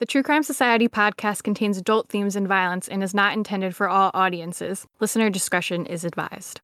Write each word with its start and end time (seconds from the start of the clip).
The 0.00 0.06
True 0.06 0.22
Crime 0.22 0.42
Society 0.42 0.88
podcast 0.88 1.42
contains 1.42 1.76
adult 1.76 2.08
themes 2.08 2.34
and 2.34 2.48
violence 2.48 2.88
and 2.88 3.02
is 3.02 3.12
not 3.12 3.34
intended 3.34 3.76
for 3.76 3.86
all 3.86 4.10
audiences. 4.14 4.86
Listener 4.98 5.28
discretion 5.28 5.84
is 5.84 6.06
advised. 6.06 6.62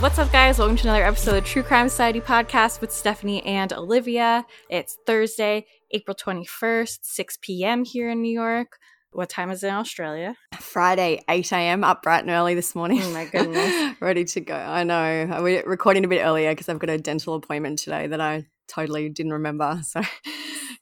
What's 0.00 0.18
up, 0.18 0.32
guys? 0.32 0.58
Welcome 0.58 0.76
to 0.78 0.88
another 0.88 1.04
episode 1.04 1.36
of 1.36 1.44
True 1.44 1.62
Crime 1.62 1.88
Society 1.88 2.20
podcast 2.20 2.80
with 2.80 2.90
Stephanie 2.90 3.44
and 3.44 3.72
Olivia. 3.72 4.46
It's 4.68 4.96
Thursday, 5.06 5.66
April 5.90 6.14
21st, 6.14 6.98
6 7.02 7.38
p.m. 7.40 7.84
here 7.84 8.10
in 8.10 8.22
New 8.22 8.32
York. 8.32 8.78
What 9.10 9.30
time 9.30 9.50
is 9.50 9.64
it 9.64 9.68
in 9.68 9.74
Australia? 9.74 10.36
Friday, 10.58 11.24
8 11.28 11.52
a.m. 11.52 11.82
up 11.82 12.02
bright 12.02 12.20
and 12.24 12.30
early 12.30 12.54
this 12.54 12.74
morning. 12.74 13.00
Oh 13.02 13.10
my 13.12 13.24
goodness. 13.24 13.96
Ready 14.00 14.24
to 14.26 14.40
go. 14.40 14.54
I 14.54 14.84
know. 14.84 15.40
We're 15.42 15.64
recording 15.64 16.04
a 16.04 16.08
bit 16.08 16.22
earlier 16.22 16.52
because 16.52 16.68
I've 16.68 16.78
got 16.78 16.90
a 16.90 16.98
dental 16.98 17.34
appointment 17.34 17.78
today 17.78 18.06
that 18.06 18.20
I 18.20 18.46
totally 18.68 19.08
didn't 19.08 19.32
remember. 19.32 19.80
So, 19.88 20.02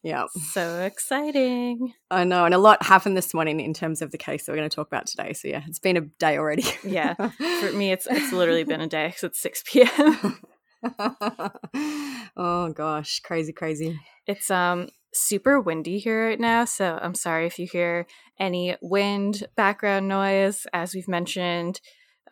yeah. 0.02 0.26
So 0.52 0.82
exciting. 0.82 1.94
I 2.10 2.24
know. 2.24 2.44
And 2.44 2.54
a 2.54 2.58
lot 2.58 2.82
happened 2.84 3.16
this 3.16 3.32
morning 3.32 3.60
in 3.60 3.74
terms 3.74 4.02
of 4.02 4.10
the 4.10 4.18
case 4.18 4.44
that 4.44 4.52
we're 4.52 4.58
going 4.58 4.68
to 4.68 4.74
talk 4.74 4.86
about 4.88 5.06
today. 5.06 5.32
So, 5.32 5.48
yeah, 5.48 5.62
it's 5.66 5.78
been 5.78 5.96
a 5.96 6.02
day 6.02 6.36
already. 6.38 6.64
Yeah. 6.84 7.14
For 7.14 7.72
me, 7.72 7.92
it's 7.92 8.06
it's 8.08 8.32
literally 8.32 8.64
been 8.64 8.80
a 8.80 8.86
day 8.86 9.08
because 9.08 9.24
it's 9.24 9.40
6 9.40 9.64
p.m. 9.66 10.40
oh 12.36 12.72
gosh, 12.74 13.20
crazy, 13.20 13.52
crazy. 13.52 13.98
It's 14.26 14.50
um 14.50 14.88
super 15.14 15.60
windy 15.60 15.98
here 15.98 16.28
right 16.28 16.40
now, 16.40 16.64
so 16.64 16.98
I'm 17.00 17.14
sorry 17.14 17.46
if 17.46 17.58
you 17.58 17.66
hear 17.66 18.06
any 18.38 18.76
wind 18.82 19.46
background 19.56 20.08
noise. 20.08 20.66
As 20.72 20.94
we've 20.94 21.08
mentioned, 21.08 21.80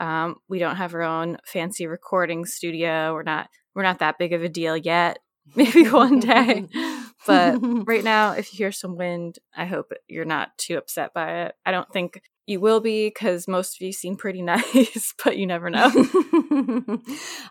um, 0.01 0.37
we 0.49 0.59
don't 0.59 0.77
have 0.77 0.95
our 0.95 1.03
own 1.03 1.39
fancy 1.47 1.87
recording 1.87 2.45
studio. 2.45 3.13
We're 3.15 3.23
not 3.23 3.49
we're 3.75 3.83
not 3.83 3.99
that 4.01 4.19
big 4.19 4.33
of 4.33 4.43
a 4.43 4.49
deal 4.49 4.77
yet. 4.77 5.19
Maybe 5.57 5.89
one 5.89 6.21
day. 6.21 6.67
but 7.27 7.59
right 7.87 8.05
now, 8.05 8.33
if 8.33 8.53
you 8.53 8.59
hear 8.59 8.73
some 8.73 8.97
wind, 8.97 9.39
I 9.55 9.67
hope 9.67 9.93
you're 10.09 10.25
not 10.25 10.57
too 10.57 10.77
upset 10.79 11.13
by 11.13 11.43
it. 11.43 11.55
I 11.67 11.71
don't 11.71 11.91
think 11.93 12.21
you 12.47 12.61
will 12.61 12.81
be 12.81 13.09
because 13.09 13.49
most 13.49 13.77
of 13.77 13.81
you 13.81 13.93
seem 13.93 14.17
pretty 14.17 14.43
nice, 14.43 15.15
but 15.25 15.37
you 15.37 15.47
never 15.47 15.71
know. 15.71 15.91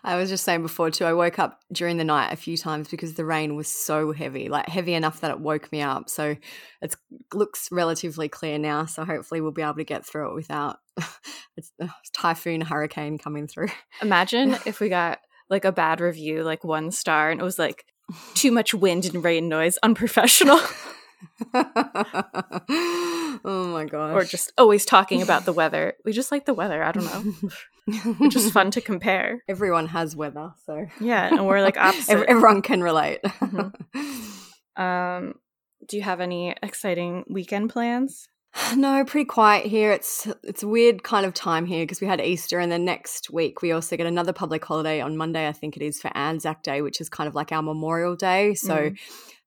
I 0.04 0.16
was 0.16 0.28
just 0.28 0.44
saying 0.44 0.62
before 0.62 0.90
too, 0.90 1.04
I 1.04 1.12
woke 1.12 1.38
up 1.38 1.60
during 1.72 1.96
the 1.96 2.04
night 2.04 2.32
a 2.32 2.36
few 2.36 2.56
times 2.56 2.88
because 2.88 3.14
the 3.14 3.24
rain 3.24 3.56
was 3.56 3.68
so 3.68 4.12
heavy, 4.12 4.48
like 4.48 4.68
heavy 4.68 4.94
enough 4.94 5.20
that 5.20 5.30
it 5.30 5.40
woke 5.40 5.70
me 5.72 5.82
up. 5.82 6.08
So 6.08 6.36
it 6.80 6.96
looks 7.32 7.68
relatively 7.72 8.28
clear 8.28 8.58
now. 8.58 8.86
So 8.86 9.04
hopefully 9.04 9.40
we'll 9.40 9.52
be 9.52 9.62
able 9.62 9.74
to 9.74 9.84
get 9.84 10.06
through 10.06 10.30
it 10.30 10.34
without 10.34 10.78
a 10.98 11.90
typhoon 12.12 12.60
hurricane 12.60 13.18
coming 13.18 13.46
through. 13.46 13.68
Imagine 14.00 14.56
if 14.66 14.80
we 14.80 14.88
got 14.88 15.18
like 15.50 15.64
a 15.64 15.72
bad 15.72 16.00
review, 16.00 16.42
like 16.42 16.64
one 16.64 16.90
star, 16.90 17.30
and 17.30 17.40
it 17.40 17.44
was 17.44 17.58
like 17.58 17.84
too 18.34 18.52
much 18.52 18.74
wind 18.74 19.06
and 19.06 19.24
rain 19.24 19.48
noise, 19.48 19.78
unprofessional. 19.82 20.60
Oh 23.44 23.66
my 23.68 23.84
gosh. 23.84 24.14
Or 24.14 24.24
just 24.24 24.52
always 24.58 24.84
talking 24.84 25.22
about 25.22 25.44
the 25.44 25.52
weather. 25.52 25.94
We 26.04 26.12
just 26.12 26.32
like 26.32 26.46
the 26.46 26.54
weather. 26.54 26.82
I 26.82 26.92
don't 26.92 27.04
know. 27.04 28.28
just 28.30 28.52
fun 28.52 28.70
to 28.72 28.80
compare. 28.80 29.42
Everyone 29.48 29.86
has 29.88 30.16
weather, 30.16 30.52
so 30.64 30.86
yeah, 31.00 31.28
and 31.28 31.46
we're 31.46 31.60
like 31.60 31.76
opposite. 31.78 32.24
Everyone 32.28 32.62
can 32.62 32.82
relate. 32.82 33.22
mm-hmm. 33.22 34.82
Um, 34.82 35.34
do 35.86 35.96
you 35.96 36.02
have 36.02 36.20
any 36.20 36.54
exciting 36.62 37.24
weekend 37.28 37.70
plans? 37.70 38.28
No, 38.76 39.04
pretty 39.04 39.24
quiet 39.24 39.66
here. 39.66 39.92
It's 39.92 40.28
it's 40.42 40.62
a 40.62 40.68
weird 40.68 41.02
kind 41.02 41.26
of 41.26 41.34
time 41.34 41.66
here 41.66 41.82
because 41.82 42.00
we 42.00 42.06
had 42.06 42.20
Easter 42.20 42.60
and 42.60 42.70
then 42.70 42.84
next 42.84 43.30
week 43.30 43.62
we 43.62 43.72
also 43.72 43.96
get 43.96 44.06
another 44.06 44.32
public 44.32 44.64
holiday 44.64 45.00
on 45.00 45.16
Monday. 45.16 45.48
I 45.48 45.52
think 45.52 45.76
it 45.76 45.82
is 45.82 46.00
for 46.00 46.16
Anzac 46.16 46.62
Day, 46.62 46.80
which 46.80 47.00
is 47.00 47.08
kind 47.08 47.28
of 47.28 47.34
like 47.34 47.52
our 47.52 47.62
Memorial 47.62 48.16
Day. 48.16 48.54
So 48.54 48.76
mm. 48.76 48.98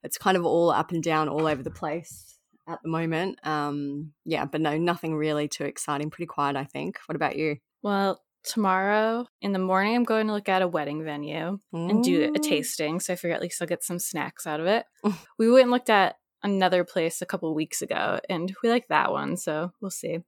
it's 0.03 0.17
kind 0.17 0.35
of 0.35 0.45
all 0.45 0.69
up 0.69 0.91
and 0.91 1.01
down 1.01 1.29
all 1.29 1.47
over 1.47 1.63
the 1.63 1.71
place 1.71 2.26
at 2.67 2.79
the 2.83 2.89
moment. 2.89 3.39
Um, 3.43 4.13
yeah, 4.25 4.45
but 4.45 4.61
no, 4.61 4.77
nothing 4.77 5.15
really 5.15 5.47
too 5.47 5.63
exciting. 5.63 6.09
Pretty 6.09 6.27
quiet, 6.27 6.55
I 6.55 6.65
think. 6.65 6.97
What 7.05 7.15
about 7.15 7.37
you? 7.37 7.57
Well, 7.81 8.21
tomorrow 8.43 9.27
in 9.41 9.51
the 9.51 9.59
morning, 9.59 9.95
I'm 9.95 10.03
going 10.03 10.27
to 10.27 10.33
look 10.33 10.49
at 10.49 10.61
a 10.61 10.67
wedding 10.67 11.03
venue 11.03 11.59
Ooh. 11.75 11.89
and 11.89 12.03
do 12.03 12.31
a 12.35 12.39
tasting. 12.39 12.99
So 12.99 13.13
I 13.13 13.15
figure 13.15 13.35
at 13.35 13.41
least 13.41 13.61
I'll 13.61 13.67
get 13.67 13.83
some 13.83 13.99
snacks 13.99 14.45
out 14.45 14.59
of 14.59 14.65
it. 14.65 14.85
we 15.37 15.51
went 15.51 15.63
and 15.63 15.71
looked 15.71 15.89
at 15.89 16.15
another 16.43 16.83
place 16.83 17.21
a 17.21 17.25
couple 17.25 17.53
weeks 17.53 17.81
ago 17.81 18.19
and 18.29 18.55
we 18.61 18.69
like 18.69 18.87
that 18.87 19.11
one 19.11 19.35
so 19.35 19.71
we'll 19.81 19.91
see 19.91 20.19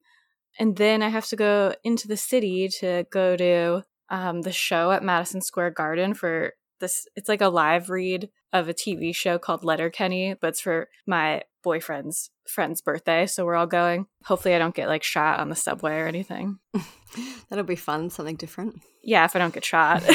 and 0.58 0.76
then 0.78 1.04
i 1.04 1.10
have 1.10 1.26
to 1.26 1.36
go 1.36 1.74
into 1.84 2.08
the 2.08 2.18
city 2.18 2.68
to 2.68 3.06
go 3.12 3.36
to 3.36 3.84
um, 4.10 4.42
the 4.42 4.52
show 4.52 4.92
at 4.92 5.04
madison 5.04 5.42
square 5.42 5.70
garden 5.70 6.14
for 6.14 6.54
this 6.80 7.08
it's 7.16 7.30
like 7.30 7.42
a 7.42 7.48
live 7.48 7.90
read 7.90 8.30
of 8.52 8.68
a 8.68 8.74
tv 8.74 9.16
show 9.16 9.38
called 9.38 9.64
letterkenny 9.64 10.36
but 10.40 10.48
it's 10.48 10.62
for 10.62 10.90
my 11.06 11.42
boyfriend's 11.64 12.30
friend's 12.48 12.82
birthday 12.82 13.26
so 13.26 13.46
we're 13.46 13.56
all 13.56 13.68
going 13.68 14.08
hopefully 14.26 14.56
i 14.56 14.60
don't 14.60 14.76
get 14.76 14.88
like 14.88 15.04
shot 15.04 15.40
on 15.40 15.50
the 15.50 15.56
subway 15.56 16.00
or 16.00 16.08
anything 16.08 16.58
that'll 17.50 17.66
be 17.66 17.76
fun 17.76 18.10
something 18.10 18.36
different 18.36 18.80
yeah 19.04 19.26
if 19.26 19.36
i 19.36 19.40
don't 19.40 19.54
get 19.54 19.66
shot 19.66 20.04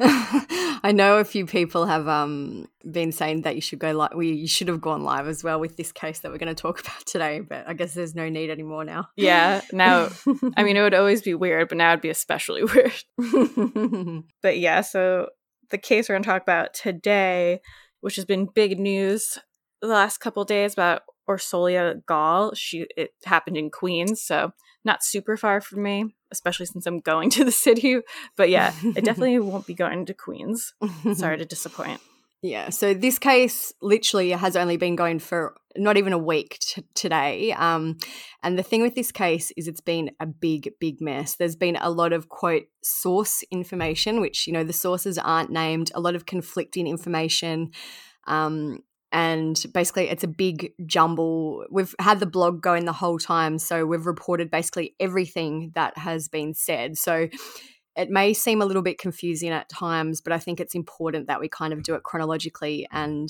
I 0.00 0.92
know 0.92 1.18
a 1.18 1.24
few 1.24 1.46
people 1.46 1.86
have 1.86 2.08
um, 2.08 2.66
been 2.90 3.12
saying 3.12 3.42
that 3.42 3.54
you 3.54 3.60
should 3.60 3.78
go 3.78 3.92
live. 3.92 4.14
We 4.14 4.32
you 4.32 4.48
should 4.48 4.68
have 4.68 4.80
gone 4.80 5.04
live 5.04 5.28
as 5.28 5.44
well 5.44 5.60
with 5.60 5.76
this 5.76 5.92
case 5.92 6.20
that 6.20 6.32
we're 6.32 6.38
going 6.38 6.54
to 6.54 6.60
talk 6.60 6.80
about 6.86 7.06
today, 7.06 7.40
but 7.40 7.68
I 7.68 7.74
guess 7.74 7.94
there's 7.94 8.14
no 8.14 8.28
need 8.28 8.50
anymore 8.50 8.84
now. 8.84 9.08
Yeah, 9.16 9.60
now 9.72 10.08
I 10.56 10.62
mean 10.64 10.76
it 10.76 10.82
would 10.82 10.94
always 10.94 11.22
be 11.22 11.34
weird, 11.34 11.68
but 11.68 11.78
now 11.78 11.92
it'd 11.92 12.02
be 12.02 12.10
especially 12.10 12.64
weird. 12.64 14.24
but 14.42 14.58
yeah, 14.58 14.80
so 14.80 15.28
the 15.72 15.78
case 15.78 16.08
we're 16.08 16.14
going 16.14 16.22
to 16.22 16.28
talk 16.28 16.42
about 16.42 16.74
today, 16.74 17.60
which 18.00 18.14
has 18.14 18.24
been 18.24 18.46
big 18.46 18.78
news 18.78 19.38
the 19.80 19.88
last 19.88 20.18
couple 20.18 20.44
days 20.44 20.72
about 20.72 21.02
Orsolya 21.28 22.02
Gaal. 22.04 22.56
She 22.56 22.86
it 22.96 23.10
happened 23.24 23.56
in 23.56 23.70
Queens, 23.70 24.22
so 24.22 24.52
not 24.84 25.02
super 25.02 25.36
far 25.36 25.60
from 25.60 25.82
me, 25.82 26.14
especially 26.30 26.66
since 26.66 26.86
I'm 26.86 27.00
going 27.00 27.30
to 27.36 27.44
the 27.44 27.52
city. 27.52 27.98
But 28.36 28.50
yeah, 28.50 28.72
I 28.96 29.00
definitely 29.00 29.38
won't 29.40 29.66
be 29.66 29.74
going 29.74 30.06
to 30.06 30.14
Queens. 30.14 30.74
Sorry 31.14 31.36
to 31.38 31.44
disappoint. 31.44 32.00
Yeah, 32.42 32.70
so 32.70 32.92
this 32.92 33.20
case 33.20 33.72
literally 33.80 34.30
has 34.30 34.56
only 34.56 34.76
been 34.76 34.96
going 34.96 35.20
for 35.20 35.54
not 35.76 35.96
even 35.96 36.12
a 36.12 36.18
week 36.18 36.58
t- 36.60 36.84
today. 36.94 37.52
Um, 37.52 37.98
and 38.42 38.58
the 38.58 38.64
thing 38.64 38.82
with 38.82 38.96
this 38.96 39.12
case 39.12 39.52
is 39.56 39.68
it's 39.68 39.80
been 39.80 40.10
a 40.18 40.26
big, 40.26 40.72
big 40.80 41.00
mess. 41.00 41.36
There's 41.36 41.54
been 41.54 41.76
a 41.76 41.88
lot 41.88 42.12
of 42.12 42.28
quote 42.28 42.64
source 42.82 43.44
information, 43.52 44.20
which, 44.20 44.48
you 44.48 44.52
know, 44.52 44.64
the 44.64 44.72
sources 44.72 45.18
aren't 45.18 45.50
named, 45.50 45.92
a 45.94 46.00
lot 46.00 46.16
of 46.16 46.26
conflicting 46.26 46.88
information. 46.88 47.70
Um, 48.26 48.80
and 49.12 49.62
basically 49.72 50.08
it's 50.08 50.24
a 50.24 50.28
big 50.28 50.72
jumble. 50.84 51.64
We've 51.70 51.94
had 52.00 52.18
the 52.18 52.26
blog 52.26 52.60
going 52.60 52.86
the 52.86 52.92
whole 52.92 53.18
time, 53.18 53.58
so 53.58 53.86
we've 53.86 54.06
reported 54.06 54.50
basically 54.50 54.96
everything 54.98 55.70
that 55.76 55.96
has 55.96 56.28
been 56.28 56.54
said. 56.54 56.98
So 56.98 57.28
it 57.96 58.10
may 58.10 58.32
seem 58.32 58.62
a 58.62 58.66
little 58.66 58.82
bit 58.82 58.98
confusing 58.98 59.50
at 59.50 59.68
times, 59.68 60.20
but 60.20 60.32
I 60.32 60.38
think 60.38 60.60
it's 60.60 60.74
important 60.74 61.26
that 61.26 61.40
we 61.40 61.48
kind 61.48 61.72
of 61.72 61.82
do 61.82 61.94
it 61.94 62.02
chronologically 62.02 62.86
and 62.90 63.28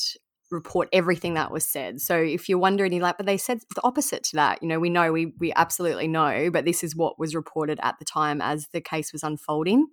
report 0.51 0.89
everything 0.93 1.35
that 1.35 1.51
was 1.51 1.65
said. 1.65 2.01
So 2.01 2.17
if 2.17 2.49
you're 2.49 2.59
wondering, 2.59 2.93
you're 2.93 3.03
like, 3.03 3.17
but 3.17 3.27
they 3.27 3.39
said 3.39 3.61
the 3.75 3.81
opposite 3.83 4.23
to 4.25 4.37
that. 4.37 4.63
You 4.63 4.69
know, 4.69 4.79
we 4.79 4.91
know, 4.91 5.13
we 5.13 5.33
we 5.39 5.53
absolutely 5.55 6.09
know, 6.09 6.51
but 6.51 6.65
this 6.65 6.85
is 6.85 6.95
what 6.95 7.19
was 7.19 7.35
reported 7.35 7.81
at 7.83 7.99
the 7.99 8.05
time 8.05 8.41
as 8.41 8.69
the 8.69 8.81
case 8.81 9.13
was 9.13 9.23
unfolding. 9.23 9.87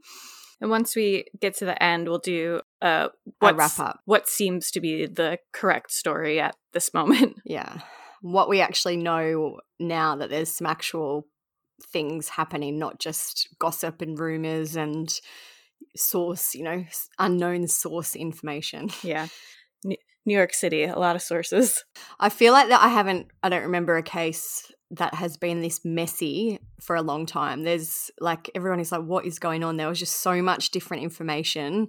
And 0.61 0.69
once 0.69 0.95
we 0.95 1.25
get 1.39 1.55
to 1.57 1.65
the 1.65 1.81
end, 1.81 2.09
we'll 2.09 2.19
do 2.19 2.61
uh, 2.81 3.07
a 3.41 3.53
wrap 3.53 3.79
up. 3.79 4.01
What 4.03 4.27
seems 4.27 4.71
to 4.71 4.81
be 4.81 5.05
the 5.05 5.39
correct 5.53 5.91
story 5.91 6.39
at 6.39 6.55
this 6.73 6.93
moment. 6.93 7.37
Yeah. 7.45 7.79
What 8.21 8.49
we 8.49 8.59
actually 8.59 8.97
know 8.97 9.61
now 9.79 10.17
that 10.17 10.29
there's 10.29 10.49
some 10.49 10.67
actual 10.67 11.25
things 11.83 12.29
happening, 12.29 12.77
not 12.79 12.99
just 12.99 13.49
gossip 13.59 14.01
and 14.01 14.19
rumors 14.19 14.75
and 14.75 15.13
source, 15.95 16.55
you 16.55 16.63
know, 16.63 16.85
unknown 17.17 17.67
source 17.67 18.15
information. 18.15 18.89
Yeah. 19.03 19.27
New 20.25 20.35
York 20.35 20.53
City, 20.53 20.83
a 20.83 20.99
lot 20.99 21.15
of 21.15 21.21
sources. 21.21 21.85
I 22.19 22.29
feel 22.29 22.53
like 22.53 22.67
that 22.67 22.81
I 22.81 22.89
haven't, 22.89 23.27
I 23.41 23.49
don't 23.49 23.63
remember 23.63 23.95
a 23.95 24.03
case 24.03 24.71
that 24.91 25.13
has 25.13 25.37
been 25.37 25.61
this 25.61 25.85
messy 25.85 26.59
for 26.81 26.95
a 26.95 27.01
long 27.01 27.25
time. 27.25 27.63
There's 27.63 28.11
like 28.19 28.51
everyone 28.53 28.79
is 28.79 28.91
like, 28.91 29.03
what 29.03 29.25
is 29.25 29.39
going 29.39 29.63
on? 29.63 29.77
There 29.77 29.87
was 29.87 29.97
just 29.97 30.17
so 30.17 30.41
much 30.41 30.71
different 30.71 31.03
information 31.03 31.87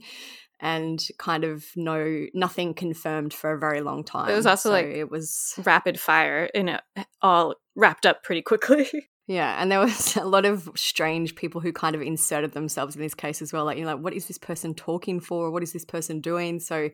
and 0.61 1.03
kind 1.19 1.45
of 1.45 1.65
no 1.75 2.27
nothing 2.35 2.75
confirmed 2.75 3.33
for 3.33 3.53
a 3.53 3.59
very 3.59 3.81
long 3.81 4.05
time. 4.05 4.31
It 4.31 4.37
was 4.37 4.47
also 4.47 4.69
so 4.69 4.73
like 4.73 4.87
it 4.87 5.11
was 5.11 5.55
rapid 5.65 5.99
fire 5.99 6.49
and 6.55 6.71
it 6.71 6.81
all 7.23 7.55
wrapped 7.75 8.07
up 8.07 8.23
pretty 8.23 8.43
quickly. 8.43 8.89
Yeah, 9.31 9.63
and 9.63 9.71
there 9.71 9.79
was 9.79 10.17
a 10.17 10.25
lot 10.25 10.45
of 10.45 10.69
strange 10.75 11.37
people 11.37 11.61
who 11.61 11.73
kind 11.73 11.95
of 11.95 12.03
inserted 12.03 12.51
themselves 12.51 12.97
in 12.97 13.01
this 13.01 13.15
case 13.15 13.41
as 13.41 13.53
well. 13.53 13.65
Like, 13.65 13.79
you 13.79 13.85
know, 13.85 13.95
like, 13.95 14.03
what 14.03 14.13
is 14.13 14.27
this 14.27 14.39
person 14.39 14.75
talking 14.75 15.21
for? 15.21 15.53
What 15.53 15.63
is 15.63 15.73
this 15.73 15.85
person 15.85 16.21
doing? 16.21 16.59
So 16.59 16.91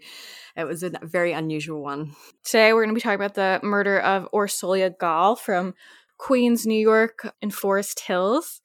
it 0.54 0.64
was 0.64 0.82
a 0.82 0.92
very 1.02 1.32
unusual 1.32 1.82
one. 1.82 2.14
Today 2.44 2.74
we're 2.74 2.84
going 2.84 2.94
to 2.94 2.94
be 2.94 3.00
talking 3.00 3.14
about 3.14 3.36
the 3.36 3.58
murder 3.62 3.98
of 4.00 4.28
Orsolya 4.34 4.94
Gaal 4.98 5.38
from 5.38 5.72
Queens, 6.18 6.66
New 6.66 6.78
York, 6.78 7.26
in 7.40 7.50
Forest 7.50 8.00
Hills. 8.00 8.60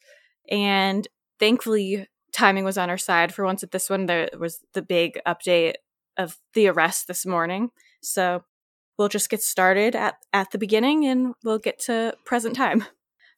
And 0.49 1.07
thankfully, 1.39 2.09
timing 2.33 2.65
was 2.65 2.77
on 2.77 2.89
our 2.89 2.97
side. 2.97 3.33
For 3.33 3.45
once 3.45 3.63
at 3.63 3.71
this 3.71 3.89
one, 3.89 4.05
there 4.05 4.27
was 4.37 4.59
the 4.73 4.81
big 4.81 5.17
update 5.25 5.75
of 6.17 6.37
the 6.55 6.67
arrest 6.67 7.07
this 7.07 7.25
morning. 7.25 7.69
So 8.01 8.43
we'll 8.97 9.07
just 9.07 9.29
get 9.29 9.41
started 9.41 9.95
at, 9.95 10.15
at 10.33 10.51
the 10.51 10.57
beginning 10.57 11.05
and 11.05 11.35
we'll 11.45 11.57
get 11.57 11.79
to 11.83 12.15
present 12.25 12.57
time. 12.57 12.83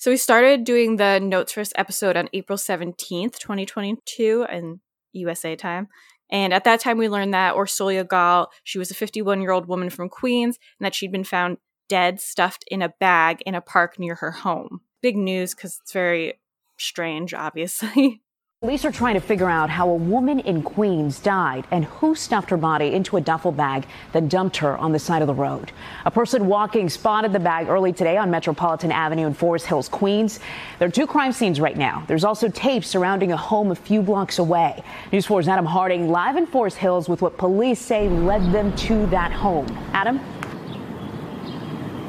So 0.04 0.12
we 0.12 0.18
started 0.18 0.66
doing 0.66 0.98
the 0.98 1.20
notes 1.20 1.54
for 1.54 1.62
this 1.62 1.72
episode 1.78 2.18
on 2.18 2.28
April 2.34 2.58
17th, 2.58 3.40
2022 3.40 4.46
in 4.52 4.82
USA 5.14 5.56
time. 5.56 5.88
And 6.30 6.54
at 6.54 6.66
that 6.66 6.82
time, 6.82 6.98
we 6.98 7.08
learned 7.08 7.34
that 7.34 7.56
Orsolya 7.56 8.04
Gaal, 8.04 8.48
she 8.66 8.78
was 8.78 8.92
a 8.92 8.96
51 8.96 9.40
year 9.40 9.52
old 9.52 9.70
woman 9.70 9.90
from 9.90 10.10
Queens, 10.10 10.60
and 10.78 10.86
that 10.86 10.94
she'd 10.94 11.14
been 11.14 11.24
found 11.24 11.56
dead, 11.88 12.20
stuffed 12.20 12.66
in 12.68 12.82
a 12.82 12.94
bag 13.00 13.44
in 13.46 13.56
a 13.56 13.62
park 13.62 13.98
near 13.98 14.16
her 14.16 14.32
home. 14.32 14.82
Big 15.02 15.16
news 15.16 15.56
because 15.56 15.80
it's 15.82 15.94
very 15.94 16.38
strange, 16.78 17.34
obviously. 17.34 18.22
Police 18.63 18.86
are 18.86 18.94
trying 18.94 19.15
to 19.15 19.19
figure 19.19 19.50
out 19.50 19.69
how 19.69 19.89
a 19.89 19.95
woman 19.95 20.39
in 20.39 20.63
Queens 20.63 21.19
died 21.19 21.68
and 21.69 21.83
who 21.83 22.15
stuffed 22.15 22.50
her 22.50 22.56
body 22.56 22.94
into 22.94 23.18
a 23.18 23.21
duffel 23.21 23.51
bag 23.51 23.86
then 24.13 24.30
dumped 24.30 24.56
her 24.56 24.77
on 24.77 24.94
the 24.94 25.00
side 25.00 25.21
of 25.21 25.27
the 25.27 25.33
road. 25.33 25.74
A 26.06 26.12
person 26.12 26.48
walking 26.48 26.88
spotted 26.88 27.33
the 27.33 27.42
bag 27.42 27.68
early 27.68 27.92
today 27.92 28.15
on 28.15 28.31
Metropolitan 28.31 28.89
Avenue 28.89 29.27
in 29.27 29.33
Forest 29.33 29.65
Hills, 29.65 29.89
Queens. 29.89 30.39
There 30.80 30.88
are 30.88 30.92
two 30.92 31.06
crime 31.06 31.33
scenes 31.33 31.60
right 31.60 31.75
now. 31.75 32.06
There's 32.07 32.24
also 32.24 32.48
tape 32.48 32.86
surrounding 32.86 33.33
a 33.33 33.38
home 33.38 33.69
a 33.69 33.75
few 33.75 34.01
blocks 34.01 34.39
away. 34.39 34.81
News 35.12 35.27
4's 35.27 35.50
Adam 35.50 35.65
Harding 35.65 36.07
live 36.07 36.38
in 36.38 36.48
Forest 36.48 36.77
Hills 36.77 37.10
with 37.10 37.21
what 37.21 37.38
police 37.38 37.81
say 37.81 38.07
led 38.07 38.54
them 38.54 38.74
to 38.77 39.06
that 39.07 39.33
home. 39.33 39.68
Adam? 39.92 40.21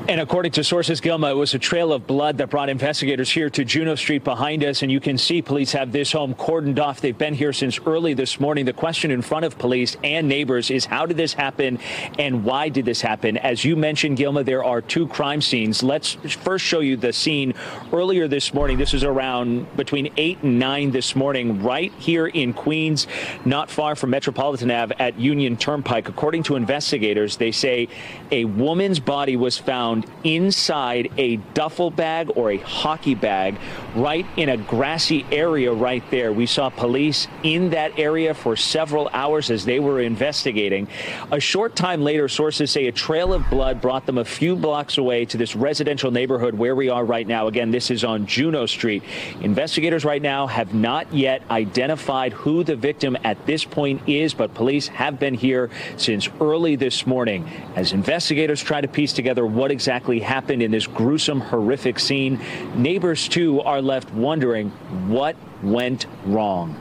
And 0.07 0.21
according 0.21 0.53
to 0.53 0.65
sources, 0.65 1.01
Gilma, 1.01 1.31
it 1.31 1.35
was 1.35 1.55
a 1.55 1.59
trail 1.59 1.91
of 1.91 2.07
blood 2.07 2.37
that 2.37 2.51
brought 2.51 2.69
investigators 2.69 3.31
here 3.31 3.49
to 3.49 3.65
Juno 3.65 3.95
Street 3.95 4.23
behind 4.23 4.63
us. 4.63 4.83
And 4.83 4.93
you 4.93 5.01
can 5.01 5.17
see 5.17 5.41
police 5.41 5.73
have 5.73 5.93
this 5.93 6.13
home 6.13 6.35
cordoned 6.35 6.79
off. 6.79 7.01
They've 7.01 7.17
been 7.17 7.33
here 7.33 7.55
since 7.55 7.81
early 7.87 8.13
this 8.13 8.39
morning. 8.39 8.67
The 8.67 8.75
question 8.75 9.11
in 9.11 9.23
front 9.23 9.47
of 9.47 9.57
police 9.57 9.97
and 10.05 10.29
neighbors 10.29 10.71
is 10.71 10.85
how 10.85 11.07
did 11.07 11.17
this 11.17 11.33
happen 11.33 11.79
and 12.19 12.45
why 12.45 12.69
did 12.69 12.85
this 12.85 13.01
happen? 13.01 13.39
As 13.39 13.65
you 13.65 13.77
mentioned, 13.77 14.19
Gilma, 14.19 14.45
there 14.45 14.63
are 14.63 14.83
two 14.83 15.09
crime 15.09 15.41
scenes. 15.41 15.83
Let's 15.83 16.13
first 16.13 16.67
show 16.67 16.81
you 16.81 16.99
the 16.99 17.15
scene 17.15 17.55
earlier 17.91 18.29
this 18.29 18.53
morning. 18.53 18.77
This 18.77 18.93
is 18.93 19.05
around 19.05 19.75
between 19.75 20.13
8 20.19 20.43
and 20.43 20.59
9 20.59 20.91
this 20.91 21.17
morning, 21.17 21.63
right 21.63 21.93
here 21.99 22.27
in 22.27 22.53
Queens, 22.53 23.07
not 23.47 23.71
far 23.71 23.97
from 23.97 24.11
Metropolitan 24.11 24.71
Ave 24.71 24.95
at 24.99 25.19
Union 25.19 25.57
Turnpike. 25.57 26.11
According 26.11 26.43
to 26.43 26.57
investigators, 26.57 27.39
they 27.39 27.53
say 27.53 27.89
a 28.31 28.45
woman's 28.45 29.01
body 29.01 29.39
was 29.39 29.57
found 29.57 29.94
found 29.95 30.11
inside 30.25 31.11
a 31.19 31.37
duffel 31.55 31.91
bag 31.91 32.31
or 32.35 32.51
a 32.51 32.57
hockey 32.59 33.15
bag 33.15 33.57
right 33.95 34.27
in 34.37 34.49
a 34.49 34.57
grassy 34.57 35.25
area 35.31 35.73
right 35.73 36.03
there. 36.11 36.33
We 36.33 36.47
saw 36.47 36.71
police 36.71 37.29
in 37.43 37.71
that 37.71 37.99
area 37.99 38.35
for 38.35 38.57
several 38.57 39.09
hours 39.13 39.51
as 39.51 39.65
they 39.65 39.79
were 39.79 40.01
investigating. 40.01 40.89
A 41.31 41.39
short 41.39 41.77
time 41.77 42.03
later, 42.03 42.29
sources 42.29 42.71
say 42.71 42.87
a 42.87 42.93
trail 42.93 43.33
of 43.33 43.49
blood 43.51 43.81
brought 43.81 44.07
them 44.07 44.19
a 44.19 44.25
few 44.25 44.57
blocks 44.57 44.99
away 44.99 45.25
to 45.27 45.37
this 45.37 45.55
residential 45.55 46.11
neighborhood 46.11 46.55
where 46.55 46.75
we 46.75 46.89
are 46.89 47.05
right 47.05 47.27
now. 47.27 47.47
Again, 47.47 47.71
this 47.71 47.91
is 47.91 48.03
on 48.03 48.27
Juno 48.27 48.67
Street. 48.67 49.03
Investigators 49.43 50.05
right 50.05 50.23
now 50.23 50.47
have 50.47 50.75
not 50.75 51.13
yet 51.13 51.43
identified 51.51 52.33
who 52.33 52.65
the 52.65 52.77
victim 52.77 53.17
at 53.23 53.47
this 53.47 53.65
point 53.65 54.09
is, 54.09 54.35
but 54.35 54.55
police 54.55 54.89
have 54.89 55.21
been 55.21 55.35
here 55.35 55.71
since 55.97 56.29
early 56.41 56.75
this 56.77 57.07
morning 57.07 57.49
as 57.77 57.93
investigators 57.93 58.63
try 58.63 58.81
to 58.81 58.89
piece 58.89 59.13
together 59.13 59.47
what 59.47 59.71
exactly 59.71 59.84
exactly 59.85 60.19
happened 60.19 60.63
in 60.63 60.71
this 60.71 60.87
gruesome, 60.87 61.41
horrific 61.41 61.99
scene. 62.01 62.41
Neighbors, 62.75 63.29
too, 63.29 63.61
are 63.61 63.83
left 63.83 64.11
wondering 64.15 64.71
what 65.11 65.37
went 65.63 66.07
wrong. 66.25 66.75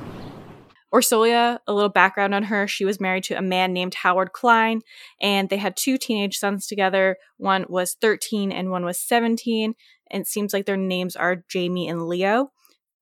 Orsolya, 0.96 1.60
a 1.68 1.74
little 1.74 1.90
background 1.90 2.34
on 2.34 2.44
her. 2.44 2.66
She 2.66 2.86
was 2.86 3.02
married 3.02 3.26
to 3.26 3.38
a 3.38 3.42
man 3.42 3.74
named 3.74 3.94
Howard 3.96 4.32
Klein, 4.32 4.84
and 5.20 5.50
they 5.50 5.58
had 5.58 5.76
two 5.76 5.98
teenage 5.98 6.38
sons 6.38 6.66
together. 6.66 7.18
One 7.36 7.66
was 7.68 7.98
13 8.00 8.54
and 8.54 8.72
one 8.72 8.86
was 8.86 8.98
17. 9.02 9.76
And 10.10 10.22
it 10.22 10.28
seems 10.28 10.54
like 10.54 10.66
their 10.66 10.78
names 10.78 11.18
are 11.18 11.44
Jamie 11.50 11.90
and 11.90 12.08
Leo. 12.08 12.54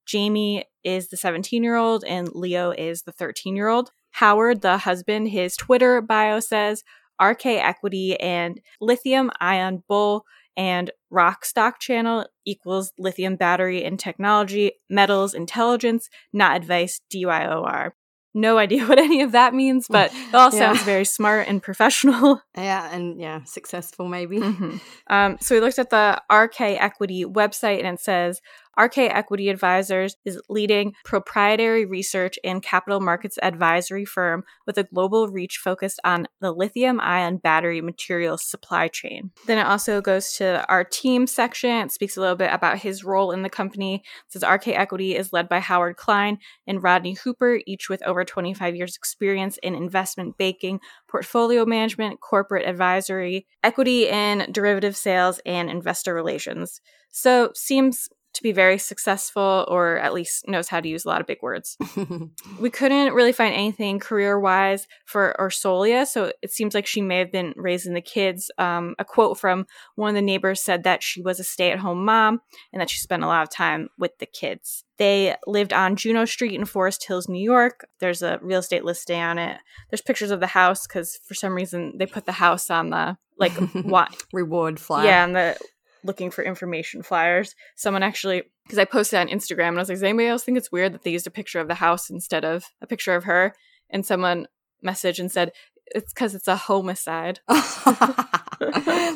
Jamie 0.07 0.65
is 0.83 1.09
the 1.09 1.17
17 1.17 1.63
year 1.63 1.75
old, 1.75 2.03
and 2.05 2.27
Leo 2.33 2.71
is 2.71 3.03
the 3.03 3.11
13 3.11 3.55
year 3.55 3.67
old. 3.67 3.91
Howard, 4.13 4.61
the 4.61 4.79
husband, 4.79 5.29
his 5.29 5.55
Twitter 5.55 6.01
bio 6.01 6.39
says 6.39 6.83
RK 7.21 7.45
Equity 7.45 8.19
and 8.19 8.59
Lithium 8.79 9.31
Ion 9.39 9.83
Bull 9.87 10.25
and 10.57 10.91
Rock 11.09 11.45
Stock 11.45 11.79
Channel 11.79 12.27
equals 12.45 12.91
lithium 12.97 13.35
battery 13.35 13.83
and 13.83 13.99
technology, 13.99 14.73
metals 14.89 15.33
intelligence, 15.33 16.09
not 16.33 16.55
advice, 16.55 17.01
DYOR. 17.13 17.91
No 18.33 18.57
idea 18.65 18.85
what 18.87 18.99
any 18.99 19.21
of 19.21 19.33
that 19.33 19.53
means, 19.53 19.87
but 19.89 20.13
it 20.13 20.35
all 20.35 20.51
sounds 20.51 20.83
very 20.83 21.05
smart 21.05 21.47
and 21.47 21.61
professional. 21.61 22.41
Yeah, 22.57 22.93
and 22.93 23.19
yeah, 23.19 23.43
successful 23.45 24.07
maybe. 24.07 24.37
Mm-hmm. 24.37 24.77
Um, 25.07 25.37
so 25.39 25.55
we 25.55 25.61
looked 25.61 25.79
at 25.79 25.89
the 25.89 26.21
RK 26.31 26.61
Equity 26.61 27.25
website 27.25 27.79
and 27.79 27.97
it 27.97 27.99
says 27.99 28.41
RK 28.79 28.97
Equity 28.97 29.49
Advisors 29.49 30.15
is 30.25 30.41
leading 30.49 30.93
proprietary 31.03 31.85
research 31.85 32.39
and 32.43 32.63
capital 32.63 32.99
markets 32.99 33.37
advisory 33.41 34.05
firm 34.05 34.43
with 34.65 34.77
a 34.77 34.83
global 34.83 35.27
reach 35.27 35.57
focused 35.57 35.99
on 36.03 36.27
the 36.39 36.51
lithium 36.51 36.99
ion 36.99 37.37
battery 37.37 37.81
materials 37.81 38.43
supply 38.43 38.87
chain. 38.87 39.31
Then 39.47 39.57
it 39.57 39.65
also 39.65 40.01
goes 40.01 40.33
to 40.33 40.65
our 40.67 40.83
team 40.83 41.27
section. 41.27 41.85
It 41.85 41.91
speaks 41.91 42.17
a 42.17 42.21
little 42.21 42.35
bit 42.35 42.53
about 42.53 42.79
his 42.79 43.03
role 43.03 43.31
in 43.31 43.43
the 43.43 43.49
company. 43.49 43.95
It 43.95 44.31
says 44.31 44.43
RK 44.43 44.69
Equity 44.69 45.15
is 45.15 45.33
led 45.33 45.49
by 45.49 45.59
Howard 45.59 45.97
Klein 45.97 46.37
and 46.67 46.81
Rodney 46.81 47.13
Hooper, 47.13 47.59
each 47.65 47.89
with 47.89 48.03
over 48.03 48.23
25 48.23 48.75
years 48.75 48.95
experience 48.95 49.57
in 49.61 49.75
investment 49.75 50.37
banking, 50.37 50.79
portfolio 51.09 51.65
management, 51.65 52.21
corporate 52.21 52.67
advisory, 52.67 53.47
equity 53.63 54.09
and 54.09 54.53
derivative 54.53 54.95
sales, 54.95 55.39
and 55.45 55.69
investor 55.69 56.13
relations. 56.13 56.81
So 57.09 57.51
seems 57.53 58.09
to 58.33 58.43
be 58.43 58.51
very 58.51 58.77
successful 58.77 59.65
or 59.67 59.97
at 59.97 60.13
least 60.13 60.47
knows 60.47 60.69
how 60.69 60.79
to 60.79 60.87
use 60.87 61.05
a 61.05 61.07
lot 61.07 61.21
of 61.21 61.27
big 61.27 61.41
words. 61.41 61.77
we 62.59 62.69
couldn't 62.69 63.13
really 63.13 63.31
find 63.31 63.53
anything 63.53 63.99
career 63.99 64.39
wise 64.39 64.87
for 65.05 65.35
Orsolya, 65.39 66.05
so 66.07 66.31
it 66.41 66.51
seems 66.51 66.73
like 66.73 66.85
she 66.85 67.01
may 67.01 67.19
have 67.19 67.31
been 67.31 67.53
raising 67.55 67.93
the 67.93 68.01
kids. 68.01 68.49
Um, 68.57 68.95
a 68.99 69.05
quote 69.05 69.37
from 69.37 69.67
one 69.95 70.09
of 70.09 70.15
the 70.15 70.21
neighbors 70.21 70.61
said 70.61 70.83
that 70.83 71.03
she 71.03 71.21
was 71.21 71.39
a 71.39 71.43
stay 71.43 71.71
at 71.71 71.79
home 71.79 72.05
mom 72.05 72.41
and 72.71 72.81
that 72.81 72.89
she 72.89 72.99
spent 72.99 73.23
a 73.23 73.27
lot 73.27 73.43
of 73.43 73.49
time 73.49 73.89
with 73.97 74.17
the 74.19 74.25
kids. 74.25 74.83
They 74.97 75.35
lived 75.47 75.73
on 75.73 75.95
Juno 75.95 76.25
Street 76.25 76.53
in 76.53 76.65
Forest 76.65 77.07
Hills, 77.07 77.27
New 77.27 77.43
York. 77.43 77.87
There's 77.99 78.21
a 78.21 78.39
real 78.41 78.59
estate 78.59 78.85
listing 78.85 79.19
on 79.19 79.39
it. 79.39 79.57
There's 79.89 80.01
pictures 80.01 80.31
of 80.31 80.39
the 80.39 80.47
house 80.47 80.85
because 80.85 81.19
for 81.25 81.33
some 81.33 81.55
reason 81.55 81.97
they 81.97 82.05
put 82.05 82.25
the 82.25 82.33
house 82.33 82.69
on 82.69 82.91
the 82.91 83.17
like 83.39 83.53
what 83.83 84.15
reward 84.31 84.79
flyer. 84.79 85.05
Yeah, 85.05 85.25
and 85.25 85.35
the 85.35 85.57
looking 86.03 86.31
for 86.31 86.43
information 86.43 87.03
flyers. 87.03 87.55
Someone 87.75 88.03
actually, 88.03 88.43
because 88.65 88.79
I 88.79 88.85
posted 88.85 89.19
on 89.19 89.27
Instagram 89.27 89.69
and 89.69 89.77
I 89.77 89.81
was 89.81 89.89
like, 89.89 89.95
does 89.95 90.03
anybody 90.03 90.27
else 90.27 90.43
think 90.43 90.57
it's 90.57 90.71
weird 90.71 90.93
that 90.93 91.03
they 91.03 91.11
used 91.11 91.27
a 91.27 91.31
picture 91.31 91.59
of 91.59 91.67
the 91.67 91.75
house 91.75 92.09
instead 92.09 92.45
of 92.45 92.65
a 92.81 92.87
picture 92.87 93.15
of 93.15 93.25
her? 93.25 93.53
And 93.89 94.05
someone 94.05 94.47
messaged 94.85 95.19
and 95.19 95.31
said, 95.31 95.51
it's 95.93 96.13
because 96.13 96.35
it's 96.35 96.47
a 96.47 96.55
homicide. 96.55 97.39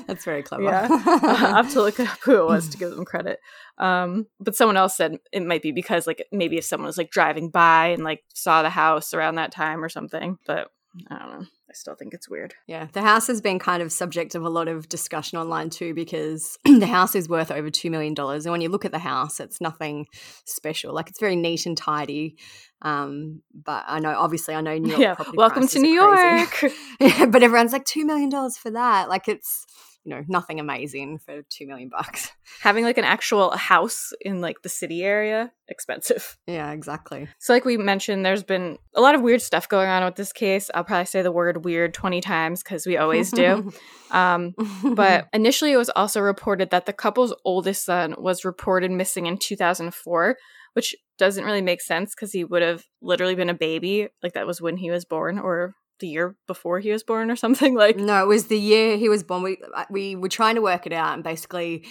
That's 0.08 0.26
very 0.26 0.44
clever. 0.44 0.64
Yeah. 0.64 0.88
I 0.90 1.52
have 1.56 1.72
to 1.74 1.82
look 1.82 2.00
up 2.00 2.20
who 2.24 2.38
it 2.38 2.46
was 2.46 2.70
to 2.70 2.78
give 2.78 2.92
them 2.92 3.06
credit. 3.06 3.40
Um, 3.78 4.28
but 4.40 4.56
someone 4.56 4.78
else 4.78 4.98
said 4.98 5.18
it 5.32 5.44
might 5.44 5.62
be 5.62 5.72
because, 5.72 6.08
like, 6.08 6.26
maybe 6.32 6.58
if 6.58 6.66
someone 6.66 6.88
was 6.88 6.98
like 6.98 7.12
driving 7.12 7.50
by 7.50 7.88
and 7.88 8.04
like 8.04 8.24
saw 8.34 8.62
the 8.62 8.70
house 8.70 9.14
around 9.14 9.36
that 9.36 9.52
time 9.52 9.84
or 9.84 9.90
something. 9.90 10.38
But 10.46 10.70
I 11.10 11.20
don't 11.20 11.40
know. 11.40 11.46
I 11.76 11.78
still 11.78 11.96
think 11.96 12.14
it's 12.14 12.30
weird. 12.30 12.54
Yeah, 12.68 12.88
the 12.94 13.02
house 13.02 13.28
has 13.28 13.42
been 13.42 13.60
kind 13.60 13.84
of 13.84 13.92
subject 13.92 14.34
of 14.34 14.44
a 14.44 14.50
lot 14.50 14.70
of 14.70 14.88
discussion 14.88 15.38
online 15.38 15.70
too 15.70 15.94
because 15.94 16.58
the 16.64 16.88
house 16.88 17.16
is 17.16 17.28
worth 17.28 17.52
over 17.52 17.70
$2 17.70 17.92
million. 17.92 18.16
And 18.18 18.46
when 18.46 18.62
you 18.62 18.70
look 18.70 18.86
at 18.86 18.94
the 18.94 19.00
house, 19.00 19.42
it's 19.42 19.60
nothing 19.60 20.06
special. 20.46 20.94
Like 20.94 21.10
it's 21.10 21.20
very 21.20 21.36
neat 21.36 21.66
and 21.66 21.76
tidy. 21.76 22.38
Um, 22.82 23.42
but 23.54 23.84
I 23.88 24.00
know, 24.00 24.16
obviously, 24.18 24.56
I 24.56 24.62
know 24.62 24.78
New 24.78 24.98
York. 24.98 25.02
Yeah, 25.02 25.16
welcome 25.34 25.68
to 25.68 25.80
New 25.80 25.94
York. 25.94 26.64
but 27.30 27.44
everyone's 27.44 27.74
like, 27.74 27.84
$2 27.84 28.06
million 28.06 28.32
for 28.52 28.72
that. 28.72 29.10
Like 29.10 29.28
it's, 29.28 29.66
you 30.06 30.14
know, 30.14 30.24
nothing 30.28 30.60
amazing 30.60 31.18
for 31.18 31.42
two 31.50 31.66
million 31.66 31.90
bucks. 31.90 32.32
Having 32.62 32.86
like 32.86 33.00
an 33.00 33.04
actual 33.04 33.50
house 33.52 34.14
in 34.22 34.40
like 34.40 34.62
the 34.62 34.70
city 34.70 35.04
area, 35.04 35.52
expensive. 35.68 36.38
Yeah, 36.48 36.72
exactly. 36.72 37.28
So, 37.40 37.54
like 37.54 37.66
we 37.66 37.76
mentioned, 37.76 38.24
there's 38.24 38.44
been 38.44 38.78
a 38.94 39.02
lot 39.02 39.16
of 39.16 39.22
weird 39.22 39.42
stuff 39.42 39.68
going 39.68 39.90
on 39.90 40.06
with 40.06 40.16
this 40.16 40.32
case. 40.32 40.70
I'll 40.74 40.84
probably 40.84 41.08
say 41.08 41.24
the 41.24 41.32
word 41.32 41.66
weird 41.66 41.94
20 41.94 42.22
times 42.22 42.62
because 42.62 42.86
we 42.86 42.98
always 42.98 43.32
do. 43.32 43.72
um, 44.12 44.54
but 44.94 45.28
initially, 45.34 45.72
it 45.72 45.78
was 45.78 45.90
also 45.90 46.22
reported 46.22 46.70
that 46.70 46.86
the 46.86 46.94
couple's 46.94 47.34
oldest 47.44 47.84
son 47.84 48.16
was 48.20 48.46
reported 48.46 48.92
missing 48.92 49.26
in 49.26 49.38
2004, 49.38 50.38
which 50.74 50.96
doesn't 51.18 51.46
really 51.46 51.64
make 51.64 51.82
sense 51.82 52.14
because 52.14 52.32
he 52.32 52.44
would 52.44 52.62
have 52.62 52.86
literally 53.02 53.36
been 53.36 53.50
a 53.50 53.56
baby. 53.56 54.08
Like, 54.22 54.34
that 54.34 54.48
was 54.48 54.62
when 54.62 54.78
he 54.78 54.92
was 54.92 55.04
born, 55.04 55.40
or 55.40 55.74
the 56.00 56.08
year 56.08 56.36
before 56.48 56.80
he 56.80 56.92
was 56.92 57.04
born 57.04 57.32
or 57.32 57.36
something 57.36 57.76
like 57.84 57.98
no 57.98 58.24
it 58.24 58.28
was 58.28 58.48
the 58.48 58.60
year 58.60 58.98
he 58.98 59.10
was 59.10 59.24
born. 59.24 59.44
We 59.44 59.58
uh, 59.76 59.86
we 59.90 60.16
were 60.16 60.30
trying 60.30 60.56
to 60.56 60.62
work 60.62 60.86
it 60.86 60.94
out 60.94 61.14
and 61.14 61.24
basically 61.24 61.86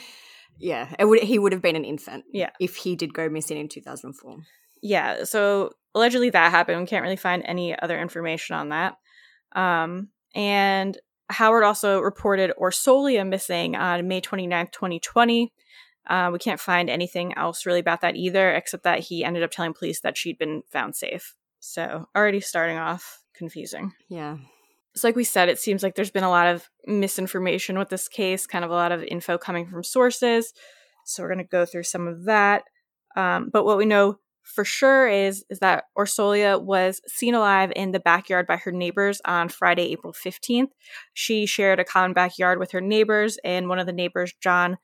yeah 0.58 0.94
it 0.98 1.04
would 1.04 1.22
he 1.22 1.38
would 1.38 1.52
have 1.52 1.62
been 1.62 1.76
an 1.76 1.84
infant 1.84 2.24
yeah. 2.32 2.50
if 2.60 2.76
he 2.76 2.96
did 2.96 3.12
go 3.12 3.28
missing 3.28 3.58
in 3.58 3.68
2004 3.68 4.38
yeah 4.82 5.24
so 5.24 5.70
allegedly 5.94 6.30
that 6.30 6.50
happened. 6.50 6.80
We 6.80 6.86
can't 6.86 7.02
really 7.02 7.16
find 7.16 7.42
any 7.44 7.78
other 7.78 8.00
information 8.00 8.56
on 8.56 8.70
that. 8.70 8.96
Um 9.54 10.08
and 10.34 10.98
howard 11.30 11.64
also 11.64 12.00
reported 12.00 12.52
orsolya 12.60 13.26
missing 13.26 13.76
on 13.76 14.06
may 14.06 14.20
29th 14.20 14.72
2020 14.72 15.52
uh, 16.06 16.30
we 16.32 16.38
can't 16.38 16.60
find 16.60 16.90
anything 16.90 17.36
else 17.36 17.64
really 17.64 17.80
about 17.80 18.02
that 18.02 18.16
either 18.16 18.52
except 18.52 18.84
that 18.84 19.00
he 19.00 19.24
ended 19.24 19.42
up 19.42 19.50
telling 19.50 19.72
police 19.72 20.00
that 20.00 20.16
she'd 20.16 20.38
been 20.38 20.62
found 20.70 20.94
safe. 20.94 21.34
So 21.60 22.08
already 22.14 22.40
starting 22.40 22.76
off 22.76 23.23
confusing. 23.34 23.92
Yeah. 24.08 24.38
So, 24.96 25.08
like 25.08 25.16
we 25.16 25.24
said, 25.24 25.48
it 25.48 25.58
seems 25.58 25.82
like 25.82 25.94
there's 25.96 26.10
been 26.10 26.24
a 26.24 26.30
lot 26.30 26.46
of 26.46 26.68
misinformation 26.86 27.78
with 27.78 27.88
this 27.88 28.08
case, 28.08 28.46
kind 28.46 28.64
of 28.64 28.70
a 28.70 28.74
lot 28.74 28.92
of 28.92 29.02
info 29.02 29.36
coming 29.38 29.66
from 29.66 29.82
sources. 29.82 30.52
So, 31.04 31.22
we're 31.22 31.30
going 31.30 31.38
to 31.38 31.44
go 31.44 31.66
through 31.66 31.82
some 31.82 32.06
of 32.06 32.24
that. 32.24 32.64
Um, 33.16 33.50
but 33.52 33.64
what 33.64 33.78
we 33.78 33.86
know 33.86 34.18
for 34.44 34.64
sure 34.64 35.08
is 35.08 35.44
is 35.48 35.58
that 35.60 35.84
Orsolya 35.98 36.62
was 36.62 37.00
seen 37.08 37.34
alive 37.34 37.72
in 37.74 37.92
the 37.92 38.00
backyard 38.00 38.46
by 38.46 38.56
her 38.58 38.70
neighbors 38.70 39.20
on 39.24 39.48
Friday, 39.48 39.90
April 39.92 40.12
15th. 40.12 40.68
She 41.14 41.46
shared 41.46 41.80
a 41.80 41.84
common 41.84 42.12
backyard 42.12 42.58
with 42.58 42.70
her 42.72 42.80
neighbors, 42.80 43.38
and 43.42 43.68
one 43.68 43.78
of 43.78 43.86
the 43.86 43.92
neighbors, 43.92 44.32
John 44.40 44.76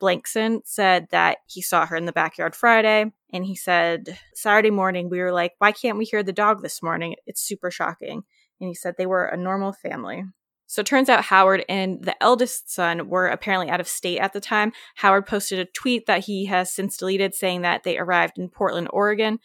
Blankson, 0.00 0.60
said 0.64 1.08
that 1.10 1.38
he 1.46 1.62
saw 1.62 1.86
her 1.86 1.96
in 1.96 2.04
the 2.04 2.12
backyard 2.12 2.54
Friday. 2.54 3.12
And 3.32 3.44
he 3.44 3.54
said, 3.54 4.18
Saturday 4.34 4.70
morning, 4.70 5.08
we 5.08 5.20
were 5.20 5.32
like, 5.32 5.52
why 5.58 5.72
can't 5.72 5.98
we 5.98 6.04
hear 6.04 6.22
the 6.22 6.32
dog 6.32 6.62
this 6.62 6.82
morning? 6.82 7.16
It's 7.26 7.40
super 7.40 7.70
shocking. 7.70 8.22
And 8.60 8.68
he 8.68 8.74
said 8.74 8.94
they 8.96 9.06
were 9.06 9.26
a 9.26 9.36
normal 9.36 9.72
family. 9.72 10.24
So 10.66 10.80
it 10.80 10.86
turns 10.86 11.08
out 11.08 11.24
Howard 11.24 11.64
and 11.68 12.02
the 12.02 12.20
eldest 12.22 12.72
son 12.72 13.08
were 13.08 13.28
apparently 13.28 13.70
out 13.70 13.80
of 13.80 13.86
state 13.86 14.18
at 14.18 14.32
the 14.32 14.40
time. 14.40 14.72
Howard 14.96 15.26
posted 15.26 15.58
a 15.58 15.64
tweet 15.64 16.06
that 16.06 16.24
he 16.24 16.46
has 16.46 16.72
since 16.72 16.96
deleted 16.96 17.34
saying 17.34 17.62
that 17.62 17.84
they 17.84 17.98
arrived 17.98 18.38
in 18.38 18.48
Portland, 18.48 18.88
Oregon. 18.92 19.38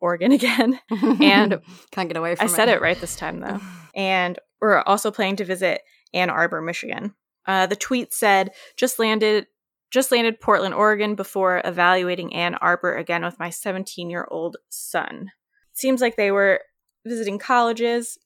Oregon 0.00 0.32
again. 0.32 0.78
And 0.90 1.60
can't 1.90 2.08
get 2.08 2.16
away 2.16 2.34
from 2.34 2.44
I 2.44 2.48
said 2.48 2.68
it 2.68 2.82
right 2.82 3.00
this 3.00 3.16
time 3.16 3.40
though. 3.40 3.60
And 3.94 4.38
we're 4.58 4.80
also 4.80 5.10
planning 5.10 5.36
to 5.36 5.44
visit 5.44 5.82
Ann 6.14 6.30
Arbor, 6.30 6.62
Michigan. 6.62 7.14
Uh, 7.44 7.66
the 7.66 7.76
tweet 7.76 8.14
said, 8.14 8.52
just 8.74 8.98
landed 8.98 9.48
just 9.92 10.10
landed 10.10 10.40
Portland, 10.40 10.74
Oregon 10.74 11.14
before 11.14 11.62
evaluating 11.64 12.34
Ann 12.34 12.54
Arbor 12.56 12.96
again 12.96 13.24
with 13.24 13.38
my 13.38 13.50
17 13.50 14.10
year 14.10 14.26
old 14.30 14.56
son. 14.68 15.30
Seems 15.74 16.00
like 16.00 16.16
they 16.16 16.30
were 16.30 16.60
visiting 17.06 17.38
colleges. 17.38 18.18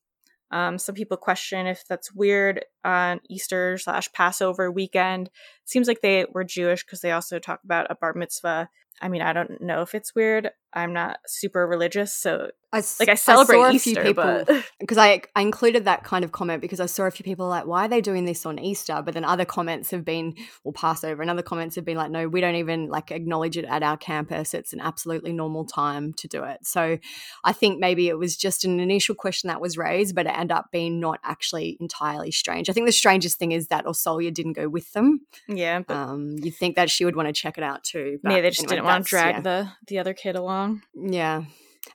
Um, 0.53 0.79
some 0.79 0.95
people 0.95 1.17
question 1.17 1.67
if 1.67 1.85
that's 1.89 2.15
weird 2.15 2.65
on 2.85 3.21
Easter 3.29 3.79
slash 3.79 4.11
Passover 4.13 4.71
weekend. 4.71 5.29
Seems 5.65 5.89
like 5.89 6.03
they 6.03 6.25
were 6.33 6.45
Jewish 6.45 6.85
because 6.85 7.01
they 7.01 7.11
also 7.11 7.41
talk 7.41 7.61
about 7.65 7.91
a 7.91 7.97
bar 7.97 8.15
mitzvah 8.15 8.69
I 9.01 9.09
mean, 9.09 9.23
I 9.23 9.33
don't 9.33 9.61
know 9.61 9.83
if 9.83 9.95
it's 9.95 10.15
weird. 10.15 10.51
I'm 10.77 10.93
not 10.93 11.19
super 11.27 11.67
religious, 11.67 12.15
so 12.15 12.51
I, 12.71 12.83
like 13.01 13.09
I 13.09 13.15
celebrate 13.15 13.61
I 13.61 13.73
Easter, 13.73 14.03
people, 14.03 14.45
because 14.79 14.99
I 14.99 15.23
I 15.35 15.41
included 15.41 15.87
that 15.87 16.05
kind 16.05 16.23
of 16.25 16.33
comment 16.33 16.61
because 16.61 16.81
I 16.81 16.87
saw 16.87 17.05
a 17.05 17.11
few 17.11 17.25
people 17.25 17.49
like, 17.49 17.67
why 17.67 17.87
are 17.87 17.89
they 17.89 18.03
doing 18.03 18.27
this 18.27 18.45
on 18.45 18.59
Easter? 18.59 19.01
But 19.03 19.15
then 19.15 19.25
other 19.25 19.47
comments 19.47 19.91
have 19.93 20.05
been, 20.05 20.35
well, 20.65 20.73
Passover, 20.73 21.23
and 21.23 21.31
other 21.31 21.43
comments 21.43 21.77
have 21.77 21.87
been 21.87 21.97
like, 21.97 22.11
no, 22.11 22.29
we 22.29 22.43
don't 22.43 22.57
even 22.57 22.89
like 22.89 23.11
acknowledge 23.11 23.57
it 23.57 23.65
at 23.65 23.83
our 23.83 23.97
campus. 23.97 24.53
It's 24.53 24.75
an 24.75 24.81
absolutely 24.81 25.33
normal 25.33 25.65
time 25.65 26.13
to 26.15 26.29
do 26.29 26.45
it. 26.45 26.59
So 26.67 26.99
I 27.45 27.53
think 27.53 27.81
maybe 27.81 28.09
it 28.09 28.19
was 28.19 28.37
just 28.37 28.65
an 28.67 28.79
initial 28.79 29.15
question 29.15 29.49
that 29.49 29.61
was 29.61 29.79
raised, 29.79 30.15
but 30.15 30.27
it 30.27 30.37
ended 30.37 30.53
up 30.53 30.67
being 30.71 31.01
not 31.01 31.21
actually 31.25 31.79
entirely 31.81 32.31
strange. 32.33 32.69
I 32.69 32.75
think 32.75 32.87
the 32.87 32.93
strangest 32.93 33.39
thing 33.39 33.53
is 33.53 33.69
that 33.69 33.87
Orsolya 33.87 34.35
didn't 34.35 34.55
go 34.55 34.69
with 34.69 34.93
them. 34.93 35.21
Yeah, 35.49 35.81
but 35.81 35.97
um, 35.97 36.37
you'd 36.43 36.57
think 36.57 36.77
that 36.77 36.91
she 36.91 37.07
would 37.07 37.17
want 37.17 37.29
to 37.29 37.33
check 37.33 37.57
it 37.57 37.65
out 37.65 37.85
too. 37.85 38.19
But 38.23 38.43
they 38.43 38.51
just 38.51 38.65
anyway, 38.65 38.77
didn't 38.77 38.85
want 38.85 39.05
to 39.05 39.11
drag 39.11 39.35
yeah. 39.37 39.41
the 39.41 39.69
the 39.87 39.99
other 39.99 40.13
kid 40.13 40.37
along. 40.37 40.66
Yeah. 40.95 41.45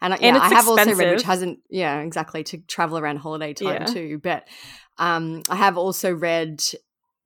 And, 0.01 0.13
and 0.13 0.22
yeah, 0.22 0.38
I 0.38 0.50
have 0.50 0.68
also 0.68 0.96
read, 0.96 1.13
which 1.13 1.24
hasn't, 1.24 1.60
yeah, 1.70 2.00
exactly, 2.00 2.44
to 2.46 2.58
travel 2.60 2.98
around 2.98 3.18
holiday 3.18 3.54
time 3.54 3.82
yeah. 3.82 3.86
too. 3.86 4.20
But 4.24 4.48
um, 4.98 5.44
I 5.50 5.56
have 5.56 5.78
also 5.78 6.12
read 6.13 6.63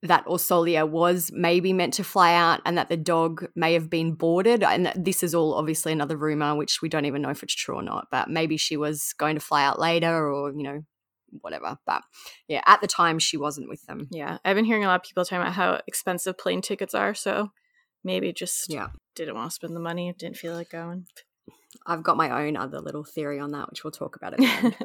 that 0.02 0.25
Orsolya 0.25 0.88
was 0.88 1.32
maybe 1.34 1.74
meant 1.74 1.96
to 1.96 2.04
fly 2.04 2.34
out 2.34 2.62
and 2.66 2.78
that 2.78 2.90
the 2.90 2.98
dog 2.98 3.48
may 3.56 3.74
have 3.74 3.90
been 3.90 4.14
boarded. 4.14 4.64
And 4.64 4.92
this 4.96 5.24
is 5.24 5.34
all 5.34 5.54
obviously 5.54 5.92
another 5.94 6.18
rumor, 6.18 6.56
which 6.56 6.82
we 6.82 6.90
don't 6.90 7.06
even 7.06 7.22
know 7.22 7.30
if 7.30 7.44
it's 7.44 7.56
true 7.56 7.75
or 7.75 7.84
not. 7.84 8.08
But 8.12 8.30
maybe 8.30 8.58
she 8.58 8.78
was 8.78 9.14
going 9.18 9.36
to 9.36 9.42
fly 9.42 9.64
out 9.64 9.80
later 9.80 10.32
or, 10.32 10.52
you 10.52 10.64
know, 10.64 10.82
whatever. 11.42 11.78
But 11.86 12.02
yeah, 12.48 12.62
at 12.66 12.82
the 12.82 12.88
time, 12.88 13.20
she 13.20 13.38
wasn't 13.38 13.70
with 13.70 13.84
them. 13.86 14.08
Yeah. 14.12 14.38
I've 14.44 14.56
been 14.56 14.66
hearing 14.66 14.84
a 14.84 14.88
lot 14.88 15.02
of 15.02 15.04
people 15.04 15.24
talking 15.24 15.42
about 15.42 15.54
how 15.54 15.82
expensive 15.88 16.38
plane 16.38 16.62
tickets 16.62 16.94
are. 16.94 17.14
So 17.14 17.52
maybe 18.04 18.32
just 18.34 18.72
yeah. 18.72 18.90
didn't 19.16 19.36
want 19.36 19.50
to 19.50 19.56
spend 19.56 19.75
the 19.75 19.80
money, 19.82 20.14
didn't 20.18 20.38
feel 20.38 20.54
like 20.54 20.70
going. 20.70 21.06
I've 21.86 22.03
got 22.03 22.17
my 22.17 22.46
own 22.46 22.58
other 22.58 22.79
little 22.79 23.03
theory 23.03 23.39
on 23.39 23.51
that, 23.51 23.70
which 23.70 23.84
we'll 23.84 23.91
talk 23.91 24.15
about 24.15 24.34
at 24.34 24.39
the 24.39 24.46
end. 24.46 24.75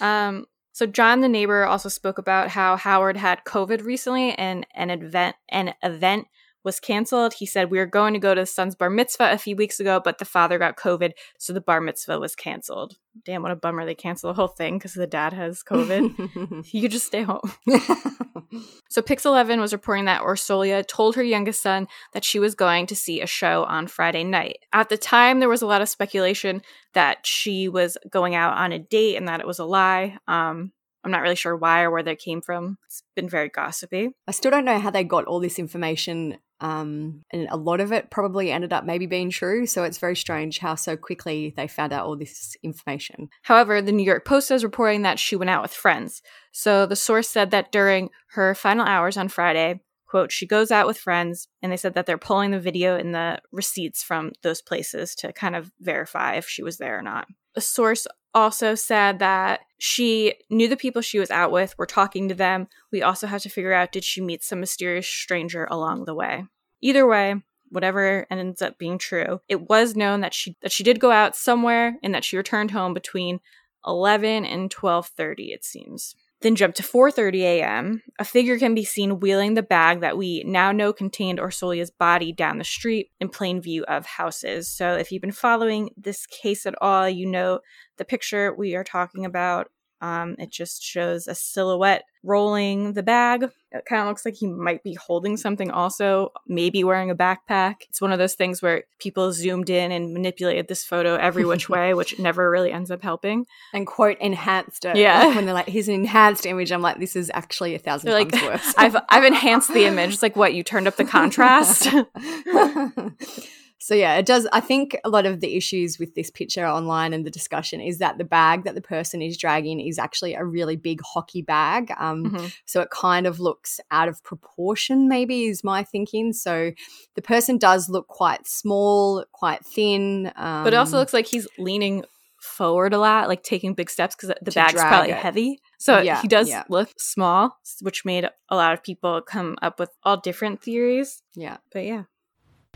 um, 0.06 0.46
so 0.72 0.86
John, 0.86 1.20
the 1.20 1.28
neighbor, 1.28 1.64
also 1.64 1.88
spoke 1.88 2.18
about 2.18 2.48
how 2.48 2.76
Howard 2.76 3.16
had 3.16 3.44
COVID 3.44 3.84
recently, 3.84 4.32
and 4.32 4.66
an 4.74 4.90
event 4.90 5.36
an 5.48 5.74
event 5.82 6.26
was 6.68 6.80
canceled. 6.80 7.32
He 7.32 7.46
said, 7.46 7.70
We 7.70 7.78
were 7.78 7.86
going 7.86 8.12
to 8.12 8.20
go 8.20 8.34
to 8.34 8.42
the 8.42 8.46
son's 8.46 8.74
bar 8.74 8.90
mitzvah 8.90 9.32
a 9.32 9.38
few 9.38 9.56
weeks 9.56 9.80
ago, 9.80 10.02
but 10.04 10.18
the 10.18 10.26
father 10.26 10.58
got 10.58 10.76
COVID, 10.76 11.12
so 11.38 11.54
the 11.54 11.62
bar 11.62 11.80
mitzvah 11.80 12.20
was 12.20 12.36
canceled. 12.36 12.96
Damn, 13.24 13.42
what 13.42 13.50
a 13.50 13.56
bummer. 13.56 13.86
They 13.86 13.94
canceled 13.94 14.34
the 14.34 14.40
whole 14.40 14.48
thing 14.48 14.76
because 14.76 14.92
the 14.92 15.06
dad 15.06 15.32
has 15.32 15.62
COVID. 15.62 16.66
you 16.72 16.82
could 16.82 16.90
just 16.90 17.06
stay 17.06 17.22
home. 17.22 17.50
so 18.90 19.00
Pix 19.00 19.24
11 19.24 19.60
was 19.60 19.72
reporting 19.72 20.04
that 20.04 20.20
Orsolya 20.20 20.86
told 20.86 21.16
her 21.16 21.22
youngest 21.22 21.62
son 21.62 21.88
that 22.12 22.24
she 22.24 22.38
was 22.38 22.54
going 22.54 22.86
to 22.86 22.94
see 22.94 23.22
a 23.22 23.26
show 23.26 23.64
on 23.64 23.86
Friday 23.86 24.24
night. 24.24 24.58
At 24.74 24.90
the 24.90 24.98
time, 24.98 25.40
there 25.40 25.48
was 25.48 25.62
a 25.62 25.66
lot 25.66 25.80
of 25.80 25.88
speculation 25.88 26.60
that 26.92 27.26
she 27.26 27.68
was 27.68 27.96
going 28.10 28.34
out 28.34 28.58
on 28.58 28.72
a 28.72 28.78
date 28.78 29.16
and 29.16 29.26
that 29.26 29.40
it 29.40 29.46
was 29.46 29.58
a 29.58 29.64
lie. 29.64 30.18
Um, 30.28 30.72
I'm 31.04 31.10
not 31.10 31.22
really 31.22 31.36
sure 31.36 31.56
why 31.56 31.82
or 31.82 31.90
where 31.90 32.02
they 32.02 32.16
came 32.16 32.40
from. 32.40 32.76
It's 32.86 33.02
been 33.16 33.28
very 33.28 33.48
gossipy. 33.48 34.10
I 34.26 34.32
still 34.32 34.50
don't 34.50 34.64
know 34.64 34.78
how 34.78 34.90
they 34.90 35.04
got 35.04 35.24
all 35.24 35.40
this 35.40 35.58
information 35.58 36.38
um, 36.60 37.24
and 37.32 37.48
a 37.50 37.56
lot 37.56 37.80
of 37.80 37.92
it 37.92 38.10
probably 38.10 38.50
ended 38.50 38.72
up 38.72 38.84
maybe 38.84 39.06
being 39.06 39.30
true. 39.30 39.66
So 39.66 39.84
it's 39.84 39.98
very 39.98 40.16
strange 40.16 40.58
how 40.58 40.74
so 40.74 40.96
quickly 40.96 41.54
they 41.56 41.68
found 41.68 41.92
out 41.92 42.06
all 42.06 42.16
this 42.16 42.56
information. 42.62 43.28
However, 43.42 43.80
the 43.80 43.92
New 43.92 44.04
York 44.04 44.24
Post 44.24 44.50
is 44.50 44.64
reporting 44.64 45.02
that 45.02 45.18
she 45.18 45.36
went 45.36 45.50
out 45.50 45.62
with 45.62 45.72
friends. 45.72 46.22
So 46.52 46.86
the 46.86 46.96
source 46.96 47.28
said 47.28 47.50
that 47.52 47.72
during 47.72 48.10
her 48.32 48.54
final 48.54 48.86
hours 48.86 49.16
on 49.16 49.28
Friday, 49.28 49.80
quote, 50.08 50.32
she 50.32 50.46
goes 50.46 50.70
out 50.70 50.86
with 50.86 50.98
friends, 50.98 51.48
and 51.62 51.70
they 51.70 51.76
said 51.76 51.94
that 51.94 52.06
they're 52.06 52.18
pulling 52.18 52.50
the 52.50 52.58
video 52.58 52.96
and 52.96 53.14
the 53.14 53.38
receipts 53.52 54.02
from 54.02 54.32
those 54.42 54.62
places 54.62 55.14
to 55.16 55.32
kind 55.32 55.54
of 55.54 55.70
verify 55.80 56.34
if 56.34 56.48
she 56.48 56.62
was 56.62 56.78
there 56.78 56.98
or 56.98 57.02
not. 57.02 57.28
A 57.54 57.60
source 57.60 58.06
also 58.34 58.74
said 58.74 59.18
that 59.18 59.60
she 59.78 60.34
knew 60.50 60.68
the 60.68 60.76
people 60.76 61.02
she 61.02 61.18
was 61.18 61.30
out 61.30 61.52
with, 61.52 61.76
were 61.78 61.86
talking 61.86 62.28
to 62.28 62.34
them. 62.34 62.68
We 62.90 63.02
also 63.02 63.26
have 63.26 63.42
to 63.42 63.48
figure 63.48 63.72
out 63.72 63.92
did 63.92 64.04
she 64.04 64.20
meet 64.20 64.42
some 64.42 64.60
mysterious 64.60 65.06
stranger 65.06 65.66
along 65.70 66.04
the 66.04 66.14
way. 66.14 66.44
Either 66.80 67.06
way, 67.06 67.36
whatever 67.70 68.26
ends 68.30 68.62
up 68.62 68.78
being 68.78 68.98
true, 68.98 69.40
it 69.48 69.68
was 69.68 69.96
known 69.96 70.20
that 70.20 70.34
she 70.34 70.56
that 70.62 70.72
she 70.72 70.84
did 70.84 71.00
go 71.00 71.10
out 71.10 71.36
somewhere 71.36 71.96
and 72.02 72.14
that 72.14 72.24
she 72.24 72.36
returned 72.36 72.72
home 72.72 72.94
between 72.94 73.40
11 73.86 74.44
and 74.44 74.70
12:30 74.70 75.52
it 75.52 75.64
seems. 75.64 76.14
Then 76.40 76.54
jump 76.54 76.76
to 76.76 76.84
4:30 76.84 77.40
a.m. 77.40 78.02
A 78.18 78.24
figure 78.24 78.58
can 78.58 78.74
be 78.74 78.84
seen 78.84 79.18
wheeling 79.18 79.54
the 79.54 79.62
bag 79.62 80.00
that 80.00 80.16
we 80.16 80.44
now 80.46 80.70
know 80.70 80.92
contained 80.92 81.40
Orsolya's 81.40 81.90
body 81.90 82.32
down 82.32 82.58
the 82.58 82.64
street 82.64 83.10
in 83.20 83.28
plain 83.28 83.60
view 83.60 83.84
of 83.84 84.06
houses. 84.06 84.68
So 84.68 84.94
if 84.94 85.10
you've 85.10 85.22
been 85.22 85.32
following 85.32 85.90
this 85.96 86.26
case 86.26 86.64
at 86.64 86.76
all, 86.80 87.08
you 87.08 87.26
know 87.26 87.58
the 87.96 88.04
picture 88.04 88.54
we 88.54 88.76
are 88.76 88.84
talking 88.84 89.24
about. 89.24 89.68
Um, 90.00 90.36
it 90.38 90.50
just 90.50 90.82
shows 90.82 91.26
a 91.26 91.34
silhouette 91.34 92.04
rolling 92.22 92.92
the 92.92 93.02
bag. 93.02 93.44
It 93.70 93.84
kind 93.86 94.02
of 94.02 94.08
looks 94.08 94.24
like 94.24 94.36
he 94.36 94.46
might 94.46 94.82
be 94.82 94.94
holding 94.94 95.36
something 95.36 95.70
also, 95.70 96.32
maybe 96.46 96.84
wearing 96.84 97.10
a 97.10 97.14
backpack. 97.14 97.76
It's 97.88 98.00
one 98.00 98.12
of 98.12 98.18
those 98.18 98.34
things 98.34 98.62
where 98.62 98.84
people 98.98 99.32
zoomed 99.32 99.70
in 99.70 99.92
and 99.92 100.12
manipulated 100.12 100.68
this 100.68 100.84
photo 100.84 101.16
every 101.16 101.44
which 101.44 101.68
way, 101.68 101.94
which 101.94 102.18
never 102.18 102.50
really 102.50 102.72
ends 102.72 102.90
up 102.90 103.02
helping. 103.02 103.46
And 103.72 103.86
quote 103.86 104.18
enhanced 104.20 104.84
it. 104.84 104.96
Yeah. 104.96 105.24
Like 105.24 105.36
when 105.36 105.44
they're 105.46 105.54
like, 105.54 105.68
here's 105.68 105.88
an 105.88 105.94
enhanced 105.94 106.46
image. 106.46 106.72
I'm 106.72 106.82
like, 106.82 106.98
this 106.98 107.16
is 107.16 107.30
actually 107.34 107.74
a 107.74 107.78
1000 107.78 108.06
They're 108.06 108.18
like, 108.18 108.32
worse. 108.32 108.74
I've 108.76 108.96
I've 109.08 109.24
enhanced 109.24 109.72
the 109.72 109.84
image. 109.84 109.98
It's 110.18 110.22
like 110.22 110.36
what 110.36 110.54
you 110.54 110.62
turned 110.62 110.88
up 110.88 110.96
the 110.96 111.04
contrast. 111.04 111.86
so 113.80 113.94
yeah, 113.94 114.16
it 114.16 114.26
does. 114.26 114.46
I 114.52 114.60
think 114.60 114.96
a 115.04 115.08
lot 115.08 115.24
of 115.24 115.40
the 115.40 115.56
issues 115.56 115.98
with 115.98 116.14
this 116.14 116.30
picture 116.30 116.66
online 116.66 117.12
and 117.12 117.24
the 117.24 117.30
discussion 117.30 117.80
is 117.80 117.98
that 117.98 118.18
the 118.18 118.24
bag 118.24 118.64
that 118.64 118.74
the 118.74 118.80
person 118.82 119.22
is 119.22 119.36
dragging 119.36 119.80
is 119.80 119.98
actually 119.98 120.34
a 120.34 120.44
really 120.44 120.76
big 120.76 121.00
hockey 121.02 121.42
bag. 121.42 121.92
Um, 121.98 122.24
Mhm. 122.32 122.52
So 122.66 122.80
it 122.80 122.90
kind 122.90 123.26
of 123.26 123.38
looks 123.40 123.78
out 123.90 124.08
of 124.08 124.22
proportion, 124.24 125.08
maybe 125.08 125.44
is 125.46 125.62
my 125.62 125.84
thinking. 125.84 126.32
So 126.32 126.72
the 127.14 127.22
person 127.22 127.56
does 127.58 127.88
look 127.88 128.08
quite 128.08 128.46
small, 128.48 129.24
quite 129.32 129.64
thin. 129.64 130.32
Um, 130.36 130.64
But 130.64 130.74
it 130.74 130.76
also 130.76 130.98
looks 130.98 131.12
like 131.14 131.26
he's 131.26 131.46
leaning 131.58 132.04
forward 132.40 132.92
a 132.94 132.98
lot, 132.98 133.28
like 133.28 133.42
taking 133.42 133.74
big 133.74 133.90
steps 133.90 134.14
because 134.14 134.34
the 134.42 134.50
bag's 134.52 134.74
probably 134.80 135.10
it. 135.10 135.16
heavy. 135.18 135.60
So 135.78 135.98
Yeah, 136.00 136.20
he 136.22 136.28
does 136.28 136.48
yeah. 136.48 136.64
look 136.68 136.88
small, 136.96 137.56
which 137.80 138.04
made 138.04 138.28
a 138.48 138.56
lot 138.56 138.72
of 138.74 138.82
people 138.82 139.20
come 139.22 139.56
up 139.62 139.78
with 139.80 139.90
all 140.04 140.16
different 140.16 140.62
theories. 140.62 141.22
yeah. 141.34 141.56
But 141.72 141.84
yeah. 141.84 142.04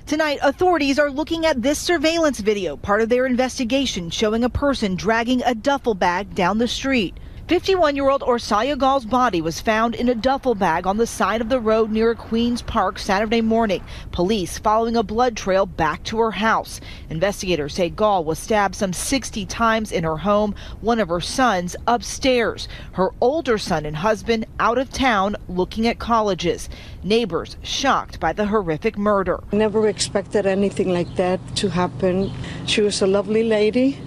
Tonight, 0.07 0.41
authorities 0.43 0.99
are 0.99 1.11
looking 1.11 1.47
at 1.47 1.63
this 1.63 1.79
surveillance 1.79 2.41
video, 2.41 2.77
part 2.77 3.01
of 3.01 3.09
their 3.09 3.25
investigation 3.25 4.11
showing 4.11 4.45
a 4.45 4.51
person 4.51 4.95
dragging 4.97 5.43
a 5.45 5.55
duffel 5.55 5.95
bag 5.95 6.35
down 6.35 6.59
the 6.59 6.69
street. 6.69 7.17
51 7.49 7.97
year 7.97 8.09
old 8.09 8.23
Orsolya 8.23 8.77
Gaal's 8.77 9.05
body 9.05 9.41
was 9.41 9.61
found 9.61 9.97
in 9.97 10.09
a 10.09 10.15
duffel 10.15 10.55
bag 10.55 10.87
on 10.87 10.97
the 10.97 11.07
side 11.09 11.41
of 11.41 11.49
the 11.49 11.59
road 11.59 11.91
near 11.91 12.15
Queens 12.15 12.63
Park 12.63 13.01
Saturday 13.01 13.41
morning. 13.41 13.83
Police 14.13 14.59
following 14.59 14.97
a 14.97 15.03
blood 15.03 15.37
trail 15.37 15.67
back 15.67 16.05
to 16.05 16.21
her 16.21 16.31
house. 16.31 16.81
Investigators 17.11 17.75
say 17.75 17.91
Gaal 17.91 18.25
was 18.25 18.39
stabbed 18.39 18.77
some 18.77 18.93
60 18.93 19.45
times 19.47 19.91
in 19.91 20.05
her 20.05 20.19
home, 20.19 20.55
one 20.81 21.01
of 21.01 21.09
her 21.09 21.21
sons 21.21 21.75
upstairs. 21.89 22.69
Her 22.93 23.11
older 23.21 23.59
son 23.59 23.87
and 23.87 23.97
husband 23.97 24.47
out 24.61 24.79
of 24.79 24.93
town 24.93 25.35
looking 25.49 25.89
at 25.89 25.99
colleges. 25.99 26.69
Neighbors 27.03 27.57
shocked 27.63 28.21
by 28.21 28.33
the 28.33 28.47
horrific 28.47 28.97
murder. 28.97 29.43
Never 29.51 29.89
expected 29.89 30.47
anything 30.47 30.93
like 30.93 31.17
that 31.17 31.41
to 31.57 31.71
happen. 31.71 32.33
She 32.67 32.83
was 32.83 33.03
a 33.03 33.07
lovely 33.09 33.43
lady, 33.43 33.99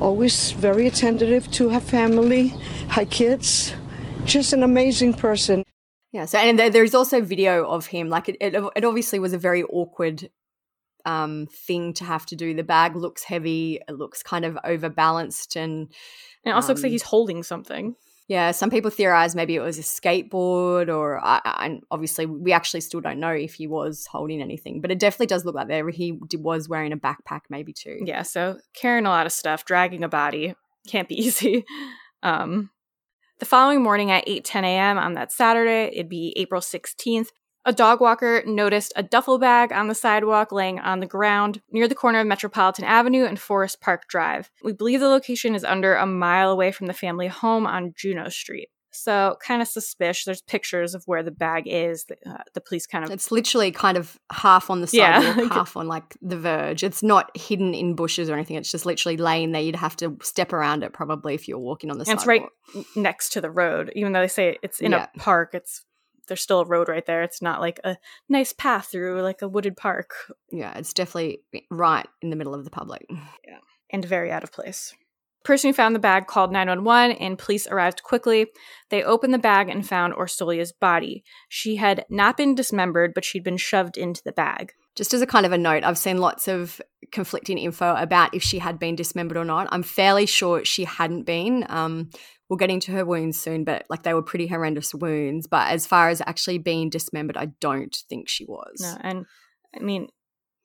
always 0.00 0.52
very 0.52 0.86
attentive 0.86 1.50
to 1.52 1.68
her 1.68 1.80
family, 1.80 2.48
her 2.90 3.04
kids. 3.04 3.74
Just 4.24 4.52
an 4.52 4.62
amazing 4.62 5.14
person. 5.14 5.64
Yeah. 6.12 6.24
So, 6.24 6.38
and 6.38 6.58
there's 6.58 6.94
also 6.94 7.20
video 7.20 7.66
of 7.66 7.86
him. 7.86 8.08
Like, 8.08 8.28
it, 8.28 8.36
it, 8.40 8.54
it 8.76 8.84
obviously 8.84 9.18
was 9.18 9.32
a 9.32 9.38
very 9.38 9.62
awkward 9.62 10.30
um, 11.04 11.46
thing 11.66 11.94
to 11.94 12.04
have 12.04 12.26
to 12.26 12.36
do. 12.36 12.52
The 12.54 12.64
bag 12.64 12.96
looks 12.96 13.24
heavy. 13.24 13.80
It 13.88 13.92
looks 13.92 14.22
kind 14.22 14.44
of 14.44 14.58
overbalanced, 14.64 15.56
and 15.56 15.88
And 16.44 16.52
it 16.52 16.54
also 16.54 16.68
looks 16.68 16.82
like 16.82 16.90
Um, 16.90 16.92
he's 16.92 17.02
holding 17.02 17.42
something. 17.42 17.96
Yeah, 18.30 18.52
some 18.52 18.70
people 18.70 18.92
theorize 18.92 19.34
maybe 19.34 19.56
it 19.56 19.60
was 19.60 19.76
a 19.76 19.82
skateboard, 19.82 20.88
or 20.88 21.18
I, 21.18 21.40
I- 21.44 21.80
obviously 21.90 22.26
we 22.26 22.52
actually 22.52 22.80
still 22.80 23.00
don't 23.00 23.18
know 23.18 23.32
if 23.32 23.54
he 23.54 23.66
was 23.66 24.06
holding 24.06 24.40
anything. 24.40 24.80
But 24.80 24.92
it 24.92 25.00
definitely 25.00 25.26
does 25.26 25.44
look 25.44 25.56
like 25.56 25.66
there 25.66 25.88
he 25.88 26.16
was 26.34 26.68
wearing 26.68 26.92
a 26.92 26.96
backpack, 26.96 27.40
maybe 27.48 27.72
too. 27.72 27.98
Yeah, 28.04 28.22
so 28.22 28.58
carrying 28.72 29.04
a 29.04 29.08
lot 29.10 29.26
of 29.26 29.32
stuff, 29.32 29.64
dragging 29.64 30.04
a 30.04 30.08
body 30.08 30.54
can't 30.86 31.08
be 31.08 31.16
easy. 31.26 31.64
Um, 32.22 32.70
the 33.40 33.46
following 33.46 33.82
morning 33.82 34.12
at 34.12 34.22
8 34.28 34.44
10 34.44 34.64
a.m. 34.64 34.96
on 34.96 35.14
that 35.14 35.32
Saturday, 35.32 35.90
it'd 35.92 36.08
be 36.08 36.32
April 36.36 36.60
16th, 36.60 37.30
a 37.64 37.72
dog 37.72 38.00
walker 38.00 38.42
noticed 38.46 38.92
a 38.96 39.02
duffel 39.02 39.38
bag 39.38 39.72
on 39.72 39.88
the 39.88 39.94
sidewalk 39.94 40.50
laying 40.52 40.78
on 40.78 41.00
the 41.00 41.06
ground 41.06 41.60
near 41.70 41.86
the 41.88 41.94
corner 41.94 42.20
of 42.20 42.26
Metropolitan 42.26 42.84
Avenue 42.84 43.24
and 43.24 43.38
Forest 43.38 43.80
Park 43.80 44.08
Drive. 44.08 44.50
We 44.64 44.72
believe 44.72 45.00
the 45.00 45.08
location 45.08 45.54
is 45.54 45.64
under 45.64 45.94
a 45.94 46.06
mile 46.06 46.50
away 46.50 46.72
from 46.72 46.86
the 46.86 46.94
family 46.94 47.26
home 47.28 47.66
on 47.66 47.92
Juno 47.96 48.28
Street. 48.28 48.68
So, 48.92 49.36
kind 49.46 49.62
of 49.62 49.68
suspicious. 49.68 50.24
There's 50.24 50.42
pictures 50.42 50.96
of 50.96 51.04
where 51.06 51.22
the 51.22 51.30
bag 51.30 51.62
is. 51.66 52.06
The, 52.06 52.16
uh, 52.28 52.38
the 52.54 52.60
police 52.60 52.88
kind 52.88 53.04
of 53.04 53.10
It's 53.12 53.30
literally 53.30 53.70
kind 53.70 53.96
of 53.96 54.18
half 54.32 54.68
on 54.68 54.80
the 54.80 54.88
Yeah. 54.92 55.20
sidewalk, 55.22 55.52
half 55.52 55.76
on 55.76 55.86
like 55.86 56.16
the 56.20 56.36
verge. 56.36 56.82
It's 56.82 57.00
not 57.00 57.30
hidden 57.36 57.72
in 57.72 57.94
bushes 57.94 58.28
or 58.28 58.34
anything. 58.34 58.56
It's 58.56 58.72
just 58.72 58.86
literally 58.86 59.16
laying 59.16 59.52
there. 59.52 59.62
You'd 59.62 59.76
have 59.76 59.94
to 59.98 60.18
step 60.22 60.52
around 60.52 60.82
it 60.82 60.92
probably 60.92 61.34
if 61.34 61.46
you're 61.46 61.58
walking 61.58 61.88
on 61.92 61.98
the 61.98 62.04
and 62.08 62.18
it's 62.18 62.26
right 62.26 62.42
next 62.96 63.28
to 63.34 63.40
the 63.40 63.50
road 63.50 63.92
even 63.94 64.12
though 64.12 64.20
they 64.22 64.28
say 64.28 64.58
it's 64.62 64.80
in 64.80 64.90
Yeah. 64.92 65.06
a 65.14 65.18
park 65.20 65.50
it's 65.54 65.84
there's 66.30 66.40
still 66.40 66.60
a 66.60 66.64
road 66.64 66.88
right 66.88 67.04
there. 67.04 67.22
It's 67.22 67.42
not 67.42 67.60
like 67.60 67.80
a 67.82 67.96
nice 68.28 68.52
path 68.52 68.86
through 68.86 69.20
like 69.20 69.42
a 69.42 69.48
wooded 69.48 69.76
park. 69.76 70.14
Yeah, 70.52 70.72
it's 70.78 70.94
definitely 70.94 71.40
right 71.70 72.06
in 72.22 72.30
the 72.30 72.36
middle 72.36 72.54
of 72.54 72.64
the 72.64 72.70
public. 72.70 73.04
Yeah, 73.46 73.58
and 73.90 74.04
very 74.04 74.30
out 74.30 74.44
of 74.44 74.52
place. 74.52 74.94
Person 75.44 75.70
who 75.70 75.74
found 75.74 75.94
the 75.94 76.00
bag 76.00 76.26
called 76.26 76.52
911 76.52 77.16
and 77.16 77.38
police 77.38 77.66
arrived 77.66 78.02
quickly. 78.02 78.46
They 78.90 79.02
opened 79.02 79.34
the 79.34 79.38
bag 79.38 79.68
and 79.68 79.86
found 79.86 80.14
orsolya's 80.14 80.70
body. 80.70 81.24
She 81.48 81.76
had 81.76 82.04
not 82.10 82.36
been 82.36 82.54
dismembered 82.54 83.12
but 83.14 83.24
she'd 83.24 83.42
been 83.42 83.56
shoved 83.56 83.96
into 83.96 84.22
the 84.22 84.32
bag 84.32 84.74
Just 84.96 85.14
as 85.14 85.22
a 85.22 85.26
kind 85.26 85.46
of 85.46 85.52
a 85.52 85.58
note, 85.58 85.84
I've 85.84 85.98
seen 85.98 86.18
lots 86.18 86.48
of 86.48 86.80
conflicting 87.12 87.58
info 87.58 87.94
about 87.94 88.34
if 88.34 88.42
she 88.42 88.58
had 88.58 88.78
been 88.78 88.96
dismembered 88.96 89.36
or 89.36 89.44
not. 89.44 89.68
I'm 89.70 89.82
fairly 89.82 90.26
sure 90.26 90.64
she 90.64 90.84
hadn't 90.84 91.22
been. 91.22 91.64
Um, 91.68 92.10
we'll 92.48 92.56
get 92.56 92.70
into 92.70 92.92
her 92.92 93.04
wounds 93.04 93.38
soon, 93.38 93.64
but 93.64 93.84
like 93.88 94.02
they 94.02 94.14
were 94.14 94.22
pretty 94.22 94.48
horrendous 94.48 94.92
wounds. 94.94 95.46
But 95.46 95.70
as 95.70 95.86
far 95.86 96.08
as 96.08 96.20
actually 96.26 96.58
being 96.58 96.90
dismembered, 96.90 97.36
I 97.36 97.46
don't 97.60 97.96
think 98.08 98.28
she 98.28 98.44
was. 98.44 98.80
no, 98.80 98.96
and 99.00 99.26
i 99.74 99.78
mean 99.78 100.08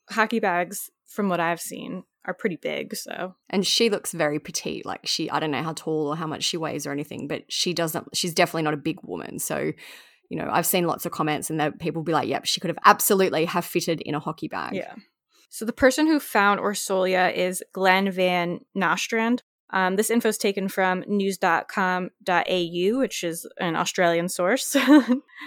hockey 0.10 0.40
bags 0.40 0.90
from 1.06 1.30
what 1.30 1.40
i've 1.40 1.62
seen 1.62 2.02
are 2.26 2.34
pretty 2.34 2.56
big 2.56 2.96
so 2.96 3.36
And 3.52 3.66
she 3.68 3.90
looks 3.92 4.12
very 4.12 4.40
petite. 4.40 4.84
Like 4.84 5.06
she, 5.06 5.30
I 5.30 5.40
don't 5.40 5.52
know 5.52 5.62
how 5.62 5.74
tall 5.74 6.08
or 6.08 6.16
how 6.16 6.26
much 6.26 6.44
she 6.44 6.58
weighs 6.58 6.88
or 6.88 6.92
anything, 6.92 7.28
but 7.28 7.44
she 7.50 7.72
doesn't. 7.72 8.16
She's 8.16 8.34
definitely 8.34 8.64
not 8.64 8.74
a 8.74 8.78
big 8.78 8.98
woman. 9.04 9.38
So, 9.38 9.74
you 10.30 10.38
know, 10.38 10.50
I've 10.52 10.66
seen 10.66 10.88
lots 10.88 11.06
of 11.06 11.12
comments 11.12 11.50
and 11.50 11.60
that 11.60 11.80
people 11.80 12.04
be 12.04 12.14
like, 12.14 12.28
"Yep, 12.28 12.46
she 12.46 12.60
could 12.60 12.70
have 12.70 12.80
absolutely 12.86 13.46
have 13.46 13.66
fitted 13.66 14.02
in 14.02 14.16
a 14.16 14.20
hockey 14.20 14.48
bag." 14.48 14.76
Yeah. 14.76 14.94
So 15.50 15.66
the 15.66 15.74
person 15.74 16.08
who 16.08 16.20
found 16.20 16.60
Orsolya 16.60 17.34
is 17.34 17.64
Glenn 17.72 18.12
Van 18.12 18.60
Nostrand. 18.74 19.44
Um, 19.72 19.96
this 19.96 20.10
info 20.10 20.30
is 20.30 20.38
taken 20.38 20.68
from 20.68 21.04
news.com.au, 21.08 22.98
which 23.00 23.24
is 23.24 23.48
an 23.60 23.76
Australian 23.76 24.30
source. 24.30 24.76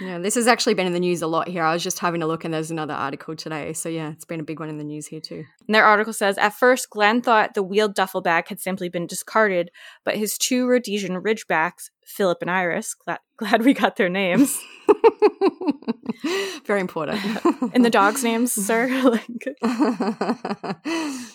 Yeah, 0.01 0.19
this 0.19 0.37
has 0.37 0.47
actually 0.47 0.75
been 0.75 0.87
in 0.87 0.93
the 0.93 1.01
news 1.01 1.23
a 1.23 1.27
lot 1.27 1.49
here. 1.49 1.65
I 1.65 1.73
was 1.73 1.83
just 1.83 1.99
having 1.99 2.23
a 2.23 2.27
look 2.27 2.45
and 2.45 2.53
there's 2.55 2.71
another 2.71 2.95
article 2.95 3.35
today. 3.35 3.73
So 3.73 3.89
yeah, 3.89 4.11
it's 4.11 4.27
been 4.27 4.39
a 4.39 4.45
big 4.45 4.61
one 4.61 4.69
in 4.69 4.79
the 4.79 4.85
news 4.85 5.07
here 5.07 5.21
too. 5.21 5.45
And 5.67 5.75
their 5.75 5.85
article 5.85 6.13
says 6.13 6.39
At 6.39 6.55
first, 6.55 6.91
Glenn 6.91 7.21
thought 7.21 7.55
the 7.55 7.63
wheeled 7.63 7.95
duffel 7.95 8.21
bag 8.21 8.49
had 8.49 8.61
simply 8.61 8.89
been 8.89 9.07
discarded, 9.07 9.71
but 10.05 10.17
his 10.17 10.39
two 10.39 10.69
Rhodesian 10.69 11.21
Ridgebacks, 11.23 11.91
Philip 12.09 12.39
and 12.43 12.51
Iris, 12.51 12.95
glad, 12.95 13.21
glad 13.37 13.65
we 13.65 13.75
got 13.75 13.97
their 13.97 14.09
names, 14.09 14.59
Very 16.67 16.81
important. 16.81 17.21
and 17.75 17.85
the 17.85 17.91
dogs' 17.91 18.25
names, 18.25 18.53
sir. 18.53 18.89
like, 19.05 19.57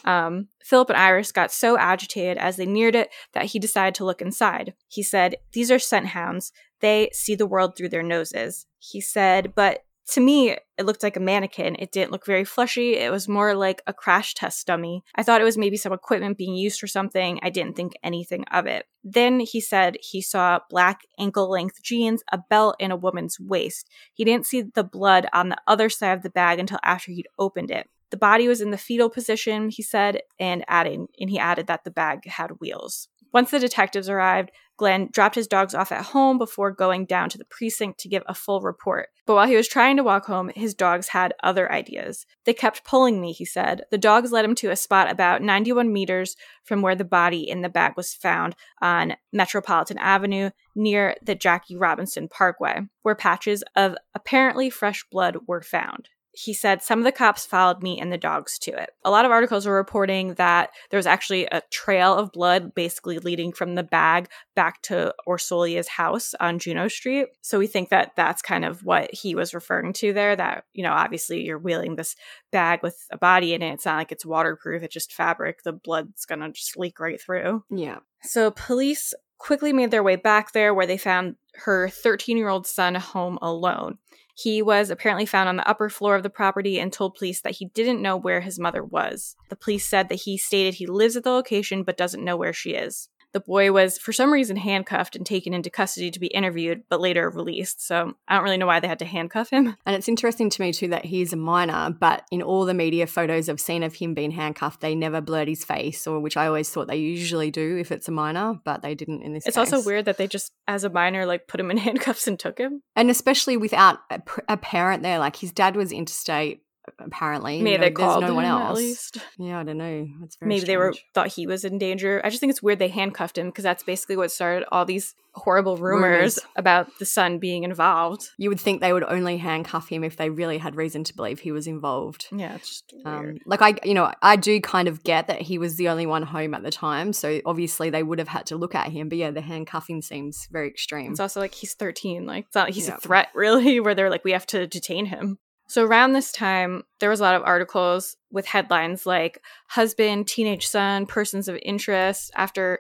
Um, 0.06 0.48
Philip 0.64 0.90
and 0.90 0.98
Iris 0.98 1.32
got 1.32 1.52
so 1.52 1.78
agitated 1.78 2.38
as 2.38 2.58
they 2.58 2.66
neared 2.66 2.96
it 2.96 3.10
that 3.34 3.46
he 3.46 3.60
decided 3.60 3.96
to 3.96 4.06
look 4.06 4.22
inside. 4.22 4.74
He 4.88 5.02
said, 5.04 5.36
These 5.54 5.72
are 5.72 5.80
scent 5.80 6.08
hounds. 6.08 6.52
They 6.82 7.10
see 7.14 7.36
the 7.36 7.46
world 7.48 7.78
through 7.78 7.90
their 7.90 8.04
noses. 8.04 8.66
He 8.80 9.00
said, 9.00 9.54
But 9.56 9.84
to 10.12 10.22
me, 10.22 10.52
it 10.52 10.86
looked 10.86 11.04
like 11.04 11.16
a 11.16 11.22
mannequin. 11.22 11.76
It 11.80 11.92
didn't 11.92 12.12
look 12.12 12.26
very 12.26 12.44
fleshy. 12.44 12.96
It 12.98 13.12
was 13.12 13.28
more 13.28 13.56
like 13.56 13.82
a 13.88 13.94
crash 13.94 14.34
test 14.34 14.68
dummy. 14.68 15.04
I 15.16 15.24
thought 15.24 15.42
it 15.42 15.46
was 15.46 15.58
maybe 15.58 15.78
some 15.78 15.94
equipment 15.94 16.38
being 16.38 16.56
used 16.56 16.80
for 16.80 16.88
something. 16.88 17.40
I 17.42 17.50
didn't 17.50 17.76
think 17.76 17.94
anything 18.04 18.44
of 18.52 18.66
it. 18.66 18.86
Then 19.04 19.40
he 19.40 19.62
said 19.62 19.98
he 20.02 20.22
saw 20.22 20.60
black 20.70 21.02
ankle 21.20 21.50
length 21.50 21.82
jeans, 21.82 22.24
a 22.32 22.40
belt, 22.50 22.76
and 22.80 22.92
a 22.92 22.98
woman's 22.98 23.40
waist. 23.40 23.90
He 24.14 24.26
didn't 24.26 24.46
see 24.46 24.62
the 24.62 24.84
blood 24.84 25.28
on 25.34 25.50
the 25.50 25.62
other 25.68 25.90
side 25.90 26.18
of 26.18 26.24
the 26.24 26.30
bag 26.30 26.60
until 26.60 26.80
after 26.84 27.12
he'd 27.12 27.28
opened 27.38 27.72
it. 27.72 27.88
The 28.14 28.18
body 28.18 28.48
was 28.48 28.62
in 28.62 28.70
the 28.70 28.78
fetal 28.78 29.10
position, 29.10 29.70
he 29.70 29.82
said, 29.82 30.22
and 30.40 30.64
adding 30.68 31.08
and 31.20 31.32
he 31.32 31.40
added 31.40 31.66
that 31.66 31.84
the 31.84 31.90
bag 31.90 32.28
had 32.28 32.52
wheels. 32.60 33.08
Once 33.34 33.52
the 33.52 33.60
detectives 33.60 34.08
arrived, 34.08 34.52
Glenn 34.78 35.10
dropped 35.12 35.36
his 35.36 35.48
dogs 35.48 35.74
off 35.76 35.92
at 35.92 36.06
home 36.06 36.38
before 36.38 36.72
going 36.72 37.06
down 37.06 37.30
to 37.30 37.38
the 37.38 37.46
precinct 37.46 38.00
to 38.00 38.10
give 38.10 38.24
a 38.28 38.34
full 38.34 38.62
report. 38.62 39.10
But 39.26 39.36
while 39.36 39.48
he 39.48 39.56
was 39.56 39.68
trying 39.68 39.98
to 39.98 40.04
walk 40.04 40.26
home, 40.26 40.52
his 40.56 40.74
dogs 40.74 41.10
had 41.10 41.34
other 41.44 41.72
ideas. 41.72 42.26
They 42.46 42.54
kept 42.54 42.84
pulling 42.84 43.22
me, 43.22 43.32
he 43.32 43.46
said. 43.46 43.84
The 43.92 43.98
dogs 43.98 44.32
led 44.32 44.46
him 44.46 44.56
to 44.56 44.72
a 44.72 44.76
spot 44.76 45.10
about 45.10 45.42
91 45.42 45.94
meters 45.94 46.36
from 46.64 46.82
where 46.82 46.96
the 46.96 47.06
body 47.06 47.48
in 47.48 47.62
the 47.62 47.70
bag 47.70 47.94
was 47.96 48.14
found 48.14 48.56
on 48.82 49.16
Metropolitan 49.32 49.98
Avenue 50.00 50.50
near 50.76 51.16
the 51.22 51.36
Jackie 51.36 51.78
Robinson 51.78 52.28
Parkway, 52.28 52.82
where 53.04 53.16
patches 53.16 53.64
of 53.76 53.96
apparently 54.16 54.70
fresh 54.70 55.06
blood 55.12 55.38
were 55.48 55.62
found. 55.62 56.10
He 56.34 56.54
said 56.54 56.82
some 56.82 57.00
of 57.00 57.06
the 57.06 57.12
cops 57.12 57.46
followed 57.46 57.84
me 57.84 58.00
and 58.00 58.12
the 58.12 58.18
dogs 58.18 58.58
to 58.60 58.72
it. 58.72 58.90
A 59.06 59.12
lot 59.12 59.26
of 59.26 59.32
articles 59.32 59.66
were 59.66 59.76
reporting 59.76 60.34
that 60.36 60.72
there 60.90 60.98
was 60.98 61.06
actually 61.06 61.46
a 61.46 61.62
trail 61.70 62.16
of 62.16 62.32
blood 62.32 62.74
basically 62.74 63.20
leading 63.20 63.52
from 63.52 63.76
the 63.76 63.84
bag 63.84 64.30
back 64.56 64.82
to 64.84 65.14
Orsolya's 65.28 65.88
house 65.88 66.34
on 66.40 66.60
Juno 66.60 66.88
Street. 66.88 67.28
So 67.42 67.60
we 67.60 67.68
think 67.68 67.90
that 67.90 68.14
that's 68.16 68.42
kind 68.42 68.66
of 68.66 68.84
what 68.84 69.14
he 69.14 69.36
was 69.36 69.54
referring 69.54 69.94
to 69.94 70.12
there 70.12 70.36
that, 70.36 70.66
you 70.74 70.84
know, 70.84 70.94
obviously 70.94 71.44
you're 71.44 71.60
wheeling 71.60 71.96
this 71.96 72.16
bag 72.52 72.82
with 72.82 72.98
a 73.12 73.18
body 73.18 73.54
in 73.54 73.62
it. 73.62 73.74
It's 73.74 73.86
not 73.86 73.98
like 73.98 74.12
it's 74.12 74.26
waterproof, 74.26 74.84
it's 74.84 74.94
just 74.94 75.14
fabric. 75.14 75.64
The 75.64 75.74
blood's 75.74 76.26
going 76.26 76.42
to 76.42 76.52
just 76.52 76.78
leak 76.78 77.00
right 77.00 77.22
through. 77.22 77.64
Yeah. 77.70 78.00
So 78.24 78.52
police 78.52 79.14
quickly 79.38 79.74
made 79.74 79.92
their 79.92 80.04
way 80.04 80.16
back 80.16 80.54
there 80.54 80.74
where 80.74 80.88
they 80.88 80.98
found 80.98 81.36
her 81.56 81.90
13 81.90 82.38
year 82.38 82.48
old 82.48 82.66
son 82.66 82.96
home 82.96 83.38
alone. 83.42 83.98
He 84.36 84.62
was 84.62 84.90
apparently 84.90 85.26
found 85.26 85.48
on 85.48 85.58
the 85.58 85.68
upper 85.68 85.90
floor 85.90 86.16
of 86.16 86.24
the 86.24 86.30
property 86.30 86.80
and 86.80 86.92
told 86.92 87.16
police 87.16 87.42
that 87.42 87.56
he 87.56 87.66
didn't 87.66 88.02
know 88.02 88.18
where 88.18 88.42
his 88.42 88.60
mother 88.60 88.84
was. 88.84 89.36
The 89.50 89.56
police 89.56 89.86
said 89.86 90.10
that 90.10 90.22
he 90.22 90.38
stated 90.38 90.74
he 90.74 90.88
lives 90.88 91.16
at 91.16 91.24
the 91.24 91.30
location 91.30 91.84
but 91.84 91.98
doesn't 91.98 92.24
know 92.24 92.36
where 92.36 92.54
she 92.54 92.72
is. 92.72 93.10
The 93.34 93.40
boy 93.40 93.72
was, 93.72 93.98
for 93.98 94.14
some 94.14 94.32
reason, 94.32 94.56
handcuffed 94.58 95.16
and 95.16 95.26
taken 95.26 95.54
into 95.54 95.70
custody 95.70 96.12
to 96.12 96.20
be 96.20 96.28
interviewed, 96.28 96.84
but 96.90 97.02
later 97.02 97.30
released. 97.30 97.86
So 97.86 98.14
I 98.28 98.36
don't 98.36 98.44
really 98.44 98.58
know 98.58 98.68
why 98.68 98.80
they 98.80 98.88
had 98.88 99.00
to 99.00 99.06
handcuff 99.06 99.50
him. 99.50 99.76
And 99.86 99.96
it's 99.98 100.08
interesting 100.08 100.50
to 100.50 100.62
me, 100.62 100.72
too, 100.72 100.88
that 100.90 101.06
he's 101.06 101.34
a 101.34 101.36
minor, 101.36 101.90
but 102.00 102.26
in 102.32 102.42
all 102.42 102.66
the 102.66 102.74
media 102.74 103.06
photos 103.06 103.50
I've 103.50 103.60
seen 103.60 103.84
of 103.84 103.96
him 103.96 104.14
being 104.14 104.32
handcuffed, 104.32 104.80
they 104.82 104.96
never 104.96 105.20
blurred 105.20 105.48
his 105.50 105.64
face, 105.66 106.08
or 106.08 106.20
which 106.20 106.38
I 106.38 106.48
always 106.48 106.70
thought 106.70 106.88
they 106.88 106.98
usually 106.98 107.52
do 107.52 107.78
if 107.78 107.92
it's 107.92 108.08
a 108.08 108.12
minor, 108.12 108.56
but 108.64 108.82
they 108.82 108.96
didn't 108.96 109.24
in 109.24 109.34
this 109.34 109.46
It's 109.46 109.58
case. 109.58 109.74
also 109.74 109.86
weird 109.86 110.06
that 110.06 110.18
they 110.18 110.28
just, 110.28 110.52
as 110.68 110.84
a 110.84 110.90
minor, 110.90 111.26
like 111.26 111.48
put 111.48 111.60
him 111.60 111.70
in 111.70 111.78
handcuffs 111.88 112.28
and 112.28 112.40
took 112.40 112.58
him. 112.58 112.82
And 112.96 113.10
especially 113.10 113.58
without 113.58 114.00
a, 114.10 114.22
a 114.48 114.58
parent 114.58 115.04
there. 115.04 115.20
Like 115.20 115.36
his 115.36 115.52
dad 115.52 115.76
was 115.76 115.92
interstate 115.92 116.63
apparently. 117.00 117.62
Maybe 117.62 117.72
you 117.72 117.78
know, 117.78 117.84
they 117.86 117.92
called 117.92 118.22
no 118.22 118.28
him 118.30 118.36
one 118.36 118.46
else. 118.46 118.70
at 118.70 118.76
least. 118.76 119.18
Yeah, 119.38 119.60
I 119.60 119.64
don't 119.64 119.78
know. 119.78 120.08
That's 120.22 120.36
very 120.38 120.50
Maybe 120.50 120.66
they 120.66 120.78
were 120.78 120.94
thought 121.14 121.28
he 121.28 121.48
was 121.48 121.64
in 121.66 121.78
danger. 121.78 122.22
I 122.24 122.30
just 122.30 122.40
think 122.40 122.50
it's 122.52 122.64
weird 122.64 122.80
they 122.80 122.88
handcuffed 122.90 123.38
him 123.38 123.48
because 123.48 123.64
that's 123.64 123.84
basically 123.84 124.18
what 124.18 124.32
started 124.32 124.66
all 124.72 124.86
these 124.86 125.16
horrible 125.36 125.78
rumors, 125.78 126.38
Rumors. 126.38 126.40
about 126.56 126.88
the 127.00 127.06
son 127.08 127.40
being 127.40 127.64
involved. 127.64 128.30
You 128.38 128.50
would 128.50 128.60
think 128.60 128.82
they 128.82 128.94
would 128.94 129.04
only 129.04 129.38
handcuff 129.38 129.90
him 129.90 130.04
if 130.04 130.16
they 130.16 130.30
really 130.30 130.60
had 130.60 130.76
reason 130.76 131.04
to 131.06 131.16
believe 131.16 131.40
he 131.40 131.52
was 131.52 131.66
involved. 131.66 132.28
Yeah, 132.32 132.54
it's 132.56 132.82
just 132.82 132.94
Um, 133.04 133.20
weird. 133.24 133.40
like 133.48 133.62
I, 133.64 133.74
you 133.84 133.96
know, 133.96 134.14
I 134.22 134.36
do 134.36 134.62
kind 134.62 134.88
of 134.88 135.04
get 135.04 135.26
that 135.28 135.42
he 135.42 135.58
was 135.58 135.76
the 135.78 135.90
only 135.90 136.06
one 136.06 136.22
home 136.22 136.54
at 136.54 136.62
the 136.62 136.70
time, 136.70 137.14
so 137.14 137.42
obviously 137.48 137.90
they 137.90 138.04
would 138.04 138.20
have 138.20 138.28
had 138.28 138.46
to 138.48 138.58
look 138.58 138.76
at 138.76 138.92
him. 138.92 139.10
But 139.10 139.18
yeah, 139.18 139.32
the 139.32 139.42
handcuffing 139.42 140.04
seems 140.04 140.48
very 140.52 140.68
extreme. 140.68 141.10
It's 141.12 141.20
also 141.20 141.40
like 141.40 141.56
he's 141.56 141.74
13. 141.74 142.28
Like 142.28 142.46
it's 142.46 142.56
not 142.56 142.70
he's 142.70 142.88
Yeah. 142.88 142.96
a 142.96 143.00
threat 143.00 143.30
really, 143.36 143.80
where 143.80 143.96
they're 143.96 144.12
like 144.12 144.24
we 144.24 144.34
have 144.34 144.46
to 144.48 144.68
detain 144.68 145.08
him. 145.08 145.40
So 145.68 145.84
around 145.84 146.14
this 146.14 146.32
time, 146.32 146.84
there 147.00 147.10
was 147.10 147.20
a 147.20 147.24
lot 147.24 147.36
of 147.36 147.44
articles 147.44 148.16
with 148.32 148.46
headlines 148.46 149.06
like 149.06 149.42
husband, 149.70 150.28
teenage 150.28 150.68
son, 150.68 151.06
persons 151.06 151.48
of 151.48 151.58
interest 151.64 152.32
after 152.36 152.80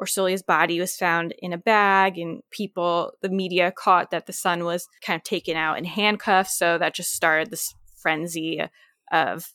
Orsolya's 0.00 0.42
body 0.42 0.78
was 0.78 0.96
found 0.96 1.34
in 1.40 1.52
a 1.52 1.58
bag 1.58 2.18
and 2.18 2.42
people 2.50 3.12
the 3.20 3.28
media 3.28 3.72
caught 3.72 4.12
that 4.12 4.26
the 4.26 4.32
son 4.32 4.64
was 4.64 4.86
kind 5.02 5.16
of 5.16 5.24
taken 5.24 5.56
out 5.56 5.78
in 5.78 5.84
handcuffs, 5.84 6.56
so 6.56 6.78
that 6.78 6.94
just 6.94 7.12
started 7.12 7.50
this 7.50 7.74
frenzy 7.96 8.62
of 9.10 9.52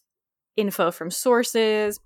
info 0.58 0.92
from 0.92 1.10
sources. 1.10 2.00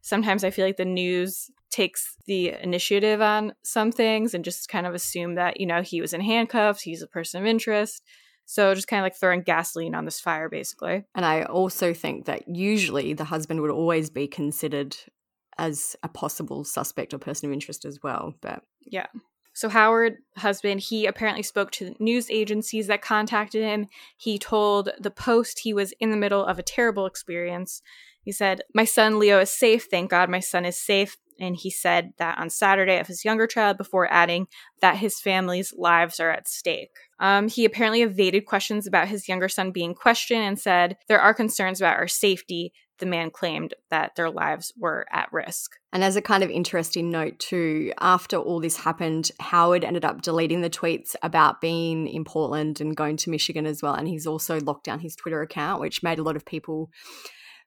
Sometimes 0.00 0.42
I 0.42 0.50
feel 0.50 0.64
like 0.64 0.78
the 0.78 0.84
news 0.86 1.50
takes 1.70 2.16
the 2.26 2.54
initiative 2.62 3.20
on 3.20 3.52
some 3.62 3.92
things 3.92 4.32
and 4.34 4.44
just 4.44 4.68
kind 4.68 4.86
of 4.86 4.94
assume 4.94 5.34
that, 5.34 5.60
you 5.60 5.66
know, 5.66 5.82
he 5.82 6.00
was 6.00 6.14
in 6.14 6.20
handcuffs, 6.22 6.82
he's 6.82 7.02
a 7.02 7.06
person 7.06 7.42
of 7.42 7.46
interest. 7.46 8.02
So 8.52 8.74
just 8.74 8.86
kind 8.86 9.00
of 9.00 9.04
like 9.04 9.16
throwing 9.16 9.40
gasoline 9.40 9.94
on 9.94 10.04
this 10.04 10.20
fire, 10.20 10.50
basically. 10.50 11.04
and 11.14 11.24
I 11.24 11.44
also 11.44 11.94
think 11.94 12.26
that 12.26 12.46
usually 12.46 13.14
the 13.14 13.24
husband 13.24 13.62
would 13.62 13.70
always 13.70 14.10
be 14.10 14.28
considered 14.28 14.94
as 15.56 15.96
a 16.02 16.08
possible 16.08 16.62
suspect 16.62 17.14
or 17.14 17.18
person 17.18 17.48
of 17.48 17.54
interest 17.54 17.86
as 17.86 18.00
well. 18.02 18.34
But 18.42 18.62
Yeah. 18.84 19.06
So 19.54 19.70
Howard, 19.70 20.16
husband, 20.36 20.80
he 20.80 21.06
apparently 21.06 21.42
spoke 21.42 21.70
to 21.72 21.94
news 21.98 22.30
agencies 22.30 22.88
that 22.88 23.00
contacted 23.00 23.62
him. 23.62 23.86
He 24.18 24.38
told 24.38 24.90
the 24.98 25.10
Post 25.10 25.60
he 25.60 25.72
was 25.72 25.92
in 25.98 26.10
the 26.10 26.16
middle 26.18 26.44
of 26.44 26.58
a 26.58 26.62
terrible 26.62 27.06
experience. 27.06 27.80
He 28.22 28.32
said, 28.32 28.60
"My 28.74 28.84
son 28.84 29.18
Leo 29.18 29.40
is 29.40 29.50
safe. 29.50 29.86
Thank 29.90 30.10
God 30.10 30.28
my 30.28 30.40
son 30.40 30.66
is 30.66 30.78
safe." 30.78 31.16
And 31.40 31.56
he 31.56 31.70
said 31.70 32.12
that 32.18 32.38
on 32.38 32.50
Saturday 32.50 32.98
of 32.98 33.06
his 33.06 33.24
younger 33.24 33.46
child 33.46 33.78
before 33.78 34.12
adding 34.12 34.46
that 34.80 34.98
his 34.98 35.18
family's 35.20 35.72
lives 35.76 36.20
are 36.20 36.30
at 36.30 36.46
stake. 36.48 36.96
Um, 37.22 37.48
he 37.48 37.64
apparently 37.64 38.02
evaded 38.02 38.46
questions 38.46 38.86
about 38.86 39.06
his 39.06 39.28
younger 39.28 39.48
son 39.48 39.70
being 39.70 39.94
questioned 39.94 40.42
and 40.42 40.58
said, 40.58 40.98
There 41.06 41.20
are 41.20 41.32
concerns 41.32 41.80
about 41.80 41.96
our 41.96 42.08
safety. 42.08 42.72
The 42.98 43.06
man 43.06 43.30
claimed 43.30 43.74
that 43.90 44.16
their 44.16 44.28
lives 44.28 44.72
were 44.76 45.06
at 45.10 45.32
risk. 45.32 45.76
And 45.92 46.04
as 46.04 46.16
a 46.16 46.22
kind 46.22 46.42
of 46.42 46.50
interesting 46.50 47.10
note, 47.10 47.38
too, 47.38 47.92
after 48.00 48.36
all 48.36 48.60
this 48.60 48.76
happened, 48.76 49.30
Howard 49.38 49.84
ended 49.84 50.04
up 50.04 50.22
deleting 50.22 50.62
the 50.62 50.70
tweets 50.70 51.14
about 51.22 51.60
being 51.60 52.08
in 52.08 52.24
Portland 52.24 52.80
and 52.80 52.96
going 52.96 53.16
to 53.18 53.30
Michigan 53.30 53.66
as 53.66 53.82
well. 53.82 53.94
And 53.94 54.08
he's 54.08 54.26
also 54.26 54.60
locked 54.60 54.84
down 54.84 55.00
his 55.00 55.16
Twitter 55.16 55.42
account, 55.42 55.80
which 55.80 56.02
made 56.02 56.18
a 56.18 56.22
lot 56.24 56.36
of 56.36 56.44
people 56.44 56.90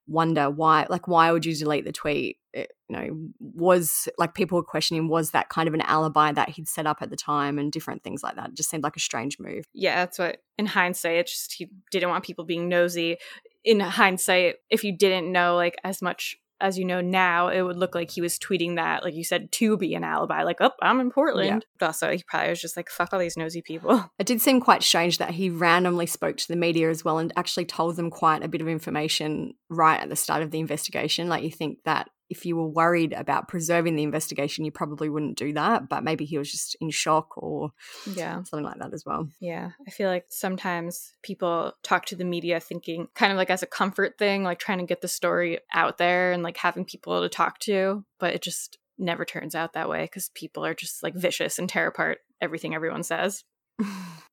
wonder 0.07 0.49
why, 0.49 0.85
like, 0.89 1.07
why 1.07 1.31
would 1.31 1.45
you 1.45 1.55
delete 1.55 1.85
the 1.85 1.91
tweet? 1.91 2.37
It, 2.53 2.71
you 2.87 2.95
know, 2.95 3.29
was 3.39 4.07
like 4.17 4.33
people 4.33 4.57
were 4.57 4.63
questioning, 4.63 5.07
was 5.07 5.31
that 5.31 5.49
kind 5.49 5.67
of 5.67 5.73
an 5.73 5.81
alibi 5.81 6.31
that 6.31 6.49
he'd 6.49 6.67
set 6.67 6.87
up 6.87 7.01
at 7.01 7.09
the 7.09 7.15
time 7.15 7.57
and 7.57 7.71
different 7.71 8.03
things 8.03 8.23
like 8.23 8.35
that? 8.35 8.49
It 8.49 8.55
just 8.55 8.69
seemed 8.69 8.83
like 8.83 8.95
a 8.95 8.99
strange 9.01 9.39
move. 9.39 9.65
yeah, 9.73 9.97
that's 9.97 10.19
what 10.19 10.37
in 10.57 10.67
hindsight, 10.67 11.17
it's 11.17 11.31
just 11.31 11.53
he 11.53 11.69
didn't 11.91 12.09
want 12.09 12.23
people 12.23 12.45
being 12.45 12.69
nosy. 12.69 13.17
In 13.63 13.79
hindsight, 13.79 14.55
if 14.69 14.83
you 14.83 14.95
didn't 14.95 15.31
know 15.31 15.55
like 15.55 15.75
as 15.83 16.01
much 16.01 16.37
as 16.61 16.77
you 16.77 16.85
know 16.85 17.01
now, 17.01 17.49
it 17.49 17.61
would 17.61 17.77
look 17.77 17.93
like 17.93 18.11
he 18.11 18.21
was 18.21 18.39
tweeting 18.39 18.75
that, 18.75 19.03
like 19.03 19.13
you 19.13 19.23
said, 19.23 19.51
to 19.53 19.77
be 19.77 19.93
an 19.95 20.03
alibi, 20.03 20.43
like, 20.43 20.57
oh, 20.61 20.71
I'm 20.81 20.99
in 20.99 21.11
Portland. 21.11 21.65
But 21.79 21.87
also, 21.87 22.11
he 22.11 22.23
probably 22.27 22.49
was 22.49 22.61
just 22.61 22.77
like, 22.77 22.89
fuck 22.89 23.11
all 23.11 23.19
these 23.19 23.37
nosy 23.37 23.61
people. 23.61 24.09
It 24.19 24.27
did 24.27 24.41
seem 24.41 24.61
quite 24.61 24.81
strange 24.81 25.17
that 25.17 25.31
he 25.31 25.49
randomly 25.49 26.05
spoke 26.05 26.37
to 26.37 26.47
the 26.47 26.55
media 26.55 26.89
as 26.89 27.03
well 27.03 27.17
and 27.17 27.33
actually 27.35 27.65
told 27.65 27.95
them 27.95 28.09
quite 28.09 28.43
a 28.43 28.47
bit 28.47 28.61
of 28.61 28.67
information 28.67 29.53
right 29.69 29.99
at 29.99 30.09
the 30.09 30.15
start 30.15 30.41
of 30.41 30.51
the 30.51 30.59
investigation. 30.59 31.27
Like, 31.27 31.43
you 31.43 31.51
think 31.51 31.79
that 31.83 32.09
if 32.29 32.45
you 32.45 32.55
were 32.55 32.67
worried 32.67 33.13
about 33.13 33.47
preserving 33.47 33.95
the 33.95 34.03
investigation, 34.03 34.65
you 34.65 34.71
probably 34.71 35.09
wouldn't 35.09 35.37
do 35.37 35.53
that, 35.53 35.87
but 35.89 36.03
maybe 36.03 36.25
he 36.25 36.37
was 36.37 36.51
just 36.51 36.75
in 36.81 36.89
shock 36.89 37.37
or 37.37 37.71
Yeah. 38.15 38.41
something 38.43 38.63
like 38.65 38.79
that 38.79 38.93
as 38.93 39.03
well. 39.05 39.29
Yeah. 39.39 39.71
I 39.87 39.91
feel 39.91 40.09
like 40.09 40.25
sometimes 40.29 41.13
people 41.21 41.73
talk 41.83 42.05
to 42.07 42.15
the 42.15 42.25
media 42.25 42.59
thinking 42.59 43.07
kind 43.15 43.31
of 43.31 43.37
like 43.37 43.49
as 43.49 43.61
a 43.63 43.67
comfort 43.67 44.17
thing, 44.17 44.43
like 44.43 44.59
trying 44.59 44.79
to 44.79 44.85
get 44.85 45.01
the 45.01 45.07
story 45.07 45.59
out 45.73 45.97
there 45.97 46.31
and 46.31 46.41
like 46.43 46.57
having 46.57 46.85
people 46.85 47.21
to 47.21 47.29
talk 47.29 47.59
to, 47.59 48.03
but 48.19 48.33
it 48.33 48.41
just 48.41 48.77
never 48.97 49.25
turns 49.25 49.53
out 49.55 49.73
that 49.73 49.89
way 49.89 50.05
because 50.05 50.29
people 50.33 50.65
are 50.65 50.73
just 50.73 51.03
like 51.03 51.13
vicious 51.15 51.59
and 51.59 51.67
tear 51.69 51.87
apart 51.87 52.19
everything 52.41 52.73
everyone 52.73 53.03
says. 53.03 53.43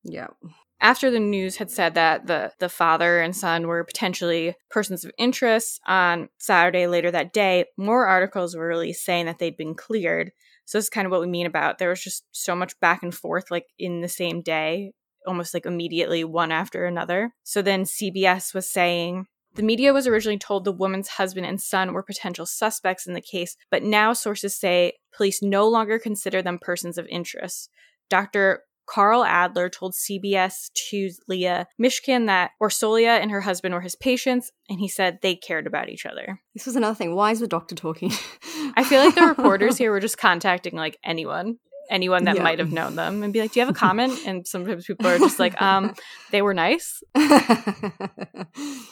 Yeah. 0.04 0.28
After 0.82 1.10
the 1.10 1.20
news 1.20 1.56
had 1.56 1.70
said 1.70 1.94
that 1.94 2.26
the 2.26 2.52
the 2.58 2.68
father 2.68 3.20
and 3.20 3.34
son 3.34 3.66
were 3.68 3.84
potentially 3.84 4.54
persons 4.68 5.04
of 5.04 5.12
interest 5.16 5.80
on 5.86 6.28
Saturday 6.38 6.86
later 6.86 7.10
that 7.10 7.32
day, 7.32 7.66
more 7.78 8.06
articles 8.06 8.54
were 8.54 8.66
released 8.66 9.04
saying 9.04 9.26
that 9.26 9.38
they'd 9.38 9.56
been 9.56 9.74
cleared. 9.74 10.32
So 10.64 10.78
this 10.78 10.86
is 10.86 10.90
kind 10.90 11.06
of 11.06 11.12
what 11.12 11.20
we 11.20 11.28
mean 11.28 11.46
about 11.46 11.78
there 11.78 11.88
was 11.88 12.02
just 12.02 12.24
so 12.32 12.54
much 12.54 12.78
back 12.80 13.02
and 13.02 13.14
forth 13.14 13.50
like 13.50 13.66
in 13.78 14.00
the 14.00 14.08
same 14.08 14.42
day, 14.42 14.92
almost 15.26 15.54
like 15.54 15.66
immediately 15.66 16.24
one 16.24 16.52
after 16.52 16.84
another. 16.84 17.32
So 17.44 17.62
then 17.62 17.84
CBS 17.84 18.52
was 18.52 18.68
saying 18.68 19.26
the 19.54 19.62
media 19.62 19.92
was 19.92 20.06
originally 20.06 20.38
told 20.38 20.64
the 20.64 20.72
woman's 20.72 21.08
husband 21.08 21.46
and 21.46 21.60
son 21.60 21.92
were 21.92 22.02
potential 22.02 22.46
suspects 22.46 23.06
in 23.06 23.12
the 23.12 23.20
case, 23.20 23.56
but 23.70 23.82
now 23.82 24.14
sources 24.14 24.56
say 24.56 24.94
police 25.14 25.42
no 25.42 25.68
longer 25.68 25.98
consider 25.98 26.42
them 26.42 26.58
persons 26.58 26.98
of 26.98 27.06
interest. 27.08 27.70
Dr. 28.08 28.62
Carl 28.86 29.24
Adler 29.24 29.68
told 29.68 29.94
CBS 29.94 30.70
to 30.90 31.10
Leah 31.28 31.66
Mishkin 31.80 32.26
that 32.26 32.50
Orsolya 32.62 33.20
and 33.20 33.30
her 33.30 33.40
husband 33.42 33.74
were 33.74 33.80
his 33.80 33.96
patients, 33.96 34.50
and 34.68 34.80
he 34.80 34.88
said 34.88 35.18
they 35.22 35.34
cared 35.36 35.66
about 35.66 35.88
each 35.88 36.04
other. 36.06 36.40
This 36.54 36.66
was 36.66 36.76
another 36.76 36.94
thing. 36.94 37.14
Why 37.14 37.30
is 37.30 37.40
the 37.40 37.46
doctor 37.48 37.74
talking? 37.74 38.10
I 38.76 38.84
feel 38.84 39.00
like 39.04 39.14
the 39.14 39.26
reporters 39.26 39.78
here 39.78 39.90
were 39.90 40.00
just 40.00 40.18
contacting 40.18 40.74
like 40.74 40.98
anyone, 41.04 41.58
anyone 41.90 42.24
that 42.24 42.36
Yeah. 42.36 42.42
might 42.42 42.58
have 42.58 42.72
known 42.72 42.96
them, 42.96 43.22
and 43.22 43.32
be 43.32 43.40
like, 43.40 43.52
"Do 43.52 43.60
you 43.60 43.66
have 43.66 43.74
a 43.74 43.78
comment?" 43.78 44.18
And 44.26 44.46
sometimes 44.46 44.86
people 44.86 45.06
are 45.06 45.18
just 45.18 45.38
like, 45.38 45.60
"Um, 45.60 45.94
they 46.30 46.42
were 46.42 46.54
nice." 46.54 47.02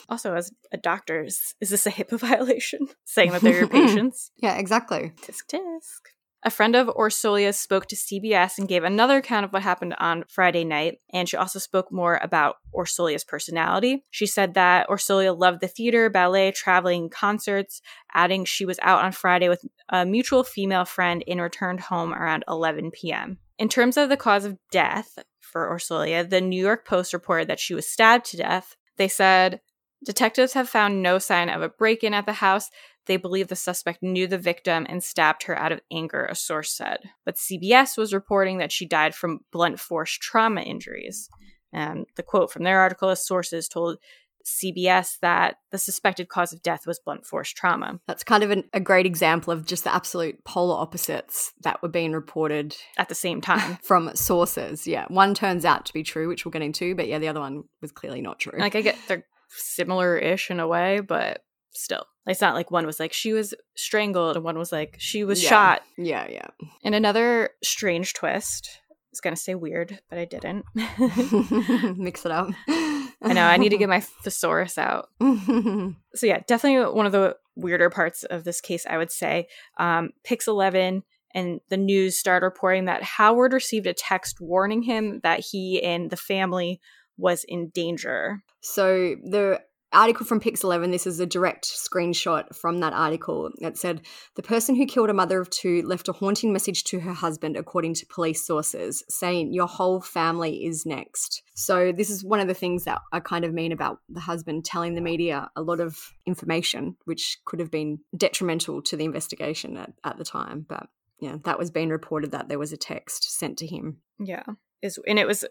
Also, 0.09 0.35
as 0.35 0.51
a 0.73 0.77
doctor, 0.77 1.23
is, 1.23 1.55
is 1.61 1.71
this 1.71 1.87
a 1.87 1.91
HIPAA 1.91 2.19
violation? 2.19 2.89
Saying 3.05 3.31
that 3.33 3.43
they're 3.43 3.59
your 3.59 3.69
patients? 3.69 4.33
yeah, 4.37 4.57
exactly. 4.59 5.13
Tisk 5.23 5.47
tisk. 5.49 6.01
A 6.43 6.51
friend 6.51 6.75
of 6.75 6.87
Orsolya 6.89 7.55
spoke 7.55 7.85
to 7.87 7.97
CBS 7.97 8.57
and 8.57 8.67
gave 8.67 8.83
another 8.83 9.19
account 9.19 9.45
of 9.45 9.53
what 9.53 9.63
happened 9.63 9.95
on 9.99 10.25
Friday 10.27 10.65
night, 10.65 11.01
and 11.13 11.29
she 11.29 11.37
also 11.37 11.59
spoke 11.59 11.93
more 11.93 12.19
about 12.23 12.57
Orsolya's 12.75 13.25
personality. 13.25 14.05
She 14.11 14.27
said 14.27 14.55
that 14.55 14.89
Orsolya 14.89 15.39
loved 15.39 15.61
the 15.61 15.69
theater, 15.69 16.09
ballet, 16.09 16.53
traveling, 16.53 17.11
concerts, 17.11 17.83
adding 18.15 18.47
she 18.47 18.65
was 18.65 18.79
out 18.81 19.05
on 19.05 19.13
Friday 19.13 19.51
with 19.51 19.63
a 19.91 20.07
mutual 20.07 20.43
female 20.43 20.87
friend 20.87 21.23
and 21.29 21.43
returned 21.43 21.81
home 21.81 22.15
around 22.15 22.45
11 22.49 22.93
p.m. 22.93 23.37
In 23.59 23.69
terms 23.69 23.99
of 23.99 24.09
the 24.09 24.17
cause 24.17 24.47
of 24.47 24.57
death 24.73 25.19
for 25.41 25.69
Orsolya, 25.69 26.29
the 26.29 26.41
New 26.41 26.63
York 26.63 26.87
Post 26.87 27.13
reported 27.13 27.49
that 27.49 27.61
she 27.61 27.75
was 27.75 27.87
stabbed 27.87 28.25
to 28.27 28.39
death. 28.39 28.77
They 28.97 29.09
said 29.09 29.61
Detectives 30.05 30.55
have 30.55 30.69
found 30.69 31.03
no 31.03 31.19
sign 31.19 31.51
of 31.51 31.61
a 31.61 31.69
break 31.69 32.03
in 32.03 32.15
at 32.15 32.25
the 32.25 32.33
house. 32.33 32.71
They 33.11 33.17
believe 33.17 33.49
the 33.49 33.57
suspect 33.57 34.05
knew 34.05 34.29
the 34.29 34.39
victim 34.39 34.87
and 34.89 35.03
stabbed 35.03 35.43
her 35.43 35.59
out 35.59 35.73
of 35.73 35.81
anger, 35.91 36.27
a 36.27 36.37
source 36.37 36.71
said. 36.71 37.01
But 37.25 37.35
CBS 37.35 37.99
was 37.99 38.15
reporting 38.15 38.59
that 38.59 38.71
she 38.71 38.87
died 38.87 39.17
from 39.17 39.41
blunt 39.51 39.81
force 39.81 40.13
trauma 40.13 40.61
injuries. 40.61 41.29
And 41.73 42.07
the 42.15 42.23
quote 42.23 42.53
from 42.53 42.63
their 42.63 42.79
article 42.79 43.11
is 43.11 43.27
sources 43.27 43.67
told 43.67 43.99
CBS 44.47 45.19
that 45.23 45.57
the 45.73 45.79
suspected 45.79 46.29
cause 46.29 46.53
of 46.53 46.63
death 46.63 46.87
was 46.87 47.01
blunt 47.01 47.27
force 47.27 47.51
trauma. 47.51 47.99
That's 48.07 48.23
kind 48.23 48.45
of 48.45 48.53
an, 48.53 48.63
a 48.73 48.79
great 48.79 49.07
example 49.07 49.53
of 49.53 49.67
just 49.67 49.83
the 49.83 49.93
absolute 49.93 50.45
polar 50.45 50.77
opposites 50.77 51.53
that 51.63 51.83
were 51.83 51.89
being 51.89 52.13
reported 52.13 52.77
at 52.97 53.09
the 53.09 53.17
same 53.17 53.41
time 53.41 53.79
from 53.83 54.15
sources. 54.15 54.87
Yeah. 54.87 55.07
One 55.09 55.35
turns 55.35 55.65
out 55.65 55.85
to 55.87 55.93
be 55.93 56.05
true, 56.05 56.29
which 56.29 56.45
we'll 56.45 56.53
get 56.53 56.63
into, 56.63 56.95
but 56.95 57.09
yeah, 57.09 57.19
the 57.19 57.27
other 57.27 57.41
one 57.41 57.65
was 57.83 57.91
clearly 57.91 58.21
not 58.21 58.39
true. 58.39 58.57
Like, 58.57 58.77
I 58.77 58.83
get 58.83 58.97
they're 59.09 59.25
similar 59.49 60.17
ish 60.17 60.53
in 60.53 60.61
a 60.61 60.69
way, 60.69 61.01
but 61.01 61.43
still. 61.73 62.05
It's 62.31 62.41
not 62.41 62.55
like 62.55 62.71
one 62.71 62.87
was 62.87 63.01
like 63.01 63.13
she 63.13 63.33
was 63.33 63.55
strangled 63.75 64.37
and 64.37 64.45
one 64.45 64.59
was 64.59 64.73
like 64.73 64.97
she 64.99 65.25
was 65.25 65.43
yeah. 65.43 65.49
shot. 65.49 65.83
Yeah, 65.97 66.27
yeah. 66.29 66.49
And 66.85 66.95
another 66.95 67.51
strange 67.63 68.15
twist. 68.15 68.71
I 68.91 68.95
was 69.13 69.21
gonna 69.21 69.37
say 69.37 69.55
weird, 69.55 70.01
but 70.09 70.19
I 70.19 70.25
didn't. 70.25 70.65
Mix 71.99 72.25
it 72.25 72.33
up. 72.33 72.51
I 72.69 73.33
know, 73.33 73.45
I 73.45 73.57
need 73.57 73.71
to 73.71 73.79
get 73.79 73.89
my 73.91 74.01
thesaurus 74.01 74.79
out. 74.79 75.09
so 75.21 76.27
yeah, 76.27 76.41
definitely 76.47 76.95
one 76.95 77.07
of 77.07 77.13
the 77.13 77.37
weirder 77.57 77.91
parts 77.91 78.25
of 78.25 78.45
this 78.45 78.61
case, 78.61 78.87
I 78.89 78.97
would 78.97 79.11
say. 79.11 79.49
Um, 79.79 80.11
Pix 80.25 80.47
eleven 80.47 81.03
and 81.35 81.61
the 81.69 81.77
news 81.77 82.17
started 82.17 82.47
reporting 82.47 82.87
that 82.87 83.03
Howard 83.03 83.53
received 83.53 83.87
a 83.87 83.95
text 83.95 84.41
warning 84.41 84.83
him 84.83 85.21
that 85.23 85.41
he 85.41 85.83
and 85.83 86.11
the 86.11 86.17
family 86.17 86.81
was 87.17 87.45
in 87.47 87.69
danger. 87.71 88.43
So 88.63 89.17
the 89.23 89.61
article 89.93 90.25
from 90.25 90.41
Pix 90.41 90.63
11, 90.63 90.91
this 90.91 91.07
is 91.07 91.21
a 91.21 91.27
direct 91.27 91.65
screenshot 91.65 92.55
from 92.55 92.81
that 92.81 92.93
article 92.93 93.51
that 93.61 93.77
said 93.77 94.03
the 94.37 94.43
person 94.43 94.75
who 94.75 94.87
killed 94.87 95.11
a 95.11 95.15
mother 95.15 95.41
of 95.41 95.51
two 95.51 95.83
left 95.83 96.09
a 96.09 96.13
haunting 96.13 96.53
message 96.53 96.85
to 96.85 97.01
her 97.01 97.13
husband, 97.13 97.57
according 97.57 97.95
to 97.95 98.07
police 98.07 98.47
sources, 98.47 99.03
saying, 99.09 99.53
Your 99.53 99.67
whole 99.67 100.01
family 100.01 100.65
is 100.65 100.87
next. 100.87 101.43
So, 101.55 101.93
this 101.93 102.11
is 102.11 102.25
one 102.25 102.41
of 102.41 102.49
the 102.49 102.55
things 102.55 102.85
that 102.85 103.01
I 103.13 103.21
kind 103.21 103.45
of 103.45 103.53
mean 103.53 103.73
about 103.73 103.99
the 104.09 104.21
husband 104.21 104.65
telling 104.65 104.95
the 104.95 105.01
media 105.01 105.51
a 105.57 105.63
lot 105.63 105.81
of 105.81 105.99
information, 106.27 106.97
which 107.05 107.39
could 107.45 107.61
have 107.61 107.71
been 107.71 107.99
detrimental 108.17 108.83
to 108.83 108.97
the 108.97 109.05
investigation 109.05 109.77
at, 109.77 109.93
at 110.05 110.19
the 110.19 110.25
time. 110.25 110.65
But 110.69 110.89
yeah, 111.21 111.37
that 111.45 111.59
was 111.59 111.71
being 111.71 111.91
reported 111.91 112.33
that 112.33 112.49
there 112.49 112.59
was 112.59 112.73
a 112.73 112.77
text 112.77 113.39
sent 113.39 113.59
to 113.59 113.67
him. 113.67 113.99
Yeah. 114.19 114.45
Is 114.83 114.99
and 115.07 115.19
it 115.19 115.27
was 115.27 115.45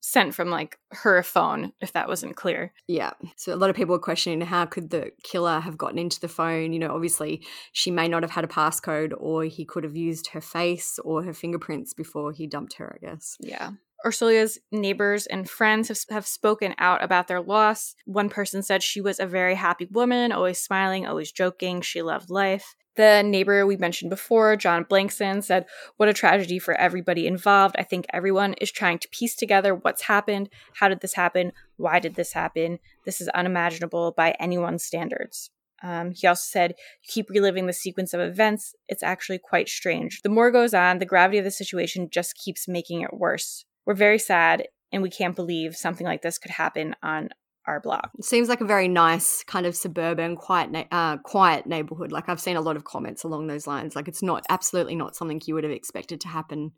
sent 0.00 0.34
from 0.34 0.48
like 0.50 0.78
her 0.90 1.22
phone 1.22 1.72
if 1.80 1.92
that 1.92 2.08
wasn't 2.08 2.34
clear 2.34 2.72
yeah 2.86 3.12
so 3.36 3.52
a 3.52 3.56
lot 3.56 3.70
of 3.70 3.76
people 3.76 3.94
were 3.94 3.98
questioning 3.98 4.40
how 4.40 4.64
could 4.64 4.90
the 4.90 5.10
killer 5.22 5.60
have 5.60 5.76
gotten 5.76 5.98
into 5.98 6.20
the 6.20 6.28
phone 6.28 6.72
you 6.72 6.78
know 6.78 6.94
obviously 6.94 7.42
she 7.72 7.90
may 7.90 8.08
not 8.08 8.22
have 8.22 8.30
had 8.30 8.44
a 8.44 8.48
passcode 8.48 9.12
or 9.18 9.44
he 9.44 9.64
could 9.64 9.84
have 9.84 9.96
used 9.96 10.28
her 10.28 10.40
face 10.40 10.98
or 11.04 11.22
her 11.22 11.34
fingerprints 11.34 11.92
before 11.92 12.32
he 12.32 12.46
dumped 12.46 12.74
her 12.74 12.98
i 13.00 13.06
guess 13.06 13.36
yeah 13.40 13.72
Orsolya's 14.04 14.58
neighbors 14.72 15.26
and 15.26 15.48
friends 15.48 15.88
have, 15.88 15.98
have 16.08 16.26
spoken 16.26 16.74
out 16.78 17.04
about 17.04 17.28
their 17.28 17.42
loss. 17.42 17.94
One 18.06 18.30
person 18.30 18.62
said 18.62 18.82
she 18.82 19.00
was 19.00 19.20
a 19.20 19.26
very 19.26 19.54
happy 19.54 19.86
woman, 19.90 20.32
always 20.32 20.58
smiling, 20.58 21.06
always 21.06 21.30
joking. 21.30 21.82
She 21.82 22.00
loved 22.00 22.30
life. 22.30 22.74
The 23.00 23.22
neighbor 23.22 23.64
we 23.64 23.78
mentioned 23.78 24.10
before, 24.10 24.56
John 24.56 24.84
Blankson, 24.84 25.42
said, 25.42 25.64
What 25.96 26.10
a 26.10 26.12
tragedy 26.12 26.58
for 26.58 26.74
everybody 26.74 27.26
involved. 27.26 27.74
I 27.78 27.82
think 27.82 28.04
everyone 28.12 28.52
is 28.60 28.70
trying 28.70 28.98
to 28.98 29.08
piece 29.08 29.34
together 29.34 29.74
what's 29.74 30.02
happened. 30.02 30.50
How 30.74 30.90
did 30.90 31.00
this 31.00 31.14
happen? 31.14 31.52
Why 31.78 31.98
did 31.98 32.16
this 32.16 32.34
happen? 32.34 32.78
This 33.06 33.22
is 33.22 33.28
unimaginable 33.28 34.12
by 34.12 34.32
anyone's 34.32 34.84
standards. 34.84 35.48
Um, 35.82 36.12
he 36.14 36.26
also 36.26 36.44
said, 36.44 36.74
You 37.02 37.08
keep 37.10 37.30
reliving 37.30 37.64
the 37.64 37.72
sequence 37.72 38.12
of 38.12 38.20
events. 38.20 38.74
It's 38.86 39.02
actually 39.02 39.38
quite 39.38 39.70
strange. 39.70 40.20
The 40.20 40.28
more 40.28 40.50
goes 40.50 40.74
on, 40.74 40.98
the 40.98 41.06
gravity 41.06 41.38
of 41.38 41.44
the 41.44 41.50
situation 41.50 42.10
just 42.10 42.36
keeps 42.36 42.68
making 42.68 43.00
it 43.00 43.14
worse. 43.14 43.64
We're 43.86 43.94
very 43.94 44.18
sad, 44.18 44.68
and 44.92 45.02
we 45.02 45.08
can't 45.08 45.34
believe 45.34 45.74
something 45.74 46.06
like 46.06 46.20
this 46.20 46.36
could 46.36 46.50
happen 46.50 46.94
on 47.02 47.30
our 47.70 47.80
block. 47.80 48.10
It 48.18 48.24
seems 48.24 48.48
like 48.48 48.60
a 48.60 48.66
very 48.66 48.88
nice 48.88 49.42
kind 49.44 49.66
of 49.66 49.76
suburban, 49.76 50.36
quiet, 50.36 50.70
na- 50.70 50.84
uh, 50.90 51.16
quiet 51.18 51.66
neighborhood. 51.66 52.12
Like 52.12 52.28
I've 52.28 52.40
seen 52.40 52.56
a 52.56 52.60
lot 52.60 52.76
of 52.76 52.84
comments 52.84 53.24
along 53.24 53.46
those 53.46 53.66
lines. 53.66 53.96
Like 53.96 54.08
it's 54.08 54.22
not 54.22 54.44
absolutely 54.48 54.96
not 54.96 55.16
something 55.16 55.40
you 55.46 55.54
would 55.54 55.64
have 55.64 55.72
expected 55.72 56.20
to 56.22 56.28
happen 56.28 56.72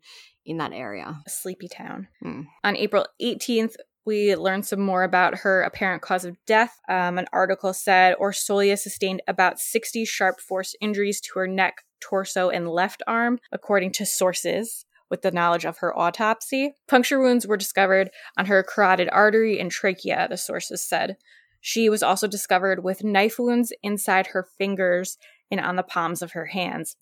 in 0.45 0.57
that 0.57 0.71
area. 0.73 1.15
A 1.25 1.29
sleepy 1.29 1.67
town. 1.67 2.07
Mm. 2.23 2.45
On 2.63 2.75
April 2.77 3.05
18th, 3.21 3.75
we 4.05 4.35
learned 4.35 4.65
some 4.65 4.81
more 4.81 5.03
about 5.03 5.39
her 5.39 5.61
apparent 5.61 6.01
cause 6.01 6.25
of 6.25 6.37
death. 6.45 6.77
Um, 6.89 7.17
an 7.17 7.25
article 7.31 7.73
said 7.73 8.15
Orsolya 8.17 8.77
sustained 8.77 9.21
about 9.27 9.59
60 9.59 10.05
sharp 10.05 10.39
force 10.41 10.75
injuries 10.81 11.21
to 11.21 11.39
her 11.39 11.47
neck, 11.47 11.75
torso, 12.01 12.49
and 12.49 12.67
left 12.67 13.01
arm, 13.07 13.39
according 13.51 13.93
to 13.93 14.05
sources 14.05 14.85
with 15.09 15.21
the 15.21 15.31
knowledge 15.31 15.65
of 15.65 15.77
her 15.77 15.97
autopsy. 15.97 16.73
Puncture 16.87 17.19
wounds 17.19 17.47
were 17.47 17.57
discovered 17.57 18.09
on 18.37 18.45
her 18.45 18.63
carotid 18.63 19.09
artery 19.11 19.59
and 19.59 19.71
trachea, 19.71 20.27
the 20.29 20.37
sources 20.37 20.87
said. 20.87 21.17
She 21.61 21.89
was 21.89 22.03
also 22.03 22.27
discovered 22.27 22.83
with 22.83 23.03
knife 23.03 23.39
wounds 23.39 23.71
inside 23.81 24.27
her 24.27 24.47
fingers 24.57 25.17
and 25.49 25.59
on 25.59 25.75
the 25.75 25.83
palms 25.83 26.21
of 26.21 26.33
her 26.33 26.47
hands. 26.47 26.95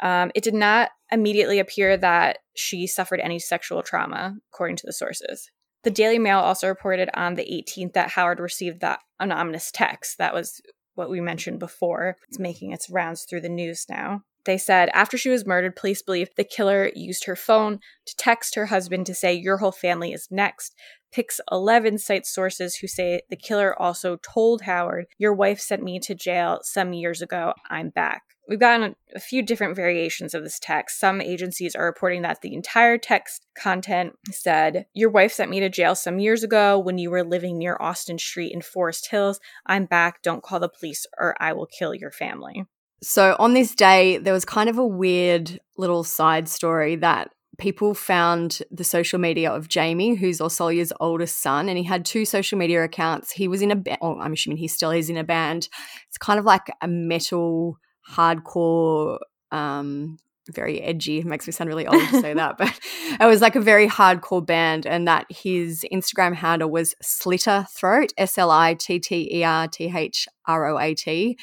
Um, 0.00 0.30
it 0.34 0.44
did 0.44 0.54
not 0.54 0.90
immediately 1.10 1.58
appear 1.58 1.96
that 1.96 2.38
she 2.54 2.86
suffered 2.86 3.20
any 3.20 3.38
sexual 3.38 3.82
trauma, 3.82 4.36
according 4.52 4.76
to 4.76 4.86
the 4.86 4.92
sources. 4.92 5.50
The 5.84 5.90
Daily 5.90 6.18
Mail 6.18 6.38
also 6.38 6.68
reported 6.68 7.08
on 7.14 7.34
the 7.34 7.44
18th 7.44 7.92
that 7.94 8.10
Howard 8.10 8.40
received 8.40 8.80
that 8.80 9.00
anonymous 9.20 9.70
text. 9.72 10.18
That 10.18 10.34
was 10.34 10.60
what 10.94 11.10
we 11.10 11.20
mentioned 11.20 11.58
before. 11.60 12.16
It's 12.28 12.38
making 12.38 12.72
its 12.72 12.90
rounds 12.90 13.24
through 13.24 13.42
the 13.42 13.48
news 13.48 13.86
now. 13.88 14.22
They 14.48 14.56
said 14.56 14.88
after 14.94 15.18
she 15.18 15.28
was 15.28 15.44
murdered, 15.44 15.76
police 15.76 16.00
believe 16.00 16.30
the 16.34 16.42
killer 16.42 16.90
used 16.94 17.26
her 17.26 17.36
phone 17.36 17.80
to 18.06 18.16
text 18.16 18.54
her 18.54 18.64
husband 18.64 19.04
to 19.04 19.14
say, 19.14 19.34
Your 19.34 19.58
whole 19.58 19.72
family 19.72 20.14
is 20.14 20.28
next. 20.30 20.74
Pix 21.12 21.38
11 21.52 21.98
cites 21.98 22.32
sources 22.32 22.76
who 22.76 22.86
say 22.86 23.20
the 23.28 23.36
killer 23.36 23.78
also 23.78 24.16
told 24.16 24.62
Howard, 24.62 25.04
Your 25.18 25.34
wife 25.34 25.60
sent 25.60 25.82
me 25.82 26.00
to 26.00 26.14
jail 26.14 26.60
some 26.62 26.94
years 26.94 27.20
ago. 27.20 27.52
I'm 27.68 27.90
back. 27.90 28.22
We've 28.48 28.58
gotten 28.58 28.96
a 29.14 29.20
few 29.20 29.42
different 29.42 29.76
variations 29.76 30.32
of 30.32 30.44
this 30.44 30.58
text. 30.58 30.98
Some 30.98 31.20
agencies 31.20 31.76
are 31.76 31.84
reporting 31.84 32.22
that 32.22 32.40
the 32.40 32.54
entire 32.54 32.96
text 32.96 33.44
content 33.54 34.14
said, 34.30 34.86
Your 34.94 35.10
wife 35.10 35.34
sent 35.34 35.50
me 35.50 35.60
to 35.60 35.68
jail 35.68 35.94
some 35.94 36.20
years 36.20 36.42
ago 36.42 36.78
when 36.78 36.96
you 36.96 37.10
were 37.10 37.22
living 37.22 37.58
near 37.58 37.76
Austin 37.78 38.16
Street 38.16 38.54
in 38.54 38.62
Forest 38.62 39.10
Hills. 39.10 39.40
I'm 39.66 39.84
back. 39.84 40.22
Don't 40.22 40.42
call 40.42 40.58
the 40.58 40.70
police 40.70 41.04
or 41.18 41.36
I 41.38 41.52
will 41.52 41.66
kill 41.66 41.94
your 41.94 42.10
family. 42.10 42.64
So 43.02 43.36
on 43.38 43.54
this 43.54 43.74
day, 43.74 44.18
there 44.18 44.32
was 44.32 44.44
kind 44.44 44.68
of 44.68 44.78
a 44.78 44.86
weird 44.86 45.60
little 45.76 46.02
side 46.02 46.48
story 46.48 46.96
that 46.96 47.30
people 47.58 47.92
found 47.94 48.60
the 48.70 48.84
social 48.84 49.18
media 49.18 49.50
of 49.50 49.68
Jamie, 49.68 50.14
who's 50.14 50.38
Orsolya's 50.40 50.92
oldest 51.00 51.40
son, 51.40 51.68
and 51.68 51.76
he 51.76 51.84
had 51.84 52.04
two 52.04 52.24
social 52.24 52.58
media 52.58 52.84
accounts. 52.84 53.32
He 53.32 53.48
was 53.48 53.62
in 53.62 53.70
a 53.70 53.76
band, 53.76 53.98
oh, 54.00 54.18
I'm 54.18 54.32
assuming 54.32 54.58
he 54.58 54.68
still 54.68 54.90
is 54.90 55.10
in 55.10 55.16
a 55.16 55.24
band. 55.24 55.68
It's 56.08 56.18
kind 56.18 56.38
of 56.38 56.44
like 56.44 56.70
a 56.80 56.88
metal, 56.88 57.78
hardcore, 58.08 59.18
um, 59.50 60.18
very 60.50 60.80
edgy. 60.80 61.18
It 61.18 61.26
makes 61.26 61.46
me 61.46 61.52
sound 61.52 61.68
really 61.68 61.86
old 61.86 62.00
to 62.08 62.20
say 62.20 62.32
that, 62.32 62.56
but 62.58 62.78
it 63.20 63.26
was 63.26 63.42
like 63.42 63.56
a 63.56 63.60
very 63.60 63.88
hardcore 63.88 64.44
band, 64.44 64.86
and 64.86 65.06
that 65.06 65.26
his 65.28 65.84
Instagram 65.92 66.34
handle 66.34 66.70
was 66.70 66.94
Slitter 67.02 67.66
Throat, 67.70 68.12
S 68.16 68.38
L 68.38 68.50
I 68.50 68.74
T 68.74 68.98
T 68.98 69.28
E 69.32 69.44
R 69.44 69.68
T 69.68 69.92
H 69.94 70.28
R 70.46 70.66
O 70.66 70.78
A 70.78 70.94
T. 70.94 71.36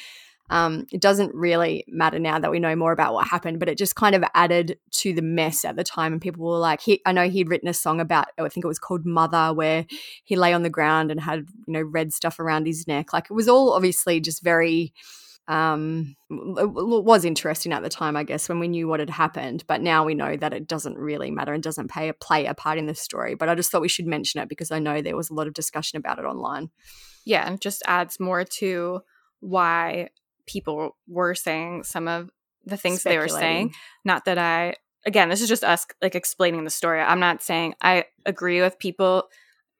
Um, 0.48 0.86
it 0.92 1.00
doesn't 1.00 1.34
really 1.34 1.84
matter 1.88 2.18
now 2.18 2.38
that 2.38 2.50
we 2.50 2.60
know 2.60 2.76
more 2.76 2.92
about 2.92 3.14
what 3.14 3.26
happened, 3.26 3.58
but 3.58 3.68
it 3.68 3.78
just 3.78 3.96
kind 3.96 4.14
of 4.14 4.24
added 4.34 4.78
to 4.92 5.12
the 5.12 5.22
mess 5.22 5.64
at 5.64 5.76
the 5.76 5.84
time. 5.84 6.12
And 6.12 6.22
people 6.22 6.46
were 6.46 6.58
like, 6.58 6.80
he, 6.80 7.00
I 7.04 7.12
know 7.12 7.28
he'd 7.28 7.48
written 7.48 7.68
a 7.68 7.74
song 7.74 8.00
about, 8.00 8.28
I 8.38 8.48
think 8.48 8.64
it 8.64 8.68
was 8.68 8.78
called 8.78 9.04
Mother, 9.04 9.52
where 9.52 9.86
he 10.24 10.36
lay 10.36 10.52
on 10.52 10.62
the 10.62 10.70
ground 10.70 11.10
and 11.10 11.20
had, 11.20 11.46
you 11.66 11.72
know, 11.72 11.82
red 11.82 12.12
stuff 12.12 12.38
around 12.38 12.66
his 12.66 12.86
neck. 12.86 13.12
Like 13.12 13.26
it 13.30 13.34
was 13.34 13.48
all 13.48 13.72
obviously 13.72 14.20
just 14.20 14.42
very, 14.42 14.92
um, 15.48 16.16
it 16.30 16.72
was 16.72 17.24
interesting 17.24 17.72
at 17.72 17.82
the 17.82 17.88
time, 17.88 18.16
I 18.16 18.24
guess, 18.24 18.48
when 18.48 18.58
we 18.58 18.68
knew 18.68 18.88
what 18.88 19.00
had 19.00 19.10
happened. 19.10 19.64
But 19.66 19.80
now 19.80 20.04
we 20.04 20.14
know 20.14 20.36
that 20.36 20.52
it 20.52 20.66
doesn't 20.66 20.98
really 20.98 21.30
matter 21.30 21.52
and 21.52 21.62
doesn't 21.62 21.90
play 21.90 22.08
a, 22.08 22.14
play 22.14 22.46
a 22.46 22.54
part 22.54 22.78
in 22.78 22.86
the 22.86 22.94
story. 22.94 23.34
But 23.34 23.48
I 23.48 23.54
just 23.54 23.70
thought 23.70 23.80
we 23.80 23.88
should 23.88 24.06
mention 24.06 24.40
it 24.40 24.48
because 24.48 24.70
I 24.70 24.78
know 24.78 25.00
there 25.00 25.16
was 25.16 25.30
a 25.30 25.34
lot 25.34 25.46
of 25.46 25.54
discussion 25.54 25.98
about 25.98 26.18
it 26.18 26.24
online. 26.24 26.70
Yeah, 27.24 27.46
and 27.46 27.60
just 27.60 27.82
adds 27.86 28.20
more 28.20 28.44
to 28.44 29.00
why 29.40 30.08
people 30.46 30.96
were 31.08 31.34
saying 31.34 31.84
some 31.84 32.08
of 32.08 32.30
the 32.64 32.76
things 32.76 33.02
they 33.02 33.18
were 33.18 33.28
saying. 33.28 33.74
Not 34.04 34.24
that 34.24 34.38
I, 34.38 34.76
again, 35.04 35.28
this 35.28 35.40
is 35.40 35.48
just 35.48 35.64
us 35.64 35.86
like 36.02 36.14
explaining 36.14 36.64
the 36.64 36.70
story. 36.70 37.00
I'm 37.00 37.20
not 37.20 37.42
saying 37.42 37.74
I 37.80 38.06
agree 38.24 38.60
with 38.60 38.78
people 38.78 39.24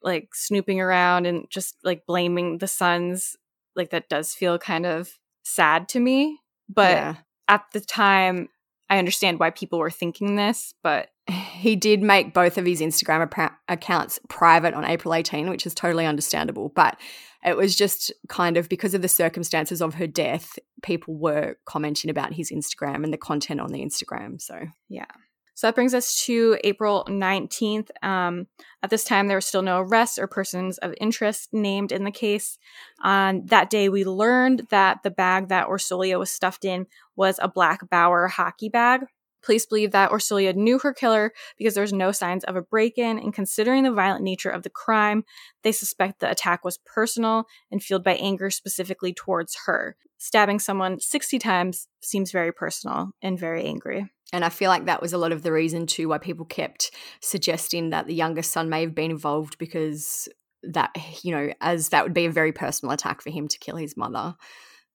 like 0.03 0.35
snooping 0.35 0.81
around 0.81 1.27
and 1.27 1.47
just 1.51 1.77
like 1.83 2.07
blaming 2.07 2.59
the 2.59 2.69
sons. 2.69 3.37
Like 3.75 3.91
that 3.91 4.09
does 4.09 4.33
feel 4.33 4.59
kind 4.59 4.87
of 4.87 5.19
sad 5.43 5.89
to 5.91 6.01
me. 6.01 6.41
But 6.69 6.93
yeah. 6.93 7.15
at 7.49 7.65
the 7.73 7.81
time, 7.81 8.49
I 8.89 8.99
understand 8.99 9.41
why 9.41 9.51
people 9.51 9.79
were 9.79 9.91
thinking 9.91 10.37
this, 10.37 10.75
but 10.83 11.09
he 11.27 11.77
did 11.77 12.03
make 12.03 12.35
both 12.35 12.57
of 12.57 12.67
his 12.67 12.81
Instagram 12.81 13.51
accounts 13.69 14.21
private 14.29 14.75
on 14.75 14.85
April 14.85 15.13
18, 15.13 15.51
which 15.51 15.67
is 15.67 15.75
totally 15.75 16.07
understandable. 16.07 16.71
But 16.75 16.99
it 17.47 17.57
was 17.57 17.77
just 17.77 18.13
kind 18.29 18.57
of 18.57 18.69
because 18.69 18.93
of 18.93 19.03
the 19.03 19.09
circumstances 19.09 19.81
of 19.81 19.95
her 19.95 20.09
death, 20.09 20.59
people 20.83 21.15
were 21.15 21.57
commenting 21.65 22.11
about 22.11 22.35
his 22.35 22.51
Instagram 22.51 23.05
and 23.05 23.13
the 23.13 23.19
content 23.19 23.61
on 23.61 23.71
the 23.71 23.83
Instagram. 23.85 24.41
So, 24.43 24.67
yeah. 24.89 25.07
So 25.55 25.69
that 25.69 25.75
brings 25.75 25.95
us 25.95 26.23
to 26.27 26.59
April 26.65 27.07
19th. 27.09 27.89
Um, 28.03 28.47
at 28.83 28.91
this 28.91 29.05
time, 29.05 29.27
there 29.27 29.39
were 29.39 29.41
still 29.41 29.63
no 29.63 29.79
arrests 29.79 30.19
or 30.19 30.27
persons 30.27 30.77
of 30.79 30.93
interest 31.01 31.49
named 31.53 31.93
in 31.93 32.05
the 32.05 32.11
case. 32.11 32.59
On 33.03 33.47
that 33.47 33.71
day, 33.71 33.89
we 33.89 34.05
learned 34.05 34.67
that 34.69 35.03
the 35.03 35.11
bag 35.11 35.49
that 35.49 35.69
Orsolya 35.69 36.19
was 36.19 36.31
stuffed 36.31 36.67
in 36.67 36.87
was 37.15 37.39
a 37.41 37.49
black 37.49 37.89
Bauer 37.89 38.27
hockey 38.29 38.69
bag. 38.69 39.07
Police 39.47 39.65
believe 39.65 39.93
that 39.93 40.11
Orsolya 40.11 40.57
knew 40.57 40.81
her 40.81 40.93
killer 40.93 41.33
because 41.57 41.75
there's 41.75 41.93
no 41.93 42.11
signs 42.11 42.43
of 42.45 42.57
a 42.57 42.63
break 42.63 42.99
in, 42.99 43.17
and 43.19 43.33
considering 43.33 43.85
the 43.85 43.93
violent 43.93 44.25
nature 44.25 44.51
of 44.51 44.65
the 44.65 44.71
crime, 44.71 45.25
they 45.63 45.71
suspect 45.71 46.19
the 46.19 46.29
attack 46.29 46.65
was 46.65 46.79
personal 46.85 47.45
and 47.71 47.81
fueled 47.81 48.03
by 48.03 48.15
anger 48.17 48.51
specifically 48.51 49.15
towards 49.15 49.57
her. 49.67 49.97
Stabbing 50.19 50.59
someone 50.59 50.99
60 50.99 51.39
times 51.39 51.87
seems 52.01 52.33
very 52.33 52.53
personal 52.53 53.13
and 53.23 53.39
very 53.39 53.65
angry. 53.65 54.11
And 54.33 54.45
I 54.45 54.49
feel 54.49 54.69
like 54.69 54.87
that 54.87 55.01
was 55.01 55.13
a 55.13 55.19
lot 55.19 55.31
of 55.31 55.43
the 55.43 55.53
reason 55.53 55.87
too 55.87 56.09
why 56.09 56.19
people 56.19 56.45
kept 56.45 56.91
suggesting 57.21 57.91
that 57.91 58.09
the 58.09 58.15
youngest 58.15 58.51
son 58.51 58.69
may 58.69 58.81
have 58.81 58.97
been 58.97 59.13
involved 59.13 59.59
because 59.59 60.29
that, 60.65 60.91
you 61.23 61.31
know, 61.31 61.53
as 61.61 61.91
that 61.91 62.03
would 62.03 62.15
be 62.15 62.27
a 62.27 62.33
very 62.33 62.51
personal 62.51 62.93
attack 62.93 63.23
for 63.23 63.31
him 63.31 63.47
to 63.47 63.59
kill 63.61 63.77
his 63.77 63.97
mother. 63.97 64.35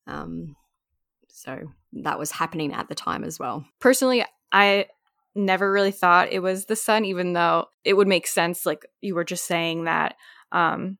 Um, 0.08 0.58
so 1.30 1.72
that 1.94 2.20
was 2.20 2.32
happening 2.32 2.74
at 2.74 2.90
the 2.90 2.96
time 2.96 3.24
as 3.24 3.40
well. 3.40 3.66
Personally, 3.80 4.26
I 4.52 4.88
never 5.36 5.72
really 5.72 5.92
thought 5.92 6.32
it 6.32 6.40
was 6.40 6.66
the 6.66 6.76
son, 6.76 7.06
even 7.06 7.34
though 7.34 7.68
it 7.86 7.94
would 7.94 8.08
make 8.08 8.28
sense. 8.28 8.66
Like 8.66 8.86
you 9.02 9.16
were 9.16 9.24
just 9.24 9.46
saying 9.46 9.86
that 9.86 10.16
um, 10.52 10.98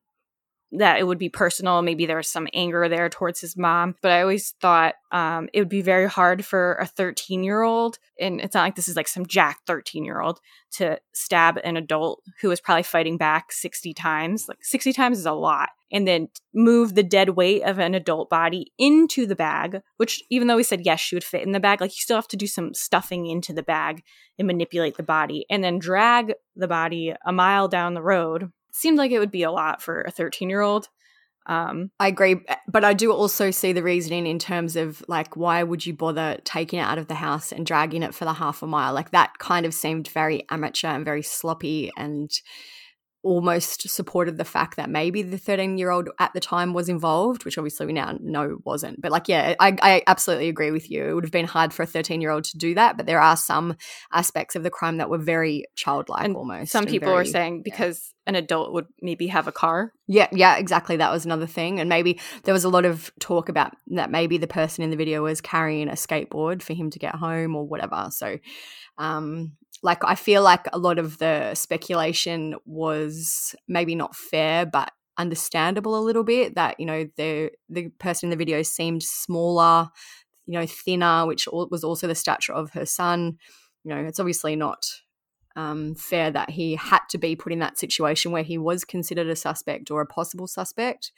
that 0.72 0.98
it 0.98 1.06
would 1.06 1.18
be 1.18 1.28
personal. 1.28 1.82
Maybe 1.82 2.06
there 2.06 2.16
was 2.16 2.28
some 2.28 2.48
anger 2.54 2.88
there 2.88 3.08
towards 3.08 3.40
his 3.40 3.56
mom. 3.56 3.94
But 4.00 4.12
I 4.12 4.22
always 4.22 4.54
thought 4.60 4.94
um, 5.10 5.48
it 5.52 5.60
would 5.60 5.68
be 5.68 5.82
very 5.82 6.08
hard 6.08 6.44
for 6.44 6.74
a 6.80 6.86
13 6.86 7.44
year 7.44 7.62
old, 7.62 7.98
and 8.18 8.40
it's 8.40 8.54
not 8.54 8.62
like 8.62 8.76
this 8.76 8.88
is 8.88 8.96
like 8.96 9.08
some 9.08 9.26
jack 9.26 9.60
13 9.66 10.04
year 10.04 10.20
old, 10.20 10.40
to 10.72 10.98
stab 11.14 11.58
an 11.62 11.76
adult 11.76 12.22
who 12.40 12.48
was 12.48 12.60
probably 12.60 12.82
fighting 12.82 13.18
back 13.18 13.52
60 13.52 13.92
times. 13.92 14.48
Like 14.48 14.64
60 14.64 14.92
times 14.92 15.18
is 15.18 15.26
a 15.26 15.32
lot. 15.32 15.68
And 15.94 16.08
then 16.08 16.28
move 16.54 16.94
the 16.94 17.02
dead 17.02 17.30
weight 17.30 17.62
of 17.64 17.78
an 17.78 17.94
adult 17.94 18.30
body 18.30 18.72
into 18.78 19.26
the 19.26 19.36
bag, 19.36 19.82
which 19.98 20.22
even 20.30 20.48
though 20.48 20.56
we 20.56 20.62
said 20.62 20.86
yes, 20.86 21.00
she 21.00 21.14
would 21.14 21.22
fit 21.22 21.42
in 21.42 21.52
the 21.52 21.60
bag, 21.60 21.82
like 21.82 21.90
you 21.90 22.00
still 22.00 22.16
have 22.16 22.28
to 22.28 22.36
do 22.36 22.46
some 22.46 22.72
stuffing 22.72 23.26
into 23.26 23.52
the 23.52 23.62
bag 23.62 24.02
and 24.38 24.46
manipulate 24.46 24.96
the 24.96 25.02
body, 25.02 25.44
and 25.50 25.62
then 25.62 25.78
drag 25.78 26.32
the 26.56 26.68
body 26.68 27.14
a 27.26 27.32
mile 27.32 27.68
down 27.68 27.92
the 27.92 28.00
road 28.00 28.50
seemed 28.72 28.98
like 28.98 29.10
it 29.12 29.18
would 29.18 29.30
be 29.30 29.44
a 29.44 29.52
lot 29.52 29.80
for 29.80 30.02
a 30.02 30.10
13 30.10 30.50
year 30.50 30.60
old. 30.60 30.88
Um, 31.46 31.90
I 31.98 32.06
agree, 32.06 32.36
eh, 32.46 32.56
but 32.68 32.84
I 32.84 32.94
do 32.94 33.12
also 33.12 33.50
see 33.50 33.72
the 33.72 33.82
reasoning 33.82 34.26
in 34.26 34.38
terms 34.38 34.76
of 34.76 35.04
like, 35.08 35.36
why 35.36 35.62
would 35.62 35.84
you 35.84 35.92
bother 35.92 36.38
taking 36.44 36.78
it 36.78 36.82
out 36.82 36.98
of 36.98 37.08
the 37.08 37.14
house 37.14 37.52
and 37.52 37.66
dragging 37.66 38.02
it 38.02 38.14
for 38.14 38.24
the 38.24 38.34
half 38.34 38.62
a 38.62 38.66
mile? 38.66 38.94
Like 38.94 39.10
that 39.10 39.38
kind 39.38 39.66
of 39.66 39.74
seemed 39.74 40.08
very 40.08 40.46
amateur 40.50 40.88
and 40.88 41.04
very 41.04 41.22
sloppy 41.22 41.90
and 41.96 42.30
almost 43.22 43.88
supported 43.88 44.36
the 44.36 44.44
fact 44.44 44.76
that 44.76 44.90
maybe 44.90 45.22
the 45.22 45.38
13 45.38 45.78
year 45.78 45.90
old 45.90 46.08
at 46.18 46.32
the 46.34 46.40
time 46.40 46.74
was 46.74 46.88
involved, 46.88 47.44
which 47.44 47.56
obviously 47.56 47.86
we 47.86 47.92
now 47.92 48.18
know 48.20 48.58
wasn't. 48.64 49.00
But 49.00 49.12
like, 49.12 49.28
yeah, 49.28 49.54
I, 49.60 49.76
I 49.80 50.02
absolutely 50.06 50.48
agree 50.48 50.70
with 50.70 50.90
you. 50.90 51.08
It 51.08 51.14
would 51.14 51.24
have 51.24 51.32
been 51.32 51.46
hard 51.46 51.72
for 51.72 51.84
a 51.84 51.86
13 51.86 52.20
year 52.20 52.30
old 52.30 52.44
to 52.44 52.58
do 52.58 52.74
that, 52.74 52.96
but 52.96 53.06
there 53.06 53.20
are 53.20 53.36
some 53.36 53.76
aspects 54.12 54.56
of 54.56 54.64
the 54.64 54.70
crime 54.70 54.96
that 54.96 55.08
were 55.08 55.18
very 55.18 55.64
childlike 55.76 56.24
and 56.24 56.36
almost. 56.36 56.72
Some 56.72 56.86
people 56.86 57.10
very, 57.10 57.22
are 57.22 57.24
saying 57.24 57.62
because 57.62 58.12
yeah. 58.26 58.30
an 58.30 58.34
adult 58.36 58.72
would 58.72 58.86
maybe 59.00 59.28
have 59.28 59.46
a 59.46 59.52
car. 59.52 59.92
Yeah, 60.08 60.28
yeah, 60.32 60.56
exactly. 60.56 60.96
That 60.96 61.12
was 61.12 61.24
another 61.24 61.46
thing. 61.46 61.78
And 61.78 61.88
maybe 61.88 62.20
there 62.42 62.54
was 62.54 62.64
a 62.64 62.68
lot 62.68 62.84
of 62.84 63.12
talk 63.20 63.48
about 63.48 63.72
that 63.88 64.10
maybe 64.10 64.36
the 64.36 64.46
person 64.48 64.82
in 64.82 64.90
the 64.90 64.96
video 64.96 65.22
was 65.22 65.40
carrying 65.40 65.88
a 65.88 65.92
skateboard 65.92 66.62
for 66.62 66.74
him 66.74 66.90
to 66.90 66.98
get 66.98 67.14
home 67.14 67.54
or 67.54 67.64
whatever. 67.66 68.08
So, 68.10 68.38
um, 68.98 69.52
like 69.82 70.04
I 70.04 70.14
feel 70.14 70.42
like 70.42 70.66
a 70.72 70.78
lot 70.78 70.98
of 70.98 71.18
the 71.18 71.54
speculation 71.54 72.54
was 72.64 73.54
maybe 73.68 73.94
not 73.94 74.14
fair, 74.14 74.64
but 74.64 74.92
understandable 75.18 75.98
a 75.98 76.00
little 76.00 76.24
bit. 76.24 76.54
That 76.54 76.78
you 76.78 76.86
know 76.86 77.08
the 77.16 77.50
the 77.68 77.88
person 77.98 78.26
in 78.26 78.30
the 78.30 78.36
video 78.36 78.62
seemed 78.62 79.02
smaller, 79.02 79.88
you 80.46 80.58
know, 80.58 80.66
thinner, 80.66 81.26
which 81.26 81.48
was 81.52 81.84
also 81.84 82.06
the 82.06 82.14
stature 82.14 82.52
of 82.52 82.70
her 82.70 82.86
son. 82.86 83.38
You 83.84 83.94
know, 83.94 84.04
it's 84.04 84.20
obviously 84.20 84.54
not 84.54 84.86
um, 85.56 85.94
fair 85.94 86.30
that 86.30 86.50
he 86.50 86.76
had 86.76 87.00
to 87.10 87.18
be 87.18 87.36
put 87.36 87.52
in 87.52 87.58
that 87.58 87.78
situation 87.78 88.32
where 88.32 88.42
he 88.42 88.58
was 88.58 88.84
considered 88.84 89.26
a 89.26 89.36
suspect 89.36 89.90
or 89.90 90.00
a 90.00 90.06
possible 90.06 90.46
suspect, 90.46 91.12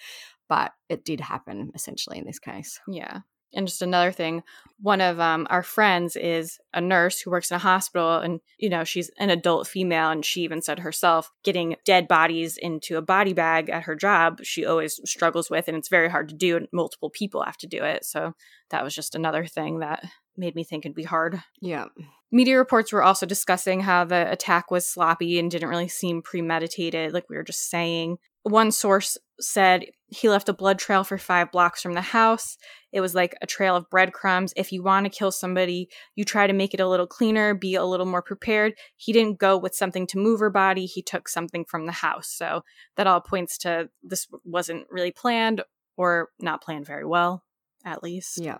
but 0.48 0.72
it 0.88 1.05
did 1.05 1.20
happen 1.20 1.70
essentially 1.74 2.18
in 2.18 2.24
this 2.24 2.38
case. 2.38 2.81
Yeah. 2.88 3.20
And 3.54 3.66
just 3.66 3.82
another 3.82 4.12
thing, 4.12 4.42
one 4.80 5.00
of 5.00 5.20
um, 5.20 5.46
our 5.50 5.62
friends 5.62 6.16
is 6.16 6.58
a 6.72 6.80
nurse 6.80 7.20
who 7.20 7.30
works 7.30 7.50
in 7.50 7.56
a 7.56 7.60
hospital, 7.60 8.18
and 8.18 8.40
you 8.58 8.68
know 8.68 8.84
she's 8.84 9.10
an 9.18 9.30
adult 9.30 9.66
female, 9.66 10.10
and 10.10 10.24
she 10.24 10.42
even 10.42 10.60
said 10.60 10.80
herself 10.80 11.30
getting 11.44 11.76
dead 11.84 12.08
bodies 12.08 12.56
into 12.56 12.96
a 12.96 13.02
body 13.02 13.32
bag 13.32 13.70
at 13.70 13.84
her 13.84 13.94
job 13.94 14.40
she 14.42 14.64
always 14.64 15.00
struggles 15.04 15.48
with, 15.50 15.68
and 15.68 15.76
it's 15.76 15.88
very 15.88 16.10
hard 16.10 16.28
to 16.28 16.34
do, 16.34 16.56
and 16.56 16.68
multiple 16.72 17.10
people 17.10 17.42
have 17.42 17.56
to 17.58 17.66
do 17.66 17.82
it. 17.82 18.04
So 18.04 18.34
that 18.70 18.84
was 18.84 18.94
just 18.94 19.14
another 19.14 19.46
thing 19.46 19.78
that 19.78 20.04
made 20.36 20.54
me 20.54 20.64
think 20.64 20.84
it'd 20.84 20.96
be 20.96 21.04
hard. 21.04 21.40
Yeah. 21.60 21.86
Media 22.32 22.58
reports 22.58 22.92
were 22.92 23.02
also 23.02 23.26
discussing 23.26 23.80
how 23.80 24.04
the 24.04 24.30
attack 24.30 24.70
was 24.70 24.88
sloppy 24.88 25.38
and 25.38 25.50
didn't 25.50 25.68
really 25.68 25.88
seem 25.88 26.20
premeditated, 26.20 27.12
like 27.12 27.30
we 27.30 27.36
were 27.36 27.44
just 27.44 27.70
saying. 27.70 28.18
One 28.42 28.72
source 28.72 29.16
said 29.40 29.87
he 30.09 30.29
left 30.29 30.49
a 30.49 30.53
blood 30.53 30.79
trail 30.79 31.05
for 31.05 31.18
five 31.18 31.51
blocks 31.51 31.83
from 31.83 31.94
the 31.94 32.01
house. 32.01 32.57
It 32.92 33.01
was 33.01 33.14
like 33.14 33.35
a 33.42 33.47
trail 33.47 33.75
of 33.75 33.90
breadcrumbs. 33.90 34.53
If 34.57 34.70
you 34.70 34.83
want 34.83 35.05
to 35.05 35.11
kill 35.11 35.33
somebody, 35.33 35.88
you 36.14 36.25
try 36.25 36.47
to 36.47 36.53
make 36.53 36.75
it 36.75 36.81
a 36.81 36.88
little 36.88 37.07
cleaner, 37.07 37.55
be 37.55 37.75
a 37.75 37.85
little 37.85 38.07
more 38.07 38.23
prepared. 38.23 38.75
He 38.97 39.12
didn't 39.12 39.38
go 39.38 39.57
with 39.57 39.75
something 39.75 40.07
to 40.09 40.18
move 40.18 40.40
her 40.40 40.51
body, 40.51 40.87
he 40.87 41.03
took 41.03 41.29
something 41.29 41.64
from 41.64 41.87
the 41.87 41.92
house. 41.92 42.29
So 42.29 42.62
that 42.97 43.07
all 43.07 43.20
points 43.20 43.59
to 43.59 43.88
this 44.03 44.27
wasn't 44.44 44.87
really 44.90 45.12
planned 45.12 45.62
or 45.97 46.29
not 46.40 46.62
planned 46.62 46.87
very 46.87 47.05
well, 47.05 47.44
at 47.85 48.03
least. 48.03 48.38
Yeah. 48.38 48.59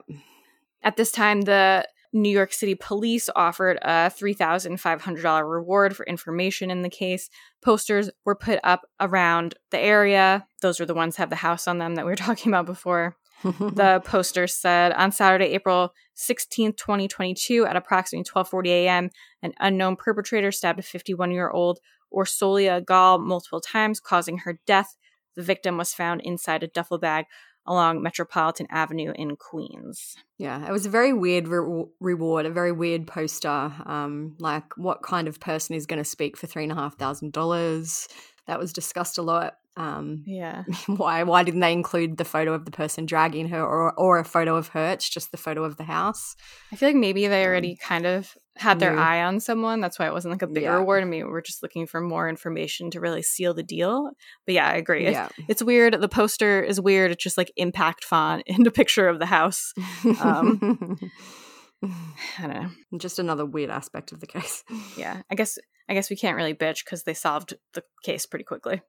At 0.83 0.97
this 0.97 1.13
time, 1.13 1.43
the 1.43 1.87
New 2.15 2.31
York 2.31 2.53
City 2.53 2.77
police 2.77 3.29
offered 3.35 3.77
a 3.83 4.09
$3,500 4.09 5.51
reward 5.51 5.97
for 5.97 6.07
information 6.07 6.71
in 6.71 6.83
the 6.83 6.89
case. 6.89 7.29
Posters 7.61 8.09
were 8.25 8.37
put 8.37 8.61
up 8.63 8.83
around 9.01 9.57
the 9.73 9.81
area. 9.81 10.47
Those 10.63 10.79
were 10.79 10.87
the 10.87 10.95
ones 10.95 11.17
that 11.17 11.23
have 11.23 11.31
the 11.31 11.37
house 11.37 11.67
on 11.67 11.79
them 11.79 11.97
that 11.97 12.07
we 12.07 12.13
were 12.13 12.17
talking 12.17 12.53
about 12.53 12.67
before. 12.67 13.17
the 13.43 14.01
poster 14.07 14.47
said 14.47 14.93
on 14.93 15.11
Saturday, 15.11 15.47
April 15.47 15.93
16th, 16.17 16.77
2022, 16.77 17.67
at 17.67 17.75
approximately 17.75 18.25
12:40 18.25 18.67
a.m., 18.69 19.11
an 19.43 19.53
unknown 19.59 19.97
perpetrator 19.97 20.53
stabbed 20.53 20.79
a 20.79 20.83
51-year-old 20.83 21.81
Orsolya 22.13 22.85
Gaal 22.85 23.21
multiple 23.21 23.61
times, 23.61 23.99
causing 23.99 24.39
her 24.39 24.61
death. 24.67 24.95
The 25.35 25.43
victim 25.43 25.77
was 25.77 25.93
found 25.93 26.21
inside 26.21 26.63
a 26.63 26.69
duffel 26.69 26.99
bag 26.99 27.25
along 27.67 28.03
Metropolitan 28.03 28.67
Avenue 28.71 29.13
in 29.15 29.37
Queens. 29.37 30.17
Yeah, 30.39 30.67
it 30.67 30.73
was 30.73 30.87
a 30.87 30.91
very 30.91 31.13
weird 31.13 31.49
re- 31.49 31.85
reward, 32.01 32.47
a 32.47 32.51
very 32.51 32.73
weird 32.73 33.07
poster. 33.07 33.73
Um, 33.87 34.37
like, 34.39 34.77
what 34.77 35.03
kind 35.03 35.29
of 35.29 35.41
person 35.41 35.75
is 35.75 35.87
going 35.87 36.03
to 36.03 36.05
speak 36.05 36.37
for 36.37 36.47
three 36.47 36.65
and 36.65 36.73
a 36.73 36.77
half 36.77 36.97
thousand 36.97 37.33
dollars? 37.33 38.09
That 38.47 38.59
was 38.59 38.73
discussed 38.73 39.17
a 39.19 39.23
lot. 39.23 39.55
Um, 39.77 40.23
yeah. 40.27 40.65
Why? 40.87 41.23
Why 41.23 41.43
didn't 41.43 41.61
they 41.61 41.73
include 41.73 42.17
the 42.17 42.25
photo 42.25 42.53
of 42.53 42.65
the 42.65 42.71
person 42.71 43.07
dragging 43.07 43.49
her, 43.49 43.63
or 43.63 43.93
or 43.95 44.19
a 44.19 44.25
photo 44.25 44.57
of 44.57 44.69
her? 44.69 44.91
It's 44.91 45.09
just 45.09 45.31
the 45.31 45.37
photo 45.37 45.65
of 45.65 45.77
the 45.77 45.85
house. 45.85 46.37
I 46.73 46.77
feel 46.77 46.91
like 46.91 46.97
maybe 46.97 47.27
they 47.27 47.47
already 47.47 47.73
um, 47.73 47.77
kind 47.81 48.07
of 48.07 48.37
had 48.57 48.79
their 48.79 48.97
eye 48.97 49.23
on 49.23 49.41
someone. 49.41 49.81
That's 49.81 49.99
why 49.99 50.07
it 50.07 50.13
wasn't 50.13 50.33
like 50.33 50.43
a 50.43 50.47
bigger 50.47 50.67
yeah. 50.67 50.75
reward. 50.75 51.03
I 51.03 51.07
mean, 51.07 51.29
we're 51.29 51.41
just 51.41 51.63
looking 51.63 51.87
for 51.87 52.01
more 52.01 52.29
information 52.29 52.91
to 52.93 53.01
really 53.01 53.23
seal 53.23 53.53
the 53.53 53.63
deal. 53.63 54.11
But 54.47 54.55
yeah, 54.55 54.69
I 54.69 54.75
agree. 54.75 55.05
Yeah. 55.05 55.29
It's, 55.39 55.49
it's 55.49 55.63
weird. 55.63 56.01
The 56.01 56.09
poster 56.09 56.63
is 56.63 56.81
weird. 56.81 57.11
It's 57.11 57.23
just 57.23 57.37
like 57.37 57.53
impact 57.57 58.05
font 58.05 58.45
in 58.47 58.63
the 58.63 58.71
picture 58.71 59.09
of 59.09 59.19
the 59.19 59.27
house. 59.27 59.73
Um, 60.21 60.99
I 61.83 62.47
don't 62.47 62.63
know. 62.63 62.99
Just 62.99 63.19
another 63.19 63.45
weird 63.45 63.71
aspect 63.71 64.13
of 64.13 64.21
the 64.21 64.27
case. 64.27 64.65
Yeah, 64.97 65.23
I 65.31 65.35
guess 65.35 65.59
I 65.89 65.95
guess 65.95 66.09
we 66.09 66.17
can't 66.17 66.37
really 66.37 66.55
bitch 66.55 66.85
because 66.85 67.03
they 67.03 67.15
solved 67.15 67.55
the 67.75 67.83
case 68.03 68.25
pretty 68.25 68.45
quickly, 68.45 68.81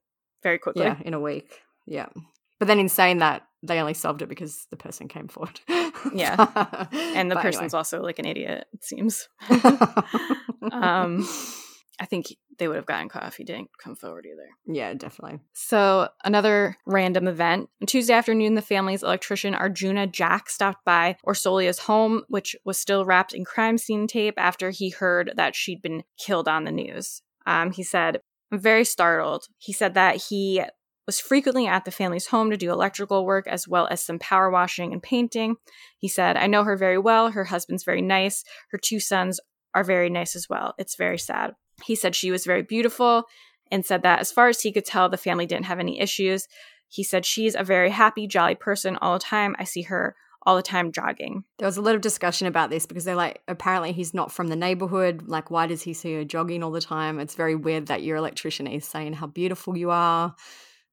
very 0.44 0.60
quickly. 0.60 0.84
Yeah, 0.84 0.98
in 1.04 1.14
a 1.14 1.20
week. 1.20 1.60
Yeah, 1.86 2.08
but 2.60 2.68
then 2.68 2.80
in 2.80 2.90
saying 2.90 3.20
that, 3.20 3.44
they 3.64 3.80
only 3.80 3.94
solved 3.94 4.22
it 4.22 4.30
because 4.30 4.68
the 4.70 4.78
person 4.78 5.08
came 5.08 5.28
forward. 5.28 5.60
yeah, 6.14 6.88
and 6.92 7.32
the 7.32 7.36
but 7.36 7.42
person's 7.42 7.74
anyway. 7.74 7.78
also 7.78 8.02
like 8.02 8.20
an 8.20 8.26
idiot. 8.26 8.66
It 8.74 8.84
seems. 8.84 9.28
um, 10.72 11.28
I 12.00 12.06
think 12.06 12.28
they 12.58 12.68
would 12.68 12.76
have 12.76 12.86
gotten 12.86 13.10
caught 13.10 13.28
if 13.28 13.36
he 13.36 13.44
didn't 13.44 13.70
come 13.82 13.96
forward 13.96 14.26
either. 14.26 14.50
Yeah, 14.66 14.94
definitely. 14.94 15.40
So, 15.54 16.10
another 16.24 16.78
random 16.86 17.28
event. 17.28 17.70
On 17.82 17.88
Tuesday 17.88 18.14
afternoon, 18.14 18.56
the 18.56 18.62
family's 18.62 19.04
electrician, 19.04 19.56
Arjuna 19.56 20.08
Jack, 20.08 20.50
stopped 20.50 20.84
by 20.86 21.18
Orsolya's 21.26 21.80
home, 21.80 22.24
which 22.28 22.56
was 22.66 22.78
still 22.78 23.06
wrapped 23.06 23.34
in 23.34 23.46
crime 23.46 23.78
scene 23.78 24.08
tape 24.08 24.36
after 24.38 24.70
he 24.70 24.90
heard 24.90 25.34
that 25.36 25.56
she'd 25.56 25.82
been 25.82 26.04
killed 26.18 26.48
on 26.48 26.64
the 26.64 26.72
news. 26.72 27.22
Um, 27.46 27.72
he 27.72 27.84
said, 27.84 28.20
I'm 28.52 28.60
very 28.60 28.86
startled. 28.86 29.48
He 29.58 29.74
said 29.74 29.94
that 29.96 30.18
he 30.30 30.64
was 31.06 31.20
frequently 31.20 31.68
at 31.68 31.86
the 31.86 31.92
family's 31.92 32.28
home 32.28 32.50
to 32.50 32.58
do 32.58 32.72
electrical 32.72 33.26
work 33.26 33.48
as 33.48 33.68
well 33.68 33.88
as 33.90 34.04
some 34.04 34.20
power 34.20 34.50
washing 34.50 34.94
and 34.94 35.04
painting. 35.04 35.56
He 35.98 36.08
said, 36.08 36.38
I 36.38 36.48
know 36.48 36.64
her 36.64 36.78
very 36.78 36.98
well. 36.98 37.32
Her 37.32 37.46
husband's 37.46 37.84
very 37.84 38.02
nice. 38.02 38.44
Her 38.72 38.78
two 38.78 39.00
sons 39.00 39.40
are 39.74 39.84
very 39.84 40.10
nice 40.10 40.36
as 40.36 40.50
well. 40.50 40.74
It's 40.78 40.96
very 40.96 41.20
sad. 41.20 41.54
He 41.84 41.96
said 41.96 42.16
she 42.16 42.32
was 42.32 42.46
very 42.46 42.62
beautiful 42.64 43.24
and 43.72 43.86
said 43.86 44.04
that 44.04 44.20
as 44.20 44.32
far 44.32 44.48
as 44.48 44.62
he 44.62 44.72
could 44.72 44.86
tell, 44.86 45.10
the 45.10 45.18
family 45.18 45.46
didn't 45.46 45.66
have 45.66 45.80
any 45.80 46.00
issues. 46.00 46.48
He 46.88 47.04
said 47.04 47.26
she's 47.26 47.56
a 47.56 47.64
very 47.64 47.90
happy, 47.90 48.28
jolly 48.28 48.56
person 48.56 48.98
all 48.98 49.14
the 49.14 49.20
time. 49.20 49.56
I 49.60 49.64
see 49.64 49.84
her 49.84 50.16
all 50.46 50.56
the 50.56 50.62
time 50.62 50.92
jogging. 50.92 51.44
There 51.58 51.66
was 51.66 51.78
a 51.78 51.82
lot 51.82 51.96
of 51.96 52.02
discussion 52.02 52.48
about 52.48 52.70
this 52.70 52.86
because 52.86 53.04
they're 53.04 53.16
like, 53.16 53.42
apparently 53.48 53.92
he's 53.92 54.14
not 54.14 54.32
from 54.32 54.48
the 54.48 54.56
neighborhood. 54.56 55.24
Like, 55.26 55.50
why 55.50 55.66
does 55.66 55.82
he 55.82 55.94
see 55.94 56.14
her 56.14 56.24
jogging 56.24 56.64
all 56.64 56.72
the 56.72 56.82
time? 56.82 57.20
It's 57.20 57.36
very 57.36 57.56
weird 57.56 57.88
that 57.88 58.04
your 58.04 58.18
electrician 58.18 58.68
is 58.68 58.86
saying 58.86 59.14
how 59.14 59.28
beautiful 59.28 59.76
you 59.76 59.90
are. 59.90 60.36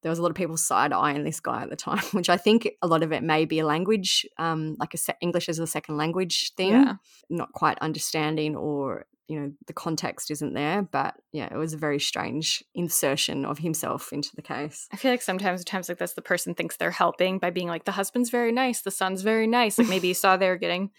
There 0.02 0.10
was 0.10 0.18
a 0.18 0.22
lot 0.22 0.30
of 0.30 0.34
people 0.36 0.56
side 0.56 0.92
eyeing 0.92 1.24
this 1.24 1.40
guy 1.40 1.62
at 1.62 1.70
the 1.70 1.76
time, 1.76 2.02
which 2.12 2.28
I 2.28 2.36
think 2.36 2.68
a 2.82 2.86
lot 2.86 3.02
of 3.02 3.12
it 3.12 3.22
may 3.22 3.44
be 3.44 3.60
a 3.60 3.66
language, 3.66 4.26
um, 4.38 4.76
like 4.78 4.94
a 4.94 4.98
se- 4.98 5.16
English 5.20 5.48
as 5.48 5.58
a 5.58 5.66
second 5.66 5.96
language 5.96 6.52
thing, 6.54 6.70
Yeah. 6.72 6.94
not 7.30 7.52
quite 7.52 7.78
understanding 7.80 8.56
or 8.56 9.06
you 9.28 9.40
know 9.40 9.52
the 9.66 9.72
context 9.72 10.30
isn't 10.30 10.52
there. 10.52 10.82
But 10.82 11.14
yeah, 11.32 11.48
it 11.50 11.56
was 11.56 11.72
a 11.72 11.78
very 11.78 12.00
strange 12.00 12.62
insertion 12.74 13.44
of 13.46 13.58
himself 13.58 14.12
into 14.12 14.34
the 14.34 14.42
case. 14.42 14.88
I 14.92 14.96
feel 14.96 15.10
like 15.12 15.22
sometimes 15.22 15.64
times 15.64 15.88
like 15.88 15.98
this, 15.98 16.12
the 16.14 16.20
person 16.22 16.54
thinks 16.54 16.76
they're 16.76 16.90
helping 16.90 17.38
by 17.38 17.50
being 17.50 17.68
like, 17.68 17.84
the 17.84 17.92
husband's 17.92 18.28
very 18.30 18.52
nice, 18.52 18.82
the 18.82 18.90
son's 18.90 19.22
very 19.22 19.46
nice. 19.46 19.78
Like 19.78 19.88
maybe 19.88 20.08
you 20.08 20.14
saw 20.14 20.36
they're 20.36 20.56
getting 20.58 20.90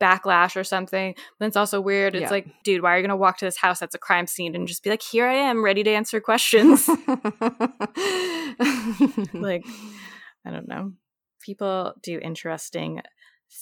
backlash 0.00 0.56
or 0.56 0.64
something. 0.64 1.14
But 1.38 1.46
it's 1.46 1.56
also 1.56 1.80
weird. 1.80 2.14
It's 2.14 2.22
Yeah. 2.22 2.30
like, 2.30 2.46
dude, 2.64 2.82
why 2.82 2.94
are 2.94 2.96
you 2.96 3.02
going 3.02 3.10
to 3.10 3.16
walk 3.16 3.38
to 3.38 3.44
this 3.44 3.56
house 3.58 3.78
that's 3.80 3.94
a 3.94 3.98
crime 3.98 4.26
scene 4.26 4.54
and 4.54 4.66
just 4.66 4.82
be 4.82 4.90
like, 4.90 5.02
here 5.02 5.26
I 5.26 5.34
am, 5.34 5.62
ready 5.64 5.82
to 5.84 5.90
answer 5.90 6.20
questions? 6.20 6.88
like, 9.32 9.64
I 10.44 10.50
don't 10.50 10.68
know. 10.68 10.92
People 11.42 11.94
do 12.02 12.18
interesting 12.22 13.00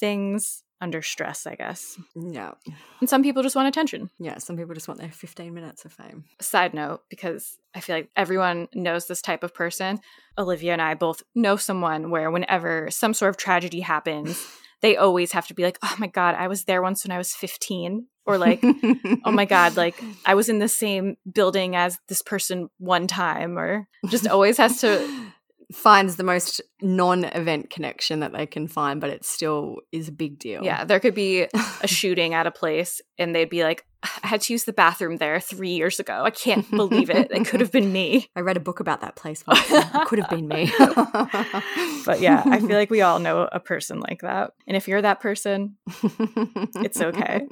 things 0.00 0.62
under 0.80 1.02
stress, 1.02 1.44
I 1.46 1.56
guess. 1.56 1.98
yeah, 2.14 2.52
And 3.00 3.08
some 3.10 3.22
people 3.24 3.42
just 3.42 3.56
want 3.56 3.66
attention. 3.66 4.10
yeah. 4.20 4.38
Some 4.38 4.56
people 4.56 4.74
just 4.74 4.86
want 4.86 5.00
their 5.00 5.10
fifteen 5.10 5.52
minutes 5.54 5.84
of 5.84 5.92
fame. 5.92 6.24
Side 6.40 6.72
note, 6.72 7.00
because 7.10 7.56
I 7.74 7.80
feel 7.80 7.96
like 7.96 8.10
everyone 8.16 8.68
knows 8.74 9.06
this 9.06 9.20
type 9.22 9.42
of 9.42 9.52
person. 9.54 9.98
Olivia 10.36 10.72
and 10.72 10.82
I 10.82 10.94
both 10.94 11.22
know 11.34 11.56
someone 11.56 12.10
where 12.10 12.30
whenever 12.30 12.90
some 12.92 13.12
sort 13.12 13.30
of 13.30 13.36
tragedy 13.36 13.80
happens, 13.80 14.44
they 14.80 14.96
always 14.96 15.32
have 15.32 15.46
to 15.48 15.54
be 15.54 15.62
like, 15.62 15.78
oh 15.82 15.94
my 15.98 16.06
God, 16.06 16.34
I 16.34 16.48
was 16.48 16.64
there 16.64 16.82
once 16.82 17.04
when 17.04 17.12
I 17.12 17.18
was 17.18 17.34
15. 17.34 18.06
Or 18.26 18.36
like, 18.36 18.62
oh 19.24 19.32
my 19.32 19.46
God, 19.46 19.76
like 19.78 20.02
I 20.26 20.34
was 20.34 20.48
in 20.50 20.58
the 20.58 20.68
same 20.68 21.16
building 21.30 21.74
as 21.74 21.98
this 22.08 22.20
person 22.20 22.68
one 22.78 23.06
time. 23.06 23.58
Or 23.58 23.88
just 24.08 24.28
always 24.28 24.58
has 24.58 24.80
to 24.82 25.30
finds 25.72 26.16
the 26.16 26.24
most 26.24 26.60
non-event 26.80 27.70
connection 27.70 28.20
that 28.20 28.32
they 28.32 28.46
can 28.46 28.66
find, 28.66 29.00
but 29.00 29.10
it 29.10 29.24
still 29.24 29.76
is 29.92 30.08
a 30.08 30.12
big 30.12 30.38
deal. 30.38 30.64
Yeah, 30.64 30.84
there 30.84 31.00
could 31.00 31.14
be 31.14 31.46
a 31.82 31.86
shooting 31.86 32.34
at 32.34 32.46
a 32.46 32.50
place 32.50 33.00
and 33.18 33.34
they'd 33.34 33.50
be 33.50 33.64
like, 33.64 33.84
I 34.02 34.28
had 34.28 34.40
to 34.42 34.52
use 34.52 34.64
the 34.64 34.72
bathroom 34.72 35.16
there 35.16 35.40
three 35.40 35.70
years 35.70 35.98
ago. 35.98 36.22
I 36.24 36.30
can't 36.30 36.68
believe 36.70 37.10
it. 37.10 37.30
It 37.32 37.46
could 37.46 37.60
have 37.60 37.72
been 37.72 37.92
me. 37.92 38.28
I 38.36 38.40
read 38.40 38.56
a 38.56 38.60
book 38.60 38.80
about 38.80 39.00
that 39.00 39.16
place 39.16 39.44
once. 39.46 39.60
It 39.68 40.06
could 40.06 40.20
have 40.20 40.30
been 40.30 40.46
me. 40.46 40.70
But 42.06 42.20
yeah, 42.20 42.42
I 42.46 42.60
feel 42.60 42.76
like 42.76 42.90
we 42.90 43.02
all 43.02 43.18
know 43.18 43.48
a 43.50 43.60
person 43.60 44.00
like 44.00 44.20
that. 44.22 44.52
And 44.66 44.76
if 44.76 44.86
you're 44.86 45.02
that 45.02 45.20
person, 45.20 45.76
it's 46.76 47.00
okay. 47.00 47.46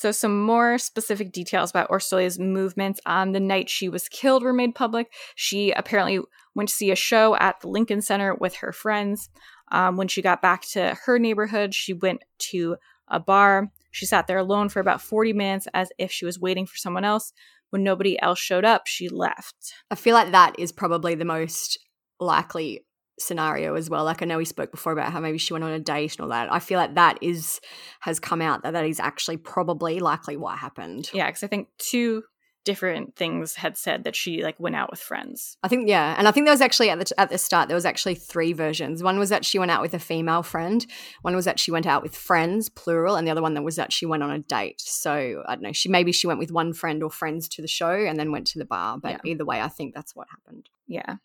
So, 0.00 0.12
some 0.12 0.40
more 0.40 0.78
specific 0.78 1.30
details 1.30 1.68
about 1.68 1.90
Orsolya's 1.90 2.38
movements 2.38 3.02
on 3.04 3.32
the 3.32 3.38
night 3.38 3.68
she 3.68 3.86
was 3.90 4.08
killed 4.08 4.42
were 4.42 4.54
made 4.54 4.74
public. 4.74 5.12
She 5.34 5.72
apparently 5.72 6.20
went 6.54 6.70
to 6.70 6.74
see 6.74 6.90
a 6.90 6.96
show 6.96 7.36
at 7.36 7.60
the 7.60 7.68
Lincoln 7.68 8.00
Center 8.00 8.34
with 8.34 8.54
her 8.56 8.72
friends. 8.72 9.28
Um, 9.70 9.98
when 9.98 10.08
she 10.08 10.22
got 10.22 10.40
back 10.40 10.62
to 10.70 10.96
her 11.04 11.18
neighborhood, 11.18 11.74
she 11.74 11.92
went 11.92 12.24
to 12.50 12.76
a 13.08 13.20
bar. 13.20 13.70
She 13.90 14.06
sat 14.06 14.26
there 14.26 14.38
alone 14.38 14.70
for 14.70 14.80
about 14.80 15.02
40 15.02 15.34
minutes 15.34 15.68
as 15.74 15.90
if 15.98 16.10
she 16.10 16.24
was 16.24 16.40
waiting 16.40 16.64
for 16.64 16.78
someone 16.78 17.04
else. 17.04 17.34
When 17.68 17.84
nobody 17.84 18.18
else 18.22 18.38
showed 18.38 18.64
up, 18.64 18.86
she 18.86 19.10
left. 19.10 19.74
I 19.90 19.96
feel 19.96 20.14
like 20.14 20.32
that 20.32 20.58
is 20.58 20.72
probably 20.72 21.14
the 21.14 21.26
most 21.26 21.78
likely 22.18 22.86
scenario 23.20 23.74
as 23.74 23.88
well. 23.90 24.04
Like 24.04 24.22
I 24.22 24.26
know 24.26 24.38
we 24.38 24.44
spoke 24.44 24.70
before 24.70 24.92
about 24.92 25.12
how 25.12 25.20
maybe 25.20 25.38
she 25.38 25.52
went 25.52 25.64
on 25.64 25.70
a 25.70 25.78
date 25.78 26.12
and 26.16 26.20
all 26.22 26.28
that. 26.30 26.52
I 26.52 26.58
feel 26.58 26.78
like 26.78 26.94
that 26.94 27.18
is 27.22 27.60
has 28.00 28.18
come 28.18 28.42
out 28.42 28.62
that 28.62 28.72
that 28.72 28.86
is 28.86 29.00
actually 29.00 29.36
probably 29.36 30.00
likely 30.00 30.36
what 30.36 30.58
happened. 30.58 31.10
Yeah, 31.12 31.26
because 31.26 31.42
I 31.42 31.46
think 31.48 31.68
two 31.78 32.24
different 32.66 33.16
things 33.16 33.54
had 33.54 33.74
said 33.78 34.04
that 34.04 34.14
she 34.14 34.42
like 34.42 34.60
went 34.60 34.76
out 34.76 34.90
with 34.90 35.00
friends. 35.00 35.56
I 35.62 35.68
think 35.68 35.88
yeah, 35.88 36.14
and 36.18 36.28
I 36.28 36.30
think 36.30 36.44
there 36.46 36.52
was 36.52 36.60
actually 36.60 36.90
at 36.90 36.98
the 36.98 37.18
at 37.20 37.30
the 37.30 37.38
start 37.38 37.68
there 37.68 37.74
was 37.74 37.86
actually 37.86 38.16
three 38.16 38.52
versions. 38.52 39.02
One 39.02 39.18
was 39.18 39.30
that 39.30 39.46
she 39.46 39.58
went 39.58 39.70
out 39.70 39.80
with 39.80 39.94
a 39.94 39.98
female 39.98 40.42
friend. 40.42 40.84
One 41.22 41.34
was 41.34 41.46
that 41.46 41.58
she 41.58 41.70
went 41.70 41.86
out 41.86 42.02
with 42.02 42.14
friends, 42.14 42.68
plural, 42.68 43.16
and 43.16 43.26
the 43.26 43.30
other 43.30 43.42
one 43.42 43.54
that 43.54 43.62
was 43.62 43.76
that 43.76 43.92
she 43.92 44.04
went 44.04 44.22
on 44.22 44.30
a 44.30 44.40
date. 44.40 44.80
So 44.80 45.42
I 45.48 45.54
don't 45.54 45.62
know. 45.62 45.72
She 45.72 45.88
maybe 45.88 46.12
she 46.12 46.26
went 46.26 46.38
with 46.38 46.52
one 46.52 46.72
friend 46.74 47.02
or 47.02 47.10
friends 47.10 47.48
to 47.50 47.62
the 47.62 47.68
show 47.68 47.90
and 47.92 48.18
then 48.18 48.30
went 48.30 48.46
to 48.48 48.58
the 48.58 48.66
bar. 48.66 48.98
But 48.98 49.12
Yeah. 49.12 49.18
either 49.32 49.44
way, 49.46 49.60
I 49.62 49.68
think 49.68 49.94
that's 49.94 50.14
what 50.14 50.28
happened. 50.30 50.68
Yeah. 50.86 51.16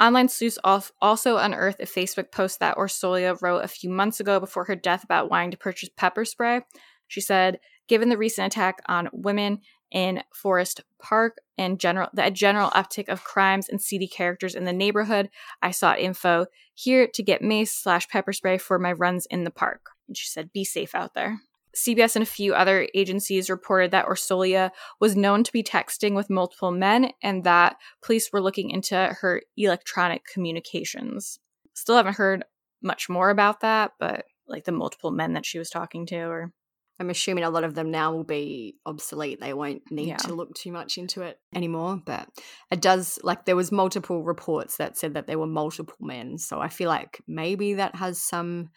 Online 0.00 0.28
sleuths 0.28 0.58
also 0.64 1.36
unearthed 1.36 1.80
a 1.80 1.84
Facebook 1.84 2.32
post 2.32 2.58
that 2.58 2.76
Orsolya 2.76 3.40
wrote 3.40 3.64
a 3.64 3.68
few 3.68 3.88
months 3.88 4.18
ago 4.18 4.40
before 4.40 4.64
her 4.64 4.74
death 4.74 5.04
about 5.04 5.30
wanting 5.30 5.52
to 5.52 5.56
purchase 5.56 5.88
pepper 5.96 6.24
spray. 6.24 6.62
She 7.06 7.20
said, 7.20 7.60
"Given 7.86 8.08
the 8.08 8.16
recent 8.16 8.52
attack 8.52 8.80
on 8.86 9.08
women 9.12 9.60
in 9.92 10.24
Forest 10.34 10.80
Park 11.00 11.36
and 11.56 11.78
general 11.78 12.08
the 12.12 12.28
general 12.30 12.70
uptick 12.70 13.08
of 13.08 13.22
crimes 13.22 13.68
and 13.68 13.80
seedy 13.80 14.08
characters 14.08 14.56
in 14.56 14.64
the 14.64 14.72
neighborhood, 14.72 15.30
I 15.62 15.70
sought 15.70 16.00
info 16.00 16.46
here 16.74 17.06
to 17.14 17.22
get 17.22 17.40
mace 17.40 17.72
slash 17.72 18.08
pepper 18.08 18.32
spray 18.32 18.58
for 18.58 18.80
my 18.80 18.92
runs 18.92 19.26
in 19.26 19.44
the 19.44 19.50
park." 19.52 19.90
And 20.08 20.16
she 20.16 20.26
said, 20.26 20.52
"Be 20.52 20.64
safe 20.64 20.94
out 20.94 21.14
there." 21.14 21.40
CBS 21.76 22.16
and 22.16 22.22
a 22.22 22.26
few 22.26 22.54
other 22.54 22.88
agencies 22.94 23.50
reported 23.50 23.90
that 23.90 24.06
Orsolya 24.06 24.70
was 25.00 25.16
known 25.16 25.42
to 25.44 25.52
be 25.52 25.62
texting 25.62 26.14
with 26.14 26.30
multiple 26.30 26.70
men 26.70 27.10
and 27.22 27.44
that 27.44 27.76
police 28.02 28.30
were 28.32 28.40
looking 28.40 28.70
into 28.70 28.94
her 29.20 29.42
electronic 29.56 30.22
communications. 30.32 31.38
Still 31.74 31.96
haven't 31.96 32.16
heard 32.16 32.44
much 32.82 33.08
more 33.08 33.30
about 33.30 33.60
that, 33.60 33.92
but 33.98 34.24
like 34.46 34.64
the 34.64 34.72
multiple 34.72 35.10
men 35.10 35.32
that 35.34 35.46
she 35.46 35.58
was 35.58 35.70
talking 35.70 36.06
to 36.06 36.20
or 36.20 36.52
I'm 37.00 37.10
assuming 37.10 37.42
a 37.42 37.50
lot 37.50 37.64
of 37.64 37.74
them 37.74 37.90
now 37.90 38.12
will 38.12 38.22
be 38.22 38.76
obsolete. 38.86 39.40
They 39.40 39.52
won't 39.52 39.82
need 39.90 40.08
Yeah. 40.08 40.16
to 40.18 40.32
look 40.34 40.54
too 40.54 40.70
much 40.70 40.96
into 40.96 41.22
it 41.22 41.40
anymore. 41.52 42.00
But 42.06 42.28
it 42.70 42.80
does 42.80 43.18
like 43.24 43.46
there 43.46 43.56
was 43.56 43.72
multiple 43.72 44.22
reports 44.22 44.76
that 44.76 44.96
said 44.96 45.14
that 45.14 45.26
there 45.26 45.38
were 45.40 45.48
multiple 45.48 45.96
men. 46.00 46.38
So 46.38 46.60
I 46.60 46.68
feel 46.68 46.88
like 46.88 47.20
maybe 47.26 47.74
that 47.74 47.96
has 47.96 48.22
some 48.22 48.68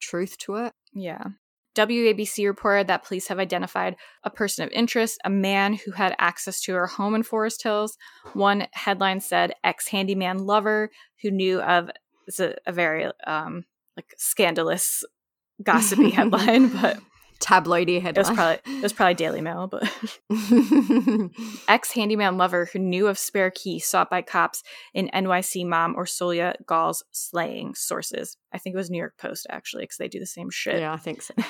truth 0.00 0.36
to 0.38 0.56
it. 0.56 0.72
yeah. 0.94 1.22
WABC 1.76 2.46
reported 2.46 2.88
that 2.88 3.04
police 3.04 3.28
have 3.28 3.38
identified 3.38 3.96
a 4.24 4.30
person 4.30 4.64
of 4.64 4.72
interest, 4.72 5.18
a 5.24 5.30
man 5.30 5.74
who 5.74 5.92
had 5.92 6.16
access 6.18 6.60
to 6.62 6.74
her 6.74 6.86
home 6.86 7.14
in 7.14 7.22
Forest 7.22 7.62
Hills. 7.62 7.96
One 8.32 8.66
headline 8.72 9.20
said 9.20 9.54
ex 9.62 9.88
handyman 9.88 10.38
lover 10.38 10.90
who 11.22 11.30
knew 11.30 11.60
of 11.60 11.90
it's 12.26 12.40
a, 12.40 12.56
a 12.66 12.72
very 12.72 13.10
um 13.26 13.64
like 13.96 14.14
scandalous 14.18 15.04
gossipy 15.62 16.10
headline, 16.10 16.68
but 16.68 16.98
Tabloidy 17.40 18.04
it 18.04 18.16
was 18.16 18.28
headline. 18.28 18.36
probably 18.36 18.76
it 18.78 18.82
was 18.82 18.92
probably 18.92 19.14
Daily 19.14 19.40
Mail, 19.40 19.66
but 19.66 19.82
ex 21.68 21.92
handyman 21.92 22.36
lover 22.36 22.68
who 22.72 22.78
knew 22.78 23.06
of 23.08 23.18
spare 23.18 23.50
key 23.50 23.78
sought 23.78 24.10
by 24.10 24.22
cops 24.22 24.62
in 24.94 25.08
NYC 25.14 25.66
mom 25.66 25.94
Orsolya 25.96 26.54
Gaal's 26.66 27.02
slaying 27.10 27.74
sources. 27.74 28.36
I 28.52 28.58
think 28.58 28.74
it 28.74 28.76
was 28.76 28.90
New 28.90 28.98
York 28.98 29.16
Post 29.16 29.46
actually, 29.48 29.84
because 29.84 29.96
they 29.96 30.08
do 30.08 30.18
the 30.18 30.26
same 30.26 30.50
shit. 30.50 30.80
yeah, 30.80 30.92
I 30.92 30.96
think 30.96 31.22
so. 31.22 31.34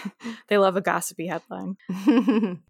They 0.49 0.59
love 0.59 0.77
a 0.77 0.81
gossipy 0.81 1.27
headline. 1.29 1.77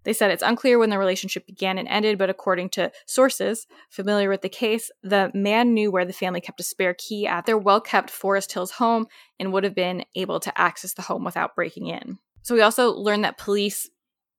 They 0.04 0.12
said 0.12 0.30
it's 0.30 0.42
unclear 0.42 0.78
when 0.78 0.90
the 0.90 0.98
relationship 0.98 1.46
began 1.46 1.78
and 1.78 1.88
ended, 1.88 2.18
but 2.18 2.30
according 2.30 2.70
to 2.70 2.92
sources 3.06 3.66
familiar 3.88 4.28
with 4.28 4.42
the 4.42 4.48
case, 4.48 4.90
the 5.02 5.30
man 5.34 5.72
knew 5.74 5.90
where 5.90 6.04
the 6.04 6.12
family 6.12 6.40
kept 6.40 6.60
a 6.60 6.62
spare 6.62 6.94
key 6.94 7.26
at 7.26 7.46
their 7.46 7.58
well 7.58 7.80
kept 7.80 8.10
Forest 8.10 8.52
Hills 8.52 8.72
home 8.72 9.06
and 9.38 9.52
would 9.52 9.64
have 9.64 9.74
been 9.74 10.04
able 10.14 10.40
to 10.40 10.60
access 10.60 10.92
the 10.94 11.02
home 11.02 11.24
without 11.24 11.54
breaking 11.54 11.86
in. 11.88 12.18
So 12.42 12.54
we 12.54 12.62
also 12.62 12.92
learned 12.92 13.24
that 13.24 13.38
police 13.38 13.88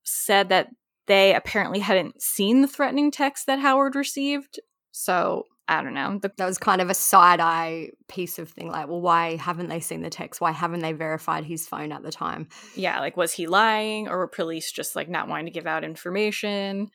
said 0.04 0.50
that 0.50 0.70
they 1.08 1.36
apparently 1.36 1.80
hadn't 1.80 2.22
seen 2.22 2.62
the 2.62 2.68
threatening 2.68 3.12
text 3.12 3.48
that 3.48 3.60
Howard 3.60 3.96
received. 3.96 4.60
So 4.92 5.46
I 5.68 5.82
don't 5.82 5.94
know. 5.94 6.20
The, 6.22 6.32
that 6.38 6.46
was 6.46 6.58
kind 6.58 6.82
of 6.82 6.90
a 6.90 6.94
side 6.94 7.40
eye 7.40 7.92
piece 8.08 8.40
of 8.40 8.50
thing. 8.50 8.70
Like, 8.70 8.88
well, 8.88 9.02
why 9.02 9.38
haven't 9.38 9.70
they 9.70 9.80
seen 9.80 10.02
the 10.02 10.10
text? 10.10 10.42
Why 10.42 10.52
haven't 10.52 10.82
they 10.82 10.92
verified 10.92 11.46
his 11.46 11.68
phone 11.68 11.92
at 11.92 12.04
the 12.04 12.12
time? 12.12 12.50
yeah, 12.76 13.00
like 13.00 13.16
was 13.16 13.32
he 13.32 13.48
lying 13.48 14.08
or 14.08 14.18
were 14.18 14.28
police 14.28 14.72
just 14.72 14.96
like 14.96 15.10
not 15.10 15.28
wanting 15.28 15.46
to 15.46 15.52
give 15.52 15.68
out 15.68 15.84
information? 15.84 16.90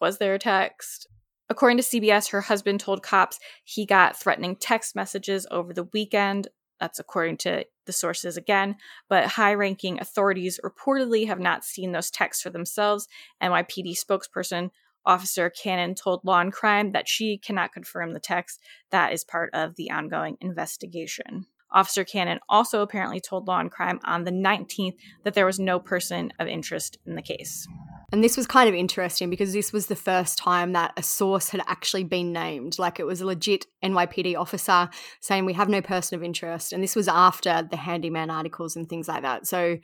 Was 0.00 0.18
there 0.18 0.34
a 0.34 0.38
text? 0.38 1.08
According 1.48 1.76
to 1.78 1.84
CBS, 1.84 2.30
her 2.30 2.40
husband 2.40 2.80
told 2.80 3.02
cops 3.02 3.38
he 3.64 3.86
got 3.86 4.18
threatening 4.18 4.56
text 4.56 4.96
messages 4.96 5.46
over 5.50 5.72
the 5.72 5.88
weekend. 5.92 6.48
That's 6.80 6.98
according 6.98 7.38
to 7.38 7.64
the 7.86 7.92
sources 7.92 8.36
again. 8.36 8.76
But 9.08 9.26
high 9.26 9.54
ranking 9.54 10.00
authorities 10.00 10.60
reportedly 10.64 11.26
have 11.26 11.40
not 11.40 11.64
seen 11.64 11.92
those 11.92 12.10
texts 12.10 12.42
for 12.42 12.50
themselves. 12.50 13.08
NYPD 13.42 13.96
spokesperson 13.98 14.70
Officer 15.06 15.48
Cannon 15.48 15.94
told 15.94 16.24
Law 16.24 16.40
and 16.40 16.52
Crime 16.52 16.92
that 16.92 17.08
she 17.08 17.38
cannot 17.38 17.72
confirm 17.72 18.12
the 18.12 18.20
text. 18.20 18.60
That 18.90 19.12
is 19.12 19.24
part 19.24 19.50
of 19.54 19.76
the 19.76 19.90
ongoing 19.90 20.36
investigation. 20.40 21.46
Officer 21.70 22.04
Cannon 22.04 22.40
also 22.48 22.82
apparently 22.82 23.20
told 23.20 23.46
Law 23.46 23.60
and 23.60 23.70
Crime 23.70 24.00
on 24.04 24.24
the 24.24 24.32
19th 24.32 24.96
that 25.24 25.34
there 25.34 25.46
was 25.46 25.58
no 25.58 25.78
person 25.78 26.32
of 26.38 26.48
interest 26.48 26.98
in 27.06 27.14
the 27.14 27.22
case. 27.22 27.66
And 28.12 28.22
this 28.22 28.36
was 28.36 28.46
kind 28.46 28.68
of 28.68 28.74
interesting 28.74 29.30
because 29.30 29.52
this 29.52 29.72
was 29.72 29.86
the 29.86 29.96
first 29.96 30.38
time 30.38 30.72
that 30.72 30.92
a 30.96 31.02
source 31.02 31.48
had 31.48 31.60
actually 31.66 32.04
been 32.04 32.32
named. 32.32 32.78
Like 32.78 33.00
it 33.00 33.06
was 33.06 33.20
a 33.20 33.26
legit 33.26 33.66
NYPD 33.82 34.36
officer 34.36 34.88
saying, 35.20 35.44
We 35.44 35.54
have 35.54 35.68
no 35.68 35.82
person 35.82 36.16
of 36.16 36.22
interest. 36.22 36.72
And 36.72 36.82
this 36.82 36.96
was 36.96 37.08
after 37.08 37.66
the 37.68 37.76
handyman 37.76 38.30
articles 38.30 38.76
and 38.76 38.88
things 38.88 39.08
like 39.08 39.22
that. 39.22 39.46
So 39.46 39.78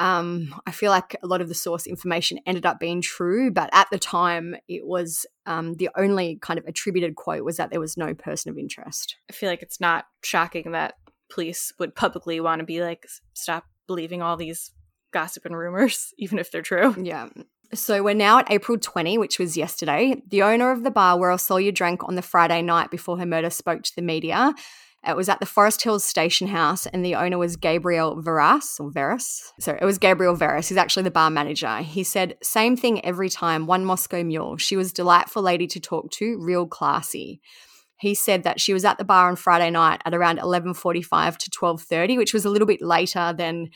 um, 0.00 0.54
I 0.66 0.70
feel 0.70 0.90
like 0.90 1.14
a 1.22 1.26
lot 1.26 1.42
of 1.42 1.48
the 1.48 1.54
source 1.54 1.86
information 1.86 2.40
ended 2.46 2.64
up 2.64 2.80
being 2.80 3.02
true, 3.02 3.50
but 3.50 3.68
at 3.74 3.86
the 3.92 3.98
time, 3.98 4.56
it 4.66 4.86
was 4.86 5.26
um, 5.44 5.74
the 5.74 5.90
only 5.94 6.38
kind 6.40 6.58
of 6.58 6.64
attributed 6.64 7.16
quote 7.16 7.44
was 7.44 7.58
that 7.58 7.70
there 7.70 7.80
was 7.80 7.98
no 7.98 8.14
person 8.14 8.50
of 8.50 8.56
interest. 8.56 9.16
I 9.28 9.34
feel 9.34 9.50
like 9.50 9.60
it's 9.60 9.78
not 9.78 10.06
shocking 10.22 10.72
that 10.72 10.94
police 11.28 11.74
would 11.78 11.94
publicly 11.94 12.40
want 12.40 12.60
to 12.60 12.64
be 12.64 12.80
like, 12.80 13.06
stop 13.34 13.66
believing 13.86 14.22
all 14.22 14.38
these 14.38 14.72
gossip 15.12 15.44
and 15.44 15.56
rumors, 15.56 16.12
even 16.18 16.38
if 16.38 16.50
they're 16.50 16.62
true. 16.62 16.94
Yeah. 17.00 17.28
So 17.72 18.02
we're 18.02 18.14
now 18.14 18.40
at 18.40 18.50
April 18.50 18.78
20, 18.78 19.16
which 19.18 19.38
was 19.38 19.56
yesterday. 19.56 20.20
The 20.28 20.42
owner 20.42 20.72
of 20.72 20.82
the 20.82 20.90
bar 20.90 21.18
where 21.18 21.30
Orsolya 21.30 21.72
drank 21.72 22.02
on 22.02 22.16
the 22.16 22.22
Friday 22.22 22.62
night 22.62 22.90
before 22.90 23.18
her 23.18 23.26
murder 23.26 23.50
spoke 23.50 23.82
to 23.82 23.94
the 23.94 24.02
media. 24.02 24.54
It 25.06 25.16
was 25.16 25.28
at 25.30 25.40
the 25.40 25.46
Forest 25.46 25.82
Hills 25.82 26.04
Station 26.04 26.48
House, 26.48 26.84
and 26.86 27.04
the 27.04 27.14
owner 27.14 27.38
was 27.38 27.56
Gabriel 27.56 28.22
Veras 28.22 28.78
or 28.78 28.90
Veras. 28.90 29.40
So 29.58 29.78
it 29.80 29.84
was 29.84 29.98
Gabriel 29.98 30.36
Veras. 30.36 30.68
He's 30.68 30.76
actually 30.76 31.04
the 31.04 31.10
bar 31.10 31.30
manager. 31.30 31.78
He 31.78 32.04
said, 32.04 32.36
"Same 32.42 32.76
thing 32.76 33.02
every 33.04 33.30
time. 33.30 33.66
One 33.66 33.84
Moscow 33.84 34.22
Mule. 34.22 34.58
She 34.58 34.76
was 34.76 34.92
delightful 34.92 35.42
lady 35.42 35.66
to 35.68 35.80
talk 35.80 36.10
to, 36.12 36.38
real 36.38 36.66
classy." 36.66 37.40
He 37.98 38.14
said 38.14 38.42
that 38.44 38.60
she 38.60 38.72
was 38.74 38.84
at 38.84 38.98
the 38.98 39.04
bar 39.04 39.28
on 39.28 39.36
Friday 39.36 39.70
night 39.70 40.02
at 40.04 40.14
around 40.14 40.38
11:45 40.38 41.38
to 41.38 41.50
12:30, 41.50 42.18
which 42.18 42.34
was 42.34 42.44
a 42.44 42.50
little 42.50 42.66
bit 42.66 42.82
later 42.82 43.34
than 43.36 43.70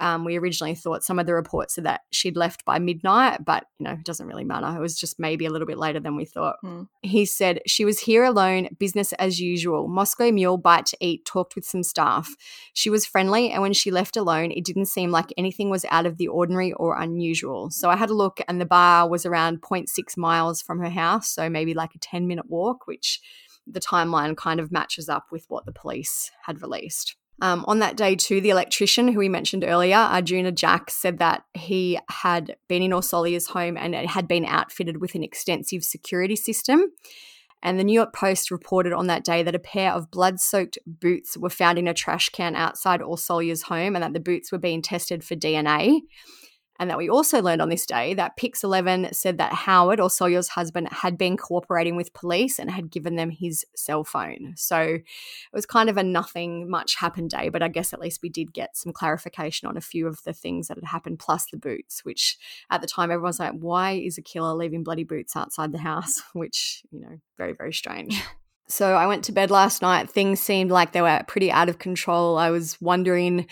um, 0.00 0.24
we 0.24 0.36
originally 0.36 0.74
thought 0.74 1.02
some 1.02 1.18
of 1.18 1.26
the 1.26 1.34
reports 1.34 1.74
said 1.74 1.84
that 1.84 2.02
she'd 2.10 2.36
left 2.36 2.64
by 2.64 2.78
midnight, 2.78 3.44
but 3.44 3.64
you 3.78 3.84
know, 3.84 3.92
it 3.92 4.04
doesn't 4.04 4.26
really 4.26 4.44
matter. 4.44 4.76
It 4.76 4.80
was 4.80 4.98
just 4.98 5.18
maybe 5.18 5.46
a 5.46 5.50
little 5.50 5.66
bit 5.66 5.78
later 5.78 6.00
than 6.00 6.16
we 6.16 6.24
thought. 6.24 6.56
Mm. 6.64 6.88
He 7.02 7.24
said 7.24 7.60
she 7.66 7.84
was 7.84 8.00
here 8.00 8.24
alone, 8.24 8.68
business 8.78 9.12
as 9.14 9.40
usual. 9.40 9.88
Moscow 9.88 10.30
Mule 10.30 10.56
bite 10.56 10.86
to 10.86 10.96
eat, 11.00 11.24
talked 11.24 11.56
with 11.56 11.64
some 11.64 11.82
staff. 11.82 12.34
She 12.74 12.90
was 12.90 13.06
friendly, 13.06 13.50
and 13.50 13.62
when 13.62 13.72
she 13.72 13.90
left 13.90 14.16
alone, 14.16 14.52
it 14.52 14.64
didn't 14.64 14.86
seem 14.86 15.10
like 15.10 15.32
anything 15.36 15.70
was 15.70 15.84
out 15.90 16.06
of 16.06 16.16
the 16.16 16.28
ordinary 16.28 16.72
or 16.74 17.00
unusual. 17.00 17.70
So 17.70 17.90
I 17.90 17.96
had 17.96 18.10
a 18.10 18.14
look, 18.14 18.40
and 18.46 18.60
the 18.60 18.66
bar 18.66 19.08
was 19.08 19.26
around 19.26 19.62
0.6 19.62 20.16
miles 20.16 20.62
from 20.62 20.78
her 20.80 20.90
house, 20.90 21.32
so 21.32 21.48
maybe 21.48 21.74
like 21.74 21.94
a 21.94 21.98
10 21.98 22.26
minute 22.26 22.48
walk, 22.48 22.86
which 22.86 23.20
the 23.66 23.80
timeline 23.80 24.36
kind 24.36 24.60
of 24.60 24.72
matches 24.72 25.08
up 25.08 25.26
with 25.30 25.44
what 25.48 25.66
the 25.66 25.72
police 25.72 26.30
had 26.44 26.62
released. 26.62 27.16
Um, 27.40 27.64
on 27.68 27.78
that 27.78 27.96
day, 27.96 28.16
too, 28.16 28.40
the 28.40 28.50
electrician 28.50 29.08
who 29.08 29.18
we 29.18 29.28
mentioned 29.28 29.64
earlier, 29.64 29.96
Arjuna 29.96 30.52
Jack, 30.52 30.90
said 30.90 31.18
that 31.18 31.44
he 31.54 31.98
had 32.08 32.56
been 32.68 32.82
in 32.82 32.90
Orsolya's 32.90 33.48
home 33.48 33.76
and 33.76 33.94
it 33.94 34.06
had 34.06 34.26
been 34.26 34.44
outfitted 34.44 35.00
with 35.00 35.14
an 35.14 35.22
extensive 35.22 35.84
security 35.84 36.34
system. 36.34 36.86
And 37.62 37.78
the 37.78 37.84
New 37.84 37.92
York 37.92 38.12
Post 38.12 38.50
reported 38.50 38.92
on 38.92 39.08
that 39.08 39.24
day 39.24 39.42
that 39.42 39.54
a 39.54 39.60
pair 39.60 39.92
of 39.92 40.10
blood 40.10 40.40
soaked 40.40 40.78
boots 40.86 41.36
were 41.36 41.50
found 41.50 41.78
in 41.78 41.88
a 41.88 41.94
trash 41.94 42.28
can 42.28 42.54
outside 42.54 43.00
Orsolya's 43.00 43.62
home 43.62 43.96
and 43.96 44.02
that 44.02 44.12
the 44.12 44.20
boots 44.20 44.52
were 44.52 44.58
being 44.58 44.82
tested 44.82 45.24
for 45.24 45.34
DNA. 45.34 46.00
And 46.78 46.88
that 46.90 46.98
we 46.98 47.08
also 47.08 47.42
learned 47.42 47.60
on 47.60 47.68
this 47.68 47.86
day 47.86 48.14
that 48.14 48.36
Pix 48.36 48.62
11 48.62 49.08
said 49.12 49.38
that 49.38 49.52
Howard, 49.52 49.98
Orsolya's 49.98 50.50
husband, 50.50 50.88
had 50.92 51.18
been 51.18 51.36
cooperating 51.36 51.96
with 51.96 52.14
police 52.14 52.58
and 52.58 52.70
had 52.70 52.90
given 52.90 53.16
them 53.16 53.30
his 53.30 53.64
cell 53.74 54.04
phone. 54.04 54.54
So 54.56 54.78
it 54.78 55.04
was 55.52 55.66
kind 55.66 55.90
of 55.90 55.96
a 55.96 56.02
nothing 56.02 56.70
much 56.70 56.96
happened 56.96 57.30
day, 57.30 57.48
but 57.48 57.62
I 57.62 57.68
guess 57.68 57.92
at 57.92 58.00
least 58.00 58.20
we 58.22 58.28
did 58.28 58.52
get 58.52 58.76
some 58.76 58.92
clarification 58.92 59.68
on 59.68 59.76
a 59.76 59.80
few 59.80 60.06
of 60.06 60.22
the 60.22 60.32
things 60.32 60.68
that 60.68 60.76
had 60.76 60.84
happened, 60.84 61.18
plus 61.18 61.46
the 61.50 61.56
boots, 61.56 62.04
which 62.04 62.38
at 62.70 62.80
the 62.80 62.86
time 62.86 63.10
everyone's 63.10 63.40
like, 63.40 63.54
why 63.54 63.92
is 63.92 64.18
a 64.18 64.22
killer 64.22 64.54
leaving 64.54 64.84
bloody 64.84 65.04
boots 65.04 65.36
outside 65.36 65.72
the 65.72 65.78
house? 65.78 66.22
Which, 66.32 66.82
you 66.90 67.00
know, 67.00 67.18
very, 67.36 67.52
very 67.52 67.72
strange. 67.72 68.22
So 68.68 68.94
I 68.94 69.06
went 69.06 69.24
to 69.24 69.32
bed 69.32 69.50
last 69.50 69.82
night. 69.82 70.10
Things 70.10 70.40
seemed 70.40 70.70
like 70.70 70.92
they 70.92 71.00
were 71.00 71.24
pretty 71.26 71.50
out 71.50 71.68
of 71.68 71.78
control. 71.78 72.36
I 72.36 72.50
was 72.50 72.78
wondering 72.80 73.46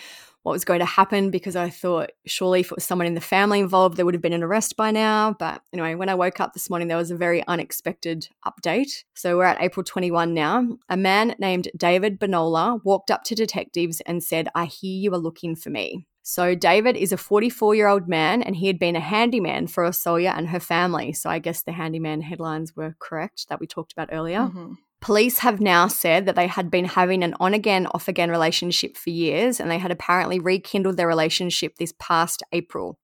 what 0.47 0.53
was 0.53 0.63
going 0.63 0.79
to 0.79 0.85
happen 0.85 1.29
because 1.29 1.57
I 1.57 1.69
thought 1.69 2.11
surely 2.25 2.61
if 2.61 2.71
it 2.71 2.75
was 2.75 2.85
someone 2.85 3.05
in 3.05 3.15
the 3.15 3.21
family 3.21 3.59
involved, 3.59 3.97
there 3.97 4.05
would 4.05 4.13
have 4.13 4.21
been 4.21 4.31
an 4.31 4.43
arrest 4.43 4.77
by 4.77 4.91
now. 4.91 5.35
But 5.37 5.61
anyway, 5.73 5.95
when 5.95 6.07
I 6.07 6.15
woke 6.15 6.39
up 6.39 6.53
this 6.53 6.69
morning, 6.69 6.87
there 6.87 6.95
was 6.95 7.11
a 7.11 7.17
very 7.17 7.45
unexpected 7.47 8.29
update. 8.45 9.03
So 9.13 9.35
we're 9.35 9.43
at 9.43 9.61
April 9.61 9.83
21 9.83 10.33
now. 10.33 10.65
A 10.87 10.95
man 10.95 11.35
named 11.37 11.67
David 11.75 12.17
Bonola 12.17 12.79
walked 12.85 13.11
up 13.11 13.25
to 13.25 13.35
detectives 13.35 13.99
and 14.05 14.23
said, 14.23 14.47
I 14.55 14.65
hear 14.65 14.97
you 14.97 15.13
are 15.13 15.17
looking 15.17 15.53
for 15.53 15.69
me. 15.69 16.07
So, 16.23 16.55
David 16.55 16.97
is 16.97 17.13
a 17.13 17.17
44 17.17 17.75
year 17.75 17.87
old 17.87 18.09
man 18.09 18.43
and 18.43 18.53
he 18.53 18.67
had 18.67 18.77
been 18.77 18.97
a 18.97 18.99
handyman 18.99 19.67
for 19.67 19.85
Orsolya 19.85 20.37
and 20.37 20.49
her 20.49 20.59
family. 20.59 21.13
So, 21.13 21.29
I 21.29 21.39
guess 21.39 21.61
the 21.61 21.71
handyman 21.71 22.19
headlines 22.19 22.75
were 22.75 22.97
correct 22.99 23.47
that 23.47 23.61
we 23.61 23.65
talked 23.65 23.93
about 23.93 24.09
earlier. 24.11 24.39
Mm-hmm. 24.39 24.73
Police 24.99 25.39
have 25.39 25.61
now 25.61 25.87
said 25.87 26.25
that 26.25 26.35
they 26.35 26.47
had 26.47 26.71
been 26.71 26.85
having 26.85 27.23
an 27.23 27.35
on 27.39 27.53
again, 27.53 27.87
off 27.87 28.07
again 28.07 28.31
relationship 28.31 28.97
for 28.97 29.11
years, 29.11 29.59
and 29.59 29.69
they 29.69 29.77
had 29.77 29.91
apparently 29.91 30.39
rekindled 30.39 30.97
their 30.97 31.07
relationship 31.07 31.75
this 31.75 31.93
past 31.99 32.43
April. 32.51 32.97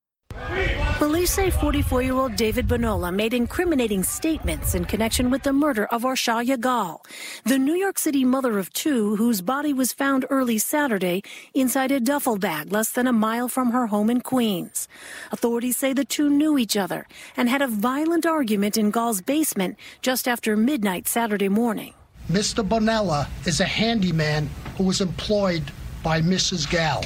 Police 0.98 1.32
say 1.32 1.50
44 1.50 2.02
year 2.02 2.14
old 2.14 2.36
David 2.36 2.68
Bonola 2.68 3.12
made 3.12 3.34
incriminating 3.34 4.04
statements 4.04 4.76
in 4.76 4.84
connection 4.84 5.28
with 5.28 5.42
the 5.42 5.52
murder 5.52 5.86
of 5.86 6.02
Orsolya 6.04 6.56
Gaal, 6.56 7.04
the 7.44 7.58
New 7.58 7.74
York 7.74 7.98
City 7.98 8.24
mother 8.24 8.60
of 8.60 8.72
two 8.72 9.16
whose 9.16 9.42
body 9.42 9.72
was 9.72 9.92
found 9.92 10.24
early 10.30 10.56
Saturday 10.56 11.22
inside 11.52 11.90
a 11.90 11.98
duffel 11.98 12.38
bag 12.38 12.72
less 12.72 12.90
than 12.90 13.08
a 13.08 13.12
mile 13.12 13.48
from 13.48 13.72
her 13.72 13.88
home 13.88 14.08
in 14.08 14.20
Queens. 14.20 14.86
Authorities 15.32 15.76
say 15.76 15.92
the 15.92 16.04
two 16.04 16.30
knew 16.30 16.56
each 16.56 16.76
other 16.76 17.08
and 17.36 17.48
had 17.48 17.60
a 17.60 17.66
violent 17.66 18.24
argument 18.24 18.78
in 18.78 18.92
Gaal's 18.92 19.20
basement 19.20 19.76
just 20.00 20.28
after 20.28 20.56
midnight 20.56 21.08
Saturday 21.08 21.48
morning. 21.48 21.92
Mr. 22.30 22.66
Bonola 22.66 23.26
is 23.46 23.60
a 23.60 23.66
handyman 23.66 24.48
who 24.78 24.84
was 24.84 25.00
employed 25.00 25.64
by 26.04 26.22
Mrs. 26.22 26.68
Gaal. 26.68 27.04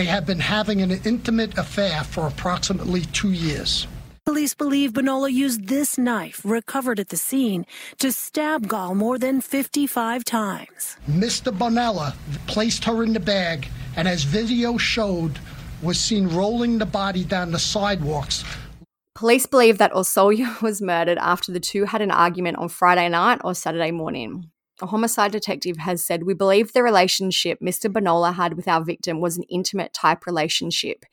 They 0.00 0.06
have 0.06 0.24
been 0.24 0.40
having 0.40 0.80
an 0.80 0.92
intimate 1.04 1.58
affair 1.58 2.04
for 2.04 2.26
approximately 2.26 3.02
two 3.12 3.32
years. 3.32 3.86
Police 4.24 4.54
believe 4.54 4.94
Bonola 4.94 5.30
used 5.30 5.68
this 5.68 5.98
knife, 5.98 6.40
recovered 6.42 6.98
at 6.98 7.10
the 7.10 7.18
scene, 7.18 7.66
to 7.98 8.10
stab 8.10 8.66
Gaal 8.66 8.96
more 8.96 9.18
than 9.18 9.42
55 9.42 10.24
times. 10.24 10.96
Mr. 11.06 11.52
Bonola 11.52 12.14
placed 12.46 12.82
her 12.86 13.02
in 13.02 13.12
the 13.12 13.20
bag 13.20 13.68
and, 13.94 14.08
as 14.08 14.22
video 14.22 14.78
showed, 14.78 15.38
was 15.82 16.00
seen 16.00 16.28
rolling 16.28 16.78
the 16.78 16.86
body 16.86 17.22
down 17.22 17.50
the 17.50 17.58
sidewalks. 17.58 18.42
Police 19.14 19.44
believe 19.44 19.76
that 19.76 19.92
Orsolya 19.92 20.62
was 20.62 20.80
murdered 20.80 21.18
after 21.18 21.52
the 21.52 21.60
two 21.60 21.84
had 21.84 22.00
an 22.00 22.10
argument 22.10 22.56
on 22.56 22.70
Friday 22.70 23.10
night 23.10 23.42
or 23.44 23.54
Saturday 23.54 23.90
morning 23.90 24.50
a 24.82 24.86
homicide 24.86 25.32
detective 25.32 25.78
has 25.78 26.04
said, 26.04 26.24
We 26.24 26.34
believe 26.34 26.72
the 26.72 26.82
relationship 26.82 27.60
Mr. 27.60 27.92
Bonola 27.92 28.34
had 28.34 28.54
with 28.54 28.68
our 28.68 28.82
victim 28.82 29.20
was 29.20 29.36
an 29.36 29.44
intimate 29.44 29.92
type 29.92 30.26
relationship. 30.26 31.04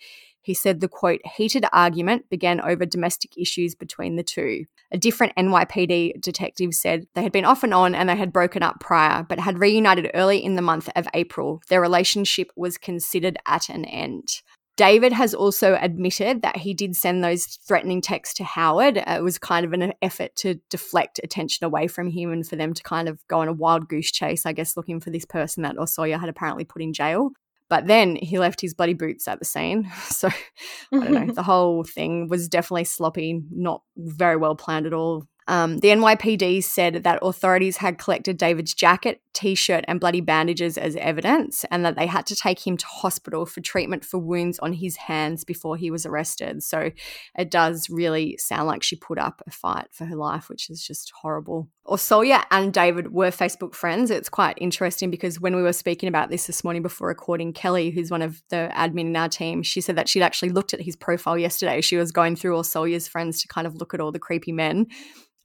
He 0.48 0.54
said 0.54 0.80
the 0.80 0.88
quote, 0.88 1.20
heated 1.36 1.66
argument 1.74 2.30
began 2.30 2.62
over 2.62 2.86
domestic 2.86 3.38
issues 3.38 3.76
between 3.76 4.16
the 4.16 4.24
two. 4.24 4.64
A 4.94 4.98
different 4.98 5.36
NYPD 5.36 6.22
detective 6.22 6.74
said 6.74 7.06
they 7.16 7.24
had 7.24 7.34
been 7.34 7.44
off 7.44 7.66
and 7.66 7.74
on 7.74 7.94
and 7.94 8.08
they 8.08 8.16
had 8.16 8.32
broken 8.32 8.64
up 8.64 8.80
prior, 8.80 9.24
but 9.24 9.40
had 9.40 9.60
reunited 9.60 10.10
early 10.14 10.42
in 10.42 10.56
the 10.56 10.62
month 10.62 10.90
of 10.96 11.06
April. 11.14 11.62
Their 11.68 11.82
relationship 11.82 12.50
was 12.56 12.78
considered 12.78 13.38
at 13.46 13.68
an 13.68 13.84
end. 13.84 14.42
David 14.78 15.12
has 15.12 15.34
also 15.34 15.76
admitted 15.82 16.44
that 16.44 16.58
he 16.58 16.74
did 16.76 16.96
send 16.96 17.24
those 17.24 17.46
threatening 17.68 18.00
texts 18.00 18.36
to 18.36 18.44
Howard. 18.44 18.98
It 18.98 19.24
was 19.24 19.40
kind 19.40 19.66
of 19.66 19.74
an 19.74 19.92
effort 20.04 20.36
to 20.38 20.60
deflect 20.70 21.20
attention 21.24 21.66
away 21.66 21.88
from 21.88 22.12
him 22.12 22.32
and 22.32 22.48
for 22.48 22.56
them 22.56 22.76
to 22.76 22.84
kind 22.84 23.10
of 23.10 23.20
go 23.28 23.40
on 23.40 23.48
a 23.48 23.54
wild 23.54 23.90
goose 23.90 24.12
chase, 24.12 24.46
I 24.46 24.54
guess, 24.54 24.78
looking 24.78 25.00
for 25.00 25.10
this 25.10 25.26
person 25.26 25.64
that 25.64 25.78
Orsolya 25.78 26.20
had 26.20 26.30
apparently 26.30 26.64
put 26.64 26.84
in 26.84 26.94
jail. 26.94 27.32
But 27.70 27.88
then 27.88 28.18
he 28.18 28.38
left 28.38 28.62
his 28.62 28.76
bloody 28.76 28.94
boots 28.94 29.28
at 29.28 29.40
the 29.40 29.46
scene. 29.46 29.92
So 30.10 30.30
I 30.30 31.00
don't 31.00 31.12
know. 31.12 31.34
the 31.34 31.44
whole 31.44 31.84
thing 31.84 32.28
was 32.30 32.48
definitely 32.48 32.86
sloppy, 32.86 33.42
not 33.52 33.82
very 33.98 34.38
well 34.38 34.56
planned 34.56 34.86
at 34.86 34.94
all. 34.94 35.26
Um, 35.48 35.78
the 35.78 35.90
NYPD 35.90 36.64
said 36.64 37.04
that 37.04 37.20
authorities 37.22 37.78
had 37.78 37.98
collected 37.98 38.38
David's 38.38 38.74
jacket, 38.74 39.22
t 39.34 39.56
shirt, 39.56 39.86
and 39.88 40.00
bloody 40.00 40.20
bandages 40.20 40.78
as 40.78 40.96
evidence, 40.98 41.64
and 41.72 41.86
that 41.86 41.96
they 41.96 42.06
had 42.06 42.26
to 42.28 42.36
take 42.36 42.66
him 42.66 42.76
to 42.78 42.86
hospital 42.86 43.46
for 43.46 43.62
treatment 43.62 44.04
for 44.04 44.18
wounds 44.18 44.60
on 44.60 44.74
his 44.74 44.98
hands 44.98 45.44
before 45.44 45.78
he 45.78 45.90
was 45.90 46.06
arrested. 46.06 46.64
So 46.64 46.92
it 47.38 47.50
does 47.50 47.90
really 47.90 48.38
sound 48.38 48.68
like 48.68 48.84
she 48.84 48.96
put 48.96 49.18
up 49.18 49.42
a 49.48 49.52
fight 49.52 49.88
for 49.92 50.06
her 50.06 50.16
life, 50.16 50.50
which 50.50 50.70
is 50.70 50.86
just 50.86 51.12
horrible. 51.22 51.70
Orsolya 51.88 52.44
and 52.52 52.74
David 52.74 53.14
were 53.14 53.32
Facebook 53.32 53.74
friends. 53.74 54.12
It's 54.12 54.28
quite 54.28 54.58
interesting 54.60 55.10
because 55.10 55.40
when 55.40 55.56
we 55.56 55.62
were 55.62 55.72
speaking 55.72 56.10
about 56.10 56.30
this 56.30 56.48
this 56.48 56.64
morning 56.64 56.82
before 56.82 57.08
recording, 57.08 57.54
Kelly, 57.54 57.92
who's 57.92 58.12
one 58.12 58.22
of 58.22 58.44
the 58.50 58.70
admin 58.76 59.08
in 59.08 59.16
our 59.16 59.30
team, 59.30 59.64
she 59.64 59.80
said 59.80 59.96
that 59.96 60.10
she'd 60.10 60.22
actually 60.22 60.50
looked 60.50 60.74
at 60.74 60.82
his 60.82 60.98
profile 60.98 61.38
yesterday. 61.38 61.80
She 61.80 61.96
was 61.96 62.12
going 62.12 62.36
through 62.36 62.58
Orsolya's 62.58 63.08
friends 63.08 63.42
to 63.42 63.48
kind 63.48 63.66
of 63.66 63.76
look 63.76 63.94
at 63.94 64.02
all 64.02 64.12
the 64.12 64.20
creepy 64.20 64.52
men, 64.52 64.88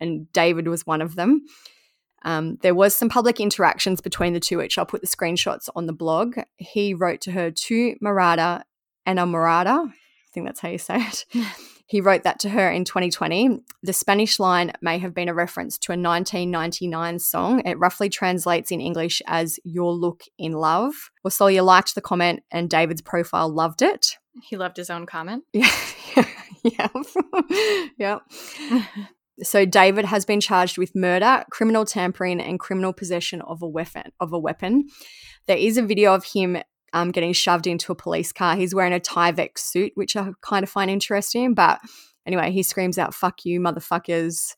and 0.02 0.30
David 0.32 0.68
was 0.68 0.86
one 0.86 1.00
of 1.00 1.14
them. 1.14 1.42
Um, 2.24 2.58
there 2.62 2.74
was 2.74 2.94
some 2.94 3.08
public 3.08 3.40
interactions 3.40 4.00
between 4.00 4.32
the 4.32 4.40
two, 4.40 4.58
which 4.58 4.78
I'll 4.78 4.86
put 4.86 5.00
the 5.00 5.06
screenshots 5.06 5.68
on 5.74 5.86
the 5.86 5.92
blog. 5.92 6.36
He 6.56 6.94
wrote 6.94 7.20
to 7.22 7.32
her 7.32 7.50
to 7.50 7.96
Marada 8.02 8.62
Enamorada. 9.06 9.88
I 9.88 10.30
think 10.32 10.46
that's 10.46 10.60
how 10.60 10.68
you 10.68 10.78
say 10.78 10.98
it. 10.98 11.24
He 11.92 12.00
wrote 12.00 12.22
that 12.22 12.38
to 12.38 12.48
her 12.48 12.70
in 12.70 12.86
2020. 12.86 13.60
The 13.82 13.92
Spanish 13.92 14.40
line 14.40 14.72
may 14.80 14.96
have 14.96 15.12
been 15.12 15.28
a 15.28 15.34
reference 15.34 15.76
to 15.80 15.92
a 15.92 16.00
1999 16.00 17.18
song. 17.18 17.60
It 17.66 17.78
roughly 17.78 18.08
translates 18.08 18.70
in 18.70 18.80
English 18.80 19.20
as 19.26 19.58
Your 19.62 19.92
Look 19.92 20.22
in 20.38 20.52
Love. 20.52 20.94
Orsolya 21.26 21.62
liked 21.62 21.94
the 21.94 22.00
comment 22.00 22.44
and 22.50 22.70
David's 22.70 23.02
profile 23.02 23.50
loved 23.50 23.82
it. 23.82 24.16
He 24.42 24.56
loved 24.56 24.78
his 24.78 24.88
own 24.88 25.04
comment. 25.04 25.44
Yeah. 25.54 26.88
yeah. 27.98 28.18
yeah. 28.70 28.84
So 29.40 29.64
David 29.64 30.04
has 30.04 30.24
been 30.24 30.40
charged 30.40 30.78
with 30.78 30.94
murder, 30.94 31.44
criminal 31.50 31.84
tampering, 31.84 32.40
and 32.40 32.60
criminal 32.60 32.92
possession 32.92 33.40
of 33.42 33.62
a 33.62 33.68
weapon. 33.68 34.12
Of 34.20 34.32
a 34.32 34.38
weapon, 34.38 34.88
there 35.46 35.56
is 35.56 35.78
a 35.78 35.82
video 35.82 36.14
of 36.14 36.24
him 36.24 36.58
um, 36.92 37.10
getting 37.10 37.32
shoved 37.32 37.66
into 37.66 37.92
a 37.92 37.96
police 37.96 38.32
car. 38.32 38.56
He's 38.56 38.74
wearing 38.74 38.92
a 38.92 39.00
Tyvek 39.00 39.58
suit, 39.58 39.92
which 39.94 40.16
I 40.16 40.32
kind 40.42 40.62
of 40.62 40.68
find 40.68 40.90
interesting. 40.90 41.54
But 41.54 41.80
anyway, 42.26 42.50
he 42.50 42.62
screams 42.62 42.98
out, 42.98 43.14
fuck 43.14 43.44
you, 43.44 43.60
motherfuckers, 43.60 44.54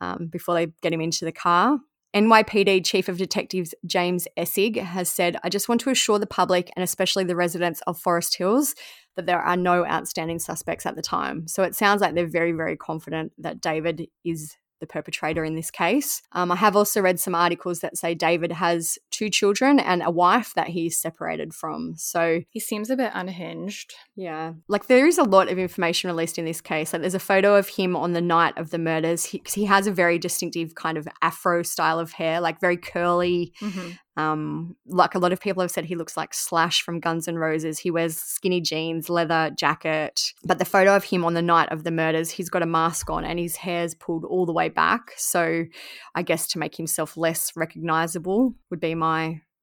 um, 0.00 0.28
before 0.30 0.54
they 0.54 0.66
get 0.82 0.92
him 0.92 1.00
into 1.00 1.24
the 1.24 1.32
car. 1.32 1.78
NYPD 2.14 2.84
Chief 2.86 3.08
of 3.08 3.18
Detectives 3.18 3.74
James 3.84 4.26
Essig 4.38 4.76
has 4.76 5.10
said, 5.10 5.36
I 5.44 5.50
just 5.50 5.68
want 5.68 5.82
to 5.82 5.90
assure 5.90 6.18
the 6.18 6.26
public 6.26 6.70
and 6.74 6.82
especially 6.82 7.24
the 7.24 7.36
residents 7.36 7.82
of 7.86 7.98
Forest 7.98 8.38
Hills 8.38 8.74
that 9.18 9.26
there 9.26 9.42
are 9.42 9.56
no 9.56 9.84
outstanding 9.84 10.38
suspects 10.38 10.86
at 10.86 10.94
the 10.94 11.02
time. 11.02 11.48
So 11.48 11.64
it 11.64 11.74
sounds 11.74 12.00
like 12.00 12.14
they're 12.14 12.24
very, 12.24 12.52
very 12.52 12.76
confident 12.76 13.32
that 13.36 13.60
David 13.60 14.06
is 14.24 14.56
the 14.80 14.86
perpetrator 14.86 15.44
in 15.44 15.56
this 15.56 15.72
case. 15.72 16.22
Um, 16.30 16.52
I 16.52 16.56
have 16.56 16.76
also 16.76 17.00
read 17.00 17.18
some 17.18 17.34
articles 17.34 17.80
that 17.80 17.98
say 17.98 18.14
David 18.14 18.52
has 18.52 18.96
two 19.18 19.28
children 19.28 19.80
and 19.80 20.02
a 20.02 20.10
wife 20.10 20.52
that 20.54 20.68
he's 20.68 21.00
separated 21.00 21.52
from. 21.52 21.94
So 21.96 22.42
he 22.50 22.60
seems 22.60 22.88
a 22.88 22.96
bit 22.96 23.10
unhinged. 23.14 23.94
Yeah. 24.14 24.52
Like 24.68 24.86
there 24.86 25.06
is 25.06 25.18
a 25.18 25.24
lot 25.24 25.50
of 25.50 25.58
information 25.58 26.08
released 26.08 26.38
in 26.38 26.44
this 26.44 26.60
case. 26.60 26.92
Like 26.92 27.02
there's 27.02 27.14
a 27.14 27.18
photo 27.18 27.56
of 27.56 27.68
him 27.68 27.96
on 27.96 28.12
the 28.12 28.20
night 28.20 28.56
of 28.56 28.70
the 28.70 28.78
murders. 28.78 29.24
He, 29.24 29.42
he 29.52 29.64
has 29.64 29.88
a 29.88 29.92
very 29.92 30.18
distinctive 30.18 30.76
kind 30.76 30.96
of 30.96 31.08
afro 31.20 31.64
style 31.64 31.98
of 31.98 32.12
hair, 32.12 32.40
like 32.40 32.60
very 32.60 32.76
curly. 32.76 33.52
Mm-hmm. 33.60 33.90
Um, 34.18 34.74
like 34.84 35.14
a 35.14 35.20
lot 35.20 35.32
of 35.32 35.40
people 35.40 35.60
have 35.60 35.70
said, 35.70 35.84
he 35.84 35.94
looks 35.94 36.16
like 36.16 36.34
Slash 36.34 36.82
from 36.82 36.98
Guns 36.98 37.28
N' 37.28 37.38
Roses. 37.38 37.78
He 37.78 37.92
wears 37.92 38.16
skinny 38.16 38.60
jeans, 38.60 39.08
leather 39.08 39.52
jacket. 39.56 40.32
But 40.44 40.58
the 40.58 40.64
photo 40.64 40.96
of 40.96 41.04
him 41.04 41.24
on 41.24 41.34
the 41.34 41.42
night 41.42 41.70
of 41.70 41.84
the 41.84 41.92
murders, 41.92 42.30
he's 42.30 42.50
got 42.50 42.64
a 42.64 42.66
mask 42.66 43.10
on 43.10 43.24
and 43.24 43.38
his 43.38 43.54
hair's 43.54 43.94
pulled 43.94 44.24
all 44.24 44.44
the 44.44 44.52
way 44.52 44.70
back. 44.70 45.12
So 45.16 45.64
I 46.16 46.22
guess 46.22 46.48
to 46.48 46.58
make 46.58 46.74
himself 46.74 47.16
less 47.16 47.52
recognizable 47.54 48.54
would 48.70 48.80
be 48.80 48.96
my 48.96 49.07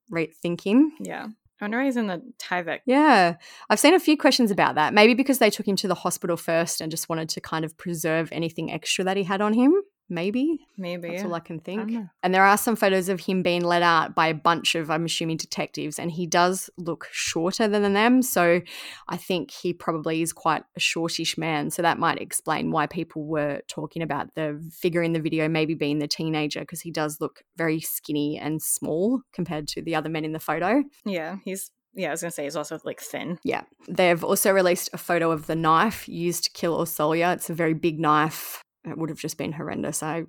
right 0.09 0.33
thinking. 0.35 0.91
Yeah. 0.99 1.27
I 1.61 1.63
wonder 1.63 1.77
why 1.77 1.85
he's 1.85 1.97
in 1.97 2.07
the 2.07 2.21
Tyvek. 2.37 2.79
Yeah. 2.85 3.35
I've 3.69 3.79
seen 3.79 3.93
a 3.93 3.99
few 3.99 4.17
questions 4.17 4.51
about 4.51 4.75
that. 4.75 4.93
Maybe 4.93 5.13
because 5.13 5.39
they 5.39 5.49
took 5.49 5.67
him 5.67 5.77
to 5.77 5.87
the 5.87 5.95
hospital 5.95 6.35
first 6.35 6.81
and 6.81 6.91
just 6.91 7.07
wanted 7.07 7.29
to 7.29 7.41
kind 7.41 7.63
of 7.63 7.77
preserve 7.77 8.29
anything 8.33 8.71
extra 8.71 9.05
that 9.05 9.15
he 9.15 9.23
had 9.23 9.39
on 9.41 9.53
him. 9.53 9.73
Maybe. 10.07 10.67
Maybe. 10.77 11.09
That's 11.09 11.23
all 11.23 11.33
I 11.33 11.39
can 11.39 11.59
think. 11.59 11.91
I 11.91 12.09
and 12.21 12.33
there 12.33 12.43
are 12.43 12.57
some 12.57 12.75
photos 12.75 13.09
of 13.09 13.21
him 13.21 13.41
being 13.41 13.63
let 13.63 13.81
out 13.81 14.13
by 14.13 14.27
a 14.27 14.33
bunch 14.35 14.75
of, 14.75 14.91
I'm 14.91 15.05
assuming, 15.05 15.37
detectives, 15.37 15.97
and 15.97 16.11
he 16.11 16.27
does 16.27 16.69
look 16.77 17.07
shorter 17.11 17.67
than 17.67 17.93
them. 17.93 18.21
So 18.21 18.61
I 19.07 19.17
think 19.17 19.51
he 19.51 19.73
probably 19.73 20.21
is 20.21 20.31
quite 20.31 20.63
a 20.75 20.79
shortish 20.79 21.37
man. 21.37 21.71
So 21.71 21.81
that 21.81 21.97
might 21.97 22.21
explain 22.21 22.71
why 22.71 22.85
people 22.85 23.25
were 23.25 23.61
talking 23.67 24.03
about 24.03 24.35
the 24.35 24.61
figure 24.71 25.01
in 25.01 25.13
the 25.13 25.19
video 25.19 25.47
maybe 25.47 25.73
being 25.73 25.99
the 25.99 26.07
teenager, 26.07 26.59
because 26.59 26.81
he 26.81 26.91
does 26.91 27.19
look 27.19 27.41
very 27.57 27.79
skinny 27.81 28.37
and 28.37 28.61
small 28.61 29.21
compared 29.33 29.67
to 29.69 29.81
the 29.81 29.95
other 29.95 30.09
men 30.09 30.25
in 30.25 30.33
the 30.33 30.39
photo. 30.39 30.83
Yeah, 31.05 31.37
he's 31.43 31.71
yeah, 31.95 32.09
I 32.09 32.11
was 32.11 32.21
gonna 32.21 32.31
say 32.31 32.43
he's 32.43 32.57
also 32.57 32.77
like 32.83 32.99
thin. 32.99 33.39
Yeah. 33.43 33.63
They've 33.87 34.23
also 34.23 34.51
released 34.51 34.89
a 34.91 34.97
photo 34.97 35.31
of 35.31 35.47
the 35.47 35.55
knife 35.55 36.09
used 36.09 36.43
to 36.43 36.51
kill 36.51 36.77
Orsolya. 36.77 37.33
It's 37.35 37.49
a 37.49 37.53
very 37.53 37.73
big 37.73 37.99
knife 37.99 38.61
it 38.91 38.97
would 38.97 39.09
have 39.09 39.19
just 39.19 39.37
been 39.37 39.53
horrendous. 39.53 40.03
I 40.03 40.25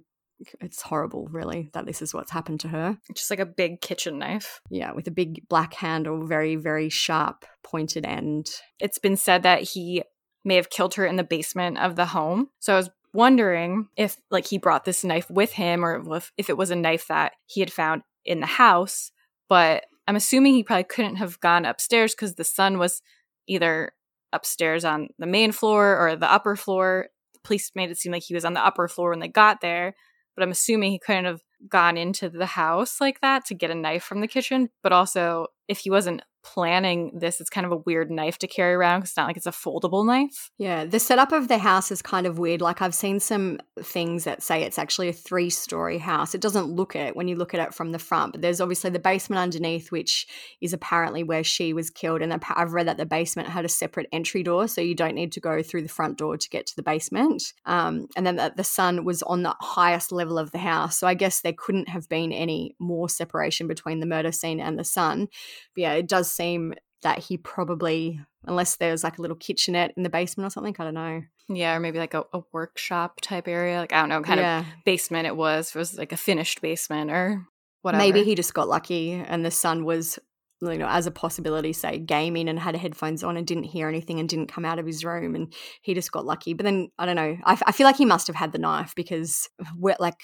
it's 0.61 0.83
horrible, 0.83 1.29
really, 1.31 1.71
that 1.73 1.87
this 1.87 2.03
is 2.03 2.13
what's 2.13 2.31
happened 2.31 2.61
to 2.61 2.69
her. 2.69 2.99
Just 3.15 3.31
like 3.31 3.39
a 3.39 3.47
big 3.47 3.81
kitchen 3.81 4.19
knife. 4.19 4.61
Yeah, 4.71 4.93
with 4.93 5.07
a 5.09 5.13
big 5.13 5.49
black 5.49 5.75
handle, 5.75 6.27
very, 6.27 6.57
very 6.57 6.89
sharp, 6.89 7.45
pointed 7.63 8.05
end. 8.05 8.51
It's 8.79 8.99
been 8.99 9.17
said 9.17 9.43
that 9.45 9.63
he 9.63 10.03
may 10.45 10.57
have 10.57 10.71
killed 10.71 10.95
her 10.95 11.07
in 11.07 11.17
the 11.17 11.25
basement 11.25 11.79
of 11.79 11.97
the 11.97 12.07
home. 12.07 12.51
So 12.61 12.75
I 12.75 12.77
was 12.77 12.91
wondering 13.13 13.89
if, 13.97 14.19
like, 14.31 14.47
he 14.47 14.59
brought 14.59 14.85
this 14.85 15.05
knife 15.05 15.31
with 15.31 15.53
him 15.53 15.85
or 15.85 16.17
if, 16.17 16.33
if 16.37 16.51
it 16.51 16.57
was 16.57 16.71
a 16.71 16.77
knife 16.77 17.09
that 17.09 17.33
he 17.47 17.61
had 17.61 17.73
found 17.73 18.03
in 18.25 18.41
the 18.41 18.47
house. 18.47 19.11
But 19.49 19.87
I'm 20.07 20.17
assuming 20.17 20.55
he 20.55 20.63
probably 20.63 20.85
couldn't 20.85 21.17
have 21.17 21.41
gone 21.41 21.65
upstairs 21.65 22.15
because 22.15 22.35
the 22.35 22.45
son 22.45 22.79
was 22.79 23.01
either 23.49 23.93
upstairs 24.33 24.85
on 24.85 25.09
the 25.19 25.27
main 25.27 25.53
floor 25.53 25.97
or 25.97 26.17
the 26.17 26.31
upper 26.31 26.57
floor 26.57 27.09
police 27.47 27.71
made 27.75 27.91
it 27.91 27.99
seem 27.99 28.13
like 28.13 28.23
he 28.23 28.35
was 28.35 28.45
on 28.45 28.55
the 28.55 28.65
upper 28.65 28.89
floor 28.89 29.11
when 29.11 29.21
they 29.21 29.29
got 29.29 29.61
there, 29.61 29.95
but 30.35 30.43
I'm 30.43 30.51
assuming 30.51 30.91
he 30.91 30.99
couldn't 30.99 31.25
have 31.25 31.41
gone 31.69 31.97
into 31.97 32.29
the 32.29 32.47
house 32.47 33.01
like 33.01 33.21
that 33.21 33.45
to 33.47 33.55
get 33.55 33.71
a 33.71 33.75
knife 33.75 34.03
from 34.03 34.21
the 34.21 34.29
kitchen. 34.29 34.71
But 34.83 34.93
also, 34.93 35.47
if 35.69 35.79
he 35.79 35.91
wasn't 35.91 36.23
planning 36.47 37.11
this, 37.13 37.41
it's 37.41 37.51
kind 37.51 37.67
of 37.67 37.73
a 37.73 37.77
weird 37.77 38.09
knife 38.09 38.39
to 38.39 38.47
carry 38.47 38.75
around 38.75 39.01
because 39.01 39.11
it's 39.11 39.17
not 39.17 39.27
like 39.27 39.37
it's 39.37 39.47
a 39.47 39.51
foldable 39.51 40.07
knife. 40.07 40.51
Yeah, 40.59 40.85
the 40.85 41.01
setup 41.01 41.33
of 41.33 41.49
the 41.49 41.59
house 41.59 41.91
is 41.91 42.01
kind 42.01 42.25
of 42.25 42.39
weird. 42.39 42.61
Like 42.61 42.81
I've 42.81 42.95
seen 42.95 43.19
some 43.19 43.59
things 43.83 44.25
that 44.25 44.45
say 44.45 44.63
it's 44.63 44.79
actually 44.79 45.09
a 45.09 45.13
three 45.13 45.51
story 45.51 45.99
house. 45.99 46.35
It 46.35 46.41
doesn't 46.41 46.71
look 46.71 46.95
it 46.95 47.17
when 47.17 47.27
you 47.27 47.35
look 47.35 47.53
at 47.53 47.67
it 47.67 47.75
from 47.75 47.91
the 47.91 47.99
front, 47.99 48.33
but 48.33 48.43
there's 48.43 48.61
obviously 48.61 48.91
the 48.91 49.01
basement 49.01 49.41
underneath, 49.41 49.91
which 49.91 50.29
is 50.61 50.73
apparently 50.73 51.25
where 51.25 51.43
she 51.43 51.73
was 51.73 51.91
killed. 51.91 52.23
And 52.23 52.33
I've 52.33 52.73
read 52.73 52.87
that 52.87 52.97
the 52.97 53.07
basement 53.07 53.49
had 53.49 53.65
a 53.65 53.69
separate 53.69 54.07
entry 54.13 54.45
door, 54.45 54.69
so 54.69 54.81
you 54.81 54.95
don't 54.95 55.17
need 55.17 55.33
to 55.33 55.41
go 55.41 55.63
through 55.65 55.83
the 55.83 55.89
front 55.89 56.17
door 56.17 56.37
to 56.37 56.49
get 56.49 56.67
to 56.69 56.77
the 56.77 56.83
basement. 56.83 57.43
Um, 57.65 58.07
and 58.17 58.25
then 58.25 58.37
the, 58.37 58.53
the 58.57 58.65
son 58.65 59.05
was 59.05 59.23
on 59.25 59.43
the 59.43 59.57
highest 59.61 60.13
level 60.13 60.39
of 60.39 60.53
the 60.53 60.59
house, 60.59 60.97
so 60.97 61.09
I 61.09 61.15
guess 61.15 61.41
there 61.41 61.55
couldn't 61.57 61.89
have 61.89 62.09
been 62.09 62.33
any 62.33 62.77
more 62.79 63.09
separation 63.09 63.67
between 63.67 63.99
the 63.99 64.07
murder 64.07 64.31
scene 64.31 64.61
and 64.61 64.79
the 64.79 64.85
son. 64.85 65.27
But 65.75 65.81
yeah, 65.81 65.93
it 65.93 66.09
does 66.09 66.31
seem 66.31 66.75
that 67.03 67.19
he 67.19 67.37
probably, 67.37 68.21
unless 68.45 68.77
there's 68.77 69.05
like 69.05 69.19
a 69.19 69.23
little 69.23 69.37
kitchenette 69.37 69.93
in 69.97 70.03
the 70.03 70.09
basement 70.09 70.47
or 70.47 70.51
something, 70.51 70.75
I 70.79 70.85
don't 70.85 70.95
know. 70.95 71.23
Yeah, 71.49 71.77
or 71.77 71.81
maybe 71.81 71.99
like 71.99 72.15
a, 72.15 72.25
a 72.33 72.43
workshop 72.53 73.21
type 73.21 73.47
area. 73.47 73.79
Like, 73.79 73.93
I 73.93 74.01
don't 74.01 74.09
know, 74.09 74.23
kind 74.23 74.41
yeah. 74.41 74.61
of 74.61 74.67
basement 74.85 75.27
it 75.27 75.37
was. 75.37 75.69
It 75.69 75.79
was 75.79 75.97
like 75.97 76.13
a 76.13 76.17
finished 76.17 76.61
basement 76.61 77.11
or 77.11 77.47
whatever. 77.83 78.03
Maybe 78.03 78.25
he 78.25 78.35
just 78.35 78.55
got 78.55 78.69
lucky 78.69 79.13
and 79.13 79.45
the 79.45 79.51
son 79.51 79.85
was 79.85 80.19
you 80.63 80.79
know, 80.79 80.89
as 80.89 81.07
a 81.07 81.11
possibility, 81.11 81.73
say 81.73 81.99
gaming 81.99 82.49
and 82.49 82.59
had 82.59 82.77
headphones 82.77 83.23
on 83.23 83.37
and 83.37 83.47
didn't 83.47 83.65
hear 83.65 83.89
anything 83.89 84.19
and 84.19 84.29
didn't 84.29 84.47
come 84.47 84.65
out 84.65 84.79
of 84.79 84.87
his 84.87 85.05
room 85.05 85.35
and 85.35 85.53
he 85.83 85.93
just 85.93 86.13
got 86.13 86.25
lucky. 86.25 86.55
But 86.55 86.65
then 86.65 86.89
I 86.99 87.07
don't 87.07 87.17
know. 87.17 87.37
I, 87.45 87.61
I 87.67 87.73
feel 87.73 87.87
like 87.87 87.97
he 87.97 88.07
must 88.07 88.27
have 88.27 88.37
had 88.37 88.53
the 88.53 88.59
knife 88.59 88.95
because 88.95 89.49
uh, 89.61 89.69
we're 89.77 89.97
like 90.01 90.17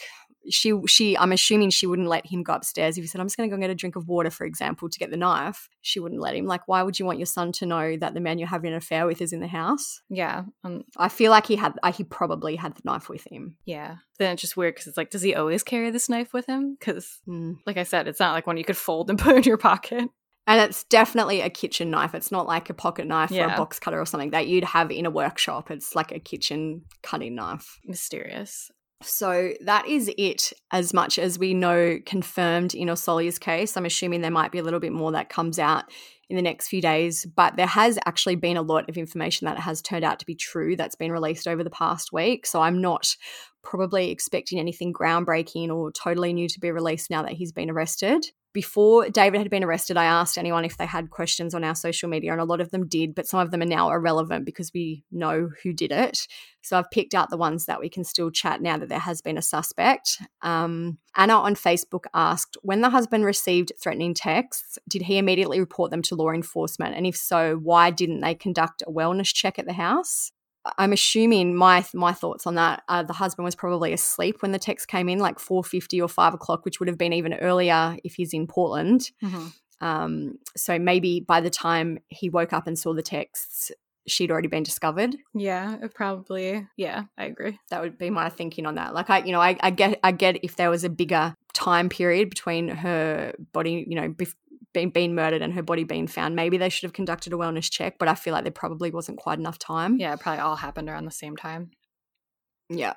she 0.51 0.75
she 0.87 1.17
I'm 1.17 1.33
assuming 1.33 1.71
she 1.71 1.87
wouldn't 1.87 2.09
let 2.09 2.27
him 2.27 2.43
go 2.43 2.55
upstairs 2.55 2.97
if 2.97 3.05
he 3.05 3.09
said 3.09 3.21
I'm 3.21 3.27
just 3.27 3.37
going 3.37 3.49
to 3.49 3.51
go 3.51 3.55
and 3.55 3.63
get 3.63 3.71
a 3.71 3.75
drink 3.75 3.97
of 3.97 4.09
water, 4.09 4.31
for 4.31 4.45
example, 4.45 4.89
to 4.89 4.99
get 4.99 5.11
the 5.11 5.17
knife. 5.17 5.69
She 5.81 6.01
wouldn't 6.01 6.21
let 6.21 6.35
him. 6.35 6.47
Like, 6.47 6.67
why 6.67 6.83
would 6.83 6.99
you 6.99 7.07
want 7.07 7.19
your 7.19 7.27
son 7.27 7.53
to 7.53 7.67
know 7.67 7.97
that 7.97 8.15
the 8.15 8.21
man 8.21 8.39
you're 8.39 8.49
having 8.49 8.71
an 8.71 8.77
affair 8.77 9.07
with 9.07 9.21
is 9.21 9.33
in 9.33 9.41
the 9.41 9.49
house? 9.49 10.03
Yeah, 10.09 10.45
um, 10.65 10.85
I 10.97 11.09
feel 11.09 11.31
like 11.31 11.47
he 11.47 11.57
had 11.57 11.75
he 11.95 12.05
probably 12.05 12.57
had 12.57 12.75
the 12.75 12.83
knife 12.85 13.09
with 13.09 13.27
him. 13.31 13.57
Yeah, 13.65 13.97
then 14.19 14.33
it's 14.33 14.43
just 14.43 14.57
weird 14.57 14.75
because 14.75 14.87
it's 14.87 14.97
like, 14.97 15.11
does 15.11 15.23
he 15.23 15.35
always 15.35 15.63
carry 15.63 15.91
this 15.91 16.09
knife 16.09 16.33
with 16.33 16.47
him? 16.47 16.77
Because, 16.79 17.21
mm. 17.29 17.57
like 17.67 17.77
I 17.77 17.85
said, 17.85 18.09
it's 18.09 18.21
not 18.21 18.33
like 18.33 18.47
one 18.47 18.57
you 18.57 18.65
could 18.65 18.77
fold 18.77 19.11
and 19.11 19.19
put 19.19 19.37
in 19.37 19.43
your 19.45 19.59
pocket. 19.59 20.09
And 20.47 20.61
it's 20.61 20.85
definitely 20.85 21.41
a 21.41 21.51
kitchen 21.51 21.91
knife. 21.91 22.15
It's 22.15 22.33
not 22.33 22.47
like 22.47 22.69
a 22.69 22.75
pocket 22.75 23.07
knife 23.07 23.31
yeah. 23.31 23.47
or 23.47 23.55
a 23.55 23.57
box 23.57 23.79
cutter 23.79 24.01
or 24.01 24.07
something 24.07 24.31
that 24.31 24.49
you'd 24.49 24.65
have 24.65 24.91
in 24.91 25.07
a 25.07 25.11
workshop. 25.11 25.71
It's 25.71 25.95
like 25.95 26.11
a 26.11 26.19
kitchen 26.19 26.83
cutting 27.03 27.37
knife. 27.37 27.79
Mysterious. 27.85 28.71
So 29.03 29.53
that 29.61 29.87
is 29.87 30.11
it, 30.17 30.53
as 30.71 30.95
much 30.95 31.19
as 31.19 31.39
we 31.39 31.55
know 31.55 31.99
confirmed 32.05 32.75
in 32.75 32.89
Orsolya's 32.89 33.39
case. 33.39 33.77
I'm 33.77 33.85
assuming 33.85 34.21
there 34.21 34.31
might 34.31 34.53
be 34.53 34.59
a 34.59 34.63
little 34.63 34.81
bit 34.81 34.93
more 34.93 35.13
that 35.13 35.29
comes 35.29 35.59
out 35.59 35.85
in 36.31 36.37
the 36.37 36.43
next 36.43 36.69
few 36.69 36.81
days, 36.81 37.27
but 37.27 37.57
there 37.57 37.67
has 37.67 37.99
actually 38.07 38.37
been 38.37 38.57
a 38.57 38.63
lot 38.63 38.89
of 38.89 38.97
information 38.97 39.45
that 39.47 39.59
has 39.59 39.83
turned 39.83 40.05
out 40.05 40.19
to 40.19 40.27
be 40.27 40.35
true 40.35 40.77
that's 40.77 40.95
been 40.95 41.13
released 41.13 41.47
over 41.47 41.63
the 41.63 41.69
past 41.69 42.13
week. 42.13 42.47
So 42.47 42.63
I'm 42.63 42.81
not 42.81 43.17
probably 43.63 44.11
expecting 44.11 44.59
anything 44.59 44.93
groundbreaking 44.93 45.71
or 45.71 45.93
totally 45.93 46.33
new 46.33 46.49
to 46.49 46.61
be 46.61 46.71
released 46.71 47.11
now 47.11 47.23
that 47.23 47.33
he's 47.33 47.53
been 47.53 47.71
arrested 47.71 48.27
before 48.53 49.09
David 49.09 49.39
had 49.39 49.51
been 49.51 49.65
arrested, 49.65 49.97
I 49.97 50.05
asked 50.05 50.37
anyone 50.37 50.65
if 50.65 50.77
they 50.77 50.85
had 50.85 51.11
questions 51.11 51.55
on 51.55 51.65
our 51.65 51.75
social 51.75 52.09
media, 52.09 52.33
and 52.33 52.41
a 52.41 52.45
lot 52.45 52.61
of 52.61 52.71
them 52.71 52.87
did, 52.87 53.15
but 53.15 53.27
some 53.27 53.41
of 53.41 53.51
them 53.51 53.63
are 53.63 53.67
now 53.67 53.91
irrelevant 53.91 54.45
because 54.45 54.73
we 54.75 55.05
know 55.11 55.49
who 55.63 55.73
did 55.73 55.91
it. 55.91 56.27
So 56.61 56.79
I've 56.79 56.91
picked 56.91 57.15
out 57.15 57.31
the 57.31 57.37
ones 57.37 57.65
that 57.67 57.81
we 57.81 57.89
can 57.89 58.05
still 58.05 58.31
chat 58.31 58.61
now 58.61 58.77
that 58.77 58.89
there 58.89 58.99
has 58.99 59.23
been 59.23 59.39
a 59.39 59.43
suspect. 59.43 60.21
Um, 60.43 60.99
Anna 61.17 61.35
on 61.35 61.55
Facebook 61.55 62.05
asked 62.15 62.57
When 62.63 62.83
the 62.83 62.91
husband 62.91 63.25
received 63.25 63.73
threatening 63.81 64.15
texts, 64.15 64.79
did 64.89 65.03
he 65.03 65.19
immediately 65.19 65.59
report 65.59 65.91
them 65.91 66.03
to 66.03 66.15
law 66.15 66.31
enforcement? 66.31 66.95
And 66.95 67.07
if 67.07 67.17
so, 67.17 67.57
why 67.57 67.91
didn't 67.91 68.21
they 68.21 68.35
conduct 68.35 68.83
a 68.83 68.91
wellness 68.91 69.33
check 69.33 69.59
at 69.59 69.67
the 69.67 69.73
house? 69.73 70.31
I'm 70.79 70.93
assuming 70.93 71.55
my 71.55 71.85
my 71.95 72.13
thoughts 72.13 72.47
on 72.47 72.55
that. 72.55 72.83
Uh, 72.89 73.03
the 73.03 73.13
husband 73.13 73.45
was 73.45 73.55
probably 73.55 73.93
asleep 73.93 74.43
when 74.43 74.53
the 74.53 74.59
text 74.59 74.89
came 74.89 75.09
in, 75.09 75.19
like 75.19 75.39
four 75.39 75.65
fifty 75.65 76.01
or 76.01 76.09
five 76.09 76.35
o'clock, 76.35 76.65
which 76.65 76.81
would 76.81 76.89
have 76.89 76.99
been 76.99 77.13
even 77.13 77.35
earlier 77.35 77.97
if 78.05 78.15
he's 78.15 78.33
in 78.33 78.47
Portland. 78.47 79.11
Mm-hmm. 79.23 79.47
Um, 79.85 80.39
so 80.57 80.79
maybe 80.79 81.21
by 81.21 81.41
the 81.41 81.51
time 81.51 81.99
he 82.09 82.29
woke 82.29 82.53
up 82.53 82.69
and 82.69 82.79
saw 82.79 82.95
the 82.95 83.03
texts, 83.03 83.73
she'd 84.07 84.31
already 84.31 84.49
been 84.49 84.63
discovered. 84.63 85.17
Yeah, 85.35 85.77
probably. 85.95 86.67
Yeah, 86.77 87.05
I 87.19 87.25
agree. 87.25 87.59
That 87.71 87.83
would 87.83 87.99
be 87.99 88.11
my 88.11 88.29
thinking 88.29 88.67
on 88.67 88.77
that. 88.77 88.95
Like 88.95 89.11
I, 89.11 89.19
you 89.19 89.33
know, 89.33 89.41
I, 89.41 89.57
I 89.61 89.71
get, 89.71 89.99
I 90.05 90.13
get 90.13 90.45
if 90.45 90.57
there 90.57 90.71
was 90.71 90.85
a 90.85 90.89
bigger 90.89 91.35
time 91.53 91.89
period 91.89 92.31
between 92.31 92.69
her 92.69 93.35
body, 93.53 93.85
you 93.89 93.97
know, 94.01 94.09
bef- 94.09 94.35
being, 94.73 94.91
being 94.91 95.15
murdered 95.15 95.43
and 95.43 95.53
her 95.55 95.63
body 95.63 95.85
being 95.85 96.07
found. 96.07 96.37
Maybe 96.37 96.57
they 96.57 96.69
should 96.69 96.87
have 96.87 96.93
conducted 96.93 97.33
a 97.33 97.37
wellness 97.37 97.71
check, 97.71 97.99
but 97.99 98.09
I 98.09 98.15
feel 98.15 98.33
like 98.33 98.45
there 98.45 98.53
probably 98.53 98.91
wasn't 98.91 99.19
quite 99.19 99.39
enough 99.39 99.59
time. 99.59 99.99
Yeah, 99.99 100.15
it 100.15 100.21
probably 100.21 100.41
all 100.41 100.57
happened 100.57 100.89
around 100.89 101.05
the 101.05 101.11
same 101.11 101.37
time. 101.37 101.71
Yeah. 102.69 102.95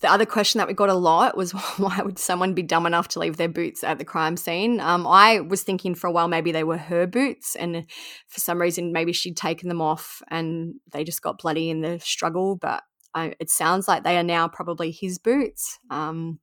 The 0.00 0.10
other 0.10 0.26
question 0.26 0.58
that 0.58 0.68
we 0.68 0.74
got 0.74 0.88
a 0.88 0.94
lot 0.94 1.36
was 1.36 1.52
why 1.78 2.00
would 2.02 2.18
someone 2.18 2.54
be 2.54 2.62
dumb 2.62 2.86
enough 2.86 3.08
to 3.08 3.18
leave 3.18 3.36
their 3.36 3.48
boots 3.48 3.84
at 3.84 3.98
the 3.98 4.04
crime 4.04 4.36
scene? 4.36 4.80
Um, 4.80 5.06
I 5.06 5.40
was 5.40 5.62
thinking 5.62 5.94
for 5.94 6.06
a 6.06 6.12
while 6.12 6.28
maybe 6.28 6.52
they 6.52 6.64
were 6.64 6.78
her 6.78 7.06
boots, 7.06 7.56
and 7.56 7.86
for 8.28 8.40
some 8.40 8.60
reason 8.60 8.92
maybe 8.92 9.12
she'd 9.12 9.36
taken 9.36 9.68
them 9.68 9.80
off 9.80 10.22
and 10.28 10.74
they 10.92 11.04
just 11.04 11.22
got 11.22 11.38
bloody 11.38 11.70
in 11.70 11.82
the 11.82 11.98
struggle. 12.00 12.56
But 12.56 12.82
I, 13.14 13.34
it 13.38 13.50
sounds 13.50 13.88
like 13.88 14.04
they 14.04 14.16
are 14.16 14.22
now 14.22 14.48
probably 14.48 14.90
his 14.90 15.18
boots. 15.18 15.78
Um, 15.90 16.40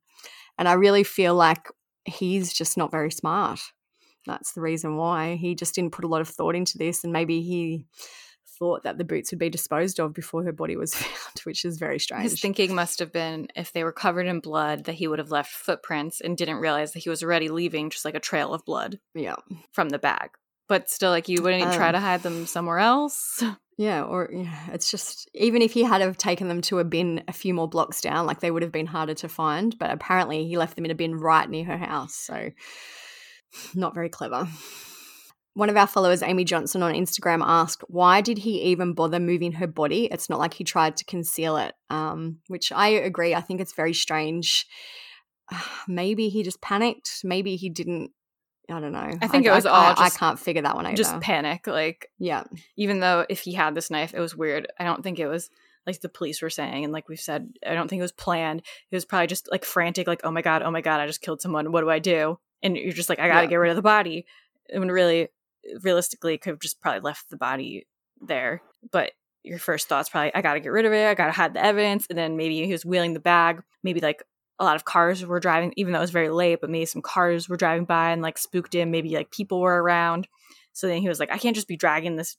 and 0.58 0.68
I 0.68 0.74
really 0.74 1.04
feel 1.04 1.34
like 1.34 1.68
he's 2.04 2.52
just 2.52 2.76
not 2.76 2.90
very 2.90 3.10
smart 3.10 3.60
that's 4.26 4.52
the 4.52 4.60
reason 4.60 4.96
why 4.96 5.36
he 5.36 5.54
just 5.54 5.74
didn't 5.74 5.92
put 5.92 6.04
a 6.04 6.08
lot 6.08 6.20
of 6.20 6.28
thought 6.28 6.54
into 6.54 6.78
this 6.78 7.04
and 7.04 7.12
maybe 7.12 7.42
he 7.42 7.86
thought 8.60 8.82
that 8.82 8.98
the 8.98 9.04
boots 9.04 9.32
would 9.32 9.38
be 9.38 9.48
disposed 9.48 9.98
of 9.98 10.12
before 10.12 10.44
her 10.44 10.52
body 10.52 10.76
was 10.76 10.94
found 10.94 11.38
which 11.44 11.64
is 11.64 11.78
very 11.78 11.98
strange. 11.98 12.22
his 12.22 12.40
thinking 12.40 12.74
must 12.74 12.98
have 12.98 13.12
been 13.12 13.48
if 13.56 13.72
they 13.72 13.82
were 13.82 13.92
covered 13.92 14.26
in 14.26 14.38
blood 14.38 14.84
that 14.84 14.94
he 14.94 15.08
would 15.08 15.18
have 15.18 15.30
left 15.30 15.50
footprints 15.50 16.20
and 16.20 16.36
didn't 16.36 16.58
realize 16.58 16.92
that 16.92 17.02
he 17.02 17.08
was 17.08 17.22
already 17.22 17.48
leaving 17.48 17.90
just 17.90 18.04
like 18.04 18.14
a 18.14 18.20
trail 18.20 18.54
of 18.54 18.64
blood 18.64 19.00
yeah. 19.14 19.36
from 19.72 19.88
the 19.88 19.98
bag. 19.98 20.30
But 20.68 20.88
still 20.88 21.10
like 21.10 21.28
you 21.28 21.42
wouldn't 21.42 21.64
um, 21.64 21.74
try 21.74 21.90
to 21.90 21.98
hide 21.98 22.22
them 22.22 22.46
somewhere 22.46 22.78
else. 22.78 23.42
Yeah 23.80 24.02
or 24.02 24.28
yeah 24.30 24.66
it's 24.74 24.90
just 24.90 25.30
even 25.32 25.62
if 25.62 25.72
he 25.72 25.84
had 25.84 26.02
have 26.02 26.18
taken 26.18 26.48
them 26.48 26.60
to 26.62 26.80
a 26.80 26.84
bin 26.84 27.24
a 27.28 27.32
few 27.32 27.54
more 27.54 27.66
blocks 27.66 28.02
down 28.02 28.26
like 28.26 28.40
they 28.40 28.50
would 28.50 28.60
have 28.60 28.70
been 28.70 28.84
harder 28.84 29.14
to 29.14 29.28
find 29.30 29.78
but 29.78 29.90
apparently 29.90 30.46
he 30.46 30.58
left 30.58 30.76
them 30.76 30.84
in 30.84 30.90
a 30.90 30.94
bin 30.94 31.14
right 31.14 31.48
near 31.48 31.64
her 31.64 31.78
house 31.78 32.14
so 32.14 32.50
not 33.74 33.94
very 33.94 34.08
clever. 34.08 34.48
One 35.54 35.68
of 35.68 35.76
our 35.76 35.86
followers, 35.86 36.22
Amy 36.22 36.44
Johnson 36.44 36.82
on 36.82 36.94
Instagram, 36.94 37.42
asked, 37.44 37.82
Why 37.88 38.20
did 38.20 38.38
he 38.38 38.62
even 38.62 38.94
bother 38.94 39.18
moving 39.18 39.52
her 39.52 39.66
body? 39.66 40.06
It's 40.06 40.30
not 40.30 40.38
like 40.38 40.54
he 40.54 40.64
tried 40.64 40.96
to 40.98 41.04
conceal 41.04 41.56
it, 41.56 41.74
um, 41.90 42.38
which 42.46 42.70
I 42.70 42.88
agree. 42.88 43.34
I 43.34 43.40
think 43.40 43.60
it's 43.60 43.72
very 43.72 43.94
strange. 43.94 44.66
Maybe 45.88 46.28
he 46.28 46.42
just 46.42 46.60
panicked. 46.60 47.20
Maybe 47.24 47.56
he 47.56 47.68
didn't. 47.68 48.12
I 48.70 48.78
don't 48.78 48.92
know. 48.92 49.10
I 49.20 49.26
think 49.26 49.46
I, 49.46 49.50
it 49.50 49.54
was 49.54 49.66
I, 49.66 49.70
all. 49.70 49.94
I, 49.98 50.06
I, 50.06 50.10
can't 50.10 50.38
figure 50.38 50.62
that 50.62 50.76
one 50.76 50.86
out. 50.86 50.94
Just 50.94 51.20
panic. 51.20 51.66
Like, 51.66 52.08
yeah. 52.20 52.44
Even 52.76 53.00
though 53.00 53.26
if 53.28 53.40
he 53.40 53.52
had 53.52 53.74
this 53.74 53.90
knife, 53.90 54.14
it 54.14 54.20
was 54.20 54.36
weird. 54.36 54.68
I 54.78 54.84
don't 54.84 55.02
think 55.02 55.18
it 55.18 55.26
was 55.26 55.50
like 55.86 56.00
the 56.00 56.08
police 56.08 56.42
were 56.42 56.50
saying 56.50 56.84
and 56.84 56.92
like 56.92 57.08
we've 57.08 57.20
said 57.20 57.48
i 57.66 57.74
don't 57.74 57.88
think 57.88 58.00
it 58.00 58.02
was 58.02 58.12
planned 58.12 58.60
it 58.60 58.94
was 58.94 59.04
probably 59.04 59.26
just 59.26 59.50
like 59.50 59.64
frantic 59.64 60.06
like 60.06 60.20
oh 60.24 60.30
my 60.30 60.42
god 60.42 60.62
oh 60.62 60.70
my 60.70 60.80
god 60.80 61.00
i 61.00 61.06
just 61.06 61.22
killed 61.22 61.40
someone 61.40 61.72
what 61.72 61.80
do 61.80 61.90
i 61.90 61.98
do 61.98 62.38
and 62.62 62.76
you're 62.76 62.92
just 62.92 63.08
like, 63.08 63.18
I 63.18 63.28
got 63.28 63.36
to 63.36 63.42
yeah. 63.42 63.50
get 63.50 63.56
rid 63.56 63.70
of 63.70 63.76
the 63.76 63.82
body. 63.82 64.26
When 64.72 64.90
really, 64.90 65.28
realistically, 65.82 66.38
could 66.38 66.50
have 66.50 66.60
just 66.60 66.80
probably 66.80 67.00
left 67.00 67.30
the 67.30 67.36
body 67.36 67.86
there. 68.20 68.62
But 68.90 69.12
your 69.42 69.58
first 69.58 69.88
thought's 69.88 70.08
probably, 70.08 70.34
I 70.34 70.42
got 70.42 70.54
to 70.54 70.60
get 70.60 70.68
rid 70.70 70.84
of 70.84 70.92
it. 70.92 71.06
I 71.06 71.14
got 71.14 71.26
to 71.26 71.32
hide 71.32 71.54
the 71.54 71.64
evidence. 71.64 72.06
And 72.08 72.18
then 72.18 72.36
maybe 72.36 72.64
he 72.64 72.72
was 72.72 72.84
wheeling 72.84 73.14
the 73.14 73.20
bag. 73.20 73.62
Maybe 73.82 74.00
like 74.00 74.22
a 74.58 74.64
lot 74.64 74.76
of 74.76 74.84
cars 74.84 75.24
were 75.24 75.40
driving, 75.40 75.72
even 75.76 75.92
though 75.92 75.98
it 75.98 76.02
was 76.02 76.10
very 76.10 76.28
late, 76.28 76.60
but 76.60 76.70
maybe 76.70 76.84
some 76.84 77.02
cars 77.02 77.48
were 77.48 77.56
driving 77.56 77.86
by 77.86 78.10
and 78.10 78.22
like 78.22 78.38
spooked 78.38 78.74
him. 78.74 78.90
Maybe 78.90 79.14
like 79.14 79.30
people 79.30 79.60
were 79.60 79.82
around. 79.82 80.28
So 80.72 80.86
then 80.86 81.00
he 81.00 81.08
was 81.08 81.18
like, 81.18 81.32
I 81.32 81.38
can't 81.38 81.56
just 81.56 81.68
be 81.68 81.76
dragging 81.76 82.16
this 82.16 82.36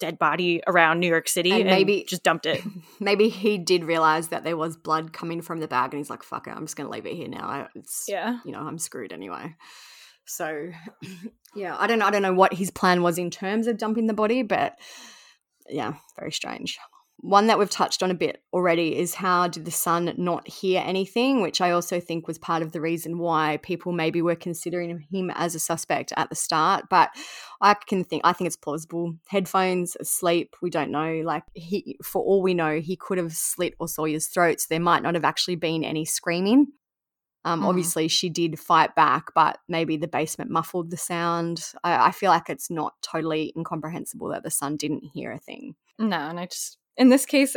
dead 0.00 0.18
body 0.18 0.62
around 0.66 1.00
New 1.00 1.06
York 1.06 1.28
City 1.28 1.50
and, 1.50 1.60
and 1.62 1.70
maybe 1.70 2.04
just 2.08 2.22
dumped 2.22 2.46
it. 2.46 2.62
Maybe 3.00 3.28
he 3.28 3.58
did 3.58 3.84
realize 3.84 4.28
that 4.28 4.44
there 4.44 4.56
was 4.56 4.76
blood 4.76 5.12
coming 5.12 5.40
from 5.40 5.60
the 5.60 5.68
bag 5.68 5.92
and 5.92 5.98
he's 5.98 6.10
like, 6.10 6.22
fuck 6.22 6.46
it, 6.46 6.50
I'm 6.50 6.64
just 6.64 6.76
going 6.76 6.86
to 6.86 6.92
leave 6.92 7.06
it 7.06 7.14
here 7.14 7.28
now. 7.28 7.68
It's, 7.74 8.04
yeah. 8.08 8.38
You 8.44 8.52
know, 8.52 8.60
I'm 8.60 8.78
screwed 8.78 9.12
anyway. 9.12 9.54
So, 10.26 10.70
yeah, 11.54 11.76
I 11.78 11.86
don't 11.86 12.02
I 12.02 12.10
don't 12.10 12.22
know 12.22 12.32
what 12.32 12.54
his 12.54 12.70
plan 12.70 13.02
was 13.02 13.18
in 13.18 13.30
terms 13.30 13.66
of 13.66 13.78
dumping 13.78 14.06
the 14.06 14.14
body, 14.14 14.42
but 14.42 14.78
yeah, 15.68 15.94
very 16.18 16.32
strange. 16.32 16.78
One 17.24 17.46
that 17.46 17.58
we've 17.58 17.70
touched 17.70 18.02
on 18.02 18.10
a 18.10 18.14
bit 18.14 18.42
already 18.52 18.94
is 18.94 19.14
how 19.14 19.48
did 19.48 19.64
the 19.64 19.70
son 19.70 20.12
not 20.18 20.46
hear 20.46 20.82
anything, 20.84 21.40
which 21.40 21.62
I 21.62 21.70
also 21.70 21.98
think 21.98 22.28
was 22.28 22.36
part 22.36 22.62
of 22.62 22.72
the 22.72 22.82
reason 22.82 23.16
why 23.16 23.60
people 23.62 23.92
maybe 23.92 24.20
were 24.20 24.36
considering 24.36 25.06
him 25.10 25.30
as 25.34 25.54
a 25.54 25.58
suspect 25.58 26.12
at 26.18 26.28
the 26.28 26.34
start. 26.34 26.84
But 26.90 27.08
I 27.62 27.76
can 27.86 28.04
think, 28.04 28.20
I 28.26 28.34
think 28.34 28.48
it's 28.48 28.58
plausible. 28.58 29.14
Headphones, 29.26 29.96
asleep, 29.98 30.54
we 30.60 30.68
don't 30.68 30.90
know. 30.90 31.22
Like, 31.24 31.44
he, 31.54 31.96
for 32.04 32.22
all 32.22 32.42
we 32.42 32.52
know, 32.52 32.80
he 32.80 32.94
could 32.94 33.16
have 33.16 33.32
slit 33.32 33.72
Orsolya's 33.80 34.26
throats. 34.26 34.66
There 34.66 34.78
might 34.78 35.02
not 35.02 35.14
have 35.14 35.24
actually 35.24 35.56
been 35.56 35.82
any 35.82 36.04
screaming. 36.04 36.66
Um, 37.46 37.62
mm. 37.62 37.66
Obviously, 37.66 38.06
she 38.08 38.28
did 38.28 38.60
fight 38.60 38.94
back, 38.94 39.28
but 39.34 39.56
maybe 39.66 39.96
the 39.96 40.08
basement 40.08 40.50
muffled 40.50 40.90
the 40.90 40.98
sound. 40.98 41.72
I, 41.82 42.08
I 42.08 42.10
feel 42.10 42.28
like 42.28 42.50
it's 42.50 42.70
not 42.70 42.92
totally 43.00 43.50
incomprehensible 43.56 44.28
that 44.28 44.42
the 44.42 44.50
son 44.50 44.76
didn't 44.76 45.04
hear 45.14 45.32
a 45.32 45.38
thing. 45.38 45.74
No, 45.98 46.18
and 46.18 46.38
I 46.38 46.44
just 46.44 46.76
in 46.96 47.08
this 47.08 47.26
case, 47.26 47.56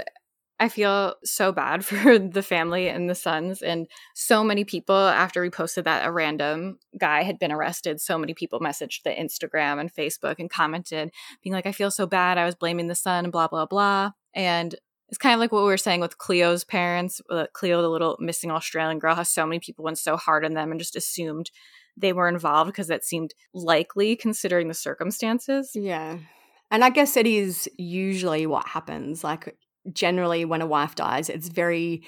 I 0.59 0.69
feel 0.69 1.15
so 1.23 1.51
bad 1.51 1.85
for 1.85 2.17
the 2.17 2.41
family 2.41 2.89
and 2.89 3.09
the 3.09 3.15
sons. 3.15 3.61
And 3.61 3.87
so 4.15 4.43
many 4.43 4.63
people, 4.63 4.95
after 4.95 5.41
we 5.41 5.49
posted 5.49 5.85
that 5.85 6.05
a 6.05 6.11
random 6.11 6.79
guy 6.97 7.23
had 7.23 7.39
been 7.39 7.51
arrested, 7.51 8.01
so 8.01 8.17
many 8.17 8.33
people 8.33 8.59
messaged 8.59 9.03
the 9.03 9.11
Instagram 9.11 9.79
and 9.79 9.93
Facebook 9.93 10.35
and 10.39 10.49
commented, 10.49 11.11
being 11.43 11.53
like, 11.53 11.65
I 11.65 11.71
feel 11.71 11.91
so 11.91 12.07
bad. 12.07 12.37
I 12.37 12.45
was 12.45 12.55
blaming 12.55 12.87
the 12.87 12.95
son 12.95 13.29
blah, 13.29 13.47
blah, 13.47 13.65
blah. 13.65 14.11
And 14.33 14.75
it's 15.09 15.17
kind 15.17 15.33
of 15.33 15.39
like 15.39 15.51
what 15.51 15.61
we 15.61 15.69
were 15.69 15.77
saying 15.77 16.01
with 16.01 16.17
Cleo's 16.17 16.63
parents. 16.63 17.21
Uh, 17.29 17.45
Cleo, 17.53 17.81
the 17.81 17.89
little 17.89 18.17
missing 18.19 18.51
Australian 18.51 18.99
girl, 18.99 19.15
how 19.15 19.23
so 19.23 19.45
many 19.45 19.59
people 19.59 19.85
went 19.85 19.97
so 19.97 20.17
hard 20.17 20.43
on 20.43 20.53
them 20.53 20.71
and 20.71 20.79
just 20.79 20.95
assumed 20.95 21.49
they 21.95 22.13
were 22.13 22.27
involved 22.27 22.67
because 22.67 22.87
that 22.87 23.05
seemed 23.05 23.33
likely 23.53 24.15
considering 24.15 24.67
the 24.67 24.73
circumstances. 24.73 25.71
Yeah. 25.73 26.17
And 26.71 26.83
I 26.83 26.89
guess 26.89 27.15
it 27.17 27.27
is 27.27 27.69
usually 27.77 28.45
what 28.45 28.67
happens. 28.67 29.23
Like, 29.23 29.55
generally, 29.93 30.45
when 30.45 30.61
a 30.61 30.67
wife 30.67 30.95
dies, 30.95 31.29
it's 31.29 31.47
very, 31.47 32.03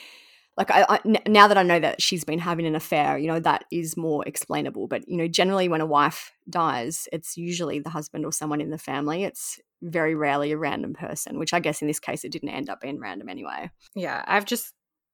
like, 0.57 0.69
I, 0.69 0.85
I, 0.89 0.99
now 1.27 1.47
that 1.47 1.57
I 1.57 1.63
know 1.63 1.79
that 1.79 2.01
she's 2.01 2.25
been 2.25 2.39
having 2.39 2.65
an 2.65 2.75
affair, 2.75 3.17
you 3.17 3.27
know, 3.27 3.39
that 3.39 3.65
is 3.71 3.95
more 3.95 4.27
explainable. 4.27 4.87
But, 4.87 5.07
you 5.07 5.15
know, 5.15 5.27
generally, 5.27 5.69
when 5.69 5.81
a 5.81 5.85
wife 5.85 6.33
dies, 6.49 7.07
it's 7.13 7.37
usually 7.37 7.79
the 7.79 7.89
husband 7.89 8.25
or 8.25 8.33
someone 8.33 8.59
in 8.59 8.69
the 8.69 8.77
family. 8.77 9.23
It's 9.23 9.59
very 9.81 10.13
rarely 10.13 10.51
a 10.51 10.57
random 10.57 10.93
person, 10.93 11.39
which 11.39 11.53
I 11.53 11.61
guess 11.61 11.81
in 11.81 11.87
this 11.87 12.01
case, 12.01 12.25
it 12.25 12.31
didn't 12.33 12.49
end 12.49 12.69
up 12.69 12.81
being 12.81 12.99
random 12.99 13.29
anyway. 13.29 13.71
Yeah. 13.95 14.23
I've 14.27 14.45
just 14.45 14.73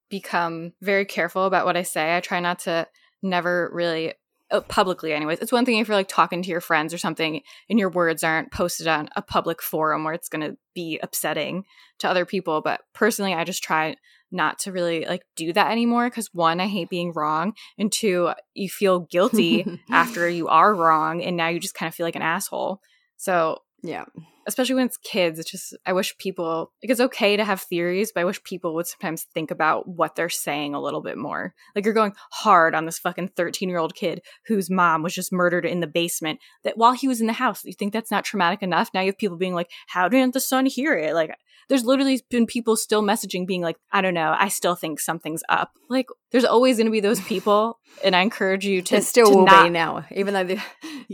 become 0.09 0.73
very 0.81 1.05
careful 1.05 1.45
about 1.45 1.65
what 1.65 1.77
I 1.77 1.83
say. 1.83 2.17
I 2.17 2.19
try 2.19 2.39
not 2.39 2.59
to 2.59 2.87
never 3.21 3.69
really 3.71 4.13
Oh, 4.51 4.61
publicly 4.61 5.11
anyways 5.11 5.39
it's 5.39 5.51
one 5.51 5.65
thing 5.65 5.79
if 5.79 5.87
you're 5.87 5.97
like 5.97 6.07
talking 6.07 6.43
to 6.43 6.49
your 6.51 6.61
friends 6.61 6.93
or 6.93 6.99
something 6.99 7.41
and 7.67 7.79
your 7.79 7.89
words 7.89 8.23
aren't 8.23 8.51
posted 8.51 8.87
on 8.87 9.09
a 9.15 9.21
public 9.23 9.59
forum 9.59 10.03
where 10.03 10.13
it's 10.13 10.29
going 10.29 10.47
to 10.47 10.55
be 10.75 10.99
upsetting 11.01 11.65
to 11.97 12.07
other 12.07 12.25
people 12.25 12.61
but 12.61 12.81
personally 12.93 13.33
i 13.33 13.43
just 13.43 13.63
try 13.63 13.95
not 14.31 14.59
to 14.59 14.71
really 14.71 15.03
like 15.05 15.23
do 15.35 15.51
that 15.51 15.71
anymore 15.71 16.07
because 16.11 16.29
one 16.31 16.59
i 16.59 16.67
hate 16.67 16.89
being 16.89 17.11
wrong 17.13 17.53
and 17.79 17.91
two 17.91 18.31
you 18.53 18.69
feel 18.69 18.99
guilty 18.99 19.65
after 19.89 20.29
you 20.29 20.47
are 20.47 20.75
wrong 20.75 21.23
and 21.23 21.35
now 21.35 21.47
you 21.47 21.59
just 21.59 21.73
kind 21.73 21.87
of 21.87 21.95
feel 21.95 22.05
like 22.05 22.15
an 22.15 22.21
asshole 22.21 22.79
so 23.17 23.57
Yeah. 23.81 24.05
Especially 24.47 24.75
when 24.75 24.85
it's 24.85 24.97
kids, 24.97 25.39
it's 25.39 25.49
just 25.49 25.75
I 25.85 25.93
wish 25.93 26.17
people 26.17 26.71
like 26.83 26.91
it's 26.91 26.99
okay 26.99 27.35
to 27.37 27.43
have 27.43 27.61
theories, 27.61 28.11
but 28.13 28.21
I 28.21 28.25
wish 28.25 28.43
people 28.43 28.75
would 28.75 28.87
sometimes 28.87 29.23
think 29.33 29.51
about 29.51 29.87
what 29.87 30.15
they're 30.15 30.29
saying 30.29 30.75
a 30.75 30.81
little 30.81 31.01
bit 31.01 31.17
more. 31.17 31.53
Like 31.75 31.85
you're 31.85 31.93
going 31.93 32.13
hard 32.31 32.75
on 32.75 32.85
this 32.85 32.99
fucking 32.99 33.29
13 33.29 33.69
year 33.69 33.79
old 33.79 33.95
kid 33.95 34.21
whose 34.47 34.69
mom 34.69 35.03
was 35.03 35.13
just 35.13 35.33
murdered 35.33 35.65
in 35.65 35.79
the 35.79 35.87
basement. 35.87 36.39
That 36.63 36.77
while 36.77 36.93
he 36.93 37.07
was 37.07 37.21
in 37.21 37.27
the 37.27 37.33
house, 37.33 37.63
you 37.63 37.73
think 37.73 37.93
that's 37.93 38.11
not 38.11 38.25
traumatic 38.25 38.61
enough? 38.61 38.91
Now 38.93 39.01
you 39.01 39.07
have 39.07 39.17
people 39.17 39.37
being 39.37 39.55
like, 39.55 39.69
"How 39.87 40.07
didn't 40.07 40.33
the 40.33 40.39
son 40.39 40.65
hear 40.65 40.97
it?" 40.97 41.13
Like 41.13 41.35
there's 41.69 41.83
literally 41.83 42.21
been 42.29 42.45
people 42.45 42.75
still 42.75 43.01
messaging 43.01 43.47
being 43.47 43.61
like, 43.61 43.77
I 43.91 44.01
don't 44.01 44.13
know, 44.13 44.35
I 44.37 44.49
still 44.49 44.75
think 44.75 44.99
something's 44.99 45.43
up. 45.49 45.71
Like 45.89 46.07
there's 46.31 46.45
always 46.45 46.77
going 46.77 46.85
to 46.85 46.91
be 46.91 46.99
those 46.99 47.21
people, 47.21 47.79
and 48.03 48.15
I 48.15 48.21
encourage 48.21 48.65
you 48.65 48.81
to 48.81 48.95
there 48.95 49.01
still 49.01 49.31
to 49.31 49.37
will 49.37 49.45
not, 49.45 49.63
be 49.63 49.69
now, 49.69 50.05
even 50.11 50.33
though 50.33 50.43
they 50.43 50.59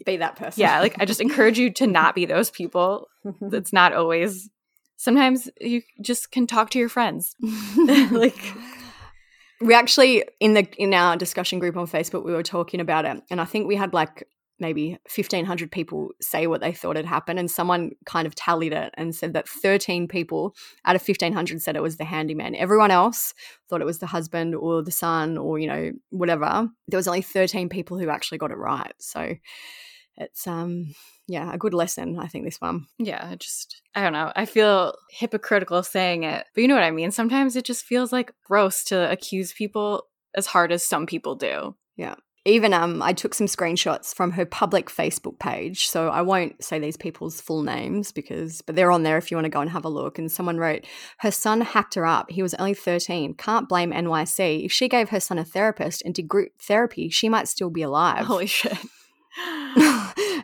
be 0.05 0.17
that 0.17 0.35
person. 0.35 0.61
Yeah, 0.61 0.79
like 0.79 0.95
I 0.99 1.05
just 1.05 1.21
encourage 1.21 1.57
you 1.57 1.71
to 1.73 1.87
not 1.87 2.15
be 2.15 2.25
those 2.25 2.49
people. 2.49 3.07
It's 3.51 3.73
not 3.73 3.93
always. 3.93 4.49
Sometimes 4.97 5.49
you 5.59 5.81
just 6.01 6.31
can 6.31 6.47
talk 6.47 6.69
to 6.71 6.79
your 6.79 6.89
friends. 6.89 7.35
like 8.11 8.37
we 9.61 9.73
actually 9.73 10.23
in 10.39 10.53
the 10.53 10.67
in 10.77 10.93
our 10.93 11.15
discussion 11.15 11.59
group 11.59 11.77
on 11.77 11.87
Facebook 11.87 12.25
we 12.25 12.33
were 12.33 12.43
talking 12.43 12.79
about 12.79 13.05
it 13.05 13.21
and 13.29 13.39
I 13.39 13.45
think 13.45 13.67
we 13.67 13.75
had 13.75 13.93
like 13.93 14.27
maybe 14.59 14.91
1500 15.13 15.71
people 15.71 16.09
say 16.21 16.45
what 16.45 16.61
they 16.61 16.71
thought 16.71 16.95
had 16.95 17.05
happened 17.05 17.39
and 17.39 17.49
someone 17.49 17.91
kind 18.05 18.27
of 18.27 18.35
tallied 18.35 18.73
it 18.73 18.93
and 18.95 19.15
said 19.15 19.33
that 19.33 19.49
13 19.49 20.07
people 20.07 20.55
out 20.85 20.95
of 20.95 21.01
1500 21.01 21.61
said 21.61 21.75
it 21.75 21.81
was 21.81 21.97
the 21.97 22.05
handyman 22.05 22.55
everyone 22.55 22.91
else 22.91 23.33
thought 23.67 23.81
it 23.81 23.85
was 23.85 23.99
the 23.99 24.07
husband 24.07 24.55
or 24.55 24.83
the 24.83 24.91
son 24.91 25.37
or 25.37 25.57
you 25.57 25.67
know 25.67 25.91
whatever 26.11 26.69
there 26.87 26.97
was 26.97 27.07
only 27.07 27.21
13 27.21 27.69
people 27.69 27.97
who 27.97 28.09
actually 28.09 28.37
got 28.37 28.51
it 28.51 28.57
right 28.57 28.93
so 28.99 29.35
it's 30.17 30.45
um 30.47 30.93
yeah 31.31 31.53
a 31.53 31.57
good 31.57 31.73
lesson 31.73 32.17
i 32.19 32.27
think 32.27 32.45
this 32.45 32.59
one 32.59 32.85
yeah 32.99 33.33
just 33.35 33.81
i 33.95 34.01
don't 34.01 34.13
know 34.13 34.31
i 34.35 34.45
feel 34.45 34.93
hypocritical 35.11 35.81
saying 35.81 36.23
it 36.23 36.45
but 36.53 36.61
you 36.61 36.67
know 36.67 36.75
what 36.75 36.83
i 36.83 36.91
mean 36.91 37.11
sometimes 37.11 37.55
it 37.55 37.65
just 37.65 37.85
feels 37.85 38.11
like 38.11 38.33
gross 38.43 38.83
to 38.83 39.09
accuse 39.09 39.53
people 39.53 40.03
as 40.35 40.45
hard 40.45 40.71
as 40.71 40.85
some 40.85 41.05
people 41.05 41.35
do 41.35 41.75
yeah 41.95 42.15
even 42.43 42.73
um, 42.73 43.03
I 43.03 43.13
took 43.13 43.35
some 43.35 43.45
screenshots 43.45 44.15
from 44.15 44.31
her 44.31 44.47
public 44.47 44.87
Facebook 44.87 45.37
page. 45.37 45.85
So 45.85 46.09
I 46.09 46.23
won't 46.23 46.63
say 46.63 46.79
these 46.79 46.97
people's 46.97 47.39
full 47.39 47.61
names 47.61 48.11
because, 48.11 48.63
but 48.63 48.75
they're 48.75 48.91
on 48.91 49.03
there 49.03 49.19
if 49.19 49.29
you 49.29 49.37
want 49.37 49.45
to 49.45 49.49
go 49.49 49.61
and 49.61 49.69
have 49.69 49.85
a 49.85 49.89
look. 49.89 50.17
And 50.17 50.31
someone 50.31 50.57
wrote, 50.57 50.85
Her 51.19 51.29
son 51.29 51.61
hacked 51.61 51.93
her 51.93 52.05
up. 52.05 52.31
He 52.31 52.41
was 52.41 52.55
only 52.55 52.73
13. 52.73 53.35
Can't 53.35 53.69
blame 53.69 53.91
NYC. 53.91 54.65
If 54.65 54.71
she 54.71 54.89
gave 54.89 55.09
her 55.09 55.19
son 55.19 55.37
a 55.37 55.45
therapist 55.45 56.01
and 56.03 56.15
did 56.15 56.27
group 56.27 56.53
therapy, 56.59 57.09
she 57.09 57.29
might 57.29 57.47
still 57.47 57.69
be 57.69 57.83
alive. 57.83 58.25
Holy 58.25 58.47
shit. 58.47 58.77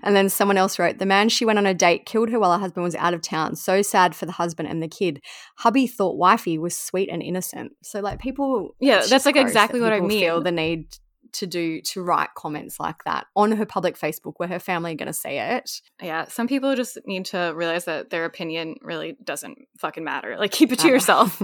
and 0.08 0.16
then 0.16 0.30
someone 0.30 0.56
else 0.56 0.80
wrote, 0.80 1.00
The 1.00 1.06
man 1.06 1.28
she 1.28 1.44
went 1.44 1.60
on 1.60 1.66
a 1.66 1.74
date 1.74 2.06
killed 2.06 2.30
her 2.30 2.40
while 2.40 2.54
her 2.54 2.60
husband 2.60 2.86
was 2.86 2.96
out 2.96 3.14
of 3.14 3.22
town. 3.22 3.58
So 3.58 3.82
sad 3.82 4.16
for 4.16 4.26
the 4.26 4.32
husband 4.32 4.70
and 4.70 4.82
the 4.82 4.88
kid. 4.88 5.22
Hubby 5.58 5.86
thought 5.86 6.18
wifey 6.18 6.58
was 6.58 6.78
sweet 6.78 7.10
and 7.12 7.22
innocent. 7.22 7.74
So, 7.84 8.00
like, 8.00 8.18
people. 8.18 8.74
Yeah, 8.80 9.04
that's 9.06 9.26
like 9.26 9.36
exactly 9.36 9.82
what 9.82 9.92
I 9.92 10.00
mean. 10.00 10.22
feel 10.22 10.42
the 10.42 10.54
need 10.54 10.86
to 11.34 11.46
do 11.46 11.82
to 11.82 12.02
write 12.02 12.30
comments 12.38 12.80
like 12.80 13.04
that 13.04 13.28
on 13.36 13.52
her 13.52 13.66
public 13.66 14.00
Facebook 14.00 14.36
where 14.38 14.48
her 14.48 14.60
family 14.60 14.94
are 14.94 14.96
going 14.96 15.08
to 15.08 15.14
see 15.14 15.38
it. 15.38 15.82
Yeah, 16.02 16.26
some 16.30 16.48
people 16.48 16.74
just 16.74 16.98
need 17.06 17.26
to 17.26 17.52
realize 17.54 17.84
that 17.84 18.10
their 18.10 18.24
opinion 18.24 18.76
really 18.82 19.18
doesn't 19.22 19.58
fucking 19.78 20.06
matter. 20.06 20.38
Like 20.38 20.52
keep 20.52 20.72
it 20.72 20.80
to 20.80 20.88
uh, 20.88 20.92
yourself. 20.92 21.44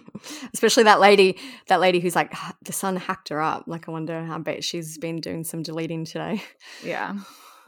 Especially 0.52 0.82
that 0.82 0.98
lady, 0.98 1.38
that 1.68 1.78
lady 1.78 2.00
who's 2.00 2.16
like 2.16 2.34
the 2.64 2.72
son 2.72 2.96
hacked 2.96 3.28
her 3.28 3.40
up. 3.40 3.64
Like 3.68 3.88
I 3.88 3.92
wonder, 3.92 4.18
I 4.18 4.38
bet 4.38 4.64
she's 4.64 4.98
been 4.98 5.20
doing 5.20 5.44
some 5.44 5.62
deleting 5.62 6.04
today. 6.04 6.42
Yeah. 6.84 7.14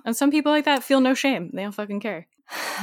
And 0.05 0.17
some 0.17 0.31
people 0.31 0.53
like 0.53 0.65
that 0.65 0.83
feel 0.83 1.01
no 1.01 1.15
shame. 1.15 1.51
They 1.53 1.63
don't 1.63 1.73
fucking 1.73 2.01
care. 2.01 2.27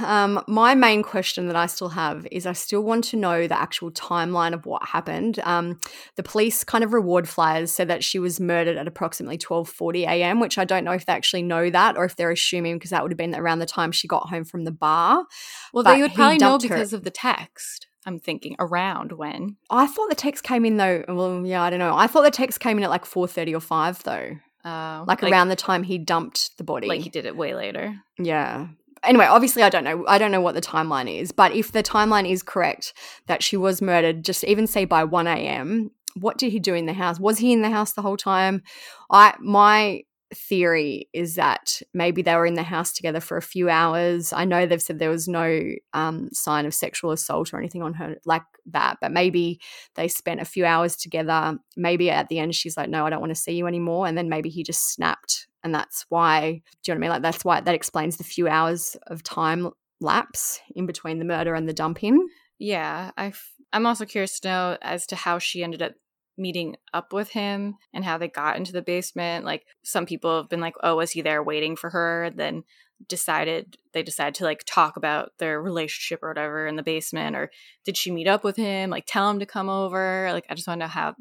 Um, 0.03 0.43
my 0.47 0.73
main 0.73 1.03
question 1.03 1.47
that 1.47 1.55
I 1.55 1.67
still 1.67 1.89
have 1.89 2.25
is 2.31 2.45
I 2.45 2.53
still 2.53 2.81
want 2.81 3.03
to 3.05 3.17
know 3.17 3.47
the 3.47 3.59
actual 3.59 3.91
timeline 3.91 4.53
of 4.53 4.65
what 4.65 4.83
happened. 4.87 5.39
Um, 5.43 5.79
the 6.15 6.23
police 6.23 6.63
kind 6.63 6.83
of 6.83 6.93
reward 6.93 7.27
flyers 7.27 7.71
said 7.71 7.87
that 7.89 8.03
she 8.03 8.17
was 8.17 8.39
murdered 8.39 8.77
at 8.77 8.87
approximately 8.87 9.37
12:40 9.37 10.07
a.m., 10.07 10.39
which 10.39 10.57
I 10.57 10.65
don't 10.65 10.83
know 10.83 10.93
if 10.93 11.05
they 11.05 11.13
actually 11.13 11.43
know 11.43 11.69
that 11.69 11.97
or 11.97 12.05
if 12.05 12.15
they're 12.15 12.31
assuming 12.31 12.77
because 12.77 12.91
that 12.91 13.03
would 13.03 13.11
have 13.11 13.17
been 13.17 13.35
around 13.35 13.59
the 13.59 13.65
time 13.65 13.91
she 13.91 14.07
got 14.07 14.29
home 14.29 14.43
from 14.43 14.63
the 14.63 14.71
bar. 14.71 15.25
Well, 15.73 15.83
but 15.83 15.93
they 15.93 16.01
would 16.01 16.13
probably 16.13 16.37
know 16.37 16.57
because 16.57 16.91
her. 16.91 16.97
of 16.97 17.03
the 17.03 17.11
text. 17.11 17.87
I'm 18.05 18.17
thinking 18.17 18.55
around 18.59 19.11
when. 19.11 19.57
I 19.69 19.85
thought 19.85 20.09
the 20.09 20.15
text 20.15 20.43
came 20.43 20.65
in 20.65 20.77
though. 20.77 21.03
Well, 21.07 21.45
yeah, 21.45 21.61
I 21.61 21.69
don't 21.69 21.79
know. 21.79 21.95
I 21.95 22.07
thought 22.07 22.23
the 22.23 22.31
text 22.31 22.59
came 22.59 22.77
in 22.77 22.83
at 22.83 22.89
like 22.89 23.05
4:30 23.05 23.55
or 23.55 23.59
5 23.59 24.03
though. 24.03 24.37
Uh, 24.65 25.05
like, 25.07 25.21
like, 25.21 25.31
around 25.31 25.47
the 25.47 25.55
time 25.55 25.83
he 25.83 25.97
dumped 25.97 26.57
the 26.57 26.63
body. 26.63 26.87
Like 26.87 27.01
he 27.01 27.09
did 27.09 27.25
it 27.25 27.35
way 27.35 27.55
later. 27.55 27.95
Yeah 28.17 28.67
anyway, 29.03 29.25
obviously 29.25 29.63
I 29.63 29.69
don't 29.69 29.83
know. 29.83 30.05
I 30.07 30.17
don't 30.17 30.31
know 30.31 30.41
what 30.41 30.55
the 30.55 30.61
timeline 30.61 31.13
is, 31.13 31.31
but 31.31 31.53
if 31.53 31.71
the 31.71 31.83
timeline 31.83 32.29
is 32.29 32.43
correct 32.43 32.93
that 33.27 33.43
she 33.43 33.57
was 33.57 33.81
murdered, 33.81 34.23
just 34.23 34.43
even 34.43 34.67
say 34.67 34.85
by 34.85 35.03
1 35.03 35.27
a.m., 35.27 35.91
what 36.15 36.37
did 36.37 36.51
he 36.51 36.59
do 36.59 36.73
in 36.73 36.85
the 36.85 36.93
house? 36.93 37.19
Was 37.19 37.37
he 37.37 37.53
in 37.53 37.61
the 37.61 37.69
house 37.69 37.93
the 37.93 38.01
whole 38.01 38.17
time? 38.17 38.63
I 39.11 39.35
my 39.39 40.03
theory 40.33 41.09
is 41.13 41.35
that 41.35 41.81
maybe 41.93 42.21
they 42.21 42.35
were 42.35 42.45
in 42.45 42.53
the 42.53 42.63
house 42.63 42.93
together 42.93 43.19
for 43.19 43.37
a 43.37 43.41
few 43.41 43.69
hours. 43.69 44.31
I 44.31 44.45
know 44.45 44.65
they've 44.65 44.81
said 44.81 44.99
there 44.99 45.09
was 45.09 45.27
no 45.27 45.73
um, 45.93 46.29
sign 46.31 46.65
of 46.65 46.73
sexual 46.73 47.11
assault 47.11 47.53
or 47.53 47.57
anything 47.57 47.81
on 47.81 47.93
her 47.95 48.17
like 48.25 48.43
that, 48.67 48.97
but 49.01 49.11
maybe 49.11 49.59
they 49.95 50.07
spent 50.07 50.41
a 50.41 50.45
few 50.45 50.65
hours 50.65 50.95
together. 50.95 51.57
Maybe 51.75 52.09
at 52.09 52.29
the 52.29 52.39
end 52.39 52.55
she's 52.55 52.77
like, 52.77 52.89
"No, 52.89 53.05
I 53.05 53.09
don't 53.09 53.21
want 53.21 53.31
to 53.31 53.41
see 53.41 53.53
you 53.53 53.67
anymore," 53.67 54.07
and 54.07 54.17
then 54.17 54.29
maybe 54.29 54.49
he 54.49 54.63
just 54.63 54.93
snapped 54.93 55.47
and 55.63 55.73
that's 55.73 56.05
why 56.09 56.61
do 56.83 56.91
you 56.91 56.93
know 56.93 56.93
what 56.93 56.95
I 56.95 56.99
mean? 56.99 57.09
Like 57.09 57.21
that's 57.21 57.45
why 57.45 57.61
that 57.61 57.75
explains 57.75 58.17
the 58.17 58.23
few 58.23 58.47
hours 58.47 58.95
of 59.07 59.23
time 59.23 59.69
lapse 60.01 60.59
in 60.75 60.85
between 60.85 61.19
the 61.19 61.25
murder 61.25 61.53
and 61.53 61.67
the 61.67 61.73
dumping. 61.73 62.27
Yeah, 62.57 63.11
I'm 63.17 63.85
also 63.85 64.05
curious 64.05 64.39
to 64.41 64.47
know 64.47 64.77
as 64.81 65.05
to 65.07 65.15
how 65.15 65.39
she 65.39 65.63
ended 65.63 65.81
up 65.81 65.93
meeting 66.39 66.77
up 66.93 67.13
with 67.13 67.29
him 67.29 67.75
and 67.93 68.03
how 68.03 68.17
they 68.17 68.27
got 68.27 68.57
into 68.57 68.71
the 68.71 68.81
basement. 68.81 69.45
Like 69.45 69.65
some 69.83 70.05
people 70.05 70.37
have 70.37 70.49
been 70.49 70.61
like, 70.61 70.75
"Oh, 70.81 70.95
was 70.95 71.11
he 71.11 71.21
there 71.21 71.43
waiting 71.43 71.75
for 71.75 71.89
her?" 71.91 72.31
Then 72.33 72.63
decided 73.07 73.77
they 73.93 74.03
decided 74.03 74.35
to 74.35 74.43
like 74.43 74.63
talk 74.65 74.97
about 74.97 75.31
their 75.37 75.61
relationship 75.61 76.21
or 76.21 76.29
whatever 76.29 76.67
in 76.67 76.75
the 76.75 76.83
basement 76.83 77.35
or 77.35 77.49
did 77.85 77.95
she 77.95 78.11
meet 78.11 78.27
up 78.27 78.43
with 78.43 78.57
him 78.57 78.89
like 78.89 79.05
tell 79.07 79.29
him 79.29 79.39
to 79.39 79.45
come 79.45 79.69
over 79.69 80.29
like 80.33 80.45
i 80.49 80.53
just 80.53 80.67
want 80.67 80.81
to 80.81 80.85
know 80.85 80.89
how 80.89 81.15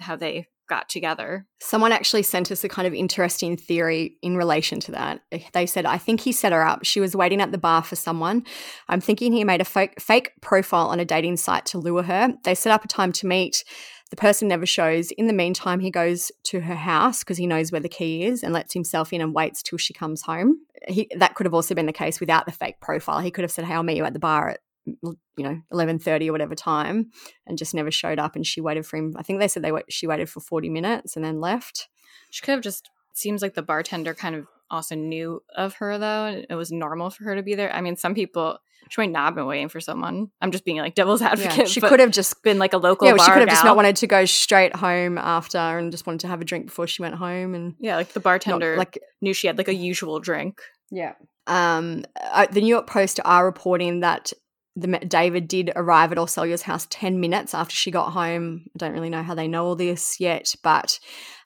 how 0.00 0.16
they 0.16 0.48
got 0.70 0.88
together. 0.88 1.46
Someone 1.60 1.92
actually 1.92 2.22
sent 2.22 2.50
us 2.50 2.64
a 2.64 2.68
kind 2.68 2.88
of 2.88 2.94
interesting 2.94 3.58
theory 3.58 4.16
in 4.22 4.36
relation 4.36 4.80
to 4.80 4.92
that. 4.92 5.20
Eh, 5.32 5.40
they 5.52 5.66
said, 5.66 5.84
I 5.84 5.98
think 5.98 6.20
he 6.20 6.32
set 6.32 6.52
her 6.52 6.64
up. 6.64 6.84
She 6.84 7.00
was 7.00 7.14
waiting 7.14 7.42
at 7.42 7.52
the 7.52 7.58
bar 7.58 7.82
for 7.82 7.96
someone. 7.96 8.44
I'm 8.88 9.02
thinking 9.02 9.32
he 9.32 9.44
made 9.44 9.60
a 9.60 9.66
fake, 9.66 10.00
fake 10.00 10.32
profile 10.40 10.86
on 10.86 11.00
a 11.00 11.04
dating 11.04 11.36
site 11.36 11.66
to 11.66 11.78
lure 11.78 12.04
her. 12.04 12.32
They 12.44 12.54
set 12.54 12.72
up 12.72 12.84
a 12.84 12.88
time 12.88 13.12
to 13.12 13.26
meet. 13.26 13.64
The 14.10 14.16
person 14.16 14.48
never 14.48 14.66
shows. 14.66 15.10
In 15.12 15.26
the 15.26 15.32
meantime, 15.32 15.80
he 15.80 15.90
goes 15.90 16.32
to 16.44 16.60
her 16.60 16.74
house 16.74 17.20
because 17.20 17.36
he 17.36 17.46
knows 17.46 17.70
where 17.70 17.80
the 17.80 17.88
key 17.88 18.24
is 18.24 18.42
and 18.42 18.52
lets 18.52 18.72
himself 18.72 19.12
in 19.12 19.20
and 19.20 19.34
waits 19.34 19.62
till 19.62 19.78
she 19.78 19.92
comes 19.92 20.22
home. 20.22 20.56
He, 20.88 21.08
that 21.16 21.34
could 21.34 21.46
have 21.46 21.54
also 21.54 21.74
been 21.74 21.86
the 21.86 21.92
case 21.92 22.18
without 22.20 22.46
the 22.46 22.52
fake 22.52 22.80
profile. 22.80 23.20
He 23.20 23.30
could 23.30 23.42
have 23.42 23.52
said, 23.52 23.66
Hey, 23.66 23.74
I'll 23.74 23.82
meet 23.82 23.96
you 23.96 24.04
at 24.04 24.14
the 24.14 24.18
bar 24.18 24.50
at 24.50 24.60
you 25.02 25.44
know 25.44 25.60
11:30 25.72 26.28
or 26.28 26.32
whatever 26.32 26.54
time 26.54 27.10
and 27.46 27.58
just 27.58 27.74
never 27.74 27.90
showed 27.90 28.18
up 28.18 28.36
and 28.36 28.46
she 28.46 28.60
waited 28.60 28.86
for 28.86 28.96
him 28.96 29.14
I 29.16 29.22
think 29.22 29.40
they 29.40 29.48
said 29.48 29.62
they 29.62 29.72
wait, 29.72 29.84
she 29.88 30.06
waited 30.06 30.28
for 30.28 30.40
40 30.40 30.68
minutes 30.68 31.16
and 31.16 31.24
then 31.24 31.40
left 31.40 31.88
she 32.30 32.42
could 32.42 32.52
have 32.52 32.60
just 32.60 32.90
seems 33.14 33.42
like 33.42 33.54
the 33.54 33.62
bartender 33.62 34.14
kind 34.14 34.34
of 34.34 34.46
also 34.70 34.94
knew 34.94 35.42
of 35.56 35.74
her 35.74 35.98
though 35.98 36.26
and 36.26 36.46
it 36.48 36.54
was 36.54 36.70
normal 36.70 37.10
for 37.10 37.24
her 37.24 37.36
to 37.36 37.42
be 37.42 37.54
there 37.54 37.72
I 37.74 37.80
mean 37.80 37.96
some 37.96 38.14
people 38.14 38.58
she 38.88 39.00
might 39.00 39.10
not 39.10 39.26
have 39.26 39.34
been 39.34 39.46
waiting 39.46 39.68
for 39.68 39.80
someone. 39.80 40.30
I'm 40.40 40.50
just 40.50 40.64
being 40.64 40.78
like 40.78 40.94
devil's 40.94 41.22
advocate. 41.22 41.58
Yeah, 41.58 41.64
she 41.64 41.80
could 41.80 42.00
have 42.00 42.10
just 42.10 42.42
been 42.42 42.58
like 42.58 42.72
a 42.72 42.78
local. 42.78 43.06
Yeah, 43.06 43.14
well, 43.14 43.24
she 43.24 43.30
could 43.30 43.40
have 43.40 43.48
gal. 43.48 43.56
just 43.56 43.64
not 43.64 43.76
wanted 43.76 43.96
to 43.96 44.06
go 44.06 44.24
straight 44.24 44.74
home 44.74 45.18
after 45.18 45.58
and 45.58 45.92
just 45.92 46.06
wanted 46.06 46.20
to 46.20 46.28
have 46.28 46.40
a 46.40 46.44
drink 46.44 46.66
before 46.66 46.86
she 46.86 47.02
went 47.02 47.14
home. 47.14 47.54
And 47.54 47.74
yeah, 47.78 47.96
like 47.96 48.12
the 48.12 48.20
bartender 48.20 48.76
like 48.76 48.98
knew 49.20 49.34
she 49.34 49.46
had 49.46 49.58
like 49.58 49.68
a 49.68 49.74
usual 49.74 50.18
drink. 50.18 50.60
Yeah. 50.90 51.14
Um, 51.46 52.04
uh, 52.20 52.46
the 52.50 52.60
New 52.60 52.68
York 52.68 52.86
Post 52.86 53.20
are 53.24 53.44
reporting 53.44 54.00
that 54.00 54.32
the, 54.76 54.98
David 54.98 55.48
did 55.48 55.72
arrive 55.74 56.12
at 56.12 56.18
Orsolya's 56.18 56.62
house 56.62 56.86
10 56.90 57.20
minutes 57.20 57.54
after 57.54 57.74
she 57.74 57.90
got 57.90 58.12
home. 58.12 58.66
I 58.74 58.78
don't 58.78 58.92
really 58.92 59.10
know 59.10 59.22
how 59.22 59.34
they 59.34 59.48
know 59.48 59.66
all 59.66 59.76
this 59.76 60.20
yet, 60.20 60.54
but 60.62 60.98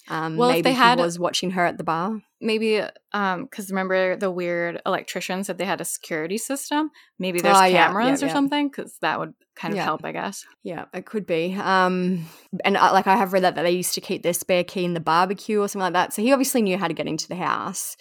um, 0.08 0.36
well, 0.36 0.50
maybe 0.50 0.58
if 0.58 0.64
they 0.64 0.72
had, 0.72 0.98
was 0.98 1.18
watching 1.18 1.52
her 1.52 1.64
at 1.64 1.78
the 1.78 1.84
bar. 1.84 2.20
Maybe 2.40 2.76
because 2.76 3.00
um, 3.12 3.48
remember 3.70 4.16
the 4.16 4.30
weird 4.30 4.82
electrician 4.84 5.44
said 5.44 5.56
they 5.56 5.64
had 5.64 5.80
a 5.80 5.84
security 5.84 6.36
system. 6.36 6.90
Maybe 7.18 7.40
there's 7.40 7.56
oh, 7.56 7.60
cameras 7.60 7.72
yeah, 7.72 8.08
yeah, 8.08 8.24
or 8.24 8.26
yeah. 8.26 8.32
something 8.32 8.68
because 8.68 8.98
that 9.00 9.18
would 9.18 9.32
kind 9.56 9.72
of 9.72 9.80
help, 9.80 10.04
I 10.04 10.12
guess. 10.12 10.44
Yeah, 10.62 10.84
it 10.92 11.06
could 11.06 11.26
be. 11.26 11.54
Um, 11.58 12.26
and 12.64 12.76
uh, 12.76 12.92
like 12.92 13.06
I 13.06 13.16
have 13.16 13.32
read 13.32 13.44
that, 13.44 13.54
that 13.54 13.62
they 13.62 13.70
used 13.70 13.94
to 13.94 14.02
keep 14.02 14.22
their 14.22 14.34
spare 14.34 14.64
key 14.64 14.84
in 14.84 14.92
the 14.92 15.00
barbecue 15.00 15.60
or 15.60 15.68
something 15.68 15.84
like 15.84 15.94
that. 15.94 16.12
So 16.12 16.20
he 16.20 16.32
obviously 16.32 16.60
knew 16.60 16.76
how 16.76 16.88
to 16.88 16.94
get 16.94 17.06
into 17.06 17.28
the 17.28 17.36
house. 17.36 17.96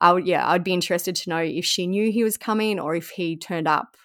I 0.00 0.12
would, 0.12 0.28
yeah, 0.28 0.48
I'd 0.48 0.62
be 0.62 0.72
interested 0.72 1.16
to 1.16 1.30
know 1.30 1.38
if 1.38 1.64
she 1.64 1.88
knew 1.88 2.12
he 2.12 2.22
was 2.22 2.36
coming 2.36 2.78
or 2.78 2.94
if 2.94 3.10
he 3.10 3.36
turned 3.36 3.66
up 3.66 3.96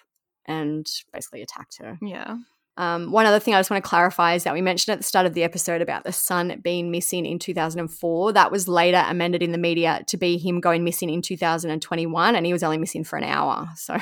and 0.46 0.86
basically 1.12 1.42
attacked 1.42 1.78
her. 1.78 1.98
Yeah. 2.02 2.36
Um, 2.76 3.12
one 3.12 3.26
other 3.26 3.38
thing 3.38 3.54
I 3.54 3.60
just 3.60 3.70
want 3.70 3.84
to 3.84 3.88
clarify 3.88 4.34
is 4.34 4.44
that 4.44 4.52
we 4.52 4.60
mentioned 4.60 4.94
at 4.94 4.98
the 4.98 5.04
start 5.04 5.26
of 5.26 5.34
the 5.34 5.44
episode 5.44 5.80
about 5.80 6.02
the 6.02 6.12
son 6.12 6.60
being 6.62 6.90
missing 6.90 7.24
in 7.24 7.38
2004. 7.38 8.32
That 8.32 8.50
was 8.50 8.66
later 8.66 9.04
amended 9.06 9.42
in 9.42 9.52
the 9.52 9.58
media 9.58 10.02
to 10.08 10.16
be 10.16 10.38
him 10.38 10.60
going 10.60 10.82
missing 10.82 11.08
in 11.08 11.22
2021, 11.22 12.34
and 12.34 12.44
he 12.44 12.52
was 12.52 12.64
only 12.64 12.78
missing 12.78 13.04
for 13.04 13.16
an 13.16 13.24
hour. 13.24 13.68
So 13.76 13.98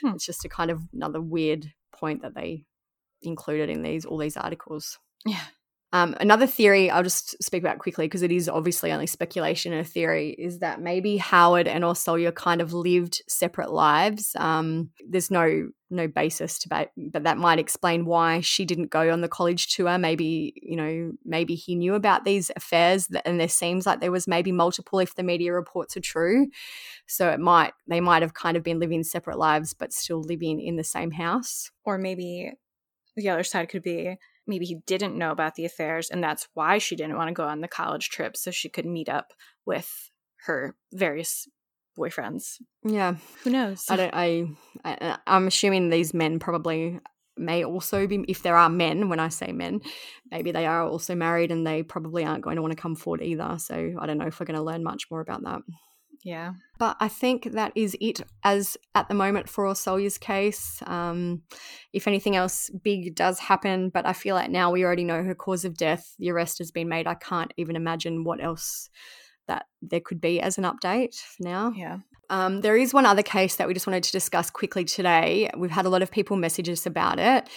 hmm. 0.00 0.14
it's 0.14 0.24
just 0.24 0.44
a 0.44 0.48
kind 0.48 0.70
of 0.70 0.80
another 0.92 1.20
weird 1.20 1.72
point 1.92 2.22
that 2.22 2.34
they 2.34 2.64
included 3.22 3.68
in 3.68 3.82
these 3.82 4.04
all 4.04 4.18
these 4.18 4.36
articles. 4.36 4.98
Yeah. 5.26 5.40
Um, 5.92 6.16
another 6.18 6.48
theory 6.48 6.90
I'll 6.90 7.04
just 7.04 7.40
speak 7.40 7.62
about 7.62 7.78
quickly 7.78 8.06
because 8.06 8.22
it 8.22 8.32
is 8.32 8.48
obviously 8.48 8.90
only 8.90 9.06
speculation 9.06 9.72
and 9.72 9.80
a 9.80 9.84
theory 9.84 10.30
is 10.30 10.58
that 10.58 10.80
maybe 10.80 11.18
Howard 11.18 11.68
and 11.68 11.84
Orosolya 11.84 12.34
kind 12.34 12.60
of 12.60 12.72
lived 12.72 13.22
separate 13.28 13.70
lives. 13.70 14.34
Um, 14.36 14.90
there's 15.08 15.30
no 15.30 15.68
no 15.94 16.08
basis 16.08 16.58
to 16.60 16.68
but 16.68 16.90
that 17.24 17.38
might 17.38 17.58
explain 17.58 18.04
why 18.04 18.40
she 18.40 18.64
didn't 18.64 18.90
go 18.90 19.10
on 19.10 19.20
the 19.20 19.28
college 19.28 19.74
tour. 19.74 19.96
Maybe 19.98 20.54
you 20.62 20.76
know 20.76 21.12
maybe 21.24 21.54
he 21.54 21.74
knew 21.74 21.94
about 21.94 22.24
these 22.24 22.50
affairs 22.56 23.08
and 23.24 23.40
there 23.40 23.48
seems 23.48 23.86
like 23.86 24.00
there 24.00 24.12
was 24.12 24.28
maybe 24.28 24.52
multiple 24.52 24.98
if 24.98 25.14
the 25.14 25.22
media 25.22 25.52
reports 25.52 25.96
are 25.96 26.00
true. 26.00 26.48
So 27.06 27.30
it 27.30 27.40
might 27.40 27.72
they 27.86 28.00
might 28.00 28.22
have 28.22 28.34
kind 28.34 28.56
of 28.56 28.62
been 28.62 28.78
living 28.78 29.04
separate 29.04 29.38
lives 29.38 29.74
but 29.74 29.92
still 29.92 30.20
living 30.20 30.60
in 30.60 30.76
the 30.76 30.84
same 30.84 31.12
house. 31.12 31.70
Or 31.84 31.98
maybe 31.98 32.52
the 33.16 33.28
other 33.28 33.44
side 33.44 33.68
could 33.68 33.82
be 33.82 34.16
maybe 34.46 34.66
he 34.66 34.76
didn't 34.86 35.16
know 35.16 35.30
about 35.30 35.54
the 35.54 35.64
affairs 35.64 36.10
and 36.10 36.22
that's 36.22 36.48
why 36.54 36.78
she 36.78 36.96
didn't 36.96 37.16
want 37.16 37.28
to 37.28 37.34
go 37.34 37.44
on 37.44 37.60
the 37.60 37.68
college 37.68 38.10
trip 38.10 38.36
so 38.36 38.50
she 38.50 38.68
could 38.68 38.86
meet 38.86 39.08
up 39.08 39.32
with 39.64 40.10
her 40.46 40.76
various 40.92 41.48
boyfriends 41.96 42.60
yeah 42.84 43.14
who 43.42 43.50
knows 43.50 43.84
i 43.88 43.96
don't 43.96 44.14
i, 44.14 44.46
I 44.84 45.18
i'm 45.26 45.46
assuming 45.46 45.90
these 45.90 46.14
men 46.14 46.38
probably 46.38 47.00
may 47.36 47.64
also 47.64 48.06
be 48.06 48.24
if 48.28 48.42
there 48.42 48.56
are 48.56 48.68
men 48.68 49.08
when 49.08 49.20
i 49.20 49.28
say 49.28 49.52
men 49.52 49.80
maybe 50.30 50.52
they 50.52 50.66
are 50.66 50.86
also 50.86 51.14
married 51.14 51.50
and 51.50 51.66
they 51.66 51.82
probably 51.82 52.24
aren't 52.24 52.44
going 52.44 52.56
to 52.56 52.62
want 52.62 52.72
to 52.72 52.80
come 52.80 52.94
forward 52.94 53.22
either 53.22 53.56
so 53.58 53.92
i 53.98 54.06
don't 54.06 54.18
know 54.18 54.26
if 54.26 54.38
we're 54.38 54.46
going 54.46 54.58
to 54.58 54.62
learn 54.62 54.84
much 54.84 55.10
more 55.10 55.20
about 55.20 55.42
that 55.42 55.60
yeah. 56.24 56.54
But 56.78 56.96
I 57.00 57.08
think 57.08 57.52
that 57.52 57.72
is 57.74 57.94
it 58.00 58.22
as 58.42 58.78
at 58.94 59.08
the 59.08 59.14
moment 59.14 59.48
for 59.48 59.64
Orosolya's 59.64 60.16
case. 60.16 60.82
Um, 60.86 61.42
if 61.92 62.08
anything 62.08 62.34
else 62.34 62.70
big 62.82 63.14
does 63.14 63.38
happen, 63.38 63.90
but 63.90 64.06
I 64.06 64.14
feel 64.14 64.34
like 64.34 64.50
now 64.50 64.72
we 64.72 64.84
already 64.84 65.04
know 65.04 65.22
her 65.22 65.34
cause 65.34 65.66
of 65.66 65.76
death. 65.76 66.14
The 66.18 66.30
arrest 66.30 66.58
has 66.58 66.70
been 66.70 66.88
made. 66.88 67.06
I 67.06 67.14
can't 67.14 67.52
even 67.58 67.76
imagine 67.76 68.24
what 68.24 68.42
else 68.42 68.88
that 69.48 69.66
there 69.82 70.00
could 70.00 70.20
be 70.20 70.40
as 70.40 70.58
an 70.58 70.64
update 70.64 71.14
for 71.14 71.42
now. 71.42 71.72
Yeah. 71.76 71.98
Um, 72.30 72.62
there 72.62 72.76
is 72.76 72.94
one 72.94 73.06
other 73.06 73.22
case 73.22 73.56
that 73.56 73.68
we 73.68 73.74
just 73.74 73.86
wanted 73.86 74.02
to 74.04 74.12
discuss 74.12 74.50
quickly 74.50 74.84
today. 74.84 75.50
We've 75.56 75.70
had 75.70 75.84
a 75.84 75.90
lot 75.90 76.02
of 76.02 76.10
people 76.10 76.36
message 76.36 76.68
us 76.68 76.86
about 76.86 77.18
it. 77.18 77.48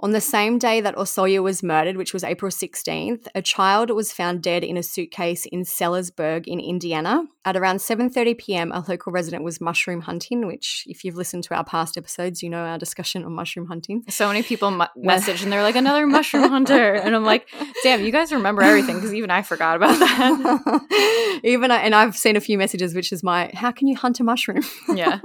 On 0.00 0.12
the 0.12 0.20
same 0.20 0.58
day 0.58 0.80
that 0.80 0.94
Orsolya 0.94 1.42
was 1.42 1.60
murdered, 1.60 1.96
which 1.96 2.12
was 2.14 2.22
April 2.22 2.52
16th, 2.52 3.26
a 3.34 3.42
child 3.42 3.90
was 3.90 4.12
found 4.12 4.42
dead 4.42 4.62
in 4.62 4.76
a 4.76 4.82
suitcase 4.82 5.44
in 5.44 5.62
Sellersburg 5.62 6.46
in 6.46 6.60
Indiana. 6.60 7.24
At 7.44 7.56
around 7.56 7.78
7:30 7.78 8.38
p.m., 8.38 8.70
a 8.70 8.84
local 8.86 9.10
resident 9.10 9.42
was 9.42 9.60
mushroom 9.60 10.02
hunting, 10.02 10.46
which 10.46 10.84
if 10.86 11.02
you've 11.02 11.16
listened 11.16 11.42
to 11.44 11.54
our 11.56 11.64
past 11.64 11.96
episodes, 11.96 12.44
you 12.44 12.50
know 12.50 12.58
our 12.58 12.78
discussion 12.78 13.24
on 13.24 13.32
mushroom 13.32 13.66
hunting. 13.66 14.04
So 14.08 14.28
many 14.28 14.44
people 14.44 14.70
mu- 14.70 14.84
message 14.96 15.42
and 15.42 15.50
they're 15.50 15.64
like 15.64 15.74
another 15.74 16.06
mushroom 16.06 16.48
hunter 16.48 16.94
and 16.94 17.16
I'm 17.16 17.24
like, 17.24 17.48
"Damn, 17.82 18.04
you 18.04 18.12
guys 18.12 18.30
remember 18.30 18.62
everything 18.62 18.96
because 18.96 19.14
even 19.14 19.32
I 19.32 19.42
forgot 19.42 19.74
about 19.74 19.98
that." 19.98 21.40
even 21.42 21.72
I, 21.72 21.78
and 21.78 21.94
I've 21.94 22.16
seen 22.16 22.36
a 22.36 22.40
few 22.40 22.56
messages 22.56 22.94
which 22.94 23.10
is 23.10 23.24
my, 23.24 23.50
"How 23.52 23.72
can 23.72 23.88
you 23.88 23.96
hunt 23.96 24.20
a 24.20 24.24
mushroom?" 24.24 24.62
Yeah. 24.94 25.18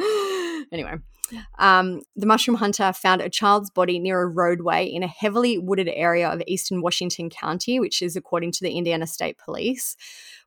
anyway, 0.72 0.94
um, 1.58 2.00
the 2.14 2.26
mushroom 2.26 2.56
hunter 2.56 2.92
found 2.92 3.20
a 3.20 3.30
child's 3.30 3.70
body 3.70 3.98
near 3.98 4.22
a 4.22 4.28
roadway 4.28 4.86
in 4.86 5.02
a 5.02 5.08
heavily 5.08 5.58
wooded 5.58 5.88
area 5.88 6.28
of 6.28 6.42
eastern 6.46 6.82
Washington 6.82 7.30
County, 7.30 7.80
which 7.80 8.02
is 8.02 8.16
according 8.16 8.52
to 8.52 8.60
the 8.62 8.72
Indiana 8.72 9.06
State 9.06 9.38
Police. 9.38 9.96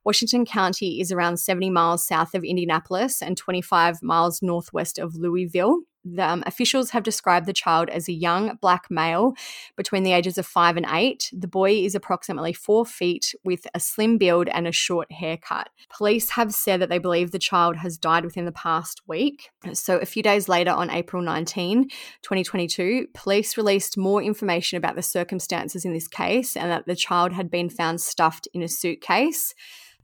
Washington 0.05 0.45
County 0.45 1.01
is 1.01 1.11
around 1.11 1.37
70 1.37 1.69
miles 1.69 2.07
south 2.07 2.33
of 2.33 2.43
Indianapolis 2.43 3.21
and 3.21 3.37
25 3.37 4.01
miles 4.01 4.41
northwest 4.41 4.97
of 4.97 5.15
Louisville. 5.15 5.79
The, 6.05 6.27
um, 6.27 6.43
officials 6.45 6.91
have 6.91 7.03
described 7.03 7.45
the 7.45 7.53
child 7.53 7.89
as 7.89 8.07
a 8.07 8.13
young 8.13 8.57
black 8.61 8.85
male 8.89 9.33
between 9.75 10.03
the 10.03 10.13
ages 10.13 10.37
of 10.37 10.45
five 10.45 10.77
and 10.77 10.85
eight. 10.89 11.29
The 11.33 11.47
boy 11.47 11.73
is 11.73 11.95
approximately 11.95 12.53
four 12.53 12.85
feet 12.85 13.35
with 13.43 13.67
a 13.73 13.79
slim 13.79 14.17
build 14.17 14.47
and 14.47 14.67
a 14.67 14.71
short 14.71 15.11
haircut. 15.11 15.69
Police 15.95 16.31
have 16.31 16.53
said 16.53 16.81
that 16.81 16.89
they 16.89 16.99
believe 16.99 17.31
the 17.31 17.39
child 17.39 17.77
has 17.77 17.97
died 17.97 18.23
within 18.23 18.45
the 18.45 18.51
past 18.51 19.01
week. 19.07 19.49
So, 19.73 19.97
a 19.97 20.05
few 20.05 20.23
days 20.23 20.47
later, 20.47 20.71
on 20.71 20.89
April 20.89 21.21
19, 21.21 21.89
2022, 22.21 23.07
police 23.13 23.57
released 23.57 23.97
more 23.97 24.23
information 24.23 24.77
about 24.77 24.95
the 24.95 25.01
circumstances 25.01 25.85
in 25.85 25.93
this 25.93 26.07
case 26.07 26.55
and 26.55 26.71
that 26.71 26.85
the 26.85 26.95
child 26.95 27.33
had 27.33 27.51
been 27.51 27.69
found 27.69 27.99
stuffed 28.01 28.47
in 28.53 28.63
a 28.63 28.67
suitcase. 28.67 29.53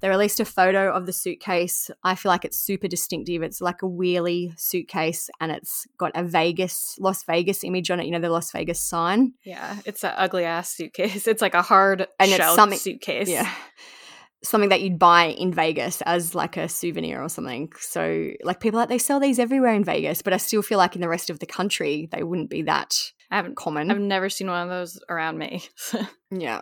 They 0.01 0.09
released 0.09 0.39
a 0.39 0.45
photo 0.45 0.91
of 0.91 1.05
the 1.05 1.13
suitcase. 1.13 1.89
I 2.03 2.15
feel 2.15 2.29
like 2.29 2.45
it's 2.45 2.57
super 2.57 2.87
distinctive. 2.87 3.41
It's 3.41 3.61
like 3.61 3.81
a 3.81 3.85
wheelie 3.85 4.59
suitcase 4.59 5.29
and 5.39 5.51
it's 5.51 5.87
got 5.97 6.11
a 6.15 6.23
Vegas, 6.23 6.95
Las 6.99 7.23
Vegas 7.23 7.63
image 7.63 7.89
on 7.89 7.99
it, 7.99 8.05
you 8.05 8.11
know, 8.11 8.19
the 8.19 8.29
Las 8.29 8.51
Vegas 8.51 8.79
sign. 8.79 9.33
Yeah, 9.43 9.77
it's 9.85 10.03
an 10.03 10.13
ugly 10.15 10.43
ass 10.43 10.69
suitcase. 10.69 11.27
It's 11.35 11.41
like 11.41 11.53
a 11.53 11.61
hard 11.61 12.07
and 12.19 12.31
it's 12.31 12.55
something, 12.55 12.77
suitcase. 12.77 13.29
Yeah. 13.29 13.49
Something 14.43 14.69
that 14.69 14.81
you'd 14.81 14.99
buy 14.99 15.25
in 15.25 15.51
Vegas 15.53 16.01
as 16.03 16.35
like 16.35 16.55
a 16.55 16.69
souvenir 16.69 17.21
or 17.21 17.29
something. 17.29 17.71
So, 17.79 18.31
like, 18.43 18.59
people 18.59 18.79
like 18.79 18.89
they 18.89 18.99
sell 18.99 19.19
these 19.19 19.39
everywhere 19.39 19.73
in 19.73 19.83
Vegas, 19.83 20.21
but 20.21 20.33
I 20.33 20.37
still 20.37 20.61
feel 20.61 20.77
like 20.77 20.95
in 20.95 21.01
the 21.01 21.09
rest 21.09 21.29
of 21.29 21.39
the 21.39 21.45
country, 21.45 22.07
they 22.11 22.21
wouldn't 22.21 22.49
be 22.49 22.61
that 22.63 22.95
I 23.32 23.38
haven't 23.38 23.55
common. 23.55 23.91
I've 23.91 23.99
never 23.99 24.30
seen 24.30 24.47
one 24.47 24.63
of 24.63 24.69
those 24.69 24.99
around 25.09 25.38
me. 25.38 25.63
yeah. 26.32 26.61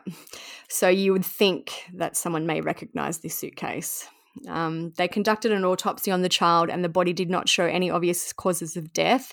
So 0.70 0.88
you 0.88 1.12
would 1.12 1.26
think 1.26 1.74
that 1.96 2.16
someone 2.18 2.46
may 2.46 2.62
recognize 2.62 3.20
this 3.20 3.36
suitcase. 3.36 4.08
Um, 4.48 4.94
they 4.98 5.08
conducted 5.08 5.52
an 5.52 5.64
autopsy 5.64 6.10
on 6.10 6.22
the 6.22 6.30
child, 6.30 6.70
and 6.70 6.84
the 6.84 6.90
body 6.90 7.14
did 7.14 7.30
not 7.30 7.48
show 7.48 7.66
any 7.66 7.92
obvious 7.92 8.34
causes 8.34 8.76
of 8.76 8.94
death. 8.94 9.32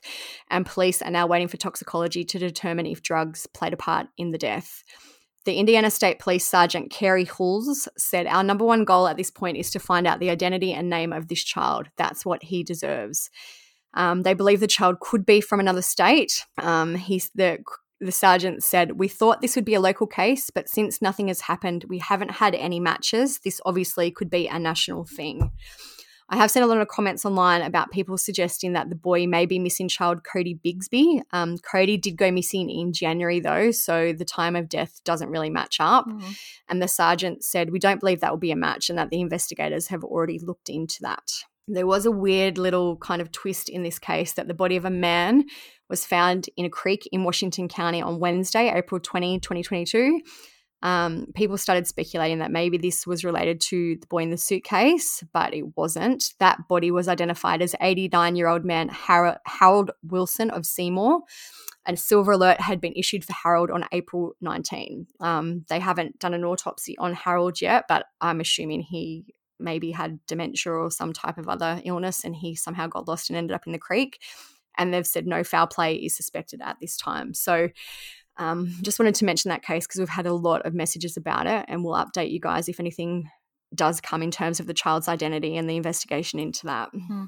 And 0.50 0.66
police 0.66 1.00
are 1.00 1.10
now 1.10 1.26
waiting 1.26 1.48
for 1.48 1.56
toxicology 1.56 2.24
to 2.24 2.38
determine 2.38 2.86
if 2.86 3.02
drugs 3.02 3.46
played 3.46 3.72
a 3.72 3.78
part 3.78 4.08
in 4.18 4.30
the 4.30 4.38
death. 4.38 4.82
The 5.46 5.54
Indiana 5.54 5.90
State 5.90 6.18
Police 6.18 6.46
Sergeant 6.46 6.90
Carey 6.90 7.24
Huls 7.24 7.88
said, 7.96 8.26
Our 8.26 8.44
number 8.44 8.64
one 8.64 8.84
goal 8.84 9.08
at 9.08 9.16
this 9.16 9.30
point 9.30 9.56
is 9.56 9.70
to 9.70 9.78
find 9.78 10.06
out 10.06 10.20
the 10.20 10.28
identity 10.28 10.74
and 10.74 10.90
name 10.90 11.14
of 11.14 11.28
this 11.28 11.42
child. 11.42 11.88
That's 11.96 12.26
what 12.26 12.42
he 12.42 12.62
deserves. 12.62 13.30
Um, 13.94 14.22
they 14.22 14.34
believe 14.34 14.60
the 14.60 14.66
child 14.66 15.00
could 15.00 15.26
be 15.26 15.40
from 15.40 15.60
another 15.60 15.82
state. 15.82 16.44
Um, 16.58 16.94
he's 16.94 17.30
the 17.34 17.58
the 18.00 18.12
sergeant 18.12 18.64
said, 18.64 18.98
We 18.98 19.08
thought 19.08 19.42
this 19.42 19.56
would 19.56 19.64
be 19.64 19.74
a 19.74 19.80
local 19.80 20.06
case, 20.06 20.50
but 20.50 20.68
since 20.68 21.02
nothing 21.02 21.28
has 21.28 21.42
happened, 21.42 21.84
we 21.88 21.98
haven't 21.98 22.30
had 22.30 22.54
any 22.54 22.80
matches. 22.80 23.40
This 23.44 23.60
obviously 23.66 24.10
could 24.10 24.30
be 24.30 24.48
a 24.48 24.58
national 24.58 25.04
thing. 25.04 25.52
I 26.32 26.36
have 26.36 26.50
seen 26.50 26.62
a 26.62 26.66
lot 26.66 26.78
of 26.78 26.86
comments 26.86 27.24
online 27.24 27.60
about 27.60 27.90
people 27.90 28.16
suggesting 28.16 28.72
that 28.74 28.88
the 28.88 28.94
boy 28.94 29.26
may 29.26 29.46
be 29.46 29.58
missing 29.58 29.88
child 29.88 30.20
Cody 30.22 30.58
Bigsby. 30.64 31.22
Um, 31.32 31.58
Cody 31.58 31.96
did 31.96 32.16
go 32.16 32.30
missing 32.30 32.70
in 32.70 32.92
January, 32.92 33.40
though, 33.40 33.72
so 33.72 34.12
the 34.12 34.24
time 34.24 34.54
of 34.54 34.68
death 34.68 35.00
doesn't 35.04 35.28
really 35.28 35.50
match 35.50 35.78
up. 35.80 36.06
Mm-hmm. 36.06 36.30
And 36.68 36.80
the 36.80 36.88
sergeant 36.88 37.42
said, 37.42 37.70
We 37.70 37.80
don't 37.80 37.98
believe 37.98 38.20
that 38.20 38.30
will 38.30 38.38
be 38.38 38.52
a 38.52 38.56
match 38.56 38.88
and 38.88 38.98
that 38.98 39.10
the 39.10 39.20
investigators 39.20 39.88
have 39.88 40.04
already 40.04 40.38
looked 40.38 40.68
into 40.68 40.98
that. 41.02 41.32
There 41.72 41.86
was 41.86 42.04
a 42.04 42.10
weird 42.10 42.58
little 42.58 42.96
kind 42.96 43.22
of 43.22 43.30
twist 43.30 43.68
in 43.68 43.82
this 43.82 43.98
case 43.98 44.32
that 44.34 44.48
the 44.48 44.54
body 44.54 44.76
of 44.76 44.84
a 44.84 44.90
man 44.90 45.44
was 45.88 46.04
found 46.04 46.48
in 46.56 46.64
a 46.64 46.70
creek 46.70 47.08
in 47.12 47.24
Washington 47.24 47.68
County 47.68 48.02
on 48.02 48.20
Wednesday, 48.20 48.72
April 48.72 49.00
20, 49.00 49.40
2022. 49.40 50.20
Um, 50.82 51.26
people 51.34 51.58
started 51.58 51.86
speculating 51.86 52.38
that 52.38 52.50
maybe 52.50 52.78
this 52.78 53.06
was 53.06 53.24
related 53.24 53.60
to 53.62 53.96
the 54.00 54.06
boy 54.06 54.22
in 54.22 54.30
the 54.30 54.38
suitcase, 54.38 55.22
but 55.32 55.52
it 55.52 55.76
wasn't. 55.76 56.24
That 56.38 56.68
body 56.68 56.90
was 56.90 57.06
identified 57.06 57.60
as 57.60 57.74
89 57.80 58.36
year 58.36 58.48
old 58.48 58.64
man 58.64 58.88
Harold 58.88 59.90
Wilson 60.02 60.50
of 60.50 60.64
Seymour. 60.64 61.20
And 61.86 61.96
a 61.96 62.00
silver 62.00 62.32
alert 62.32 62.60
had 62.60 62.80
been 62.80 62.92
issued 62.94 63.24
for 63.24 63.32
Harold 63.32 63.70
on 63.70 63.86
April 63.90 64.32
19. 64.42 65.06
Um, 65.20 65.64
they 65.68 65.78
haven't 65.78 66.18
done 66.18 66.34
an 66.34 66.44
autopsy 66.44 66.96
on 66.98 67.14
Harold 67.14 67.60
yet, 67.60 67.84
but 67.88 68.06
I'm 68.20 68.40
assuming 68.40 68.82
he 68.82 69.24
maybe 69.60 69.90
had 69.90 70.24
dementia 70.26 70.72
or 70.72 70.90
some 70.90 71.12
type 71.12 71.38
of 71.38 71.48
other 71.48 71.80
illness 71.84 72.24
and 72.24 72.34
he 72.34 72.54
somehow 72.54 72.86
got 72.86 73.08
lost 73.08 73.30
and 73.30 73.36
ended 73.36 73.54
up 73.54 73.66
in 73.66 73.72
the 73.72 73.78
creek. 73.78 74.20
And 74.78 74.94
they've 74.94 75.06
said 75.06 75.26
no 75.26 75.44
foul 75.44 75.66
play 75.66 75.96
is 75.96 76.16
suspected 76.16 76.60
at 76.62 76.78
this 76.80 76.96
time. 76.96 77.34
So 77.34 77.68
um, 78.36 78.74
just 78.82 78.98
wanted 78.98 79.14
to 79.16 79.24
mention 79.24 79.50
that 79.50 79.62
case 79.62 79.86
because 79.86 79.98
we've 79.98 80.08
had 80.08 80.26
a 80.26 80.32
lot 80.32 80.64
of 80.64 80.74
messages 80.74 81.16
about 81.16 81.46
it 81.46 81.66
and 81.68 81.84
we'll 81.84 81.94
update 81.94 82.30
you 82.30 82.40
guys 82.40 82.68
if 82.68 82.80
anything 82.80 83.28
does 83.74 84.00
come 84.00 84.22
in 84.22 84.30
terms 84.30 84.60
of 84.60 84.66
the 84.66 84.74
child's 84.74 85.08
identity 85.08 85.56
and 85.56 85.68
the 85.68 85.76
investigation 85.76 86.38
into 86.38 86.66
that. 86.66 86.88
Mm-hmm. 86.94 87.24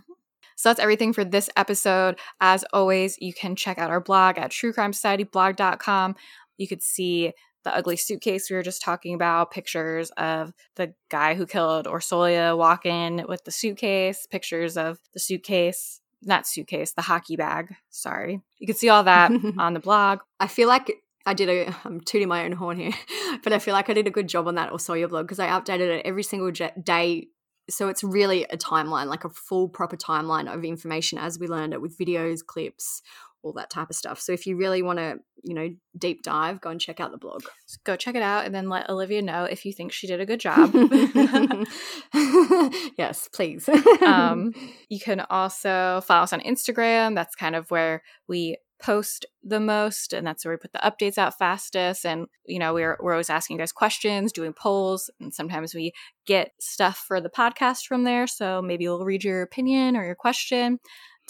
So 0.56 0.68
that's 0.68 0.80
everything 0.80 1.12
for 1.12 1.24
this 1.24 1.50
episode. 1.56 2.18
As 2.40 2.64
always, 2.72 3.16
you 3.20 3.32
can 3.32 3.56
check 3.56 3.78
out 3.78 3.90
our 3.90 4.00
blog 4.00 4.38
at 4.38 4.50
truecrimesocietyblog.com. 4.50 6.16
You 6.58 6.68
could 6.68 6.82
see 6.82 7.32
the 7.64 7.74
ugly 7.74 7.96
suitcase 7.96 8.50
we 8.50 8.56
were 8.56 8.62
just 8.62 8.82
talking 8.82 9.14
about, 9.14 9.50
pictures 9.50 10.10
of 10.16 10.52
the 10.76 10.94
guy 11.08 11.34
who 11.34 11.46
killed 11.46 11.86
Orsolya 11.86 12.56
walk 12.56 12.86
in 12.86 13.24
with 13.28 13.44
the 13.44 13.52
suitcase, 13.52 14.26
pictures 14.26 14.76
of 14.76 14.98
the 15.12 15.20
suitcase 15.20 16.00
not 16.24 16.46
suitcase, 16.46 16.92
the 16.92 17.02
hockey 17.02 17.36
bag. 17.36 17.74
Sorry. 17.90 18.40
You 18.58 18.66
can 18.66 18.76
see 18.76 18.88
all 18.88 19.04
that 19.04 19.30
on 19.58 19.74
the 19.74 19.80
blog. 19.80 20.20
I 20.40 20.46
feel 20.46 20.68
like 20.68 21.02
I 21.26 21.34
did 21.34 21.48
a, 21.48 21.74
I'm 21.84 22.00
tooting 22.00 22.28
my 22.28 22.44
own 22.44 22.52
horn 22.52 22.78
here, 22.78 22.92
but 23.44 23.52
I 23.52 23.58
feel 23.58 23.74
like 23.74 23.90
I 23.90 23.94
did 23.94 24.06
a 24.06 24.10
good 24.10 24.28
job 24.28 24.48
on 24.48 24.56
that 24.56 24.78
Sawyer 24.80 25.08
blog 25.08 25.26
because 25.26 25.38
I 25.38 25.48
updated 25.48 25.98
it 25.98 26.06
every 26.06 26.22
single 26.22 26.50
day. 26.50 27.28
So 27.70 27.88
it's 27.88 28.02
really 28.02 28.44
a 28.44 28.56
timeline, 28.56 29.06
like 29.06 29.24
a 29.24 29.30
full 29.30 29.68
proper 29.68 29.96
timeline 29.96 30.52
of 30.52 30.64
information 30.64 31.18
as 31.18 31.38
we 31.38 31.46
learned 31.46 31.72
it 31.72 31.80
with 31.80 31.96
videos, 31.96 32.44
clips, 32.44 33.02
all 33.42 33.52
that 33.54 33.70
type 33.70 33.90
of 33.90 33.96
stuff. 33.96 34.20
So 34.20 34.32
if 34.32 34.46
you 34.46 34.56
really 34.56 34.82
want 34.82 34.98
to, 34.98 35.18
you 35.42 35.54
know, 35.54 35.70
deep 35.98 36.22
dive, 36.22 36.60
go 36.60 36.70
and 36.70 36.80
check 36.80 37.00
out 37.00 37.10
the 37.10 37.18
blog. 37.18 37.42
Go 37.84 37.96
check 37.96 38.14
it 38.14 38.22
out 38.22 38.44
and 38.44 38.54
then 38.54 38.68
let 38.68 38.88
Olivia 38.88 39.22
know 39.22 39.44
if 39.44 39.64
you 39.64 39.72
think 39.72 39.92
she 39.92 40.06
did 40.06 40.20
a 40.20 40.26
good 40.26 40.40
job. 40.40 40.72
yes, 42.96 43.28
please. 43.32 43.68
um, 44.04 44.52
you 44.88 45.00
can 45.00 45.20
also 45.28 46.00
follow 46.04 46.22
us 46.22 46.32
on 46.32 46.40
Instagram. 46.40 47.14
That's 47.14 47.34
kind 47.34 47.56
of 47.56 47.70
where 47.70 48.02
we 48.28 48.58
post 48.82 49.24
the 49.44 49.60
most 49.60 50.12
and 50.12 50.26
that's 50.26 50.44
where 50.44 50.52
we 50.52 50.58
put 50.58 50.72
the 50.72 50.78
updates 50.80 51.16
out 51.16 51.38
fastest 51.38 52.04
and 52.04 52.26
you 52.46 52.58
know 52.58 52.74
we're 52.74 52.98
we're 53.00 53.12
always 53.12 53.30
asking 53.30 53.54
you 53.54 53.60
guys 53.60 53.70
questions 53.70 54.32
doing 54.32 54.52
polls 54.52 55.08
and 55.20 55.32
sometimes 55.32 55.72
we 55.72 55.92
get 56.26 56.50
stuff 56.60 57.04
for 57.06 57.20
the 57.20 57.30
podcast 57.30 57.86
from 57.86 58.02
there 58.02 58.26
so 58.26 58.60
maybe 58.60 58.88
we'll 58.88 59.04
read 59.04 59.22
your 59.22 59.42
opinion 59.42 59.96
or 59.96 60.04
your 60.04 60.16
question 60.16 60.80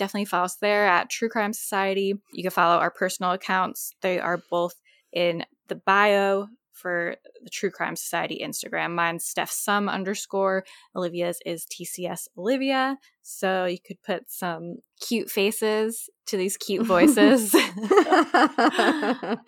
definitely 0.02 0.24
follow 0.24 0.46
us 0.46 0.56
there 0.56 0.86
at 0.86 1.10
True 1.10 1.28
Crime 1.28 1.52
Society. 1.52 2.14
You 2.32 2.42
can 2.42 2.50
follow 2.50 2.78
our 2.78 2.90
personal 2.90 3.30
accounts. 3.30 3.92
They 4.00 4.18
are 4.18 4.42
both 4.50 4.74
in 5.12 5.44
the 5.68 5.76
bio 5.76 6.48
for 6.72 7.14
the 7.40 7.50
True 7.50 7.70
Crime 7.70 7.94
Society 7.94 8.42
Instagram. 8.44 8.96
Mine's 8.96 9.24
Steph 9.24 9.52
Sum 9.52 9.88
underscore. 9.88 10.64
Olivia's 10.96 11.38
is 11.46 11.66
TCS 11.66 12.26
Olivia. 12.36 12.98
So 13.22 13.66
you 13.66 13.78
could 13.78 14.02
put 14.02 14.28
some 14.28 14.78
cute 15.00 15.30
faces 15.30 16.10
to 16.26 16.36
these 16.36 16.56
cute 16.56 16.84
voices. 16.84 17.54
um, 17.54 17.70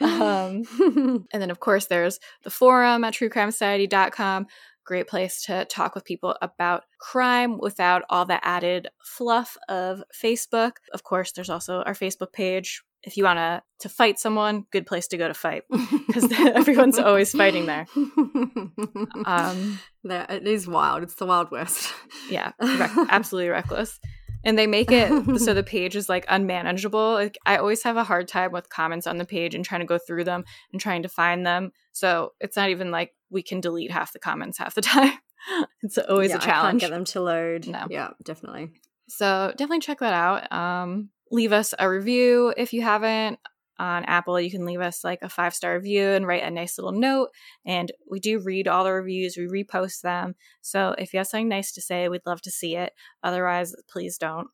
and 0.00 1.42
then, 1.42 1.50
of 1.50 1.59
course, 1.59 1.86
there's 1.86 2.20
the 2.44 2.50
forum 2.50 3.02
at 3.02 3.14
truecrimesociety.com 3.14 4.46
great 4.85 5.07
place 5.07 5.43
to 5.45 5.64
talk 5.64 5.95
with 5.95 6.05
people 6.05 6.37
about 6.43 6.85
crime 6.99 7.59
without 7.59 8.03
all 8.11 8.24
the 8.24 8.45
added 8.45 8.89
fluff 9.03 9.57
of 9.68 10.03
Facebook. 10.14 10.72
Of 10.93 11.03
course, 11.03 11.32
there's 11.32 11.51
also 11.51 11.82
our 11.82 11.95
Facebook 11.95 12.32
page. 12.32 12.82
If 13.03 13.16
you 13.16 13.24
want 13.24 13.39
to 13.39 13.62
to 13.80 13.89
fight 13.89 14.18
someone, 14.18 14.64
good 14.70 14.87
place 14.87 15.09
to 15.09 15.18
go 15.18 15.28
to 15.28 15.35
fight 15.35 15.64
because 16.07 16.30
everyone's 16.39 16.99
always 16.99 17.32
fighting 17.32 17.66
there. 17.66 17.87
Um, 19.26 19.78
it 20.05 20.47
is 20.47 20.68
wild. 20.68 21.03
It's 21.03 21.14
the 21.14 21.24
Wild 21.24 21.51
West. 21.51 21.93
Yeah, 22.28 22.53
absolutely 22.61 23.49
reckless 23.49 23.99
and 24.45 24.59
they 24.59 24.66
make 24.66 24.93
it 24.93 25.41
so 25.41 25.55
the 25.55 25.62
page 25.62 25.97
is 25.97 26.09
like 26.09 26.26
unmanageable. 26.28 27.14
Like 27.14 27.39
I 27.47 27.57
always 27.57 27.82
have 27.82 27.97
a 27.97 28.05
hard 28.05 28.28
time 28.28 28.53
with 28.53 28.68
comments 28.68 29.07
on 29.07 29.18
the 29.18 29.24
page 29.24 29.55
and 29.55 29.64
trying 29.64 29.80
to 29.80 29.87
go 29.87 29.99
through 29.99 30.24
them 30.24 30.45
and 30.70 30.80
trying 30.80 31.03
to 31.03 31.09
find 31.09 31.47
them. 31.47 31.72
So 31.93 32.35
it's 32.41 32.57
not 32.57 32.68
even 32.68 32.91
like 32.91 33.14
we 33.35 33.43
can 33.43 33.61
delete 33.61 33.91
half 33.91 34.12
the 34.14 34.18
comments 34.18 34.57
half 34.57 34.74
the 34.74 34.80
time. 34.82 35.12
it's 35.82 35.99
always 35.99 36.30
yeah, 36.30 36.37
a 36.37 36.41
challenge. 36.41 36.80
Get 36.80 36.91
them 36.91 37.05
to 37.07 37.20
load. 37.20 37.66
No. 37.66 37.87
Yeah, 37.91 38.11
definitely. 38.22 38.70
So 39.09 39.51
definitely 39.51 39.80
check 39.80 39.99
that 39.99 40.14
out. 40.14 40.51
Um, 40.51 41.11
leave 41.30 41.53
us 41.53 41.74
a 41.78 41.91
review 41.91 42.55
if 42.57 42.72
you 42.72 42.80
haven't 42.80 43.39
on 43.78 44.05
Apple, 44.05 44.41
you 44.41 44.51
can 44.51 44.64
leave 44.64 44.80
us 44.80 45.03
like 45.03 45.20
a 45.22 45.28
five 45.28 45.55
star 45.55 45.74
review 45.74 46.05
and 46.11 46.26
write 46.26 46.45
a 46.45 46.51
nice 46.51 46.78
little 46.78 46.99
note. 46.99 47.30
And 47.66 47.91
we 48.09 48.20
do 48.20 48.39
read 48.39 48.68
all 48.68 48.85
the 48.85 48.93
reviews, 48.93 49.37
we 49.37 49.47
repost 49.47 50.03
them. 50.03 50.35
So 50.61 50.95
if 50.97 51.12
you 51.12 51.18
have 51.18 51.26
something 51.26 51.49
nice 51.49 51.72
to 51.72 51.80
say, 51.80 52.09
we'd 52.09 52.26
love 52.26 52.41
to 52.43 52.51
see 52.51 52.76
it. 52.76 52.93
Otherwise, 53.22 53.74
please 53.91 54.16
don't. 54.16 54.49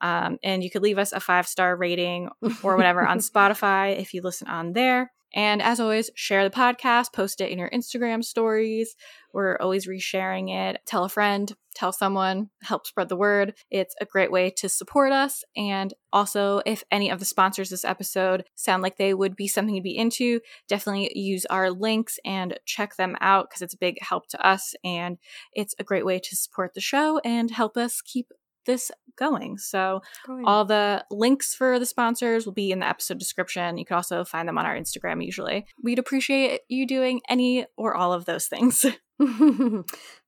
Um, 0.00 0.38
and 0.42 0.64
you 0.64 0.70
could 0.70 0.82
leave 0.82 0.98
us 0.98 1.12
a 1.12 1.20
five 1.20 1.46
star 1.46 1.76
rating 1.76 2.30
or 2.62 2.76
whatever 2.76 3.06
on 3.06 3.18
Spotify 3.20 3.98
if 3.98 4.14
you 4.14 4.22
listen 4.22 4.48
on 4.48 4.72
there. 4.72 5.12
And 5.34 5.62
as 5.62 5.80
always, 5.80 6.10
share 6.14 6.44
the 6.44 6.54
podcast, 6.54 7.12
post 7.12 7.40
it 7.40 7.50
in 7.50 7.58
your 7.58 7.70
Instagram 7.70 8.24
stories. 8.24 8.94
We're 9.32 9.56
always 9.58 9.86
resharing 9.86 10.50
it. 10.50 10.80
Tell 10.84 11.04
a 11.04 11.08
friend, 11.08 11.52
tell 11.74 11.92
someone, 11.92 12.50
help 12.62 12.86
spread 12.86 13.08
the 13.08 13.16
word. 13.16 13.54
It's 13.70 13.94
a 14.00 14.04
great 14.04 14.30
way 14.30 14.50
to 14.58 14.68
support 14.68 15.12
us. 15.12 15.42
And 15.56 15.94
also, 16.12 16.60
if 16.66 16.84
any 16.90 17.10
of 17.10 17.18
the 17.18 17.24
sponsors 17.24 17.70
this 17.70 17.84
episode 17.84 18.44
sound 18.54 18.82
like 18.82 18.98
they 18.98 19.14
would 19.14 19.34
be 19.34 19.48
something 19.48 19.74
you'd 19.74 19.84
be 19.84 19.96
into, 19.96 20.40
definitely 20.68 21.10
use 21.18 21.46
our 21.46 21.70
links 21.70 22.18
and 22.24 22.58
check 22.66 22.96
them 22.96 23.16
out 23.20 23.48
because 23.48 23.62
it's 23.62 23.74
a 23.74 23.78
big 23.78 23.96
help 24.02 24.28
to 24.28 24.46
us. 24.46 24.74
And 24.84 25.16
it's 25.54 25.74
a 25.78 25.84
great 25.84 26.04
way 26.04 26.18
to 26.18 26.36
support 26.36 26.74
the 26.74 26.80
show 26.80 27.20
and 27.24 27.50
help 27.50 27.76
us 27.76 28.02
keep 28.02 28.28
this 28.64 28.90
going. 29.16 29.58
So 29.58 30.02
going. 30.26 30.44
all 30.46 30.64
the 30.64 31.04
links 31.10 31.54
for 31.54 31.78
the 31.78 31.86
sponsors 31.86 32.46
will 32.46 32.52
be 32.52 32.70
in 32.70 32.80
the 32.80 32.88
episode 32.88 33.18
description. 33.18 33.78
You 33.78 33.84
can 33.84 33.96
also 33.96 34.24
find 34.24 34.48
them 34.48 34.58
on 34.58 34.66
our 34.66 34.76
Instagram 34.76 35.24
usually. 35.24 35.66
We'd 35.82 35.98
appreciate 35.98 36.62
you 36.68 36.86
doing 36.86 37.20
any 37.28 37.66
or 37.76 37.94
all 37.94 38.12
of 38.12 38.24
those 38.24 38.46
things. 38.46 38.84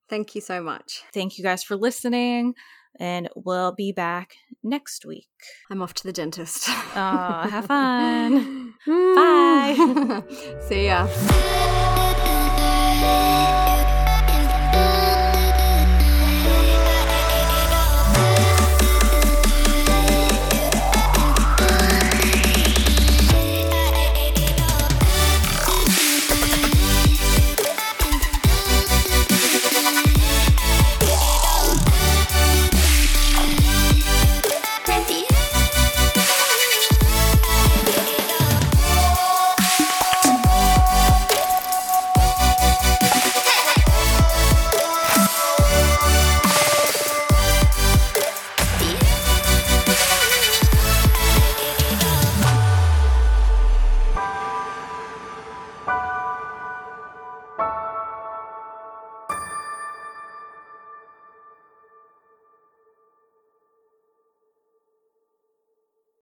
Thank 0.09 0.35
you 0.35 0.41
so 0.41 0.62
much. 0.62 1.03
Thank 1.12 1.39
you 1.39 1.45
guys 1.45 1.62
for 1.64 1.76
listening. 1.76 2.55
And 3.01 3.28
we'll 3.35 3.72
be 3.72 3.91
back 3.91 4.37
next 4.62 5.05
week. 5.05 5.26
I'm 5.70 5.82
off 5.82 5.95
to 5.95 6.05
the 6.05 6.12
dentist. 6.12 6.68
Oh, 6.68 7.49
have 7.51 7.66
fun. 7.66 8.74
Bye. 8.87 10.22
See 10.68 10.87
ya. 10.87 11.09